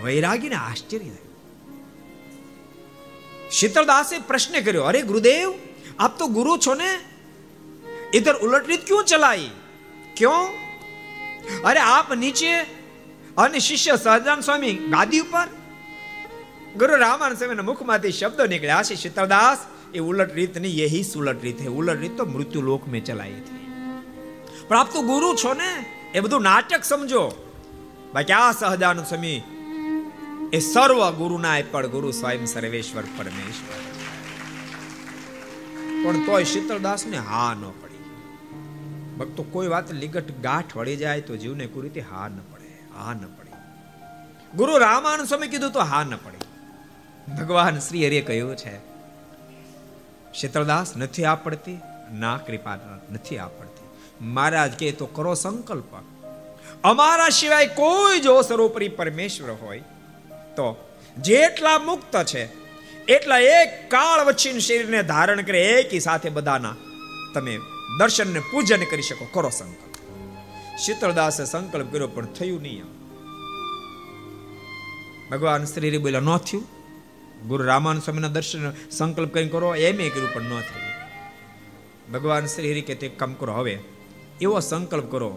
વૈરાગીને 0.05 0.55
આશ્ચર્ય 0.55 0.99
થયું. 0.99 1.33
શીતળદાસે 3.51 4.19
પ્રશ્ન 4.19 4.61
કર્યો, 4.61 4.85
અરે 4.85 5.03
ગુરુદેવ, 5.03 5.55
આપ 5.99 6.19
તો 6.19 6.27
ગુરુ 6.27 6.57
છો 6.57 6.75
ને? 6.75 6.99
ઇધર 8.15 8.35
ઉલટરીત 8.35 8.87
ક્યું 8.87 9.05
ચલાઈ? 9.05 9.51
ક્યું? 10.17 10.49
અરે 11.65 11.81
આપ 11.81 12.15
નીચે 12.15 12.61
અને 13.37 13.59
શિષ્ય 13.59 13.97
સહજાન 13.97 14.41
સ્વામી 14.41 14.73
ગાદી 14.73 15.21
ઉપર? 15.21 15.47
ગુરુ 16.77 16.97
રામાન 16.97 17.35
સ્વામીના 17.35 17.63
મુખમાંથી 17.63 18.13
શબ્દો 18.13 18.47
નીકળ્યા 18.47 18.83
છે 18.83 18.95
શીતળદાસ, 18.95 19.59
એ 19.95 19.99
ઉલટ 19.99 20.35
રીતની 20.35 20.81
યહી 20.81 21.03
સુલટ 21.03 21.43
રીત 21.43 21.61
હે. 21.61 21.67
ઉલટ 21.67 22.01
રીત 22.01 22.17
તો 22.17 22.25
મૃત્યુ 22.25 22.63
લોક 22.63 22.89
મેં 22.89 23.05
ચલાઈ 23.05 23.33
હતી. 23.33 23.73
પણ 24.69 24.79
આપ 24.79 24.93
તો 24.93 25.03
ગુરુ 25.03 25.35
છો 25.35 25.55
ને? 25.55 25.87
એ 26.15 26.21
બધું 26.21 26.43
નાટક 26.43 26.85
સમજો. 26.85 27.33
બાકી 28.15 28.33
આ 28.33 28.53
સહજાનંદ 28.53 29.07
સ્વામી 29.07 29.43
એ 30.53 30.61
સર્વ 30.61 31.11
ગુરુના 31.11 31.61
પણ 31.71 31.87
ગુરુ 31.87 32.11
સ્વયં 32.11 32.47
સર્વેશ્વર 32.47 33.03
પરમેશ્વર. 33.03 33.79
પણ 36.05 36.27
તોય 36.27 36.45
શીતળદાસ 36.45 37.07
ને 37.07 37.17
હા 37.17 37.55
ન 37.55 37.71
પડી. 37.83 38.05
ભક્તો, 39.19 39.43
કોઈ 39.43 39.69
વાત 39.69 39.93
લીગટ 39.93 40.41
ગાંઠ 40.41 40.77
વળી 40.77 40.97
જાય 40.97 41.21
તો 41.21 41.37
જીવને 41.37 41.67
કોઈ 41.67 42.01
હા 42.01 42.29
ન 42.29 42.39
પડે, 42.53 42.99
હા 42.99 43.13
ન 43.13 43.19
પડે. 43.19 43.53
ગુરુ 44.55 44.79
રામાનુ 44.79 45.25
સ્વામી 45.25 45.49
કીધું 45.49 45.73
તો 45.73 45.81
હા 45.81 46.03
ન 46.03 46.17
પડે. 46.17 46.39
ભગવાન 47.35 47.79
શ્રી 47.79 48.07
હરિએ 48.07 48.21
કહ્યું 48.21 48.57
છે, 48.57 48.79
શીતળદાસ, 50.35 50.97
નથી 50.97 51.25
આ 51.25 51.35
પડતી? 51.35 51.79
ના 52.13 52.37
કૃપા 52.37 52.79
નથી 53.13 53.39
આ 53.39 53.49
પડતી. 53.49 53.87
મહારાજ 54.25 54.73
કે 54.73 54.93
તો 54.93 55.07
કરો 55.07 55.35
સંકલ્પ. 55.35 55.97
અમારા 56.85 57.29
સિવાય 57.29 57.67
કોઈ 57.67 58.21
જો 58.21 58.43
સર્વોપરી 58.43 58.89
પરમેશ્વર 58.89 59.51
હોય 59.51 59.83
તો 60.57 60.67
જેટલા 61.17 61.79
મુક્ત 61.79 62.15
છે, 62.25 62.43
એટલા 63.09 63.39
એક 63.39 63.71
કાળ 63.91 64.25
વચ્ચેન 64.27 64.59
શરીરને 64.59 65.03
ધારણ 65.03 65.43
કરે 65.43 65.61
એકી 65.69 66.01
સાથે 66.01 66.29
બધાના. 66.31 66.77
તમે 67.35 67.55
દર્શન 67.99 68.35
ને 68.35 68.41
પૂજન 68.41 68.85
કરી 68.91 69.03
શકો, 69.03 69.25
કરો 69.33 69.51
સંકલ્પ. 69.51 69.95
શીતળદાસે 70.79 71.45
સંકલ્પ 71.45 71.93
કર્યો, 71.93 72.09
પણ 72.09 72.27
થયું 72.27 72.63
નહીં 72.63 72.89
ભગવાન 75.31 75.65
શ્રી 75.65 75.99
બોલ્યા, 75.99 76.21
ન 76.21 76.37
થયું. 76.37 76.65
ગુરુ 77.49 77.65
રામાન 77.65 78.01
સ્વામીના 78.01 78.29
દર્શન 78.29 78.73
સંકલ્પ 78.91 79.31
કરીને 79.35 79.49
કરો, 79.49 79.75
એમ 79.75 80.01
એ 80.01 80.09
કર્યું, 80.09 80.35
પણ 80.35 80.43
ન 80.43 80.61
થયું. 80.61 80.91
ભગવાન 82.13 82.47
શ્રી 82.47 82.73
હરિ 82.73 82.83
કે 82.83 82.95
તે 82.95 83.09
કામ 83.09 83.35
કરો, 83.35 83.53
હવે 83.53 83.79
એવો 84.41 84.61
સંકલ્પ 84.61 85.11
કરો, 85.11 85.31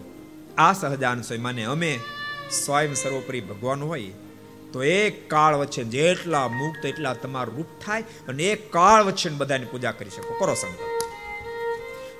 આ 0.58 0.72
સહજાન 0.72 1.22
સ્વયં 1.22 1.42
માને 1.42 1.64
અમે 1.64 1.98
સ્વયં 2.64 2.94
સર્વોપરી 2.94 3.40
ભગવાન 3.40 3.82
હોય 3.82 4.12
તો 4.76 4.82
એક 4.84 5.30
કાળ 5.30 5.54
વચ્ચે 5.54 5.84
જેટલા 5.84 6.48
મુક્ત, 6.48 6.84
એટલા 6.84 7.14
તમારું 7.14 7.56
રૂપ 7.56 7.66
થાય 7.86 8.02
અને 8.02 8.42
એક 8.42 8.72
કાળ 8.72 9.04
વચ્ચે 9.04 9.30
બધાની 9.30 9.64
પૂજા 9.64 9.92
કરી 9.92 10.10
શકો. 10.10 10.38
કરો 10.38 10.54
સંકલ્પ. 10.54 10.96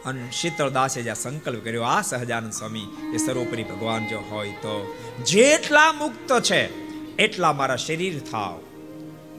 અને 0.06 0.30
શીતળદાસે 0.32 1.02
જે 1.02 1.14
સંકલ્પ 1.14 1.64
કર્યો, 1.64 1.82
આ 1.82 2.02
સહજાનંદ 2.02 2.52
સ્વામી 2.52 2.86
એ 3.14 3.16
સર્વોપરી 3.16 3.64
ભગવાન 3.64 4.08
જો 4.08 4.18
હોય 4.30 4.50
તો 4.50 4.96
જેટલા 5.24 5.92
મુક્ત 5.92 6.40
છે, 6.40 6.62
એટલા 7.16 7.52
મારા 7.52 7.76
શરીર 7.76 8.18
થાવ. 8.18 8.60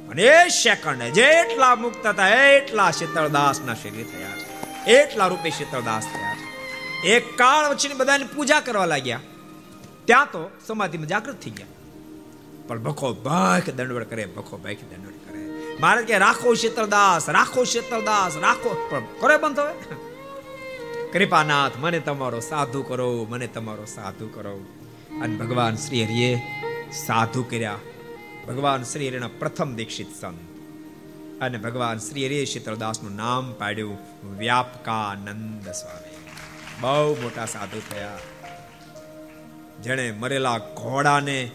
અને 0.10 0.24
એ 0.24 0.48
સેકન્ડ 0.48 1.04
જેટલા 1.04 1.76
મુક્ત 1.76 2.06
હતા 2.06 2.28
એટલા 2.30 2.92
શીતળદાસના 2.92 3.74
શરીર 3.74 4.06
થયા 4.06 4.36
એટલા 4.92 5.28
રૂપે 5.28 5.50
શીતળદાસ 5.50 6.04
થયા 6.04 6.36
એક 7.06 7.38
કાળ 7.38 7.70
વચ્ચે 7.70 7.94
બધાની 7.94 8.24
પૂજા 8.36 8.60
કરવા 8.60 8.86
લાગ્યા. 8.86 9.20
ત્યાં 10.06 10.26
તો 10.26 10.52
સમાધિમાં 10.68 11.08
જાગૃત 11.08 11.40
થઈ 11.40 11.52
ગયા. 11.52 11.68
પણ 12.68 12.80
ભખો 12.80 13.14
ભખ 13.14 13.70
દંડવડ 13.70 14.04
કરે, 14.04 14.26
ભખો 14.26 14.58
ભખ 14.58 14.70
દંડવડ 14.70 15.12
કરે. 15.12 15.40
મહારાજ 15.82 16.06
કે 16.06 16.18
રાખો 16.18 16.54
શીતળદાસ 16.54 17.30
રાખો 17.30 17.64
શીતળદાસ 17.64 18.38
રાખો. 18.38 18.88
પણ 18.90 19.00
કરે 19.00 19.38
બંધ 19.38 19.60
હવે. 19.60 19.74
કૃપાનાથ, 21.12 21.72
મને 21.80 22.00
તમારો 22.00 22.40
સાધુ 22.40 22.84
કરો, 22.84 23.28
મને 23.30 23.48
તમારો 23.48 23.86
સાધુ 23.86 24.28
કરો. 24.28 24.66
અને 25.22 25.38
ભગવાન 25.38 25.76
શ્રી 25.76 26.04
હરિએ 26.04 26.42
સાધુ 26.92 27.44
કર્યા. 27.44 27.76
ભગવાન 28.48 28.84
શ્રી 28.84 29.10
હરિના 29.10 29.28
પ્રથમ 29.28 29.76
દીક્ષિત 29.76 30.08
સંત. 30.22 30.40
અને 31.42 31.58
ભગવાન 31.58 31.98
શ્રી 31.98 32.26
હરિએ 32.26 32.46
શીતળદાસનું 32.46 33.16
નામ 33.16 33.54
પાડ્યું, 33.54 33.98
વ્યાપકાનંદ 34.38 35.70
સ્વામી. 35.70 36.18
બહુ 36.82 37.16
મોટા 37.22 37.46
સાધુ 37.46 37.82
થયા. 37.92 38.18
જેણે 39.84 40.12
મરેલા 40.12 40.58
ઘોડાને 40.58 41.52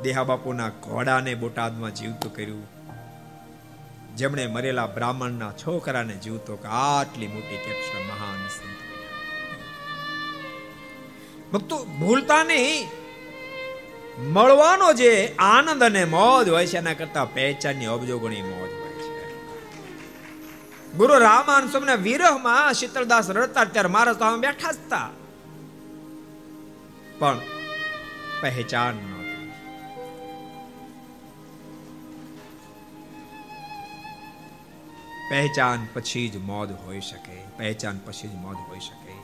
દેહા 0.00 0.22
બાપુના 0.24 0.68
ઘોડાને 0.68 1.34
બોટાદમાં 1.34 1.94
જીવતું 1.94 2.36
કર્યું. 2.36 2.66
જેમણે 4.16 4.46
મરેલા 4.46 4.86
બ્રાહ્મણના 4.86 5.52
છોકરાને 5.52 6.14
જીવતો 6.14 6.56
કે 6.56 6.68
આટલી 6.68 7.26
મોટી 7.26 7.56
કેપ્શન 7.56 8.02
મહાન 8.08 8.48
સંત 8.48 8.80
ભક્તો 11.52 11.84
ભૂલતા 11.84 12.44
નહીં 12.44 12.88
મળવાનો 14.32 14.92
જે 14.92 15.34
આનંદ 15.38 15.82
અને 15.82 16.04
મોજ 16.04 16.48
હોય 16.48 16.66
છે, 16.66 16.78
એના 16.78 16.94
કરતા 16.94 17.24
પહેચાનની 17.24 17.86
અબજો 17.86 18.18
ગણી 18.18 18.42
મોજ 18.42 18.70
હોય 18.72 18.92
છે. 18.92 19.34
ગુરુ 20.92 21.18
રામાન 21.18 21.68
સ્વામીના 21.68 21.94
વિરહમાં 21.94 22.72
શીતળદાસ 22.72 23.30
રડતા 23.30 23.64
ત્યારે 23.64 23.88
મારા 23.88 24.12
સામે 24.12 24.38
બેઠા 24.38 24.68
હતા. 24.68 25.10
પણ 27.18 27.38
પહેચાન 28.42 28.94
નહોતી 28.94 29.21
પહેચાન 35.32 35.86
પછી 35.94 36.28
જ 36.28 36.36
મોદ 36.36 36.72
હોઈ 36.72 37.00
શકે, 37.00 37.36
પહેચાન 37.58 38.00
પછી 38.04 38.28
જ 38.28 38.34
મોદ 38.34 38.56
હોઈ 38.56 38.80
શકે. 38.80 39.14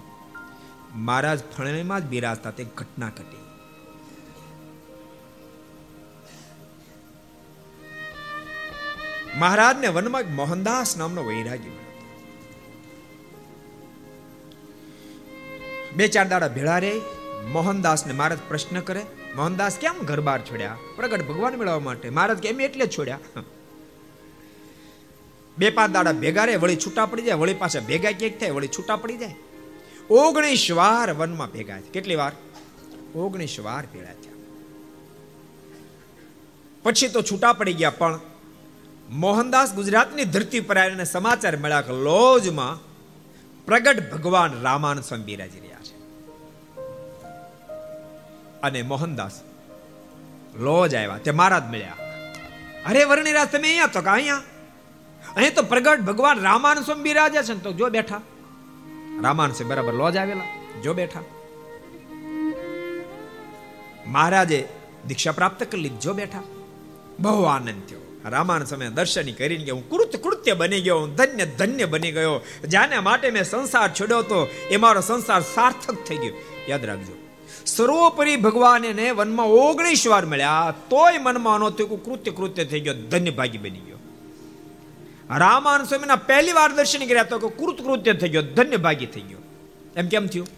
મહારાજ 0.95 1.41
ફળણીમાં 1.45 2.01
જ 2.01 2.05
બિરાજતા 2.05 2.51
તે 2.51 2.65
ઘટના 2.65 3.09
ઘટી. 3.09 3.43
મહારાજને 9.39 9.89
વનમાં 9.89 10.33
મોહનદાસ 10.35 10.97
નામનો 10.97 11.23
વૈરાગી 11.23 11.75
બે 15.97 16.09
ચાર 16.09 16.27
દાડા 16.29 16.49
ભેળા 16.49 16.79
રે 16.79 17.01
મોહનદાસને 17.53 18.13
મહારાજ 18.13 18.39
પ્રશ્ન 18.49 18.81
કરે, 18.81 19.05
મોહનદાસ 19.37 19.79
કેમ 19.81 20.03
ઘર 20.05 20.21
બહાર 20.21 20.41
છોડ્યા? 20.41 20.77
પ્રગટ 20.97 21.29
ભગવાન 21.29 21.55
મેળવવા 21.55 21.79
માટે. 21.79 22.11
મહારાજ 22.11 22.39
કેમ 22.39 22.61
એટલે 22.61 22.87
છોડ્યા. 22.87 23.19
બે 25.59 25.71
પાંચ 25.71 25.93
દાડા 25.93 26.13
ભેગા 26.13 26.45
રહે, 26.45 26.57
વળી 26.57 26.77
છૂટા 26.77 27.07
પડી 27.07 27.23
જાય, 27.23 27.35
વળી 27.35 27.55
પાછા 27.55 27.81
ભેગા 27.81 28.13
ક્યાંક 28.13 28.41
થાય, 28.41 28.51
વળી 28.51 28.69
છૂટા 28.69 28.97
પડી 28.97 29.17
જાય. 29.17 29.35
ઓગણીસ 30.11 30.71
વાર 30.71 31.13
વનમાં 31.13 31.51
ભેગા 31.53 31.79
કેટલી 31.93 32.15
વાર? 32.15 32.33
ઓગણીસ 33.15 33.61
વાર 33.61 33.87
ભેગા 33.87 34.13
થયા. 34.13 34.37
પછી 36.83 37.09
તો 37.09 37.23
છૂટા 37.23 37.53
પડી 37.53 37.73
ગયા, 37.73 37.91
પણ 37.91 38.21
મોહનદાસ 39.11 39.75
ગુજરાતની 39.75 40.25
ધરતી 40.25 40.61
પર 40.61 40.79
આવીને 40.79 41.05
સમાચાર 41.05 41.57
મળ્યા 41.57 41.81
કે 41.81 41.93
લોજમાં 41.93 42.81
પ્રગટ 43.67 44.13
ભગવાન 44.13 44.61
રામાનંદ 44.63 45.05
સ્વામી 45.05 45.25
બિરાજી 45.25 45.61
રહ્યા 45.61 45.81
છે. 45.81 45.95
અને 48.63 48.83
મોહનદાસ 48.83 49.41
લોજ 50.57 50.95
આવ્યા, 50.95 51.19
તે 51.19 51.31
મહારાજ 51.31 51.63
મળ્યા. 51.63 51.99
અરે 52.87 53.05
વર્ણિરાજ 53.05 53.49
તમે 53.53 53.69
અહીંયા 53.69 53.87
તો 53.87 54.01
કે 54.01 54.11
અહીંયા? 54.11 54.43
અહીં 55.37 55.55
તો 55.55 55.63
પ્રગટ 55.63 56.01
ભગવાન 56.01 56.41
રામાનંદ 56.41 56.85
સ્વામી 56.85 57.03
બિરાજ્યા 57.03 57.43
છે 57.43 57.53
ને 57.53 57.61
તો 57.61 57.73
જો 57.73 57.89
બેઠા. 57.89 58.21
રામાનંદ 59.23 59.55
સ્વામી 59.55 59.71
બરાબર, 59.71 59.93
લોજ 59.93 60.17
આવેલા. 60.17 60.45
જો 60.83 60.95
બેઠા. 60.95 61.21
મહારાજે 64.07 64.69
દીક્ષા 65.07 65.33
પ્રાપ્ત 65.33 65.65
કરી 65.65 65.81
લીધી, 65.81 65.97
જો 65.97 66.13
બેઠા. 66.13 66.43
બહુ 67.21 67.43
આનંદ 67.43 67.89
થયો. 67.89 67.99
રામાન 68.25 68.65
સમય 68.65 68.89
દર્શની 68.89 69.33
કરીને 69.33 69.65
કે 69.65 69.71
હું 69.71 69.91
કૃત 69.91 70.17
કૃત્ય 70.17 70.55
બની 70.55 70.81
ગયો, 70.81 70.99
હું 70.99 71.15
ધન્ય 71.15 71.47
ધન્ય 71.47 71.85
બની 71.85 72.13
ગયો. 72.13 72.41
જાને 72.69 72.99
માટે 72.99 73.31
મેં 73.31 73.45
સંસાર 73.45 73.89
છોડ્યો 73.89 74.23
તો 74.23 74.49
એ 74.71 74.77
મારો 74.77 75.01
સંસાર 75.01 75.41
સાર્થક 75.41 75.97
થઈ 76.07 76.17
ગયો. 76.17 76.35
યાદ 76.69 76.85
રાખજો. 76.85 77.13
સર્વોપરી 77.67 78.37
ભગવાન 78.37 78.85
એને 78.85 79.11
વનમાં 79.11 79.47
ઓગણીસ 79.47 80.07
વાર 80.07 80.27
મળ્યા, 80.27 80.75
તોય 80.91 81.19
મનમાં 81.19 81.59
નહોતું 81.59 82.05
કૃત્ય 82.05 82.31
કૃત્ય 82.31 82.65
થઈ 82.65 82.81
ગયો, 82.81 82.95
ધન્ય 82.95 83.31
ભાગી 83.31 83.59
બની 83.59 83.79
ગયો. 83.79 83.98
રામાન 85.37 85.85
સ્વામીના 85.85 86.17
પહેલી 86.17 86.53
વાર 86.53 86.73
દર્શન 86.73 87.07
કર્યા 87.07 87.23
તો 87.23 87.39
કૃત 87.39 87.83
કૃત્ય 87.83 88.13
થઈ 88.13 88.29
ગયો, 88.29 88.43
ધન્ય 88.43 88.77
ભાગી 88.77 89.07
થઈ 89.07 89.21
ગયો. 89.21 89.39
એમ 89.97 90.09
કેમ 90.09 90.27
થયું? 90.27 90.49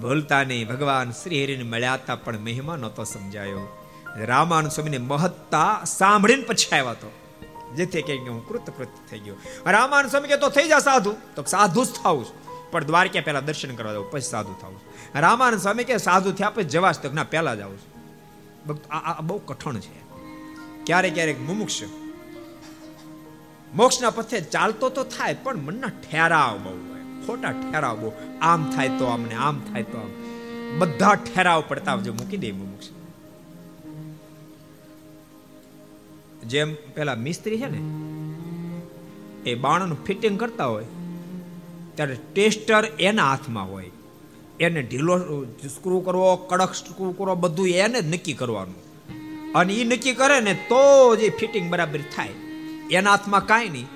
ભૂલતા 0.00 0.44
નહીં, 0.44 0.68
ભગવાન 0.68 1.10
શ્રી 1.10 1.44
હરિને 1.44 1.64
મળ્યા 1.64 1.94
હતા, 1.94 2.16
પણ 2.16 2.38
મહિમા 2.38 2.76
નહોતો 2.76 3.04
સમજાયો. 3.04 3.78
રામાન 4.26 4.68
સ્વામીને 4.68 4.98
મહત્તા 4.98 5.84
સાંભળીને 5.84 6.42
પછી 6.42 6.76
આવ્યા 6.76 6.94
તો 6.94 7.12
જેથી 7.76 8.02
કે 8.02 8.16
હું 8.16 8.48
કૃત 8.48 8.70
કૃત્ય 8.70 9.08
થઈ 9.10 9.18
ગયો. 9.18 9.36
રામાન 9.66 10.08
સ્વામી 10.08 10.28
કે 10.28 10.36
તો 10.36 10.48
થઈ 10.48 10.68
જા 10.68 10.78
સાધુ, 10.78 11.12
તો 11.36 11.42
સાધુ 11.42 11.84
જ 11.84 11.88
થાવું 12.02 12.26
પણ 12.70 12.84
દ્વારકા 12.84 13.20
પહેલા 13.20 13.40
દર્શન 13.40 13.74
કરવા 13.76 13.92
જાવ 13.92 14.04
પછી 14.10 14.20
સાધુ 14.20 14.54
થાવું 14.60 14.80
રામાન 15.20 15.56
સ્વામી 15.56 15.84
કે 15.84 15.96
સાધુ 15.96 16.32
થયા 16.32 16.50
પછી 16.50 16.64
જવાશ 16.64 16.98
તો 16.98 17.12
ના, 17.12 17.24
પહેલા 17.24 17.54
જાવ 17.54 17.72
આ 18.90 19.20
બહુ 19.20 19.38
કઠણ 19.38 19.78
છે. 19.78 20.02
ક્યારેક 20.86 21.14
ક્યારેક 21.14 21.40
મુમુક્ષ 21.40 21.82
મોક્ષના 23.74 24.10
પથે 24.10 24.40
ચાલતો 24.40 24.88
તો 24.88 25.04
થાય, 25.04 25.36
પણ 25.42 25.56
મનના 25.56 25.88
ઠેરાવ 25.88 26.58
બહુ 26.58 26.76
હોય. 26.90 27.26
ખોટા 27.26 27.52
ઠેરાવ 27.52 28.00
બહુ. 28.00 28.12
આમ 28.40 28.70
થાય 28.70 28.88
તો 28.88 29.04
આમને, 29.04 29.34
આમ 29.34 29.60
થાય 29.60 29.82
તો 29.82 29.98
આમ. 29.98 30.10
બધા 30.78 31.14
ઠેરાવ 31.14 31.64
પડતા 31.68 31.96
જો 31.96 32.12
મૂકી 32.12 32.36
દે 32.36 32.52
મોક્ષ. 32.52 32.88
જેમ 36.46 36.74
પેલા 36.74 37.14
મિસ્ત્રી 37.14 37.58
છે 37.58 37.66
ને, 37.66 37.80
એ 39.50 39.54
બાણનું 39.54 40.04
ફિટિંગ 40.04 40.40
કરતા 40.40 40.66
હોય, 40.66 40.86
ત્યારે 41.94 42.16
ટેસ્ટર 42.34 42.84
એના 42.84 43.30
હાથમાં 43.30 43.72
હોય. 43.72 43.90
એને 44.60 44.82
ઢીલો 44.82 45.44
સ્ક્રૂ 45.74 46.00
કરવો, 46.00 46.36
કડક 46.36 46.74
સ્ક્રૂ 46.74 47.12
કરવો, 47.12 47.34
બધું 47.34 47.68
એને 47.68 48.00
જ 48.00 48.14
નક્કી 48.14 48.32
કરવાનું. 48.32 48.78
અને 49.52 49.74
એ 49.74 49.84
નક્કી 49.84 50.12
કરે 50.12 50.40
ને, 50.40 50.54
તો 50.54 51.16
જ 51.16 51.30
ફિટિંગ 51.36 51.70
બરાબર 51.70 52.00
થાય. 52.16 52.28
એના 52.92 53.10
હાથમાં 53.10 53.46
કાંઈ 53.46 53.68
નહીં. 53.68 53.88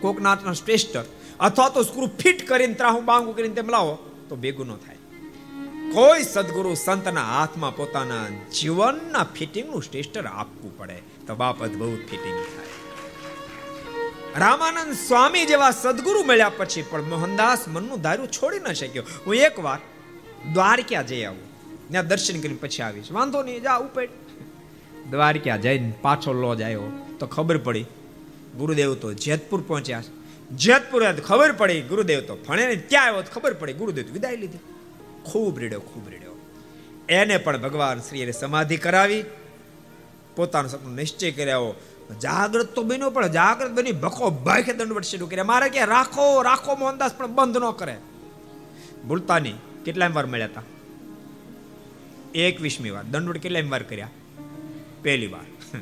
કોકના 0.00 0.30
હાથમાં 0.30 0.54
ટેસ્ટર 0.54 1.04
અથવા 1.40 1.68
તો 1.68 1.82
સ્ક્રૂ 1.82 2.06
ફિટ 2.06 2.48
કરીને 2.48 2.74
ત્રાહું 2.74 3.04
બાંગું 3.04 3.36
કરીને 3.36 3.54
તેમ 3.54 3.68
લાવો, 3.68 3.94
તો 4.28 4.36
ભેગું 4.36 4.66
ન 4.66 4.76
થાય. 4.76 4.96
કોઈ 5.92 6.22
સદગુરુ 6.22 6.74
સંતના 6.74 7.24
હાથમાં 7.24 7.76
પોતાના 7.76 8.26
જીવનના 8.60 9.24
ફિટિંગનું 9.24 9.82
સ્ટેસ્ટર 9.82 10.26
આપવું 10.26 10.78
પડે, 10.78 11.02
તો 11.26 11.34
બાપ 11.34 11.62
અદભુત 11.62 12.02
ફિટિંગ 12.10 12.36
થાય. 12.36 12.68
રામાનંદ 14.38 14.92
સ્વામી 14.92 15.44
જેવા 15.46 15.70
સદગુરુ 15.70 16.24
મળ્યા 16.24 16.52
પછી 16.56 16.82
પણ 16.82 17.02
મોહનદાસ 17.02 17.68
મનનું 17.68 18.00
દારૂ 18.00 18.26
છોડી 18.26 18.58
ન 18.58 18.72
શક્યો. 18.72 19.04
હું 19.26 19.34
એકવાર 19.34 19.78
દ્વારકા 20.54 21.02
જઈ 21.02 21.24
આવું. 21.24 21.46
ત્યાં 21.90 22.06
દર્શન 22.06 22.40
કરીને 22.40 22.58
પછી 22.60 22.82
આવીશ. 22.82 23.10
વાંધો 23.12 23.42
નહીં, 23.42 23.62
જા, 23.62 23.76
ઉપેડ. 23.76 24.10
દ્વારકા 25.10 25.56
જઈને 25.56 25.92
પાછો 26.02 26.32
લોજ 26.32 26.62
આવ્યો, 26.62 26.92
તો 27.18 27.26
ખબર 27.26 27.58
પડી 27.58 27.86
ગુરુદેવ 28.56 28.94
તો 28.94 29.12
જેતપુર 29.12 29.60
પહોંચ્યા 29.60 30.02
જેતપુર 30.56 31.12
ખબર 31.12 31.52
પડી 31.52 31.80
ગુરુદેવ 31.82 32.20
તો 32.20 32.36
ફણે 32.36 32.76
ત્યાં 32.76 33.06
આવ્યો 33.06 33.22
ખબર 33.34 33.54
પડી 33.54 33.72
ગુરુદેવ 33.72 34.04
વિદાય 34.12 34.36
લીધી. 34.36 34.58
ખૂબ 35.22 35.58
રીડ્યો 35.58 35.80
ખૂબ 35.80 36.08
રીડ્યો. 36.08 36.30
એને 37.08 37.36
પણ 37.36 37.58
ભગવાન 37.58 37.98
શ્રીએ 37.98 38.32
સમાધિ 38.32 38.76
કરાવી. 38.76 39.24
પોતાનું 40.36 40.70
સપનું 40.70 40.94
નિશ્ચય 40.94 41.30
કર્યો. 41.30 41.74
જાગ્રત 42.22 42.66
તો 42.66 42.82
બન્યો, 42.82 43.10
પણ 43.10 43.26
જાગ્રત 43.26 43.70
બની 43.70 43.92
ભખો 43.92 44.30
ભાખે 44.30 44.72
દંડવટ 44.72 45.04
શરૂ 45.04 45.26
કર્યા. 45.26 45.44
મારે 45.44 45.68
કે 45.68 45.84
રાખો 45.86 46.42
રાખો 46.42 46.74
મોહનદાસ, 46.74 47.14
પણ 47.14 47.26
બંધ 47.26 47.58
ન 47.58 47.70
કરે. 47.70 47.96
ભૂલતા 49.08 49.38
નહીં 49.38 49.54
કેટલા 49.84 50.08
વાર 50.08 50.26
મળ્યા 50.26 50.46
હતા 50.46 50.62
એકવીસમી 52.34 52.90
વાર. 52.90 53.04
દંડવટ 53.04 53.38
કેટલા 53.38 53.60
વાર 53.68 53.82
કર્યા? 53.82 54.10
પહેલી 55.02 55.26
વાર. 55.26 55.78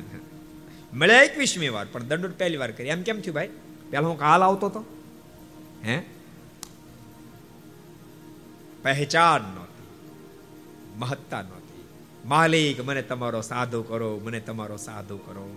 મળ્યા 0.93 1.21
એકવીસમી 1.21 1.69
વાર, 1.69 1.85
પણ 1.91 2.03
દંડવટ 2.03 2.37
પહેલી 2.37 2.57
વાર 2.57 2.71
કરી. 2.71 2.87
એમ 2.87 3.01
કેમ 3.01 3.21
થયું 3.21 3.35
ભાઈ? 3.35 3.49
પહેલા 3.89 4.07
હું 4.07 4.19
કાલ 4.19 4.43
આવતો 4.43 4.67
હતો 4.67 4.85
હે? 5.85 6.01
પહેચાન 8.81 9.41
નહોતી. 9.41 9.83
મહત્તા 10.97 11.41
નહોતી. 11.41 11.89
માલિક, 12.25 12.85
મને 12.85 13.01
તમારો 13.01 13.41
સાધુ 13.41 13.83
કરો, 13.83 14.21
મને 14.23 14.39
તમારો 14.39 14.77
સાધુ 14.77 15.17
કરો. 15.17 15.55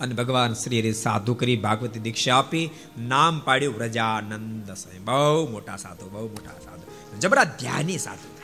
અને 0.00 0.14
ભગવાન 0.14 0.52
શ્રી 0.52 0.92
સાધુ 0.92 1.34
કરી 1.34 1.56
ભાગવતી 1.56 2.00
દીક્ષા 2.00 2.38
આપી, 2.38 2.70
નામ 2.98 3.40
પાડ્યું 3.40 3.74
વ્રજાનંદ 3.74 4.70
સ્વામી. 4.70 4.98
બહુ 4.98 5.50
મોટા 5.50 5.76
સાધુ, 5.76 6.10
બહુ 6.10 6.28
મોટા 6.28 6.58
સાધુ. 6.64 7.18
જબરા 7.20 7.44
ધ્યાની 7.44 7.98
સાધુ 7.98 8.36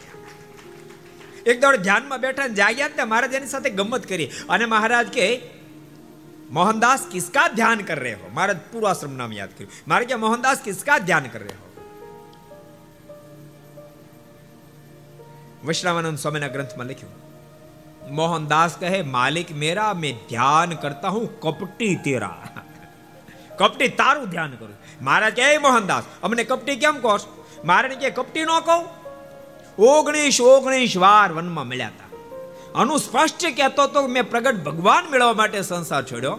એક 1.47 1.61
દોડ 1.61 1.77
ધ્યાનમાં 1.77 2.21
બેઠા 2.21 2.47
જાગ્યા 2.47 2.89
ને, 2.89 3.05
મહારાજ 3.05 3.35
એની 3.35 3.47
સાથે 3.47 3.71
ગમત 3.71 4.07
કરી. 4.07 4.27
અને 4.49 4.65
મહારાજ 4.65 5.07
કે 5.07 5.37
મોહનદાસ 6.53 7.07
કિસકા 7.07 7.49
ધ્યાન 7.51 7.83
કર 7.83 7.99
રહે 7.99 8.15
હો 8.15 8.31
મહારાજ 8.31 8.59
પૂર્વાશ્રમ 8.73 9.15
નામ 9.17 9.31
યાદ 9.33 9.53
કર્યું 9.53 9.77
મારે 9.87 10.05
કે 10.05 10.19
મોહનદાસ 10.19 10.59
કિસકા 10.61 10.99
ધ્યાન 11.03 11.29
કર 11.29 11.43
રહે 11.43 11.55
હો 11.55 11.67
વૈષ્ણવાનંદ 15.63 16.19
સ્વામીના 16.19 16.51
ગ્રંથમાં 16.51 16.93
લખ્યું 16.93 18.13
મોહનદાસ 18.13 18.77
કહે 18.77 19.01
માલિક 19.09 19.55
મેરા 19.57 19.93
મેં 19.97 20.21
ધ્યાન 20.29 20.77
કરતા 20.77 21.11
હું 21.11 21.27
કપટી 21.41 21.95
તેરા 22.05 22.65
કપટી 23.59 23.91
તારું 23.95 24.29
ધ્યાન 24.31 24.57
કરું 24.57 24.77
મારા 25.03 25.33
કે 25.33 25.51
મોહનદાસ 25.61 26.13
અમને 26.23 26.45
કપટી 26.45 26.79
કેમ 26.79 27.01
કહો 27.01 27.17
મારે 27.65 27.97
કે 27.97 28.13
કપટી 28.13 28.47
ન 28.47 28.55
કહું 28.63 28.83
ઓગણીસ 29.79 30.47
ઓગણીસ 30.51 31.01
વાર 31.01 31.29
વનમાં 31.33 31.69
મળ્યા 31.69 32.02
હતા 32.77 32.97
સ્પષ્ટ 32.97 33.45
કહેતો 33.57 33.87
તો 33.87 34.07
મેં 34.07 34.31
પ્રગટ 34.31 34.65
ભગવાન 34.65 35.11
મેળવવા 35.11 35.33
માટે 35.33 35.63
સંસાર 35.63 36.05
છોડ્યો. 36.05 36.39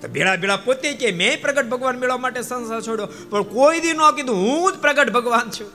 તો 0.00 0.08
ભેળા 0.08 0.36
ભેળા 0.36 0.56
પોતે 0.56 0.92
કે 0.92 1.12
મેં 1.12 1.40
પ્રગટ 1.42 1.68
ભગવાન 1.68 1.98
મેળવવા 1.98 2.16
માટે 2.16 2.42
સંસાર 2.42 2.80
છોડ્યો. 2.80 3.08
પણ 3.30 3.42
કોઈ 3.42 3.80
દી 3.80 3.92
ન 3.92 4.10
કીધું 4.16 4.36
હું 4.36 4.72
જ 4.72 4.78
પ્રગટ 4.78 5.10
ભગવાન 5.10 5.50
છું. 5.50 5.70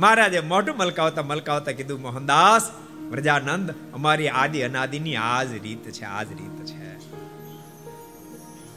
મહારાજે 0.00 0.40
મોઢું 0.40 0.76
મલકાવતા 0.76 1.22
મલકાવતા 1.22 1.72
કીધું, 1.72 2.02
મોહનદાસ, 2.02 2.70
પ્રજાનંદ, 3.10 3.74
અમારી 3.94 4.28
આદિ 4.28 4.60
અનાદિની 4.60 5.16
આ 5.16 5.44
જ 5.44 5.62
રીત 5.62 5.90
છે 5.90 6.04
આ 6.04 6.22
જ 6.22 6.32
રીત 6.32 6.64
છે. 6.64 6.96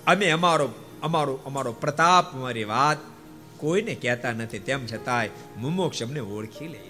અમે 0.06 0.30
અમારો 0.30 0.70
અમારો 1.04 1.40
અમારો 1.46 1.72
પ્રતાપ 1.72 2.34
અમારી 2.34 2.64
વાત 2.64 2.98
કોઈને 3.58 3.96
કહેતા 3.96 4.32
નથી. 4.32 4.60
તેમ 4.60 4.86
છતાંય 4.86 5.30
મુમોક્ષ 5.58 6.04
અમને 6.04 6.20
ઓળખી 6.20 6.68
લે. 6.68 6.89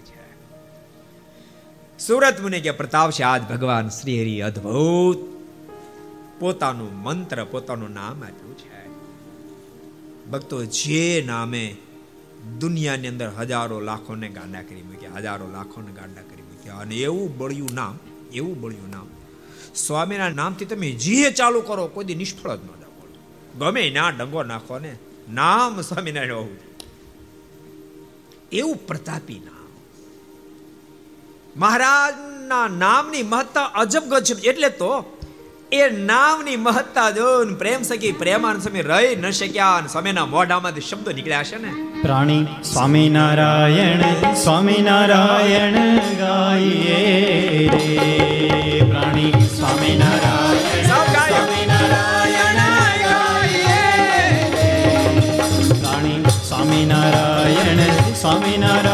સુરત 2.08 2.42
મુનિ 2.42 2.62
કે 2.62 2.72
પ્રતાપ 2.72 3.12
છે 3.12 3.24
આજ 3.24 3.44
ભગવાન 3.44 3.90
શ્રી 3.90 4.22
હરિ 4.22 4.42
અદ્ભુત. 4.42 5.18
પોતાનું 6.40 7.02
મંત્ર, 7.02 7.46
પોતાનું 7.46 7.92
નામ 7.94 8.24
આપ્યું 8.24 8.58
છે. 8.58 8.88
ભક્તો 10.32 10.66
જે 10.66 11.24
નામે 11.28 11.76
દુનિયાની 12.60 13.08
અંદર 13.08 13.30
હજારો 13.30 13.80
લાખોને 13.80 14.30
ગાંડા 14.30 14.62
કરી 14.62 14.82
મૂક્યા, 14.82 15.12
હજારો 15.16 15.48
લાખોને 15.48 15.92
ગાંડા 15.92 16.22
કરી 16.22 16.42
મૂક્યા 16.42 16.76
અને 16.76 16.96
એવું 16.96 17.38
બળ્યું 17.38 17.70
નામ, 17.74 18.00
એવું 18.34 18.62
બળ્યું 18.62 18.90
નામ. 18.92 19.08
સ્વામીના 19.76 20.30
નામથી 20.30 20.66
તમે 20.66 20.92
જે 20.92 21.32
ચાલુ 21.32 21.62
કરો, 21.62 21.88
કોઈ 21.88 22.06
દી 22.06 22.16
નિષ્ફળ 22.16 22.56
જ 22.56 22.60
ન 22.64 22.68
જાવ 22.68 22.94
ગમે 23.60 23.90
ના 23.90 24.10
ડંગો 24.10 24.44
નાખો 24.44 24.80
ને, 24.80 24.96
નામ 25.30 25.82
સ્વામિનારાયણ 25.82 26.34
હોવું 26.34 26.58
એવું 28.52 28.76
પ્રતાપી 28.88 29.40
નામ. 29.40 29.59
મહારાજના 31.60 32.68
નામની 32.68 33.24
મહત્તા 33.24 33.62
અજબ 33.62 34.04
ગજ 34.14 34.32
એટલે 34.44 34.70
તો 34.70 34.92
એ 35.72 35.90
નામની 35.90 36.56
મહત્તા 36.56 37.10
જોન 37.10 37.56
પ્રેમ 37.56 37.82
સખી 37.84 38.12
પ્રેમાન 38.12 38.60
સમય 38.60 38.82
રહી 38.82 39.16
ન 39.16 39.30
શક્યા 39.32 39.76
અને 39.76 39.88
સ્વામીના 39.88 40.26
મોઢામાંથી 40.26 40.82
શબ્દો 40.82 41.12
નીકળ્યા 41.12 41.44
છે 41.44 41.58
ને. 41.58 41.72
પ્રાણી 42.02 42.48
સ્વામિનારાયણ 42.64 44.34
સ્વામિનારાયણ 44.34 45.78
ગાઈએ 45.98 47.68
રે. 47.68 47.88
પ્રાણી 48.90 49.32
સ્વામિનારાયણ 49.32 50.88
સ્વામિનારાયણ 50.88 52.60
પ્રાણી 55.82 56.24
સ્વામિનારાયણ 56.48 58.14
સ્વામિનારાયણ 58.14 58.89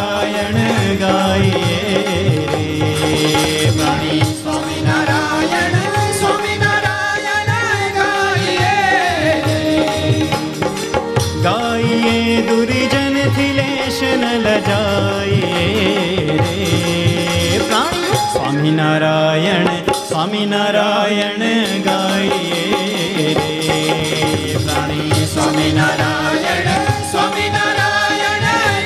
સ્વામિનારાયણ 20.46 21.82
ગાઈએ. 21.82 23.34
રે 23.34 24.58
પ્રાણી 24.58 25.12
સ્વામિનારાયણ 25.26 26.68
સ્વામિનારાયણ 27.12 28.42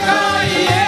ગાઈએ. 0.06 0.86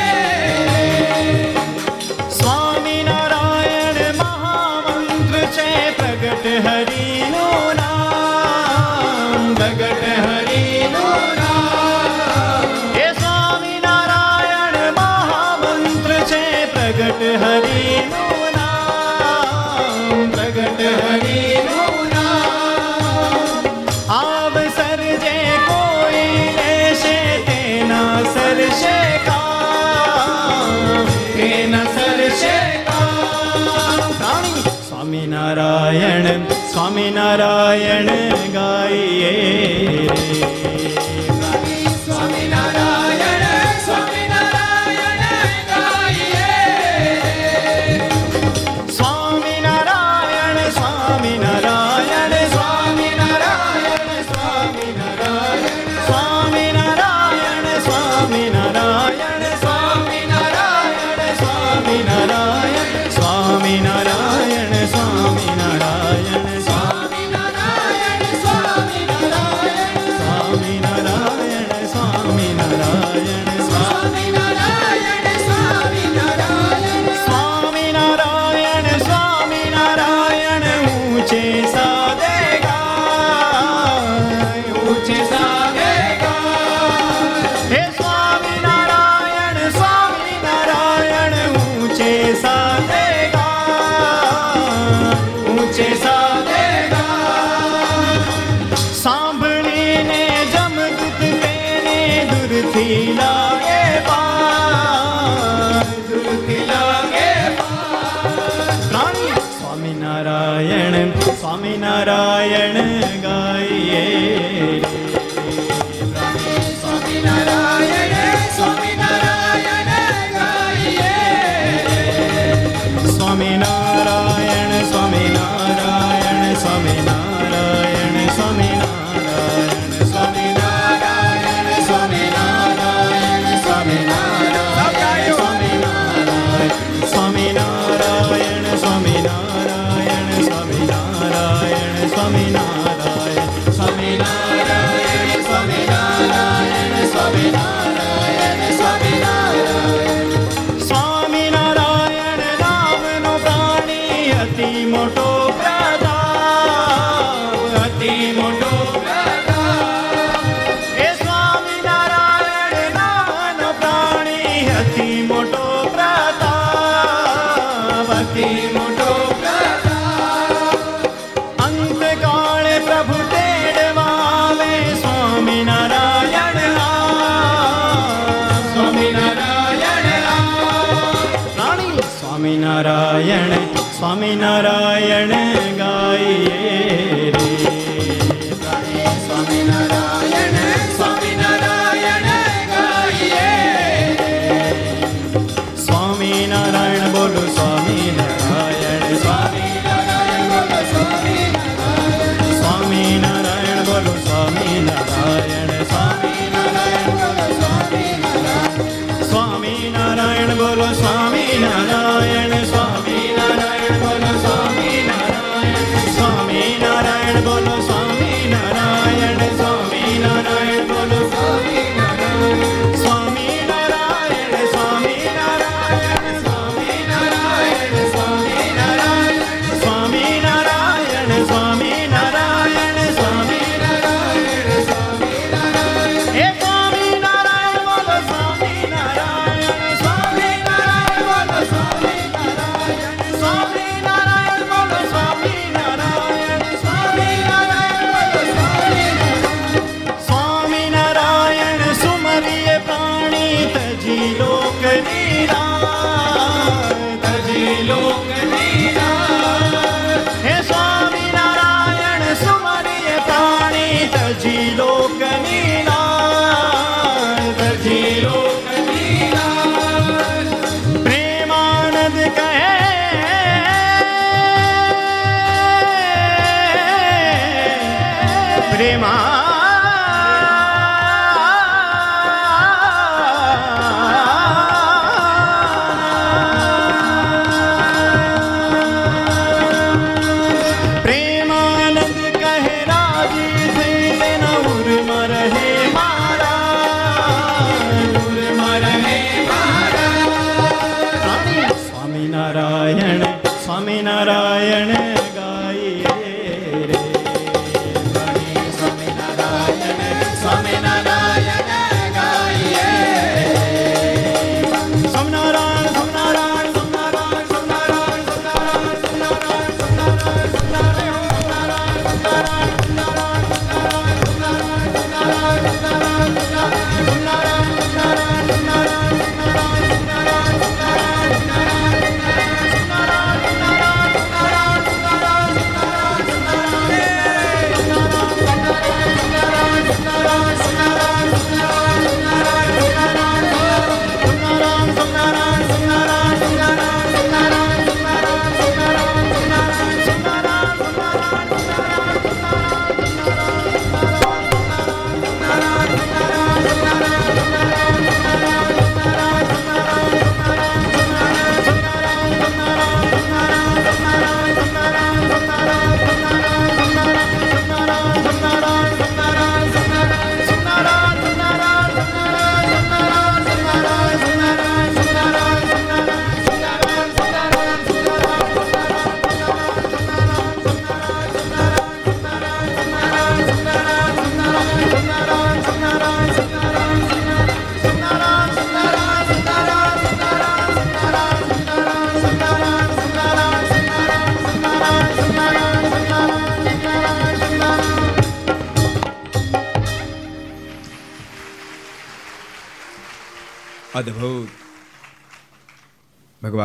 સ્વામિનારાયણ 2.30 4.16
મહામંત્ર 4.16 5.40
છે, 5.40 5.92
પ્રગટ 5.92 6.68
હરિનો 6.68 7.74
નામ. 7.76 9.56
પ્રગટ 9.56 10.04
હરિનો 10.08 11.34
નામ. 11.36 13.00
એ 13.00 13.12
સ્વામિનારાયણ 13.14 14.92
સ્વામિનારાયણ 36.92 38.10
ગાઈએ. 38.54 39.32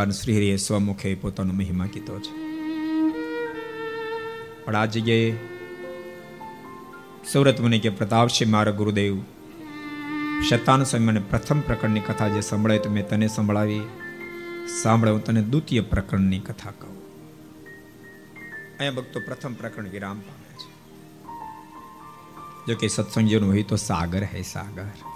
ભગવાન 0.07 0.23
શ્રીહરિએ 0.23 0.57
સ્વમુખે 0.57 1.15
પોતાનો 1.15 1.53
મહિમા 1.53 1.87
કીધો 1.87 2.19
છે. 2.19 2.33
પણ 4.65 4.77
આ 4.77 4.87
જગ્યાએ 4.87 5.33
સુરત 7.33 7.61
મુનિ 7.61 7.79
કે 7.79 7.89
પ્રતાપસિંહ 7.89 8.51
મારા 8.51 8.73
ગુરુદેવ 8.73 9.23
શતાન 10.49 10.85
સ્વામી 10.85 11.21
પ્રથમ 11.31 11.61
પ્રકરણની 11.61 12.01
કથા 12.01 12.29
જે 12.29 12.41
સંભળાય 12.41 12.79
તો 12.79 12.91
મેં 12.91 13.09
તને 13.09 13.29
સંભળાવી. 13.29 13.81
સાંભળે, 14.83 15.11
હું 15.11 15.25
તને 15.25 15.43
દ્વિતીય 15.43 15.81
પ્રકરણની 15.81 16.39
કથા 16.39 16.71
કહું. 16.71 16.97
અહીંયા 18.79 18.91
ભક્તો 18.91 19.21
પ્રથમ 19.21 19.55
પ્રકરણ 19.55 19.89
વિરામ 19.89 20.19
પામે 20.19 20.55
છે. 20.55 20.71
જો 22.67 22.77
કે 22.77 22.89
સત્સંગીઓનું 22.89 23.49
હોય 23.49 23.63
તો 23.63 23.77
સાગર 23.77 24.25
હે 24.25 24.43
સાગર. 24.43 25.16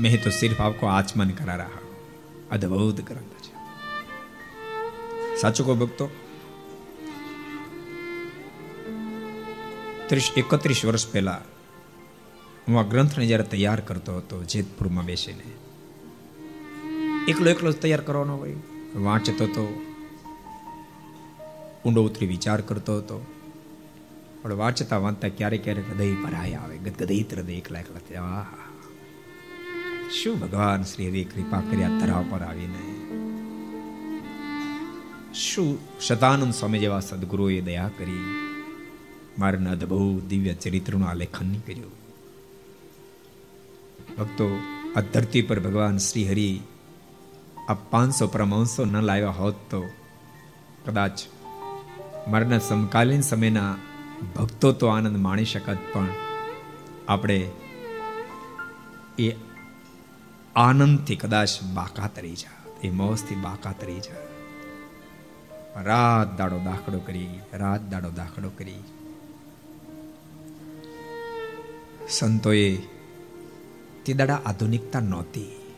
मैं 0.00 0.18
तो 0.24 0.30
सिर्फ 0.30 0.60
आपको 0.60 0.86
आचमन 0.88 1.30
करा 1.34 1.54
रहा 1.54 1.76
हूं 1.76 1.88
अद्भुत 2.50 3.00
ग्रंथ 3.04 3.32
છે 3.40 3.52
સાચું 5.36 5.66
કો 5.66 5.74
ભક્તો 5.74 6.06
ત્રીસ 10.08 10.28
એકત્રીસ 10.36 10.80
વર્ષ 10.84 11.06
પહેલા 11.06 11.40
હું 12.64 12.78
આ 12.78 12.84
ગ્રંથને 12.84 13.26
જ્યારે 13.26 13.46
તૈયાર 13.48 13.80
કરતો 13.80 14.16
હતો 14.16 14.40
જેતપુરમાં 14.44 15.06
બેસીને 15.06 15.46
એકલો 17.28 17.48
એકલો 17.50 17.72
તૈયાર 17.74 18.02
કરવાનો 18.02 18.36
હોય 18.36 18.58
વાંચતો 19.04 19.44
હતો 19.44 19.66
ઊંડો 21.84 22.00
ઉતરી 22.00 22.28
વિચાર 22.28 22.60
કરતો 22.62 22.98
હતો 22.98 23.20
પણ 24.42 24.56
વાંચતા 24.56 24.98
વાંચતા 24.98 25.30
ક્યારેક 25.30 25.62
ક્યારેક 25.62 25.88
હૃદય 25.88 26.18
ભરાય 26.24 26.56
આવે 26.56 26.76
ગદગદિત 26.78 27.32
હૃદય 27.32 27.58
એકલા 27.58 27.80
એકલા 27.80 28.24
આહા 28.24 28.63
શું 30.15 30.39
ભગવાન 30.39 30.83
શ્રી 30.83 31.09
હરિ 31.09 31.23
કૃપા 31.23 31.59
કર્યા 31.59 31.89
તરા 31.99 32.23
પર 32.29 32.41
આવીને? 32.41 32.83
શું 35.33 35.77
શતાનંદ 35.99 36.53
સ્વામી 36.53 36.79
જેવા 36.79 36.99
સદગુરુએ 36.99 37.61
દયા 37.61 37.89
કરી? 37.97 38.23
મારા 39.39 39.71
અદભુત 39.71 40.23
દિવ્ય 40.23 40.53
ચરિત્રનું 40.53 41.07
આલેખન 41.07 41.57
કર્યું 41.57 41.91
ભક્તો, 44.17 44.47
આ 44.95 45.01
ધરતી 45.13 45.41
પર 45.41 45.59
ભગવાન 45.59 45.97
શ્રી 45.97 46.29
હરિ 46.29 46.59
આ 47.69 47.73
પાંચસો 47.73 48.27
પરમાંસો 48.27 48.85
ન 48.85 49.01
લાવ્યા 49.01 49.29
હોત 49.29 49.55
તો 49.69 49.81
કદાચ 50.85 51.25
મારના 52.27 52.59
સમકાલીન 52.59 53.21
સમયના 53.21 53.75
ભક્તો 54.35 54.71
તો 54.71 54.87
આનંદ 54.87 55.17
માણી 55.17 55.45
શકત, 55.45 55.77
પણ 55.93 56.07
આપણે 57.07 57.51
એ 59.19 59.54
આનંદથી 60.55 61.15
કદાચ 61.15 61.49
બાકાત 61.73 62.19
રહી 62.19 62.35
જા. 62.35 62.71
એ 62.83 62.89
મોજથી 62.89 63.35
બાકાત 63.35 63.83
રહી 63.83 63.99
જા. 63.99 64.25
રાત 65.81 66.37
દાડો 66.37 66.59
દાખલો 66.59 66.99
કરી, 66.99 67.39
રાત 67.53 67.89
દાડો 67.89 68.11
દાખલો 68.11 68.49
કરી. 68.49 68.75
સંતોએ 72.09 72.77
તે 74.05 74.13
દાડા 74.13 74.41
આધુનિકતા 74.45 74.99
નહોતી. 74.99 75.75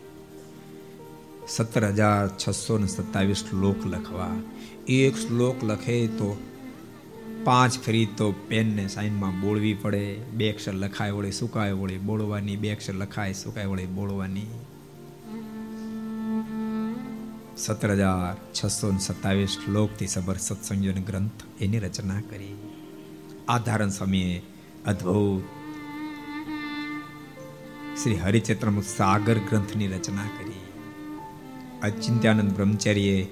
સત્તર 1.48 1.86
હજાર 1.86 2.28
છસો 2.28 2.78
ને 2.78 2.88
સત્તાવીસ 2.88 3.38
શ્લોક 3.38 3.86
લખવા. 3.86 4.30
એક 4.88 5.16
શ્લોક 5.16 5.64
લખે 5.64 6.08
તો 6.08 6.42
પાંચ 7.44 7.80
ફરી 7.80 8.06
તો 8.06 8.32
પેનને 8.32 8.88
સાઈનમાં 8.88 9.42
બોળવી 9.42 9.74
પડે. 9.74 10.18
બે 10.34 10.54
અક્ષર 10.54 10.74
લખાય 10.74 11.12
વળે, 11.12 11.32
સુકાય 11.32 11.72
વળે, 11.72 11.98
બોળવાની. 11.98 12.56
બે 12.56 12.76
અક્ષર 12.76 12.94
લખાય, 12.94 13.34
સુકાય 13.34 13.66
વળે, 13.66 13.86
બોળવાની. 13.86 14.46
સત્તર 17.58 17.92
હજાર 17.92 18.36
છસો 18.54 18.98
સત્તાવીસ 19.00 19.50
શ્લોકથી 19.50 20.08
સબર 20.08 20.38
સત્સંગોન 20.38 21.04
ગ્રંથ 21.04 21.62
એની 21.62 21.80
રચના 21.80 22.22
કરી. 22.30 22.56
આધારણ 23.48 23.90
સ્વામીએ 23.90 24.42
અદ્ભુત 24.86 25.44
શ્રી 28.04 28.16
હરિચેત્રમ 28.16 28.82
સાગર 28.82 29.38
ગ્રંથની 29.38 29.88
રચના 29.88 30.28
કરી. 30.38 30.66
અચિંત્યાનંદ 31.84 32.52
બ્રહ્મચારીએ 32.52 33.28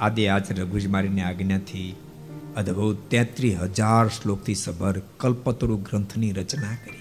આદિ 0.00 0.26
આજ 0.26 0.60
રઘુજમારીની 0.60 1.20
આજ્ઞાથી 1.20 1.96
અદ્ભુત 2.56 3.10
તેત્રીસ 3.10 3.58
હજાર 3.58 4.08
શ્લોકથી 4.08 4.54
સભર 4.54 5.02
કલ્પતરુ 5.16 5.76
ગ્રંથની 5.76 6.32
રચના 6.32 6.74
કરી. 6.74 6.97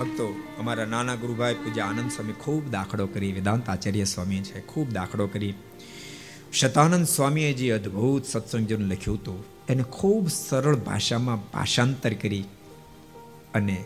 ભક્તો, 0.00 0.42
અમારા 0.58 0.84
નાના 0.84 1.14
ગુરુભાઈ 1.14 1.54
પૂજ્ય 1.54 1.80
આનંદ 1.80 2.10
સ્વામી 2.10 2.32
ખૂબ 2.32 2.70
દાખલો 2.70 3.06
કરી, 3.06 3.32
વેદાંત 3.32 3.68
આચાર્ય 3.68 4.04
સ્વામી 4.04 4.40
છે, 4.40 4.60
ખૂબ 4.60 4.92
દાખલો 4.92 5.26
કરી. 5.26 5.54
શતાનંદ 6.52 7.06
સ્વામીએ 7.06 7.52
જે 7.52 7.70
અદ્ભુત 7.70 8.24
સત્સંગજન 8.24 8.82
લખ્યું 8.92 9.16
હતું, 9.16 9.44
એને 9.68 9.82
ખૂબ 9.82 10.28
સરળ 10.28 10.76
ભાષામાં 10.76 11.50
ભાષાંતર 11.50 12.12
કરી 12.12 12.44
અને 13.54 13.84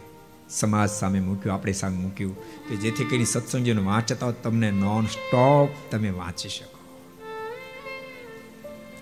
સમાજ 0.50 0.90
સામે 0.90 1.20
મૂક્યું, 1.20 1.54
આપણે 1.54 1.72
સામે 1.72 1.96
મૂક્યું 1.96 2.36
કે 2.68 2.76
જેથી 2.76 3.04
કરીને 3.04 3.24
સત્સંગજન 3.24 3.86
વાંચતા 3.86 4.30
તમને 4.30 4.70
નોન 4.70 5.06
સ્ટોપ 5.06 5.68
તમે 5.90 6.10
વાંચી 6.10 6.48
શકો. 6.48 6.78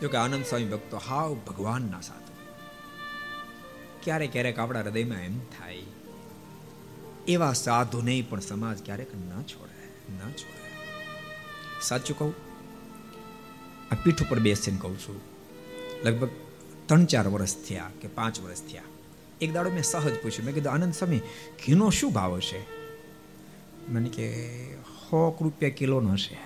જોકે 0.02 0.16
આનંદ 0.16 0.44
સ્વામી 0.44 0.64
ભક્તો, 0.64 0.96
હાવ 0.96 1.34
ભગવાનના 1.34 2.00
સાધુ. 2.00 2.34
ક્યારેક 4.02 4.32
ક્યારેક 4.32 4.58
આપણા 4.58 4.80
હૃદયમાં 4.80 5.22
એમ 5.22 5.38
થાય 5.38 5.87
એવા 7.28 7.52
સાધુને 7.52 8.26
પણ 8.28 8.40
સમાજ 8.40 8.84
ક્યારેક 8.84 9.14
ન 9.14 9.42
છોડે 9.42 10.12
ન 10.12 10.30
છોડે. 10.30 10.68
સાચું 11.82 12.18
કહું? 12.18 12.34
આ 13.90 13.96
પીઠ 14.04 14.22
ઉપર 14.22 14.38
બેસીને 14.38 14.78
કહું 14.80 14.98
છું. 14.98 15.20
લગભગ 16.04 16.28
ત્રણ 16.86 17.04
ચાર 17.04 17.28
વર્ષ 17.28 17.56
થયા 17.56 17.90
કે 18.00 18.08
પાંચ 18.08 18.40
વર્ષ 18.40 18.62
થયા. 18.62 18.82
એક 19.40 19.52
દાડો 19.52 19.70
મેં 19.70 19.82
સહજ 19.82 20.14
પૂછ્યું. 20.22 20.44
મેં 20.44 20.54
કીધું, 20.54 20.72
આનંદ 20.72 20.92
સ્વામી, 20.92 21.18
ઘીનો 21.66 21.90
શું 21.90 22.12
ભાવ 22.12 22.34
હશે? 22.34 22.64
મને 23.88 24.08
કે, 24.08 24.74
હોક 24.76 25.42
રૂપિયા 25.42 25.70
કિલોનો 25.70 26.12
હશે. 26.12 26.38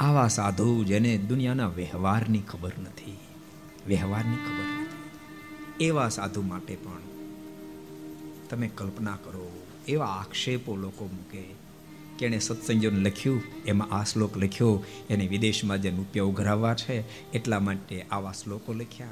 આવા 0.00 0.28
સાધુ 0.28 0.84
જેને 0.84 1.18
દુનિયાના 1.18 1.68
વ્યવહારની 1.68 2.40
ખબર 2.40 2.72
નથી, 2.78 3.18
વ્યવહારની 3.86 4.36
ખબર 4.36 4.82
નથી. 4.82 5.84
એવા 5.84 6.08
સાધુ 6.08 6.42
માટે 6.42 6.76
પણ 6.76 7.15
તમે 8.50 8.68
કલ્પના 8.68 9.16
કરો, 9.16 9.64
એવા 9.88 10.06
આક્ષેપો 10.06 10.76
લોકો 10.76 11.06
મૂકે 11.06 11.66
કે 12.18 12.26
એણે 12.26 12.38
સત્સંગોને 12.38 12.98
લખ્યું, 12.98 13.42
એમાં 13.66 13.90
આ 13.90 14.04
શ્લોક 14.04 14.38
લખ્યો, 14.38 14.84
એને 15.10 15.26
વિદેશમાં 15.26 15.82
જે 15.82 15.90
રૂપિયા 15.90 16.24
ઉઘરાવવા 16.24 16.74
છે, 16.74 17.30
એટલા 17.32 17.60
માટે 17.60 18.02
આવા 18.02 18.32
શ્લોકો 18.32 18.72
લખ્યા. 18.72 19.08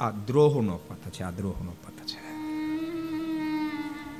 આ 0.00 0.10
દ્રોહનો 0.10 0.76
પથ 0.76 1.10
છે, 1.10 1.22
આ 1.22 1.30
દ્રોહનો 1.30 1.72
પથ 1.84 2.06
છે. 2.06 2.26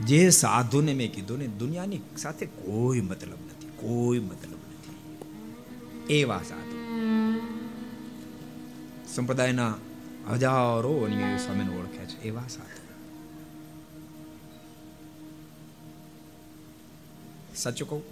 જે 0.01 0.31
સાધુને 0.31 0.95
મેં 0.95 1.15
કીધું 1.15 1.39
ને, 1.39 1.47
દુનિયાની 1.47 2.01
સાથે 2.17 2.47
કોઈ 2.47 3.01
મતલબ 3.01 3.39
નથી, 3.47 3.67
કોઈ 3.67 4.19
મતલબ 4.19 4.53
નથી. 4.53 6.15
એવા 6.15 6.43
સાધુ. 6.49 6.77
સંપ્રદાયના 9.15 9.75
હજારો 10.33 11.05
અન્યાયો 11.05 11.37
સ્વામીને 11.37 11.79
ઓળખે 11.79 12.07
છે 12.07 12.23
એવા 12.23 12.49
સાધુ 12.49 12.87
સાચું 17.57 17.89
કહું? 17.89 18.03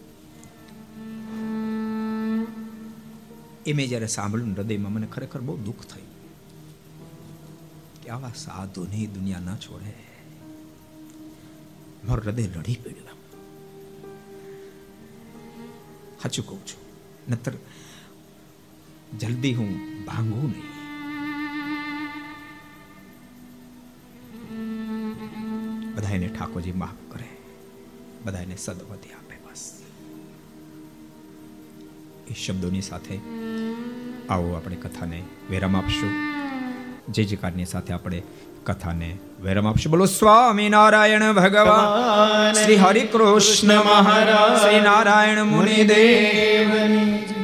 એ 3.66 3.72
મેં 3.72 3.88
જ્યારે 3.88 4.06
સાંભળ્યું 4.06 4.54
હૃદયમાં 4.54 4.92
મને 4.92 5.06
ખરેખર 5.06 5.40
બહુ 5.40 5.56
દુઃખ 5.56 5.84
થયું 5.84 6.12
કે 8.02 8.10
આવા 8.10 8.32
સાધુની 8.36 9.06
દુનિયા 9.06 9.40
ના 9.40 9.56
છોડે. 9.56 9.94
મારું 12.08 12.24
હૃદય 12.24 12.46
લડી 12.46 12.74
પડ્યું 12.74 13.04
સાચું 16.22 16.46
કહું 16.46 16.66
છું. 16.66 16.82
નતર 17.30 17.52
જલ્દી 19.18 19.54
હું 19.54 20.04
ભાંગું 20.04 20.50
નહીં. 20.50 20.73
બધાને 25.94 26.28
ઠાકોરજી 26.28 26.72
માફ 26.72 27.12
કરે. 27.12 27.28
બધાને 28.24 28.56
સદવતી 28.56 29.12
આપે 29.12 29.36
બસ. 29.36 29.72
એ 32.30 32.34
શબ્દોની 32.34 32.80
સાથે 32.80 33.20
આવો 34.30 34.52
આપણે 34.52 34.76
કથાને 34.76 35.22
વિરામ 35.50 35.76
આપશું. 35.76 36.10
જે 37.08 37.24
જયકારની 37.24 37.64
સાથે 37.64 37.92
આપણે 37.92 38.22
કથાને 38.66 39.16
વિરામ 39.42 39.66
આપશું. 39.66 39.90
બોલો 39.90 40.04
સ્વામી 40.04 40.68
નારાયણ 40.68 41.32
ભગવાન 41.32 42.52
શ્રી 42.52 42.76
હરિ 42.76 43.00
કૃષ્ણ 43.00 43.68
મહારાજ 43.68 44.62
શ્રી 44.62 44.80
નારાયણ 44.80 45.44
મુનિ 45.44 45.84
દેવની 45.84 47.34